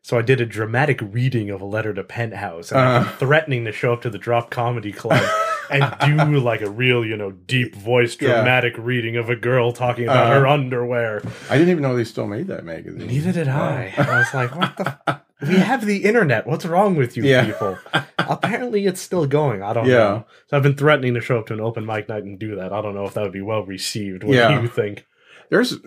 So 0.02 0.16
I 0.16 0.22
did 0.22 0.40
a 0.40 0.46
dramatic 0.46 0.98
reading 1.02 1.50
of 1.50 1.60
a 1.60 1.66
letter 1.66 1.92
to 1.92 2.02
Penthouse, 2.02 2.70
and 2.72 2.80
I'm 2.80 3.04
threatening 3.18 3.66
to 3.66 3.72
show 3.72 3.92
up 3.92 4.00
to 4.02 4.08
the 4.10 4.16
Drop 4.18 4.48
Comedy 4.50 4.92
Club. 4.92 5.22
And 5.70 5.94
do 6.30 6.38
like 6.40 6.62
a 6.62 6.70
real, 6.70 7.04
you 7.04 7.16
know, 7.16 7.30
deep 7.30 7.74
voice, 7.74 8.16
Yeah. 8.20 8.34
dramatic 8.34 8.74
reading 8.78 9.16
of 9.16 9.30
a 9.30 9.36
girl 9.36 9.72
talking 9.72 10.04
about 10.04 10.26
Uh-huh. 10.26 10.40
her 10.40 10.46
underwear. 10.46 11.22
I 11.48 11.56
didn't 11.58 11.70
even 11.70 11.82
know 11.82 11.96
they 11.96 12.04
still 12.04 12.26
made 12.26 12.48
that 12.48 12.64
magazine. 12.64 13.06
Neither 13.06 13.32
did 13.32 13.48
I. 13.48 13.92
I 13.96 14.18
was 14.18 14.34
like, 14.34 14.54
what 14.56 14.76
the? 14.76 14.98
F- 15.06 15.20
we 15.48 15.56
have 15.56 15.86
the 15.86 16.04
internet. 16.04 16.46
What's 16.46 16.66
wrong 16.66 16.96
with 16.96 17.16
you 17.16 17.22
Yeah. 17.24 17.46
people? 17.46 17.78
Apparently, 18.18 18.86
it's 18.86 19.00
still 19.00 19.26
going. 19.26 19.62
I 19.62 19.72
don't 19.72 19.86
Yeah. 19.86 19.96
know. 19.96 20.26
So 20.48 20.56
I've 20.56 20.62
been 20.62 20.76
threatening 20.76 21.14
to 21.14 21.20
show 21.20 21.38
up 21.38 21.46
to 21.46 21.54
an 21.54 21.60
open 21.60 21.86
mic 21.86 22.08
night 22.08 22.24
and 22.24 22.38
do 22.38 22.56
that. 22.56 22.72
I 22.72 22.82
don't 22.82 22.94
know 22.94 23.04
if 23.06 23.14
that 23.14 23.22
would 23.22 23.32
be 23.32 23.40
well 23.40 23.64
received. 23.64 24.22
What 24.24 24.36
Yeah. 24.36 24.54
do 24.56 24.62
you 24.62 24.68
think? 24.68 25.06
There's, 25.50 25.78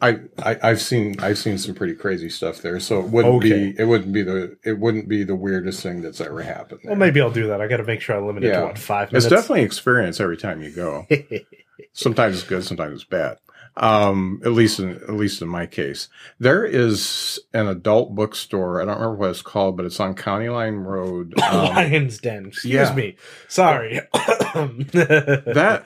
I, 0.00 0.18
I 0.42 0.56
I've 0.62 0.80
seen 0.82 1.16
I've 1.20 1.38
seen 1.38 1.56
some 1.58 1.74
pretty 1.74 1.94
crazy 1.94 2.28
stuff 2.28 2.58
there. 2.62 2.78
So 2.80 3.00
it 3.00 3.06
wouldn't 3.06 3.34
Okay. 3.36 3.70
be 3.72 3.78
it 3.80 3.84
wouldn't 3.84 4.12
be 4.12 4.22
the 4.22 4.56
it 4.64 4.78
wouldn't 4.78 5.08
be 5.08 5.24
the 5.24 5.34
weirdest 5.36 5.82
thing 5.82 6.02
that's 6.02 6.20
ever 6.20 6.42
happened. 6.42 6.80
There. 6.82 6.90
Well, 6.90 6.98
maybe 6.98 7.20
I'll 7.20 7.30
do 7.30 7.46
that. 7.48 7.60
I 7.60 7.66
got 7.66 7.78
to 7.78 7.84
make 7.84 8.00
sure 8.00 8.16
I 8.16 8.20
limit 8.26 8.44
it 8.44 8.48
Yeah. 8.48 8.60
to 8.60 8.66
what 8.66 8.78
five 8.78 9.04
it's 9.14 9.24
minutes. 9.24 9.28
definitely 9.28 9.62
experience 9.64 10.20
every 10.20 10.36
time 10.36 10.62
you 10.62 10.70
go. 10.70 11.06
sometimes 11.92 12.36
it's 12.36 12.44
good, 12.48 12.64
sometimes 12.64 12.94
it's 12.94 13.04
bad. 13.04 13.38
Um, 13.78 14.40
at 14.42 14.52
least 14.52 14.78
in 14.80 14.90
at 14.92 15.10
least 15.14 15.42
in 15.42 15.48
my 15.48 15.66
case, 15.66 16.08
there 16.38 16.64
is 16.64 17.38
an 17.52 17.66
adult 17.66 18.14
bookstore. 18.14 18.80
I 18.80 18.86
don't 18.86 18.94
remember 18.94 19.16
what 19.16 19.30
it's 19.30 19.42
called, 19.42 19.76
but 19.76 19.84
it's 19.84 20.00
on 20.00 20.14
County 20.14 20.48
Line 20.48 20.76
Road. 20.76 21.34
Um, 21.42 21.74
Lion's 21.74 22.18
Den. 22.18 22.46
Excuse 22.46 22.72
yeah. 22.74 22.94
me. 22.94 23.16
Sorry. 23.48 24.00
that 24.14 25.84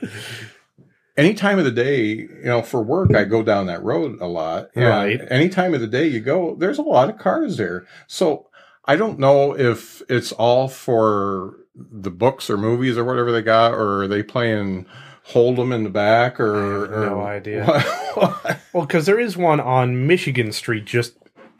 any 1.20 1.34
time 1.34 1.58
of 1.58 1.64
the 1.64 1.70
day, 1.70 2.04
you 2.06 2.28
know, 2.44 2.62
for 2.62 2.82
work, 2.82 3.14
I 3.14 3.24
go 3.24 3.42
down 3.42 3.66
that 3.66 3.82
road 3.82 4.18
a 4.20 4.26
lot. 4.26 4.70
Right. 4.74 5.20
Any 5.30 5.48
time 5.48 5.74
of 5.74 5.80
the 5.80 5.86
day 5.86 6.06
you 6.06 6.20
go, 6.20 6.54
there's 6.56 6.78
a 6.78 6.82
lot 6.82 7.10
of 7.10 7.18
cars 7.18 7.56
there. 7.56 7.86
So 8.06 8.48
I 8.86 8.96
don't 8.96 9.18
know 9.18 9.56
if 9.56 10.02
it's 10.08 10.32
all 10.32 10.68
for 10.68 11.56
the 11.76 12.10
books 12.10 12.50
or 12.50 12.56
movies 12.56 12.96
or 12.98 13.04
whatever 13.04 13.30
they 13.32 13.42
got, 13.42 13.72
or 13.72 14.02
are 14.02 14.08
they 14.08 14.22
playing 14.22 14.86
hold 15.24 15.56
them 15.56 15.70
in 15.72 15.84
the 15.84 15.90
back, 15.90 16.40
or, 16.40 16.92
I 16.94 17.00
have 17.02 17.12
no 17.12 17.20
idea. 17.22 17.84
Well, 18.72 18.86
because 18.86 19.06
there 19.06 19.18
is 19.20 19.36
one 19.36 19.60
on 19.60 20.06
Michigan 20.06 20.50
Street, 20.52 20.84
just 20.84 21.14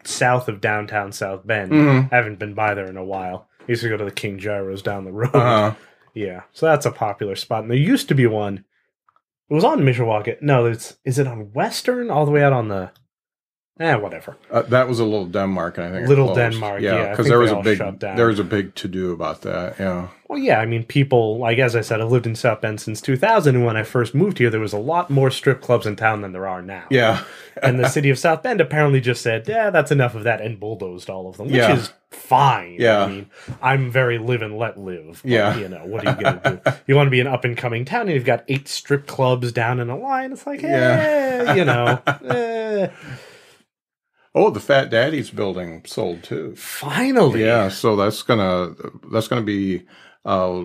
south 0.04 0.48
of 0.48 0.60
downtown 0.60 1.12
South 1.12 1.46
Bend. 1.46 1.70
Mhm. 1.72 2.12
I 2.12 2.16
haven't 2.16 2.38
been 2.38 2.54
by 2.54 2.74
there 2.74 2.86
in 2.88 2.96
a 2.96 3.04
while. 3.04 3.48
I 3.60 3.64
used 3.68 3.82
to 3.82 3.88
go 3.88 3.96
to 3.96 4.04
the 4.04 4.10
King 4.10 4.38
Gyros 4.38 4.82
down 4.82 5.04
the 5.04 5.12
road. 5.12 5.34
uh, 5.34 5.74
Yeah, 6.14 6.42
so 6.52 6.66
that's 6.66 6.86
a 6.86 6.90
popular 6.90 7.36
spot. 7.36 7.62
And 7.62 7.70
there 7.70 7.78
used 7.78 8.08
to 8.08 8.14
be 8.16 8.26
one. 8.26 8.64
It 9.50 9.54
was 9.54 9.64
on 9.64 9.80
Mishawaka. 9.80 10.40
No, 10.40 10.66
it's 10.66 10.96
is 11.04 11.18
it 11.18 11.26
on 11.26 11.52
Western 11.52 12.08
all 12.08 12.24
the 12.24 12.30
way 12.30 12.42
out 12.42 12.52
on 12.52 12.68
the? 12.68 12.92
Eh, 13.80 13.94
whatever. 13.94 14.36
uh, 14.50 14.60
that 14.68 14.86
was 14.88 15.00
a 15.00 15.04
little 15.04 15.24
Denmark, 15.24 15.78
I 15.78 15.90
think 15.90 16.04
it 16.04 16.08
Little. 16.08 16.34
Denmark, 16.34 16.82
yeah, 16.82 17.10
because 17.10 17.16
think 17.24 17.28
there 17.28 17.38
was 17.38 17.50
a 17.50 17.62
big 17.62 17.78
there 18.00 18.26
was 18.26 18.38
a 18.38 18.44
big 18.44 18.74
to 18.74 18.88
do 18.88 19.10
about 19.12 19.40
that. 19.40 19.76
Yeah, 19.80 20.08
Well, 20.28 20.38
yeah, 20.38 20.60
I 20.60 20.66
mean, 20.66 20.84
people 20.84 21.38
like 21.38 21.58
as 21.58 21.74
I 21.74 21.80
said, 21.80 22.00
I've 22.02 22.12
lived 22.12 22.26
in 22.26 22.34
South 22.36 22.60
Bend 22.60 22.78
since 22.80 23.00
2000, 23.00 23.56
and 23.56 23.64
when 23.64 23.78
I 23.78 23.82
first 23.82 24.14
moved 24.14 24.36
here, 24.36 24.50
there 24.50 24.60
was 24.60 24.74
a 24.74 24.78
lot 24.78 25.08
more 25.08 25.30
strip 25.30 25.62
clubs 25.62 25.86
in 25.86 25.96
town 25.96 26.20
than 26.20 26.32
there 26.32 26.46
are 26.46 26.60
now. 26.60 26.84
yeah, 26.90 27.24
and 27.62 27.80
the 27.80 27.88
city 27.88 28.10
of 28.10 28.18
South 28.18 28.42
Bend 28.42 28.60
apparently 28.60 29.00
just 29.00 29.22
said, 29.22 29.48
"Yeah, 29.48 29.70
that's 29.70 29.90
enough 29.90 30.14
of 30.14 30.24
that," 30.24 30.42
and 30.42 30.60
bulldozed 30.60 31.08
all 31.08 31.26
of 31.30 31.38
them, 31.38 31.46
which 31.46 31.56
Yeah. 31.56 31.74
is 31.76 31.90
fine. 32.10 32.76
Yeah. 32.78 33.04
I 33.04 33.08
mean, 33.08 33.26
I'm 33.62 33.90
very 33.90 34.18
live 34.18 34.42
and 34.42 34.58
let 34.58 34.76
live. 34.78 35.20
but, 35.22 35.30
Yeah. 35.30 35.56
you 35.56 35.68
know, 35.68 35.86
what 35.86 36.06
are 36.06 36.10
you 36.10 36.22
gonna 36.22 36.60
do? 36.64 36.72
You 36.86 36.96
want 36.96 37.06
to 37.06 37.10
be 37.10 37.20
an 37.20 37.26
up 37.28 37.44
and 37.46 37.56
coming 37.56 37.86
town, 37.86 38.02
and 38.02 38.10
you've 38.10 38.26
got 38.26 38.44
eight 38.48 38.68
strip 38.68 39.06
clubs 39.06 39.52
down 39.52 39.80
in 39.80 39.88
a 39.88 39.96
line. 39.96 40.32
It's 40.32 40.46
like, 40.46 40.60
Yeah. 40.60 41.44
eh, 41.48 41.54
you 41.54 41.64
know, 41.64 41.98
eh. 42.28 42.88
Oh, 44.34 44.50
the 44.50 44.60
Fat 44.60 44.90
Daddy's 44.90 45.30
building 45.30 45.82
sold 45.86 46.22
too. 46.22 46.54
finally, 46.56 47.44
Yeah, 47.44 47.68
so 47.68 47.96
that's 47.96 48.22
gonna 48.22 48.74
that's 49.10 49.26
gonna 49.28 49.42
be 49.42 49.82
uh, 50.24 50.64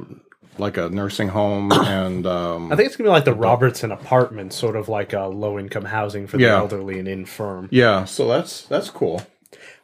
like 0.58 0.78
a 0.78 0.90
nursing 0.90 1.30
home, 1.30 1.72
and 1.74 2.26
um, 2.28 2.72
I 2.72 2.76
think 2.76 2.88
it's 2.88 2.96
gonna 2.96 3.08
be 3.10 3.12
like 3.14 3.26
the 3.26 3.34
Robertson 3.34 3.92
Apartments, 3.92 4.56
sort 4.56 4.76
of 4.76 4.88
like 4.88 5.14
a 5.14 5.26
low 5.28 5.58
income 5.58 5.86
housing 5.86 6.28
for 6.28 6.38
the 6.38 6.44
Yeah. 6.44 6.58
elderly 6.58 7.00
and 7.00 7.08
infirm. 7.08 7.68
yeah, 7.72 8.06
so 8.06 8.28
that's 8.28 8.62
that's 8.64 8.90
cool. 8.92 9.24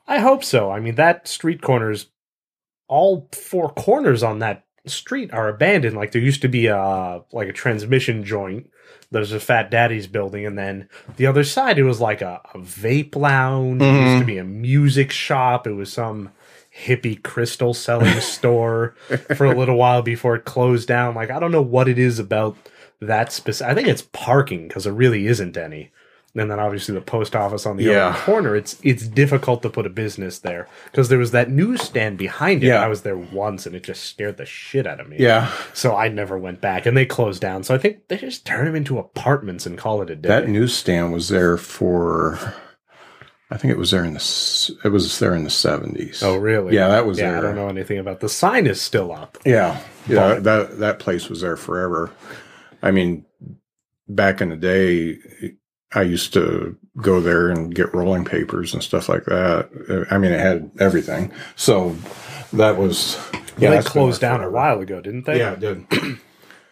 I 0.08 0.20
hope 0.20 0.44
so. 0.44 0.70
I 0.70 0.80
mean, 0.80 0.96
that 0.96 1.28
street 1.28 1.62
corners, 1.62 2.08
all 2.88 3.30
four 3.34 3.70
corners 3.70 4.24
on 4.24 4.40
that 4.40 4.66
street 4.86 5.32
are 5.34 5.48
abandoned. 5.48 5.96
Like 5.96 6.12
there 6.12 6.22
used 6.22 6.42
to 6.42 6.50
be 6.50 6.68
a 6.68 7.22
like 7.32 7.48
a 7.48 7.54
transmission 7.54 8.24
joint. 8.24 8.68
There's 9.12 9.34
a 9.34 9.40
Fat 9.40 9.70
Daddy's 9.70 10.08
building, 10.08 10.46
and 10.46 10.58
then 10.58 10.88
the 11.18 11.28
other 11.28 11.44
side 11.44 11.78
it 11.78 11.84
was 11.84 12.00
like 12.00 12.22
a, 12.22 12.42
a 12.54 12.58
vape 12.60 13.16
lounge. 13.16 13.82
It 13.82 13.86
Mm-hmm. 13.86 14.08
used 14.08 14.20
to 14.22 14.26
be 14.26 14.38
a 14.38 14.44
music 14.44 15.12
shop. 15.12 15.68
It 15.68 15.74
was 15.74 15.92
some 15.92 16.30
hippie 16.86 17.22
crystal 17.22 17.74
selling 17.74 18.20
store 18.22 18.96
for 19.36 19.46
a 19.46 19.56
little 19.58 19.76
while 19.76 20.02
before 20.02 20.36
it 20.36 20.46
closed 20.46 20.88
down. 20.88 21.14
Like 21.16 21.30
I 21.30 21.40
don't 21.40 21.52
know 21.52 21.62
what 21.62 21.90
it 21.90 22.00
is 22.00 22.20
about 22.20 22.56
that 23.02 23.32
specific. 23.34 23.70
I 23.72 23.76
think 23.76 23.88
it's 23.90 24.04
parking 24.14 24.68
because 24.70 24.86
there 24.86 24.94
really 24.94 25.28
isn't 25.28 25.58
any. 25.58 25.92
And 26.34 26.50
then 26.50 26.60
obviously 26.62 26.96
the 26.96 27.02
post 27.02 27.36
office 27.36 27.66
on 27.66 27.76
the 27.76 27.84
Yeah. 27.84 28.08
other 28.08 28.20
corner. 28.20 28.56
It's 28.56 28.80
it's 28.84 29.06
difficult 29.08 29.62
to 29.64 29.70
put 29.70 29.86
a 29.86 29.90
business 29.90 30.40
there 30.40 30.68
because 30.86 31.10
there 31.10 31.20
was 31.20 31.32
that 31.32 31.50
newsstand 31.50 32.18
behind 32.18 32.64
it. 32.64 32.68
Yeah. 32.68 32.82
I 32.82 32.88
was 32.88 33.02
there 33.02 33.18
once 33.18 33.66
and 33.66 33.76
it 33.76 33.84
just 33.84 34.04
scared 34.04 34.38
the 34.38 34.46
shit 34.46 34.88
out 34.88 35.02
of 35.02 35.10
me. 35.10 35.18
Yeah, 35.20 35.52
So 35.74 35.94
I 35.96 36.08
never 36.08 36.38
went 36.38 36.62
back, 36.62 36.86
and 36.86 36.96
they 36.96 37.06
closed 37.06 37.42
down. 37.42 37.64
So 37.64 37.76
I 37.76 37.78
think 37.78 38.08
they 38.08 38.16
just 38.18 38.46
turn 38.46 38.64
them 38.66 38.76
into 38.76 38.98
apartments 38.98 39.66
and 39.66 39.78
call 39.78 40.02
it 40.02 40.10
a 40.10 40.16
day. 40.16 40.30
that 40.30 40.48
newsstand 40.48 41.12
was 41.12 41.28
there 41.28 41.58
for. 41.58 42.40
I 43.54 43.58
think 43.58 43.74
it 43.74 43.78
was 43.78 43.92
there 43.92 44.06
in 44.06 44.14
the 44.14 44.76
it 44.86 44.90
was 44.90 45.20
there 45.20 45.36
in 45.36 45.44
the 45.44 45.50
seventies. 45.50 46.24
oh 46.24 46.38
really? 46.38 46.74
Yeah, 46.74 46.88
that 46.88 47.06
was 47.06 47.20
yeah. 47.20 47.32
there. 47.32 47.40
I 47.40 47.42
don't 47.42 47.56
know 47.56 47.68
anything 47.68 47.98
about 47.98 48.22
the 48.22 48.30
sign 48.30 48.66
is 48.66 48.80
still 48.80 49.12
up. 49.12 49.38
Yeah, 49.46 49.82
yeah, 50.08 50.36
that 50.36 50.80
that 50.80 51.00
place 51.00 51.28
was 51.28 51.42
there 51.42 51.58
forever. 51.58 52.10
I 52.82 52.92
mean, 52.92 53.26
back 54.08 54.40
in 54.40 54.48
the 54.48 54.56
day, 54.56 55.18
I 55.94 56.04
used 56.04 56.34
to 56.34 56.78
go 57.02 57.20
there 57.22 57.50
and 57.50 57.74
get 57.74 57.94
rolling 57.94 58.26
papers 58.26 58.74
and 58.74 58.82
stuff 58.84 59.10
like 59.10 59.26
that. 59.26 60.08
I 60.10 60.18
mean, 60.18 60.32
it 60.32 60.40
had 60.40 60.72
everything. 60.80 61.32
So 61.56 61.96
that 62.54 62.78
was 62.78 63.18
Yeah, 63.58 63.72
they 63.72 63.82
closed 63.82 64.22
down 64.22 64.44
a 64.44 64.50
while 64.50 64.80
ago, 64.80 65.02
didn't 65.02 65.26
they? 65.26 65.40
Yeah, 65.40 65.54
it 65.54 65.60
did. 65.60 65.86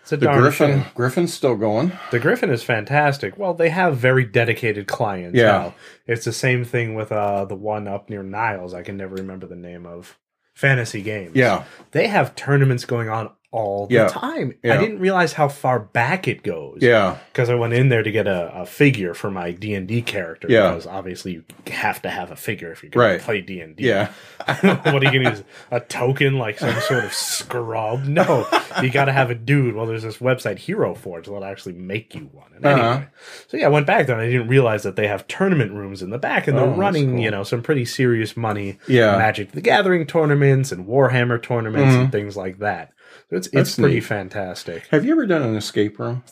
It's 0.01 0.13
a 0.13 0.17
The 0.17 0.32
Griffon, 0.34 0.82
shame. 0.82 0.86
Griffon's 0.95 1.34
still 1.36 1.55
going. 1.55 1.91
The 2.09 2.17
Griffon 2.20 2.49
is 2.49 2.63
fantastic. 2.63 3.38
Well, 3.38 3.53
they 3.53 3.70
have 3.70 3.95
very 3.97 4.26
dedicated 4.26 4.88
clients. 4.88 5.38
Yeah. 5.38 5.43
now. 5.51 5.76
It's 6.07 6.26
the 6.26 6.34
same 6.34 6.65
thing 6.65 6.95
with 6.95 7.11
uh 7.11 7.45
the 7.45 7.53
one 7.55 7.88
up 7.88 8.09
near 8.09 8.24
Niles. 8.24 8.74
I 8.74 8.82
can 8.82 8.97
never 8.97 9.13
remember 9.13 9.45
the 9.45 9.55
name 9.55 9.86
of 9.86 10.17
Fantasy 10.55 11.03
Games. 11.03 11.36
Yeah, 11.36 11.63
They 11.91 12.07
have 12.07 12.34
tournaments 12.36 12.86
going 12.86 13.07
on 13.07 13.30
all 13.52 13.88
the 13.88 13.95
Yeah. 13.95 14.08
time. 14.08 14.54
Yeah. 14.64 14.76
I 14.76 14.78
didn't 14.78 15.00
realize 15.00 15.34
how 15.34 15.47
far 15.47 15.80
back 15.80 16.28
it 16.28 16.43
goes. 16.43 16.80
yeah, 16.82 17.18
Because 17.32 17.50
I 17.50 17.56
went 17.56 17.74
in 17.74 17.89
there 17.89 18.04
to 18.04 18.12
get 18.12 18.28
a, 18.28 18.52
a 18.62 18.66
figure 18.68 19.16
for 19.16 19.32
my 19.32 19.52
D 19.52 19.74
and 19.74 19.88
D 19.88 20.02
character. 20.04 20.47
Yeah. 20.50 20.70
Because 20.70 20.86
obviously 20.86 21.32
you 21.34 21.43
have 21.72 22.00
to 22.04 22.10
have 22.12 22.30
a 22.30 22.36
figure 22.36 22.72
if 22.72 22.84
you're 22.84 22.91
going 22.91 23.08
Right. 23.14 23.20
to 23.20 23.26
play 23.26 23.41
D 23.41 23.60
and 23.62 23.76
D. 23.76 23.86
yeah, 23.88 24.12
what 24.62 24.86
are 24.86 24.93
you 24.93 25.12
going 25.12 25.24
to 25.24 25.30
use? 25.32 25.43
A 25.72 25.80
token 25.80 26.38
like 26.38 26.60
some 26.60 26.80
sort 26.82 27.04
of 27.04 27.12
scrub? 27.14 28.04
No, 28.06 28.47
you 28.84 28.91
got 28.91 29.06
to 29.06 29.12
have 29.14 29.32
a 29.32 29.36
dude. 29.36 29.74
Well, 29.74 29.86
there's 29.88 30.04
this 30.04 30.18
website 30.18 30.60
Hero 30.60 30.93
Forge 30.93 31.26
that'll 31.26 31.43
actually 31.43 31.74
make 31.74 32.14
you 32.14 32.30
one. 32.32 32.52
And 32.56 32.66
Uh-huh. 32.66 32.82
anyway, 32.91 33.08
so 33.47 33.58
yeah, 33.58 33.66
I 33.66 33.70
went 33.70 33.88
back 33.88 34.06
there 34.06 34.16
and 34.20 34.24
I 34.28 34.30
didn't 34.32 34.47
realize 34.47 34.84
that 34.84 34.95
they 34.95 35.08
have 35.08 35.28
tournament 35.28 35.72
rooms 35.72 36.02
in 36.04 36.12
the 36.12 36.20
back 36.20 36.47
and 36.47 36.56
Oh, 36.56 36.60
they're 36.62 36.70
that's 36.70 36.80
running, 36.80 37.12
cool. 37.16 37.20
you 37.24 37.32
know, 37.32 37.43
some 37.43 37.64
pretty 37.64 37.86
serious 37.86 38.38
money. 38.38 38.78
Yeah. 38.88 39.18
Magic 39.18 39.54
the 39.54 39.62
Gathering 39.62 40.06
tournaments 40.06 40.72
and 40.72 40.86
Warhammer 40.86 41.41
tournaments 41.41 41.95
and 41.95 42.12
things 42.12 42.38
like 42.38 42.60
that. 42.60 42.91
So 43.30 43.36
it's 43.38 43.47
it's. 43.47 43.53
That's 43.55 43.76
pretty 43.76 43.95
neat. 43.95 44.03
fantastic. 44.05 44.88
Have 44.88 45.05
you 45.05 45.12
ever 45.12 45.26
done 45.26 45.41
an 45.43 45.55
escape 45.55 45.99
room? 45.99 46.24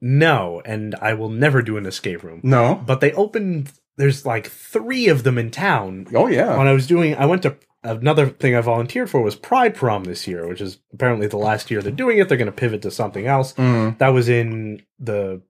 No, 0.00 0.62
and 0.64 0.94
I 1.00 1.14
will 1.14 1.28
never 1.28 1.62
do 1.62 1.76
an 1.76 1.86
escape 1.86 2.22
room. 2.22 2.40
No. 2.42 2.82
But 2.86 3.00
they 3.00 3.12
opened. 3.12 3.72
There's 3.96 4.24
like 4.24 4.46
three 4.46 5.08
of 5.08 5.24
them 5.24 5.38
in 5.38 5.50
town 5.50 6.06
Oh 6.14 6.28
yeah. 6.28 6.56
when 6.56 6.68
I 6.68 6.72
was 6.72 6.86
doing, 6.86 7.16
I 7.16 7.26
went 7.26 7.42
to 7.42 7.56
another 7.82 8.28
thing 8.28 8.54
I 8.54 8.60
volunteered 8.60 9.10
for 9.10 9.20
was 9.22 9.34
Pride 9.34 9.74
Prom 9.74 10.04
this 10.04 10.28
year, 10.28 10.46
which 10.46 10.60
is 10.60 10.78
apparently 10.92 11.26
the 11.26 11.36
last 11.36 11.68
year 11.70 11.82
they're 11.82 11.90
doing 11.90 12.18
it. 12.18 12.28
They're 12.28 12.38
going 12.38 12.46
to 12.46 12.52
pivot 12.52 12.82
to 12.82 12.92
something 12.92 13.26
else. 13.26 13.54
Mm. 13.54 13.98
That 13.98 14.10
was 14.10 14.28
in 14.28 14.82
the 15.00 15.42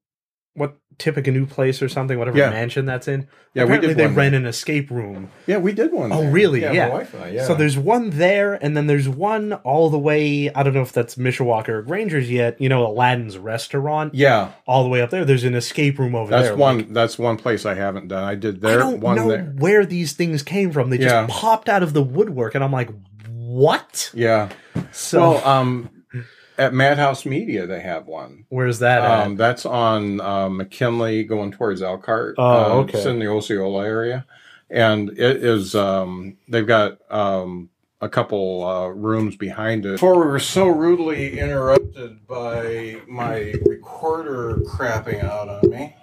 what 0.54 0.76
Tippecanoe 0.98 1.46
place 1.46 1.80
or 1.80 1.88
something, 1.88 2.18
whatever 2.18 2.36
Yeah. 2.38 2.50
mansion 2.50 2.84
that's 2.84 3.06
in. 3.06 3.28
Yeah, 3.54 3.62
we 3.62 3.76
apparently 3.76 3.88
did 3.88 3.96
they 3.98 4.06
one 4.06 4.14
rent 4.16 4.34
an 4.34 4.46
escape 4.46 4.90
room. 4.90 5.30
Yeah, 5.46 5.58
we 5.58 5.72
did 5.72 5.92
one. 5.92 6.10
Oh, 6.12 6.22
there. 6.22 6.30
really? 6.30 6.62
Yeah, 6.62 6.72
Yeah. 6.72 6.88
my 6.88 6.94
wife 6.94 7.14
I. 7.20 7.28
Yeah. 7.30 7.44
So 7.44 7.54
there's 7.54 7.78
one 7.78 8.10
there, 8.10 8.54
and 8.54 8.76
then 8.76 8.86
there's 8.88 9.08
one 9.08 9.52
all 9.52 9.90
the 9.90 9.98
way. 9.98 10.50
I 10.54 10.62
don't 10.62 10.74
know 10.74 10.82
if 10.82 10.92
that's 10.92 11.14
Mishawaka 11.14 11.68
or 11.68 11.82
Granger's 11.82 12.30
yet. 12.30 12.60
You 12.60 12.68
know, 12.68 12.86
Aladdin's 12.86 13.38
restaurant. 13.38 14.14
yeah, 14.14 14.48
All 14.66 14.82
the 14.82 14.88
way 14.90 15.00
up 15.00 15.10
there. 15.10 15.24
There's 15.24 15.44
an 15.44 15.54
escape 15.54 15.98
room 15.98 16.14
over 16.14 16.30
that's 16.30 16.48
there. 16.48 16.56
one. 16.56 16.78
Like, 16.78 16.92
that's 16.92 17.18
one 17.18 17.36
place 17.36 17.64
I 17.64 17.74
haven't 17.74 18.08
done. 18.08 18.24
I 18.24 18.34
did 18.34 18.60
there. 18.60 18.74
I 18.74 18.82
don't 18.82 19.00
one 19.00 19.16
know 19.16 19.28
there. 19.28 19.54
where 19.58 19.86
these 19.86 20.12
things 20.14 20.42
came 20.42 20.72
from. 20.72 20.90
They 20.90 20.98
just 20.98 21.28
popped 21.30 21.68
out 21.68 21.82
of 21.82 21.92
the 21.92 22.02
woodwork, 22.02 22.54
and 22.56 22.64
I'm 22.64 22.72
like, 22.72 22.90
what? 23.28 24.10
Yeah. 24.14 24.48
So 24.92 25.20
well, 25.32 25.46
um, 25.48 25.90
at 26.58 26.74
Madhouse 26.74 27.24
Media 27.24 27.66
they 27.66 27.80
have 27.80 28.06
one. 28.06 28.44
where's 28.48 28.80
that 28.80 29.02
at? 29.02 29.26
Um, 29.26 29.36
that's 29.36 29.64
on 29.64 30.20
uh, 30.20 30.48
McKinley 30.48 31.24
going 31.24 31.52
towards 31.52 31.80
Elkhart. 31.82 32.34
Oh, 32.38 32.80
Um, 32.80 32.88
It's 32.88 33.04
in 33.06 33.18
the 33.18 33.28
Osceola 33.28 33.84
area, 33.86 34.26
and 34.68 35.10
it 35.10 35.42
is. 35.44 35.74
Um, 35.74 36.36
they've 36.48 36.66
got 36.66 36.98
um, 37.10 37.70
a 38.00 38.08
couple 38.08 38.64
uh, 38.66 38.88
rooms 38.88 39.36
behind 39.36 39.86
it. 39.86 39.92
Before 39.92 40.20
we 40.20 40.26
were 40.26 40.38
so 40.38 40.68
rudely 40.68 41.38
interrupted 41.38 42.26
by 42.26 43.00
my 43.08 43.54
recorder 43.66 44.56
crapping 44.66 45.22
out 45.24 45.48
on 45.48 45.70
me. 45.70 45.94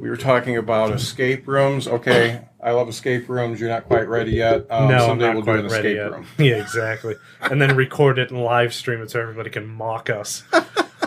We 0.00 0.08
were 0.08 0.16
talking 0.16 0.56
about 0.56 0.92
escape 0.92 1.46
rooms. 1.46 1.86
Okay, 1.86 2.40
I 2.62 2.70
love 2.72 2.88
escape 2.88 3.28
rooms. 3.28 3.60
You're 3.60 3.68
not 3.68 3.84
quite 3.84 4.08
ready 4.08 4.32
yet. 4.32 4.66
Um, 4.70 4.88
no, 4.88 5.10
I'm 5.10 5.18
not 5.18 5.34
we'll 5.34 5.42
quite 5.44 5.56
do 5.58 5.66
an 5.66 5.70
ready 5.70 5.88
escape 5.90 5.96
yet. 5.96 6.12
room. 6.12 6.26
Yeah, 6.38 6.62
exactly. 6.62 7.16
and 7.42 7.60
then 7.60 7.76
record 7.76 8.18
it 8.18 8.30
and 8.30 8.42
live 8.42 8.72
stream 8.72 9.02
it 9.02 9.10
so 9.10 9.20
everybody 9.20 9.50
can 9.50 9.66
mock 9.68 10.08
us. 10.10 10.42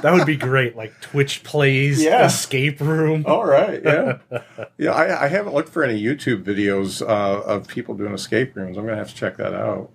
That 0.02 0.12
would 0.14 0.26
be 0.28 0.36
great. 0.36 0.76
Like 0.76 1.00
Twitch 1.02 1.44
plays 1.44 2.04
Yeah. 2.04 2.26
escape 2.26 2.80
room. 2.82 3.24
All 3.26 3.46
right, 3.46 3.82
yeah, 3.84 4.18
yeah. 4.78 4.92
I, 4.92 5.24
I 5.24 5.28
haven't 5.28 5.54
looked 5.54 5.70
for 5.70 5.84
any 5.84 6.02
YouTube 6.02 6.44
videos 6.44 7.02
uh, 7.02 7.42
of 7.42 7.68
people 7.68 7.96
doing 7.96 8.14
escape 8.14 8.56
rooms. 8.56 8.78
I'm 8.78 8.86
gonna 8.86 8.98
have 8.98 9.10
to 9.10 9.16
check 9.16 9.38
that 9.38 9.54
out. 9.54 9.90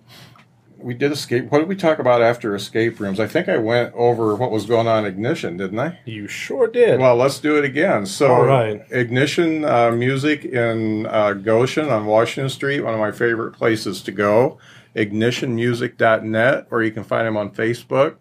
We 0.81 0.93
did 0.93 1.11
escape. 1.11 1.51
What 1.51 1.59
did 1.59 1.67
we 1.67 1.75
talk 1.75 1.99
about 1.99 2.21
after 2.21 2.55
escape 2.55 2.99
rooms? 2.99 3.19
I 3.19 3.27
think 3.27 3.49
I 3.49 3.57
went 3.57 3.93
over 3.93 4.35
what 4.35 4.51
was 4.51 4.65
going 4.65 4.87
on 4.87 5.05
Ignition, 5.05 5.57
didn't 5.57 5.79
I? 5.79 5.99
You 6.05 6.27
sure 6.27 6.67
did. 6.67 6.99
Well, 6.99 7.15
let's 7.15 7.39
do 7.39 7.57
it 7.57 7.65
again. 7.65 8.05
So, 8.05 8.31
All 8.31 8.45
right. 8.45 8.81
Ignition 8.89 9.65
uh, 9.65 9.91
Music 9.91 10.45
in 10.45 11.05
uh, 11.05 11.33
Goshen 11.33 11.89
on 11.89 12.05
Washington 12.05 12.49
Street, 12.49 12.81
one 12.81 12.93
of 12.93 12.99
my 12.99 13.11
favorite 13.11 13.51
places 13.51 14.01
to 14.03 14.11
go. 14.11 14.57
Ignitionmusic.net, 14.95 16.67
or 16.71 16.83
you 16.83 16.91
can 16.91 17.03
find 17.03 17.27
them 17.27 17.37
on 17.37 17.51
Facebook. 17.51 18.15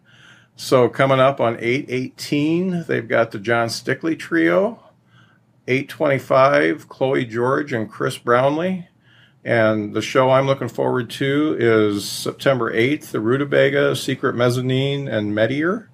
So, 0.57 0.89
coming 0.89 1.21
up 1.21 1.41
on 1.41 1.57
818, 1.61 2.85
they've 2.89 3.09
got 3.09 3.31
the 3.31 3.39
John 3.39 3.69
Stickley 3.69 4.19
Trio. 4.19 4.83
825, 5.69 6.89
Chloe 6.89 7.27
George 7.27 7.73
and 7.73 7.91
Chris 7.91 8.17
Brownlee. 8.17 8.89
And 9.45 9.95
the 9.95 10.03
show 10.03 10.31
I'm 10.31 10.47
looking 10.47 10.69
forward 10.69 11.11
to 11.11 11.57
is 11.59 12.09
September 12.09 12.73
8th, 12.73 13.13
the 13.13 13.19
Rutabega, 13.19 13.97
Secret 13.97 14.35
Mezzanine, 14.35 15.09
and 15.09 15.35
Medier. 15.35 15.89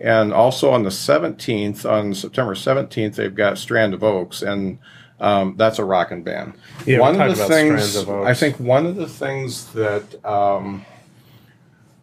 And 0.00 0.32
also 0.32 0.70
on 0.70 0.82
the 0.82 0.90
17th, 0.90 1.88
on 1.90 2.14
September 2.14 2.54
17th, 2.54 3.16
they've 3.16 3.34
got 3.34 3.58
Strand 3.58 3.94
of 3.94 4.02
Oaks, 4.02 4.42
and 4.42 4.78
um, 5.20 5.54
that's 5.56 5.78
a 5.78 5.84
rockin' 5.84 6.22
band. 6.22 6.54
Yeah, 6.84 6.98
one 6.98 7.20
of 7.20 7.36
the 7.36 7.46
things, 7.46 7.84
Strands 7.84 7.96
of 7.96 8.10
Oaks. 8.10 8.28
I 8.28 8.34
think 8.34 8.58
one 8.58 8.86
of 8.86 8.96
the 8.96 9.08
things 9.08 9.72
that 9.72 10.24
um, 10.24 10.84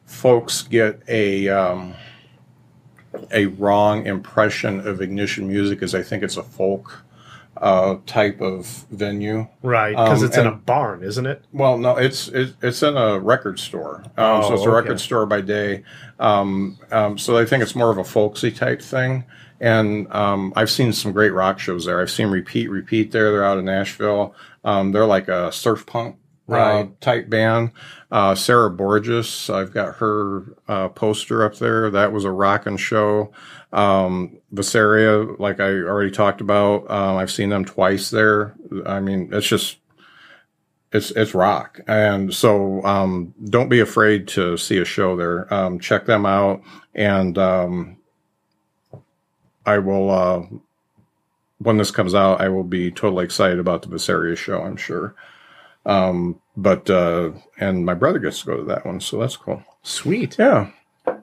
folks 0.06 0.62
get 0.62 1.02
a 1.08 1.50
um, 1.50 1.96
a 3.32 3.48
wrong 3.48 4.06
impression 4.06 4.88
of 4.88 5.02
Ignition 5.02 5.48
Music 5.48 5.82
is 5.82 5.94
I 5.94 6.04
think 6.04 6.24
it's 6.24 6.38
a 6.38 6.44
folk 6.44 7.04
uh, 7.58 7.98
type 8.06 8.42
of 8.42 8.66
venue. 8.92 9.48
right, 9.62 9.92
because 9.92 10.22
um, 10.22 10.28
it's 10.28 10.38
in 10.38 10.48
a 10.48 10.52
barn, 10.52 11.04
isn't 11.04 11.26
it? 11.26 11.44
Well, 11.52 11.78
no, 11.78 11.98
it's 11.98 12.28
it, 12.30 12.56
it's 12.62 12.82
in 12.82 12.98
a 12.98 13.20
record 13.20 13.60
store. 13.60 14.04
Um, 14.18 14.42
so 14.44 14.50
Oh, 14.50 14.54
it's 14.54 14.62
a 14.64 14.66
okay. 14.66 14.70
record 14.70 15.00
store 15.00 15.26
by 15.26 15.42
day. 15.42 15.84
Um, 16.20 16.78
um, 16.92 17.18
so 17.18 17.38
I 17.38 17.46
think 17.46 17.62
it's 17.64 17.76
more 17.76 17.92
of 17.92 17.98
a 17.98 18.04
folksy 18.04 18.52
type 18.52 18.82
thing. 18.82 19.26
And 19.60 20.12
um, 20.12 20.54
I've 20.56 20.72
seen 20.72 20.92
some 20.92 21.12
great 21.12 21.32
rock 21.34 21.60
shows 21.60 21.86
there. 21.86 22.02
I've 22.02 22.10
seen 22.10 22.28
Repeat 22.30 22.70
Repeat 22.70 23.12
there. 23.12 23.32
They're 23.32 23.46
out 23.46 23.60
of 23.60 23.64
Nashville. 23.64 24.34
Um, 24.64 24.92
they're 24.92 25.06
like 25.06 25.28
a 25.28 25.52
surf 25.52 25.86
punk 25.86 26.16
uh, 26.50 26.54
Right. 26.54 27.02
type 27.02 27.30
band. 27.30 27.72
Uh, 28.10 28.34
Sarah 28.34 28.72
Borges, 28.72 29.50
I've 29.52 29.72
got 29.72 29.98
her 29.98 30.56
uh, 30.68 30.90
poster 30.90 31.44
up 31.44 31.58
there. 31.60 31.92
That 31.92 32.12
was 32.12 32.26
a 32.26 32.32
rockin' 32.32 32.78
show. 32.78 33.32
Um, 33.74 34.38
Veseria, 34.54 35.40
like 35.40 35.60
I 35.60 35.70
already 35.70 36.12
talked 36.12 36.42
about, 36.42 36.90
um, 36.92 37.18
I've 37.18 37.32
seen 37.32 37.50
them 37.50 37.64
twice 37.66 38.10
there. 38.10 38.54
I 38.86 39.00
mean, 39.00 39.30
it's 39.32 39.48
just 39.48 39.78
it's 40.92 41.12
it's 41.12 41.34
rock. 41.34 41.80
And 41.88 42.34
so 42.34 42.84
um, 42.84 43.34
don't 43.46 43.70
be 43.70 43.80
afraid 43.80 44.28
to 44.30 44.58
see 44.58 44.78
a 44.78 44.86
show 44.86 45.16
there. 45.16 45.52
Um, 45.54 45.80
check 45.80 46.06
them 46.06 46.26
out. 46.26 46.62
And 46.94 47.38
um, 47.38 47.98
i 49.66 49.78
will 49.78 50.10
uh, 50.10 50.42
when 51.60 51.78
this 51.78 51.92
comes 51.92 52.16
out 52.16 52.42
i 52.42 52.50
will 52.50 52.64
be 52.64 52.90
totally 52.92 53.24
excited 53.24 53.60
about 53.60 53.84
the 53.84 53.88
Veseria 53.88 54.36
show 54.36 54.62
i'm 54.62 54.78
sure. 54.78 55.16
Um, 55.86 56.40
but 56.56 56.90
uh, 56.90 57.32
and 57.58 57.86
my 57.86 57.96
brother 57.96 58.20
gets 58.20 58.42
to 58.42 58.46
go 58.46 58.58
to 58.58 58.64
that 58.66 58.86
one 58.86 59.00
so 59.00 59.20
that's 59.20 59.38
cool. 59.38 59.64
Sweet. 59.84 60.38
yeah 60.38 60.70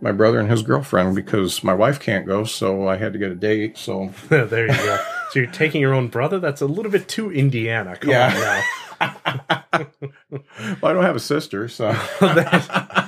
my 0.01 0.12
brother 0.12 0.39
and 0.41 0.51
his 0.51 0.62
girlfriend 0.62 1.14
because 1.14 1.62
my 1.64 1.74
wife 1.74 1.99
can't 2.01 2.26
go 2.26 2.45
so 2.45 2.89
i 2.89 2.97
had 2.97 3.12
to 3.12 3.18
get 3.18 3.31
a 3.31 3.35
date 3.35 3.76
so 3.79 4.12
there 4.29 4.66
you 4.66 4.74
go. 4.76 4.97
So 5.31 5.41
you're 5.41 5.51
taking 5.51 5.81
your 5.83 5.93
own 5.95 6.09
brother? 6.09 6.39
That's 6.41 6.62
a 6.62 6.66
little 6.66 6.91
bit 6.91 7.07
too 7.09 7.31
Indiana. 7.31 7.97
Come 7.97 8.11
Yeah. 8.11 8.33
on 8.35 8.41
now. 8.41 9.87
well, 10.31 10.43
i 10.83 10.93
don't 10.93 11.05
have 11.05 11.14
a 11.16 11.20
sister 11.20 11.68
so 11.68 11.91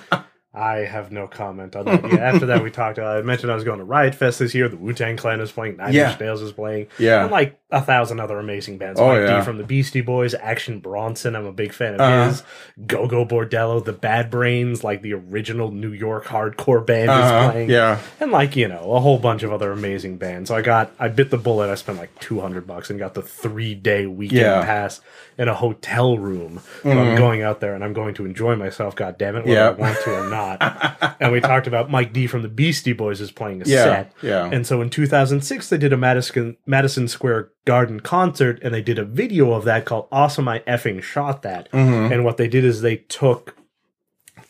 I 0.61 0.85
have 0.85 1.11
no 1.11 1.27
comment 1.27 1.75
on 1.77 1.87
that. 1.87 2.05
Yeah, 2.13 2.19
after 2.19 2.47
that, 2.47 2.63
we 2.63 2.71
talked. 2.71 2.99
Uh, 2.99 3.05
I 3.07 3.23
mentioned 3.23 3.51
I 3.51 3.55
was 3.55 3.65
going 3.65 3.79
to 3.79 3.85
Riot 3.85 4.15
Fest 4.15 4.39
this 4.41 4.55
year. 4.55 4.69
The 4.69 4.77
Wu 4.77 4.93
Tang 4.93 5.17
Clan 5.17 5.41
is 5.41 5.51
playing. 5.51 5.77
Nine 5.79 5.93
Yeah. 5.95 6.11
Inch 6.11 6.21
Nails 6.21 6.43
is 6.43 6.53
playing. 6.53 6.89
Yeah. 6.99 7.23
and 7.23 7.31
like 7.33 7.59
a 7.73 7.81
thousand 7.81 8.19
other 8.21 8.39
amazing 8.39 8.79
bands. 8.79 8.99
Oh, 9.01 9.07
Mike 9.07 9.21
yeah. 9.29 9.39
D 9.39 9.45
from 9.45 9.57
the 9.59 9.65
Beastie 9.65 10.01
Boys, 10.01 10.35
Action 10.35 10.81
Bronson. 10.81 11.37
I'm 11.37 11.47
a 11.47 11.53
big 11.53 11.73
fan 11.73 11.95
of 11.95 12.01
Uh-huh. 12.01 12.29
his. 12.29 12.43
Gogol 12.87 13.27
Bordello, 13.27 13.85
the 13.85 13.93
Bad 13.93 14.31
Brains, 14.31 14.83
like 14.85 15.03
the 15.03 15.15
original 15.15 15.71
New 15.71 15.93
York 15.93 16.25
hardcore 16.27 16.85
band 16.85 17.11
Uh-huh. 17.11 17.47
is 17.47 17.53
playing. 17.53 17.71
yeah 17.71 17.99
and 18.21 18.33
like 18.33 18.57
you 18.57 18.67
know 18.69 18.93
a 18.93 19.01
whole 19.01 19.19
bunch 19.19 19.43
of 19.43 19.53
other 19.53 19.71
amazing 19.73 20.17
bands. 20.19 20.49
So 20.49 20.57
I 20.57 20.63
got 20.63 20.91
I 20.99 21.09
bit 21.09 21.31
the 21.31 21.39
bullet. 21.39 21.71
I 21.71 21.75
spent 21.77 21.99
like 21.99 22.17
two 22.19 22.41
hundred 22.41 22.67
bucks 22.67 22.91
and 22.91 22.99
got 22.99 23.15
the 23.15 23.23
three 23.23 23.75
day 23.75 24.07
weekend 24.07 24.41
Yeah. 24.43 24.65
pass 24.65 25.01
in 25.41 25.49
a 25.49 25.55
hotel 25.55 26.19
room. 26.19 26.61
So 26.83 26.91
I'm 26.91 27.17
going 27.17 27.41
out 27.43 27.61
there 27.61 27.75
and 27.75 27.83
I'm 27.83 27.95
going 27.95 28.13
to 28.15 28.27
enjoy 28.27 28.57
myself. 28.57 28.95
God 28.95 29.17
damn 29.17 29.37
it, 29.37 29.47
whether 29.47 29.53
Yeah. 29.59 29.69
I 29.69 29.73
want 29.73 29.99
to 30.05 30.15
or 30.15 30.29
not. 30.29 31.17
and 31.21 31.33
we 31.33 31.41
talked 31.41 31.67
about 31.67 31.91
Mike 31.91 32.13
D 32.13 32.27
from 32.27 32.43
the 32.43 32.49
Beastie 32.49 32.93
Boys 32.93 33.23
is 33.23 33.33
playing 33.33 33.63
a 33.63 33.65
Yeah, 33.65 33.85
set. 33.85 34.13
yeah. 34.23 34.51
And 34.53 34.67
so 34.67 34.83
in 34.83 34.91
2006 34.91 35.69
they 35.71 35.79
did 35.79 35.93
a 35.93 35.97
Madison 35.97 36.59
Madison 36.67 37.09
Square 37.09 37.51
Garden 37.65 38.01
concert 38.01 38.59
and 38.63 38.75
they 38.75 38.83
did 38.83 38.99
a 38.99 39.05
video 39.05 39.53
of 39.53 39.65
that 39.65 39.87
called 39.87 40.09
"Awesome 40.13 40.47
I 40.47 40.59
effing 40.61 41.03
shot 41.03 41.41
that." 41.43 41.71
Mm-hmm. 41.73 42.13
And 42.13 42.25
what 42.25 42.37
they 42.37 42.47
did 42.49 42.65
is 42.65 42.83
they 42.83 42.97
took 42.97 43.57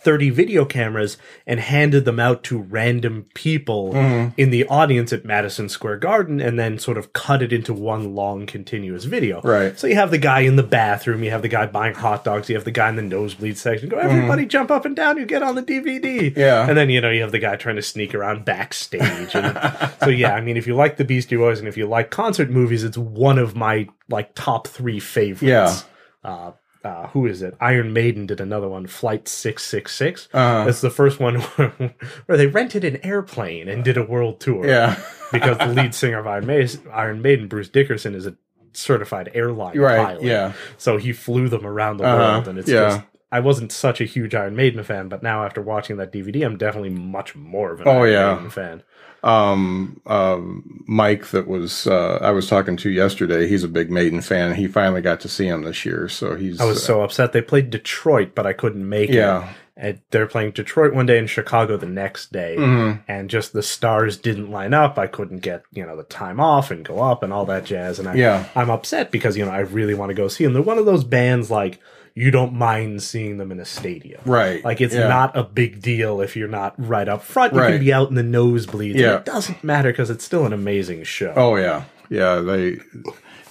30 0.03 0.31
video 0.31 0.65
cameras 0.65 1.17
and 1.47 1.61
handed 1.61 2.05
them 2.05 2.19
out 2.19 2.43
to 2.45 2.59
random 2.59 3.27
people 3.35 3.93
Mm-hmm. 3.93 4.29
in 4.41 4.51
the 4.51 4.67
audience 4.69 5.13
at 5.13 5.25
Madison 5.25 5.69
Square 5.69 5.99
Garden 5.99 6.41
and 6.41 6.59
then 6.59 6.79
sort 6.79 6.97
of 6.99 7.13
cut 7.13 7.43
it 7.43 7.53
into 7.53 7.73
one 7.75 8.15
long 8.15 8.47
continuous 8.47 9.05
video. 9.05 9.41
Right. 9.43 9.79
So 9.79 9.87
you 9.87 9.95
have 9.97 10.11
the 10.11 10.19
guy 10.19 10.41
in 10.41 10.57
the 10.57 10.63
bathroom, 10.63 11.23
you 11.23 11.31
have 11.31 11.43
the 11.43 11.49
guy 11.49 11.67
buying 11.67 11.95
hot 11.95 12.25
dogs, 12.25 12.49
you 12.49 12.55
have 12.57 12.65
the 12.65 12.71
guy 12.71 12.89
in 12.89 12.97
the 12.97 13.03
nosebleed 13.03 13.59
section. 13.59 13.89
Go, 13.89 13.99
everybody 13.99 14.47
jump 14.47 14.71
up 14.71 14.85
and 14.85 14.97
down, 14.97 15.19
you 15.19 15.27
get 15.27 15.43
on 15.43 15.55
the 15.55 15.63
DVD. 15.63 16.01
Mm-hmm. 16.31 16.39
Yeah. 16.41 16.67
And 16.69 16.77
then, 16.77 16.89
you 16.91 17.01
know, 17.01 17.11
you 17.11 17.21
have 17.23 17.33
the 17.33 17.39
guy 17.39 17.57
trying 17.57 17.77
to 17.77 17.83
sneak 17.83 18.15
around 18.15 18.45
backstage. 18.45 19.35
And 19.35 19.91
so, 20.01 20.09
yeah, 20.09 20.35
I 20.35 20.41
mean, 20.41 20.57
if 20.57 20.67
you 20.67 20.75
like 20.75 20.97
the 20.97 21.05
Beastie 21.05 21.37
Boys 21.37 21.59
and 21.59 21.69
if 21.69 21.77
you 21.77 21.87
like 21.87 22.11
concert 22.11 22.49
movies, 22.51 22.85
it's 22.85 22.97
one 22.99 23.39
of 23.39 23.55
my, 23.57 23.89
like, 24.09 24.35
top 24.35 24.67
three 24.69 25.01
favorites 25.01 25.43
Yeah. 25.43 25.77
uh, 26.25 26.53
uh, 26.85 27.09
who 27.09 27.27
is 27.27 27.43
it? 27.43 27.55
Iron 27.61 27.93
Maiden 27.93 28.27
did 28.27 28.41
another 28.41 28.69
one, 28.69 28.87
Flight 28.87 29.29
666. 29.29 30.29
Uh-huh. 30.33 30.65
That's 30.65 30.81
the 30.81 30.91
first 30.91 31.21
one 31.21 31.37
where, 31.41 31.69
where 32.27 32.39
they 32.39 32.47
rented 32.47 32.85
an 32.85 32.99
airplane 33.05 33.69
and 33.69 33.85
did 33.85 33.97
a 33.97 34.05
world 34.05 34.41
tour. 34.41 34.67
yeah 34.67 35.01
Because 35.33 35.59
the 35.59 35.67
lead 35.69 35.95
singer 35.95 36.19
of 36.19 36.27
Iron 36.27 36.47
Maiden, 36.47 36.81
Iron 36.93 37.23
Maiden, 37.23 37.47
Bruce 37.49 37.69
Dickinson, 37.69 38.15
is 38.17 38.27
a 38.27 38.35
certified 38.73 39.31
airline 39.35 39.79
Right, 39.79 39.97
pilot. 40.05 40.23
yeah. 40.25 40.53
So 40.79 40.97
he 40.97 41.13
flew 41.13 41.49
them 41.49 41.65
around 41.67 41.99
the 41.99 42.05
Uh-huh, 42.05 42.17
world. 42.17 42.49
And 42.49 42.59
it's 42.59 42.69
yeah. 42.69 42.81
just, 42.89 43.01
I 43.31 43.39
wasn't 43.41 43.71
such 43.71 44.01
a 44.01 44.05
huge 44.05 44.35
Iron 44.35 44.57
Maiden 44.57 44.83
fan, 44.83 45.09
but 45.09 45.23
now 45.23 45.45
after 45.45 45.63
watching 45.63 45.99
that 45.99 46.13
DVD, 46.13 46.45
I'm 46.45 46.57
definitely 46.57 46.91
much 46.91 47.37
more 47.37 47.73
of 47.73 47.81
an 47.81 47.87
Oh, 47.89 48.03
Iron 48.03 48.13
yeah. 48.13 48.35
Maiden 48.35 48.51
fan. 48.51 48.83
Um, 49.23 50.01
um, 50.07 50.83
Mike 50.87 51.27
that 51.29 51.47
was 51.47 51.87
uh, 51.87 52.19
I 52.21 52.31
was 52.31 52.49
talking 52.49 52.77
to 52.79 52.91
yesterday. 52.91 53.47
He's 53.49 53.65
a 53.65 53.69
big 53.69 53.91
Maiden 53.91 54.21
fan. 54.21 54.55
He 54.55 54.67
finally 54.69 55.03
got 55.03 55.21
to 55.21 55.29
see 55.29 55.47
him 55.47 55.63
this 55.63 55.85
year, 55.85 56.09
so 56.09 56.35
he's 56.35 56.61
I 56.61 56.65
was 56.65 56.83
so 56.83 57.03
upset. 57.03 57.33
They 57.33 57.43
played 57.43 57.71
Detroit, 57.71 58.35
but 58.35 58.47
I 58.47 58.53
couldn't 58.53 58.89
make 58.89 59.11
Yeah. 59.11 59.45
it. 59.51 59.57
And 59.83 59.99
they're 60.11 60.27
playing 60.27 60.51
Detroit 60.51 60.93
one 60.93 61.07
day 61.07 61.19
and 61.19 61.31
Chicago 61.31 61.79
the 61.79 61.87
next 61.87 62.33
day. 62.33 62.55
Mhm. 62.59 63.01
And 63.09 63.31
just 63.31 63.55
the 63.55 63.63
stars 63.63 64.19
didn't 64.19 64.51
line 64.51 64.75
up. 64.75 64.99
I 64.99 65.07
couldn't 65.07 65.39
get, 65.39 65.63
you 65.73 65.87
know, 65.87 65.97
the 65.97 66.03
time 66.03 66.39
off 66.39 66.71
and 66.71 66.85
go 66.85 67.01
up 67.01 67.23
and 67.23 67.33
all 67.33 67.47
that 67.47 67.65
jazz. 67.65 67.99
And 67.99 68.07
I, 68.07 68.15
Yeah. 68.15 68.45
I'm 68.55 68.69
upset 68.69 69.11
because, 69.11 69.39
you 69.39 69.45
know, 69.47 69.51
I 69.51 69.61
really 69.61 69.95
want 69.95 70.11
to 70.11 70.15
go 70.15 70.29
see 70.29 70.45
them. 70.45 70.53
They're 70.53 70.61
one 70.61 70.77
of 70.77 70.85
those 70.85 71.03
bands 71.05 71.51
like 71.51 71.79
you 72.21 72.31
don't 72.31 72.53
mind 72.53 73.03
seeing 73.03 73.39
them 73.39 73.51
in 73.51 73.59
a 73.61 73.65
stadium. 73.65 74.21
right. 74.25 74.65
Like 74.65 74.81
it's 74.81 74.95
yeah. 74.95 75.09
not 75.09 75.37
a 75.37 75.43
big 75.43 75.81
deal 75.81 76.21
if 76.21 76.37
you're 76.37 76.49
not 76.49 76.75
right 76.77 77.09
up 77.09 77.23
front. 77.23 77.55
You 77.55 77.61
Right. 77.61 77.71
can 77.73 77.81
be 77.81 77.93
out 77.93 78.09
in 78.11 78.15
the 78.15 78.23
nosebleeds. 78.23 78.95
Yeah. 78.97 79.17
It 79.17 79.25
doesn't 79.25 79.65
matter 79.65 79.91
because 79.91 80.11
it's 80.11 80.25
still 80.25 80.45
an 80.47 80.53
amazing 80.53 81.05
show. 81.05 81.33
Oh 81.37 81.57
yeah, 81.57 81.85
yeah. 82.09 82.41
They 82.41 82.79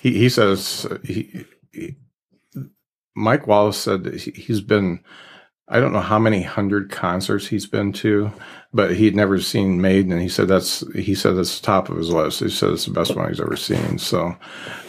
he 0.02 0.14
he 0.18 0.30
says 0.30 0.86
he, 1.04 1.46
he 1.72 1.96
Mike 3.16 3.48
Wallace 3.48 3.78
said 3.78 4.04
that 4.04 4.16
he's 4.22 4.62
been 4.62 5.00
I 5.68 5.80
don't 5.80 5.94
know 5.94 6.00
how 6.00 6.20
many 6.20 6.42
hundred 6.42 6.90
concerts 6.92 7.48
he's 7.48 7.68
been 7.68 7.92
to, 7.94 8.32
but 8.74 8.96
he'd 8.96 9.16
never 9.16 9.40
seen 9.40 9.82
Maiden, 9.82 10.12
and 10.12 10.22
he 10.22 10.30
said 10.30 10.48
that's 10.48 10.84
he 10.94 11.16
said 11.16 11.36
that's 11.36 11.60
the 11.60 11.66
top 11.66 11.90
of 11.90 11.98
his 11.98 12.12
list. 12.12 12.40
He 12.40 12.50
said 12.50 12.70
it's 12.70 12.86
the 12.86 12.92
best 12.92 13.16
one 13.16 13.28
he's 13.28 13.42
ever 13.42 13.56
seen. 13.56 13.98
So, 13.98 14.36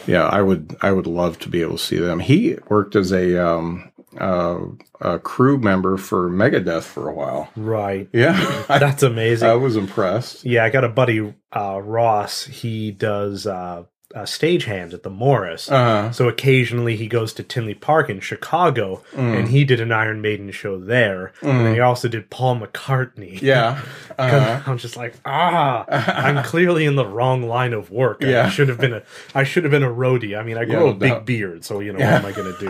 yeah, 0.07 0.27
I 0.27 0.41
would 0.41 0.75
I 0.81 0.91
would 0.91 1.07
love 1.07 1.39
to 1.39 1.49
be 1.49 1.61
able 1.61 1.77
to 1.77 1.83
see 1.83 1.97
them. 1.97 2.19
He 2.19 2.57
worked 2.69 2.95
as 2.95 3.11
a 3.11 3.43
um, 3.43 3.91
uh, 4.19 4.59
a 4.99 5.19
crew 5.19 5.57
member 5.57 5.97
for 5.97 6.29
Megadeth 6.29 6.83
for 6.83 7.09
a 7.09 7.13
while. 7.13 7.49
Right. 7.55 8.09
Yeah, 8.13 8.63
That's 8.67 9.03
amazing. 9.03 9.49
I 9.49 9.55
was 9.55 9.75
impressed. 9.75 10.45
Yeah, 10.45 10.63
I 10.63 10.69
got 10.69 10.83
a 10.83 10.89
buddy, 10.89 11.33
uh, 11.55 11.81
Ross. 11.81 12.43
He 12.45 12.91
does 12.91 13.47
uh, 13.47 13.85
uh, 14.15 14.23
stagehands 14.23 14.93
at 14.93 15.03
the 15.03 15.09
Morris. 15.09 15.71
Uh, 15.71 16.11
so 16.11 16.27
occasionally 16.27 16.95
he 16.95 17.07
goes 17.07 17.33
to 17.33 17.43
Tinley 17.43 17.73
Park 17.73 18.09
in 18.09 18.19
Chicago, 18.19 19.01
Mm. 19.13 19.37
and 19.39 19.47
he 19.49 19.65
did 19.65 19.79
an 19.79 19.91
Iron 19.91 20.21
Maiden 20.21 20.51
show 20.51 20.79
there. 20.79 21.33
And 21.41 21.65
then 21.65 21.73
he 21.73 21.79
also 21.79 22.07
did 22.07 22.29
Paul 22.29 22.59
McCartney. 22.59 23.41
yeah, 23.41 23.81
uh, 24.19 24.61
I'm 24.65 24.77
just 24.77 24.97
like, 24.97 25.15
ah, 25.25 25.85
I'm 25.89 26.43
clearly 26.51 26.85
in 26.85 26.95
the 26.95 27.05
wrong 27.05 27.43
line 27.43 27.73
of 27.73 27.91
work. 27.91 28.21
Yeah. 28.23 28.45
I 28.45 28.49
should 28.49 28.69
have 28.69 28.77
been 28.79 28.93
a, 28.93 29.03
I 29.35 29.43
should 29.43 29.63
have 29.63 29.71
been 29.71 29.83
a 29.83 29.89
roadie. 29.89 30.37
I 30.37 30.43
mean, 30.43 30.57
I 30.57 30.61
Yeah, 30.61 30.65
grow 30.75 30.79
no 30.85 30.87
a 30.89 30.93
big 30.93 31.09
doubt. 31.11 31.25
beard, 31.25 31.65
so 31.65 31.79
you 31.79 31.93
know 31.93 31.99
what 31.99 32.07
am 32.13 32.25
I 32.25 32.31
going 32.31 32.53
to 32.53 32.59
do? 32.59 32.69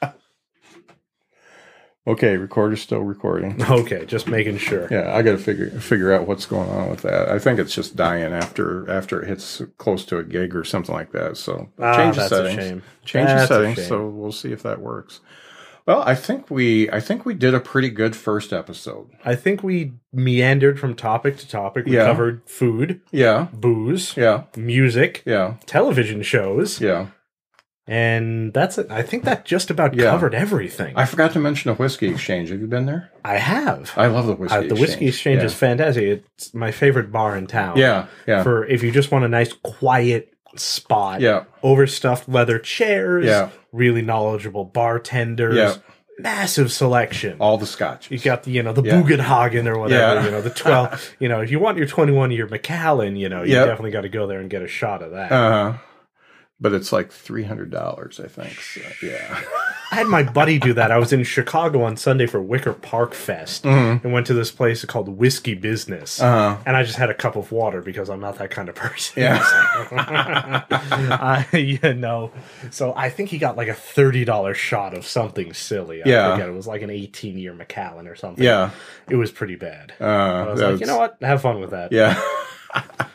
Okay, 2.11 2.37
recorder's 2.37 2.81
still 2.81 3.01
recording. 3.01 3.61
Okay, 3.69 4.05
just 4.05 4.27
making 4.27 4.57
sure. 4.57 4.87
Yeah, 4.91 5.15
I 5.15 5.21
got 5.21 5.31
to 5.31 5.37
figure 5.37 5.69
figure 5.79 6.11
out 6.13 6.27
what's 6.27 6.45
going 6.45 6.69
on 6.69 6.89
with 6.89 7.01
that. 7.03 7.29
I 7.29 7.39
think 7.39 7.59
it's 7.59 7.73
just 7.75 7.95
dying 7.95 8.33
after 8.33 8.89
after 8.89 9.21
it 9.21 9.27
hits 9.27 9.61
close 9.77 10.03
to 10.05 10.17
a 10.17 10.23
gig 10.23 10.55
or 10.55 10.63
something 10.63 10.93
like 10.95 11.11
that. 11.11 11.37
So 11.37 11.69
Ah, 11.79 11.95
change 11.97 12.15
the 12.17 12.27
settings. 12.27 12.55
shame. 12.63 12.83
Change 13.05 13.27
That's 13.27 13.49
the 13.49 13.55
settings. 13.73 13.87
So 13.87 14.07
we'll 14.07 14.31
see 14.31 14.51
if 14.51 14.63
that 14.63 14.79
works. 14.81 15.19
Well, 15.87 16.03
I 16.05 16.13
think 16.13 16.51
we 16.51 16.89
I 16.91 16.99
think 16.99 17.25
we 17.25 17.33
did 17.33 17.53
a 17.55 17.59
pretty 17.59 17.89
good 17.89 18.15
first 18.15 18.53
episode. 18.53 19.09
I 19.25 19.35
think 19.35 19.63
we 19.63 19.93
meandered 20.13 20.79
from 20.79 20.93
topic 20.95 21.37
to 21.37 21.47
topic. 21.47 21.85
We 21.85 21.95
Yeah. 21.95 22.05
covered 22.05 22.41
food, 22.45 23.01
Yeah, 23.11 23.47
booze, 23.51 24.15
yeah, 24.15 24.43
music, 24.55 25.23
yeah, 25.25 25.55
television 25.65 26.21
shows, 26.21 26.79
yeah. 26.81 27.07
And 27.87 28.53
that's 28.53 28.77
it. 28.77 28.87
I 28.89 29.01
think 29.01 29.23
that 29.23 29.45
just 29.45 29.69
about 29.69 29.93
Yeah. 29.93 30.11
covered 30.11 30.33
everything. 30.35 30.93
I 30.95 31.05
forgot 31.05 31.33
to 31.33 31.39
mention 31.39 31.69
the 31.71 31.75
whiskey 31.75 32.07
exchange. 32.09 32.49
Have 32.49 32.59
you 32.61 32.67
been 32.67 32.85
there? 32.85 33.09
I 33.25 33.37
have. 33.37 33.91
I 33.97 34.07
love 34.07 34.27
the 34.27 34.35
whiskey. 34.35 34.57
Uh, 34.57 34.61
the 34.63 34.75
whiskey 34.75 35.07
exchange 35.07 35.43
is 35.43 35.53
fantastic. 35.53 36.23
It's 36.37 36.53
my 36.53 36.71
favorite 36.71 37.11
bar 37.11 37.35
in 37.37 37.47
town. 37.47 37.77
Yeah, 37.77 38.05
yeah, 38.27 38.43
For 38.43 38.65
if 38.65 38.83
you 38.83 38.91
just 38.91 39.11
want 39.11 39.25
a 39.25 39.29
nice 39.29 39.53
quiet 39.53 40.33
spot. 40.55 41.21
yeah, 41.21 41.45
Overstuffed 41.63 42.27
leather 42.29 42.59
chairs. 42.59 43.25
Yeah. 43.25 43.49
Really 43.71 44.01
knowledgeable 44.01 44.65
bartenders. 44.65 45.55
Yeah. 45.55 45.75
Massive 46.19 46.71
selection. 46.71 47.37
all 47.39 47.57
the 47.57 47.65
scotch. 47.65 48.11
You 48.11 48.19
got 48.19 48.43
the, 48.43 48.51
you 48.51 48.61
know, 48.61 48.73
the 48.73 48.83
Yeah. 48.83 49.01
Bugenhagen 49.01 49.65
or 49.65 49.79
whatever, 49.79 50.19
Yeah. 50.19 50.25
you 50.25 50.29
know, 50.31 50.41
the 50.41 50.49
12, 50.51 51.15
you 51.19 51.27
know, 51.29 51.39
if 51.41 51.49
you 51.49 51.57
want 51.59 51.77
your 51.77 51.87
21 51.87 52.29
year 52.31 52.45
Macallan, 52.47 53.15
you 53.15 53.27
know, 53.29 53.41
you 53.43 53.53
Yep. 53.53 53.65
definitely 53.65 53.91
got 53.91 54.01
to 54.01 54.09
go 54.09 54.27
there 54.27 54.39
and 54.39 54.49
get 54.49 54.61
a 54.61 54.67
shot 54.67 55.01
of 55.01 55.11
that. 55.13 55.31
Uh, 55.31 55.73
but 56.61 56.73
it's 56.73 56.91
like 56.93 57.11
three 57.11 57.43
hundred 57.43 57.71
dollars, 57.71 58.19
I 58.23 58.27
think. 58.27 58.61
So, 58.61 58.81
yeah. 59.05 59.41
I 59.91 59.95
had 59.95 60.07
my 60.07 60.23
buddy 60.23 60.57
do 60.57 60.73
that. 60.75 60.89
I 60.89 60.97
was 60.99 61.11
in 61.11 61.23
Chicago 61.25 61.83
on 61.83 61.97
Sunday 61.97 62.25
for 62.25 62.41
Wicker 62.41 62.71
Park 62.71 63.13
Fest 63.13 63.65
and 63.65 64.13
went 64.13 64.25
to 64.27 64.33
this 64.33 64.49
place 64.49 64.85
called 64.85 65.09
Whiskey 65.09 65.53
Business. 65.53 66.19
Mm-hmm. 66.19 66.25
Uh-huh. 66.33 66.63
And 66.65 66.77
I 66.77 66.83
just 66.83 66.97
had 66.97 67.09
a 67.09 67.13
cup 67.13 67.35
of 67.35 67.51
water 67.51 67.81
because 67.81 68.09
I'm 68.09 68.21
not 68.21 68.37
that 68.37 68.51
kind 68.51 68.69
of 68.69 68.75
person. 68.75 69.23
Yeah. 69.23 69.41
I, 70.71 71.45
you 71.57 71.93
know, 71.93 72.31
so 72.69 72.93
I 72.95 73.09
think 73.09 73.29
he 73.29 73.37
got 73.37 73.57
like 73.57 73.67
a 73.67 73.73
$30 73.73 74.55
shot 74.55 74.93
of 74.95 75.05
something 75.05 75.51
silly. 75.53 76.01
I 76.03 76.07
Yeah. 76.07 76.31
forget. 76.31 76.47
It 76.47 76.53
was 76.53 76.67
like 76.67 76.83
an 76.83 76.89
18 76.89 77.37
year 77.37 77.53
Macallan 77.53 78.07
or 78.07 78.15
something. 78.15 78.43
Yeah. 78.43 78.69
It 79.09 79.17
was 79.17 79.29
pretty 79.31 79.55
bad. 79.57 79.93
Uh, 79.99 80.05
I 80.05 80.47
was 80.51 80.61
like, 80.61 80.79
you 80.79 80.85
know 80.85 80.97
what? 80.99 81.17
Have 81.21 81.41
fun 81.41 81.59
with 81.59 81.71
that. 81.71 81.91
Yeah. 81.91 82.21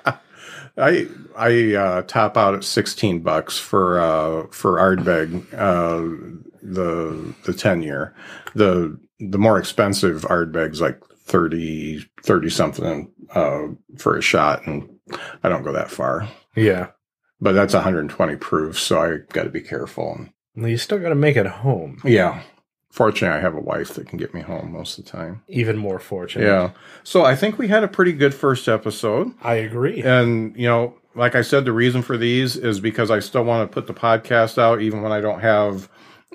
I 0.78 1.06
I 1.36 1.74
uh, 1.74 2.02
top 2.02 2.36
out 2.36 2.54
at 2.54 2.64
sixteen 2.64 3.20
bucks 3.20 3.58
for 3.58 3.98
uh, 4.00 4.46
for 4.50 4.78
Ardbeg 4.78 5.52
uh, 5.54 6.40
the 6.62 7.34
the 7.44 7.52
ten 7.54 7.82
year. 7.82 8.14
The 8.54 8.98
the 9.18 9.38
more 9.38 9.58
expensive 9.58 10.22
Ardbeg's 10.22 10.80
like 10.80 11.00
30, 11.26 12.06
30 12.22 12.50
something 12.50 13.12
uh, 13.34 13.68
for 13.98 14.16
a 14.16 14.22
shot, 14.22 14.66
and 14.66 14.88
I 15.42 15.48
don't 15.48 15.62
go 15.62 15.72
that 15.72 15.90
far. 15.90 16.28
Yeah. 16.54 16.88
But 17.40 17.52
that's 17.52 17.74
120 17.74 18.36
proof, 18.36 18.78
so 18.78 19.00
I 19.00 19.18
got 19.32 19.44
to 19.44 19.50
be 19.50 19.60
careful. 19.60 20.26
You 20.54 20.78
still 20.78 20.98
got 20.98 21.10
to 21.10 21.14
make 21.14 21.36
it 21.36 21.46
home. 21.46 22.00
Yeah. 22.04 22.42
Fortunately, 22.96 23.36
I 23.36 23.40
have 23.42 23.54
a 23.54 23.60
wife 23.60 23.92
that 23.94 24.08
can 24.08 24.16
get 24.16 24.32
me 24.32 24.40
home 24.40 24.72
most 24.72 24.98
of 24.98 25.04
the 25.04 25.10
time. 25.10 25.42
Even 25.48 25.76
more 25.76 25.98
fortunate. 25.98 26.46
Yeah. 26.46 26.70
So 27.04 27.26
I 27.26 27.36
think 27.36 27.58
we 27.58 27.68
had 27.68 27.84
a 27.84 27.88
pretty 27.88 28.12
good 28.12 28.32
first 28.32 28.68
episode. 28.68 29.32
I 29.42 29.56
agree. 29.56 30.02
And, 30.02 30.56
you 30.56 30.66
know, 30.66 30.94
like 31.14 31.34
I 31.34 31.42
said, 31.42 31.66
the 31.66 31.72
reason 31.74 32.00
for 32.00 32.16
these 32.16 32.56
is 32.56 32.80
because 32.80 33.10
I 33.10 33.18
still 33.18 33.44
want 33.44 33.70
to 33.70 33.74
put 33.74 33.86
the 33.86 33.92
podcast 33.92 34.56
out 34.56 34.80
even 34.80 35.02
when 35.02 35.12
I 35.12 35.20
don't 35.20 35.40
have 35.40 35.90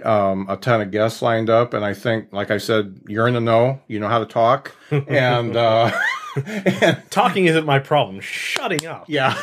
um, 0.05 0.45
a 0.49 0.55
ton 0.55 0.81
of 0.81 0.91
guests 0.91 1.23
lined 1.23 1.49
up. 1.49 1.73
And 1.73 1.83
I 1.83 1.95
think, 1.95 2.31
like 2.31 2.51
I 2.51 2.59
said, 2.59 3.01
you're 3.07 3.27
in 3.27 3.33
the 3.33 3.41
know, 3.41 3.81
you 3.87 3.99
know 3.99 4.07
how 4.07 4.19
to 4.19 4.27
talk. 4.27 4.75
And, 5.07 5.55
uh, 5.55 5.89
and 6.45 7.01
Talking 7.09 7.45
isn't 7.45 7.65
my 7.65 7.79
problem. 7.79 8.19
Shutting 8.19 8.85
up. 8.85 9.05
yeah. 9.07 9.33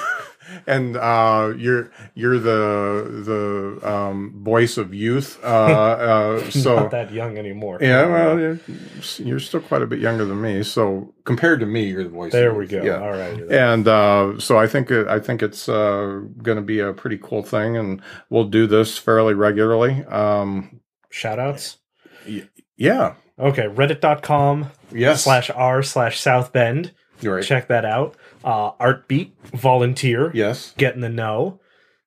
And 0.66 0.96
uh, 0.96 1.53
you're 1.57 1.90
you're 2.14 2.38
the 2.38 3.78
the 3.80 3.88
um, 3.90 4.34
voice 4.42 4.76
of 4.78 4.94
youth, 4.94 5.38
uh, 5.42 5.46
uh, 5.46 6.51
so 6.51 6.76
Not 6.76 6.90
that 6.92 7.12
young 7.12 7.36
anymore. 7.38 7.78
yeah. 7.80 8.07
Well, 8.07 8.38
you're, 8.38 8.61
you're 9.18 9.40
still 9.40 9.61
quite 9.61 9.82
a 9.82 9.86
bit 9.86 10.01
younger 10.01 10.24
than 10.24 10.40
me, 10.40 10.62
so 10.62 11.14
compared 11.24 11.61
to 11.61 11.66
me, 11.66 11.84
you're 11.90 12.05
the 12.05 12.11
voice. 12.11 12.32
There 12.32 12.55
we 12.55 12.64
youth. 12.64 12.70
go. 12.70 12.82
Yeah. 12.84 13.01
All 13.03 13.11
right. 13.12 13.40
And 13.51 13.86
uh, 13.88 14.38
so 14.38 14.59
I 14.59 14.66
think 14.66 14.90
it, 14.90 15.07
I 15.09 15.18
think 15.20 15.42
it's 15.42 15.68
uh, 15.68 16.20
going 16.42 16.57
to 16.57 16.62
be 16.62 16.80
a 16.80 16.92
pretty 16.92 17.18
cool 17.18 17.42
thing, 17.42 17.76
and 17.76 18.01
we'll 18.30 18.44
do 18.49 18.66
this 18.66 18.96
fairly 18.99 19.34
regularly. 19.34 20.05
Um, 20.07 20.80
Shout 21.11 21.38
outs. 21.38 21.78
yeah. 22.76 23.14
Okay. 23.38 23.64
Reddit.com 23.68 24.70
Yes. 24.92 25.24
slash 25.24 25.51
r 25.51 25.82
slash 25.82 26.20
South 26.20 26.53
Bend. 26.53 26.92
Right. 27.22 27.42
Check 27.44 27.68
that 27.68 27.84
out. 27.84 28.16
Uh, 28.45 28.72
Artbeat, 28.80 29.32
volunteer, 29.53 30.30
Yes. 30.34 30.74
get 30.78 30.95
in 30.95 31.01
the 31.01 31.09
know. 31.09 31.61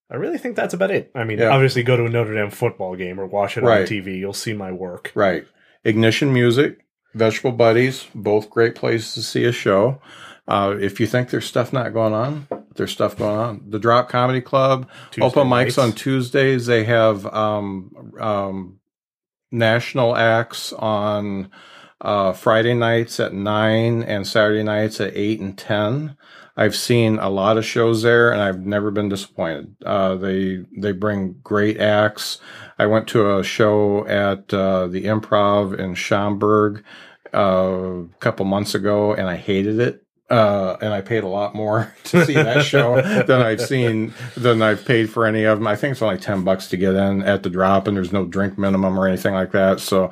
I 0.09 0.15
really 0.15 0.37
think 0.37 0.55
that's 0.55 0.73
about 0.73 0.91
it. 0.91 1.09
I 1.15 1.23
mean, 1.23 1.39
Yeah. 1.39 1.49
obviously, 1.49 1.83
go 1.83 1.95
to 1.97 2.05
a 2.05 2.09
Notre 2.09 2.33
Dame 2.33 2.49
football 2.49 2.95
game 2.95 3.19
or 3.19 3.25
watch 3.25 3.57
it 3.57 3.63
on 3.63 3.85
TV. 3.85 4.17
You'll 4.19 4.33
see 4.33 4.53
my 4.53 4.71
work. 4.71 5.11
Right. 5.15 5.45
Ignition 5.85 6.33
Music, 6.33 6.79
Vegetable 7.13 7.53
Buddies, 7.53 8.07
both 8.13 8.49
great 8.49 8.75
places 8.75 9.13
to 9.15 9.21
see 9.21 9.45
a 9.45 9.51
show. 9.51 10.01
Uh, 10.47 10.75
if 10.79 10.99
you 10.99 11.07
think 11.07 11.29
there's 11.29 11.45
stuff 11.45 11.71
not 11.71 11.93
going 11.93 12.13
on, 12.13 12.47
there's 12.75 12.91
stuff 12.91 13.17
going 13.17 13.37
on. 13.37 13.61
The 13.69 13.79
Drop 13.79 14.09
Comedy 14.09 14.41
Club, 14.41 14.89
Tuesday 15.11 15.25
open 15.25 15.47
mics 15.47 15.63
nights. 15.65 15.77
on 15.77 15.91
Tuesdays. 15.93 16.65
They 16.65 16.83
have 16.83 17.25
um, 17.27 18.11
um, 18.19 18.79
national 19.51 20.15
acts 20.15 20.73
on 20.73 21.49
uh, 22.01 22.33
Friday 22.33 22.73
nights 22.73 23.19
at 23.19 23.33
nine 23.33 24.03
and 24.03 24.27
Saturday 24.27 24.63
nights 24.63 24.99
at 24.99 25.15
eight 25.15 25.39
and 25.39 25.57
ten. 25.57 26.17
I've 26.57 26.75
seen 26.75 27.17
a 27.19 27.29
lot 27.29 27.57
of 27.57 27.65
shows 27.65 28.01
there, 28.01 28.31
and 28.31 28.41
I've 28.41 28.65
never 28.65 28.91
been 28.91 29.09
disappointed. 29.09 29.75
Uh, 29.85 30.15
they 30.15 30.65
they 30.75 30.91
bring 30.91 31.39
great 31.43 31.79
acts. 31.79 32.39
I 32.77 32.87
went 32.87 33.07
to 33.09 33.37
a 33.37 33.43
show 33.43 34.05
at 34.07 34.53
uh, 34.53 34.87
the 34.87 35.05
Improv 35.05 35.77
in 35.77 35.95
Schaumburg 35.95 36.83
uh, 37.33 38.03
a 38.03 38.07
couple 38.19 38.45
months 38.45 38.75
ago, 38.75 39.13
and 39.13 39.29
I 39.29 39.37
hated 39.37 39.79
it. 39.79 40.03
Uh, 40.29 40.77
and 40.81 40.93
I 40.93 41.01
paid 41.01 41.23
a 41.23 41.27
lot 41.27 41.53
more 41.53 41.93
to 42.05 42.25
see 42.25 42.33
that 42.33 42.63
show 42.63 43.01
than 43.27 43.41
I've 43.41 43.61
seen 43.61 44.13
than 44.35 44.61
I've 44.61 44.85
paid 44.85 45.09
for 45.09 45.25
any 45.25 45.43
of 45.43 45.59
them. 45.59 45.67
I 45.67 45.75
think 45.75 45.91
it's 45.93 46.01
only 46.01 46.17
ten 46.17 46.43
bucks 46.43 46.67
to 46.69 46.77
get 46.77 46.95
in 46.95 47.21
at 47.23 47.43
the 47.43 47.49
drop, 47.49 47.87
and 47.87 47.95
there's 47.95 48.13
no 48.13 48.25
drink 48.25 48.57
minimum 48.57 48.99
or 48.99 49.07
anything 49.07 49.33
like 49.33 49.51
that. 49.51 49.79
So 49.79 50.11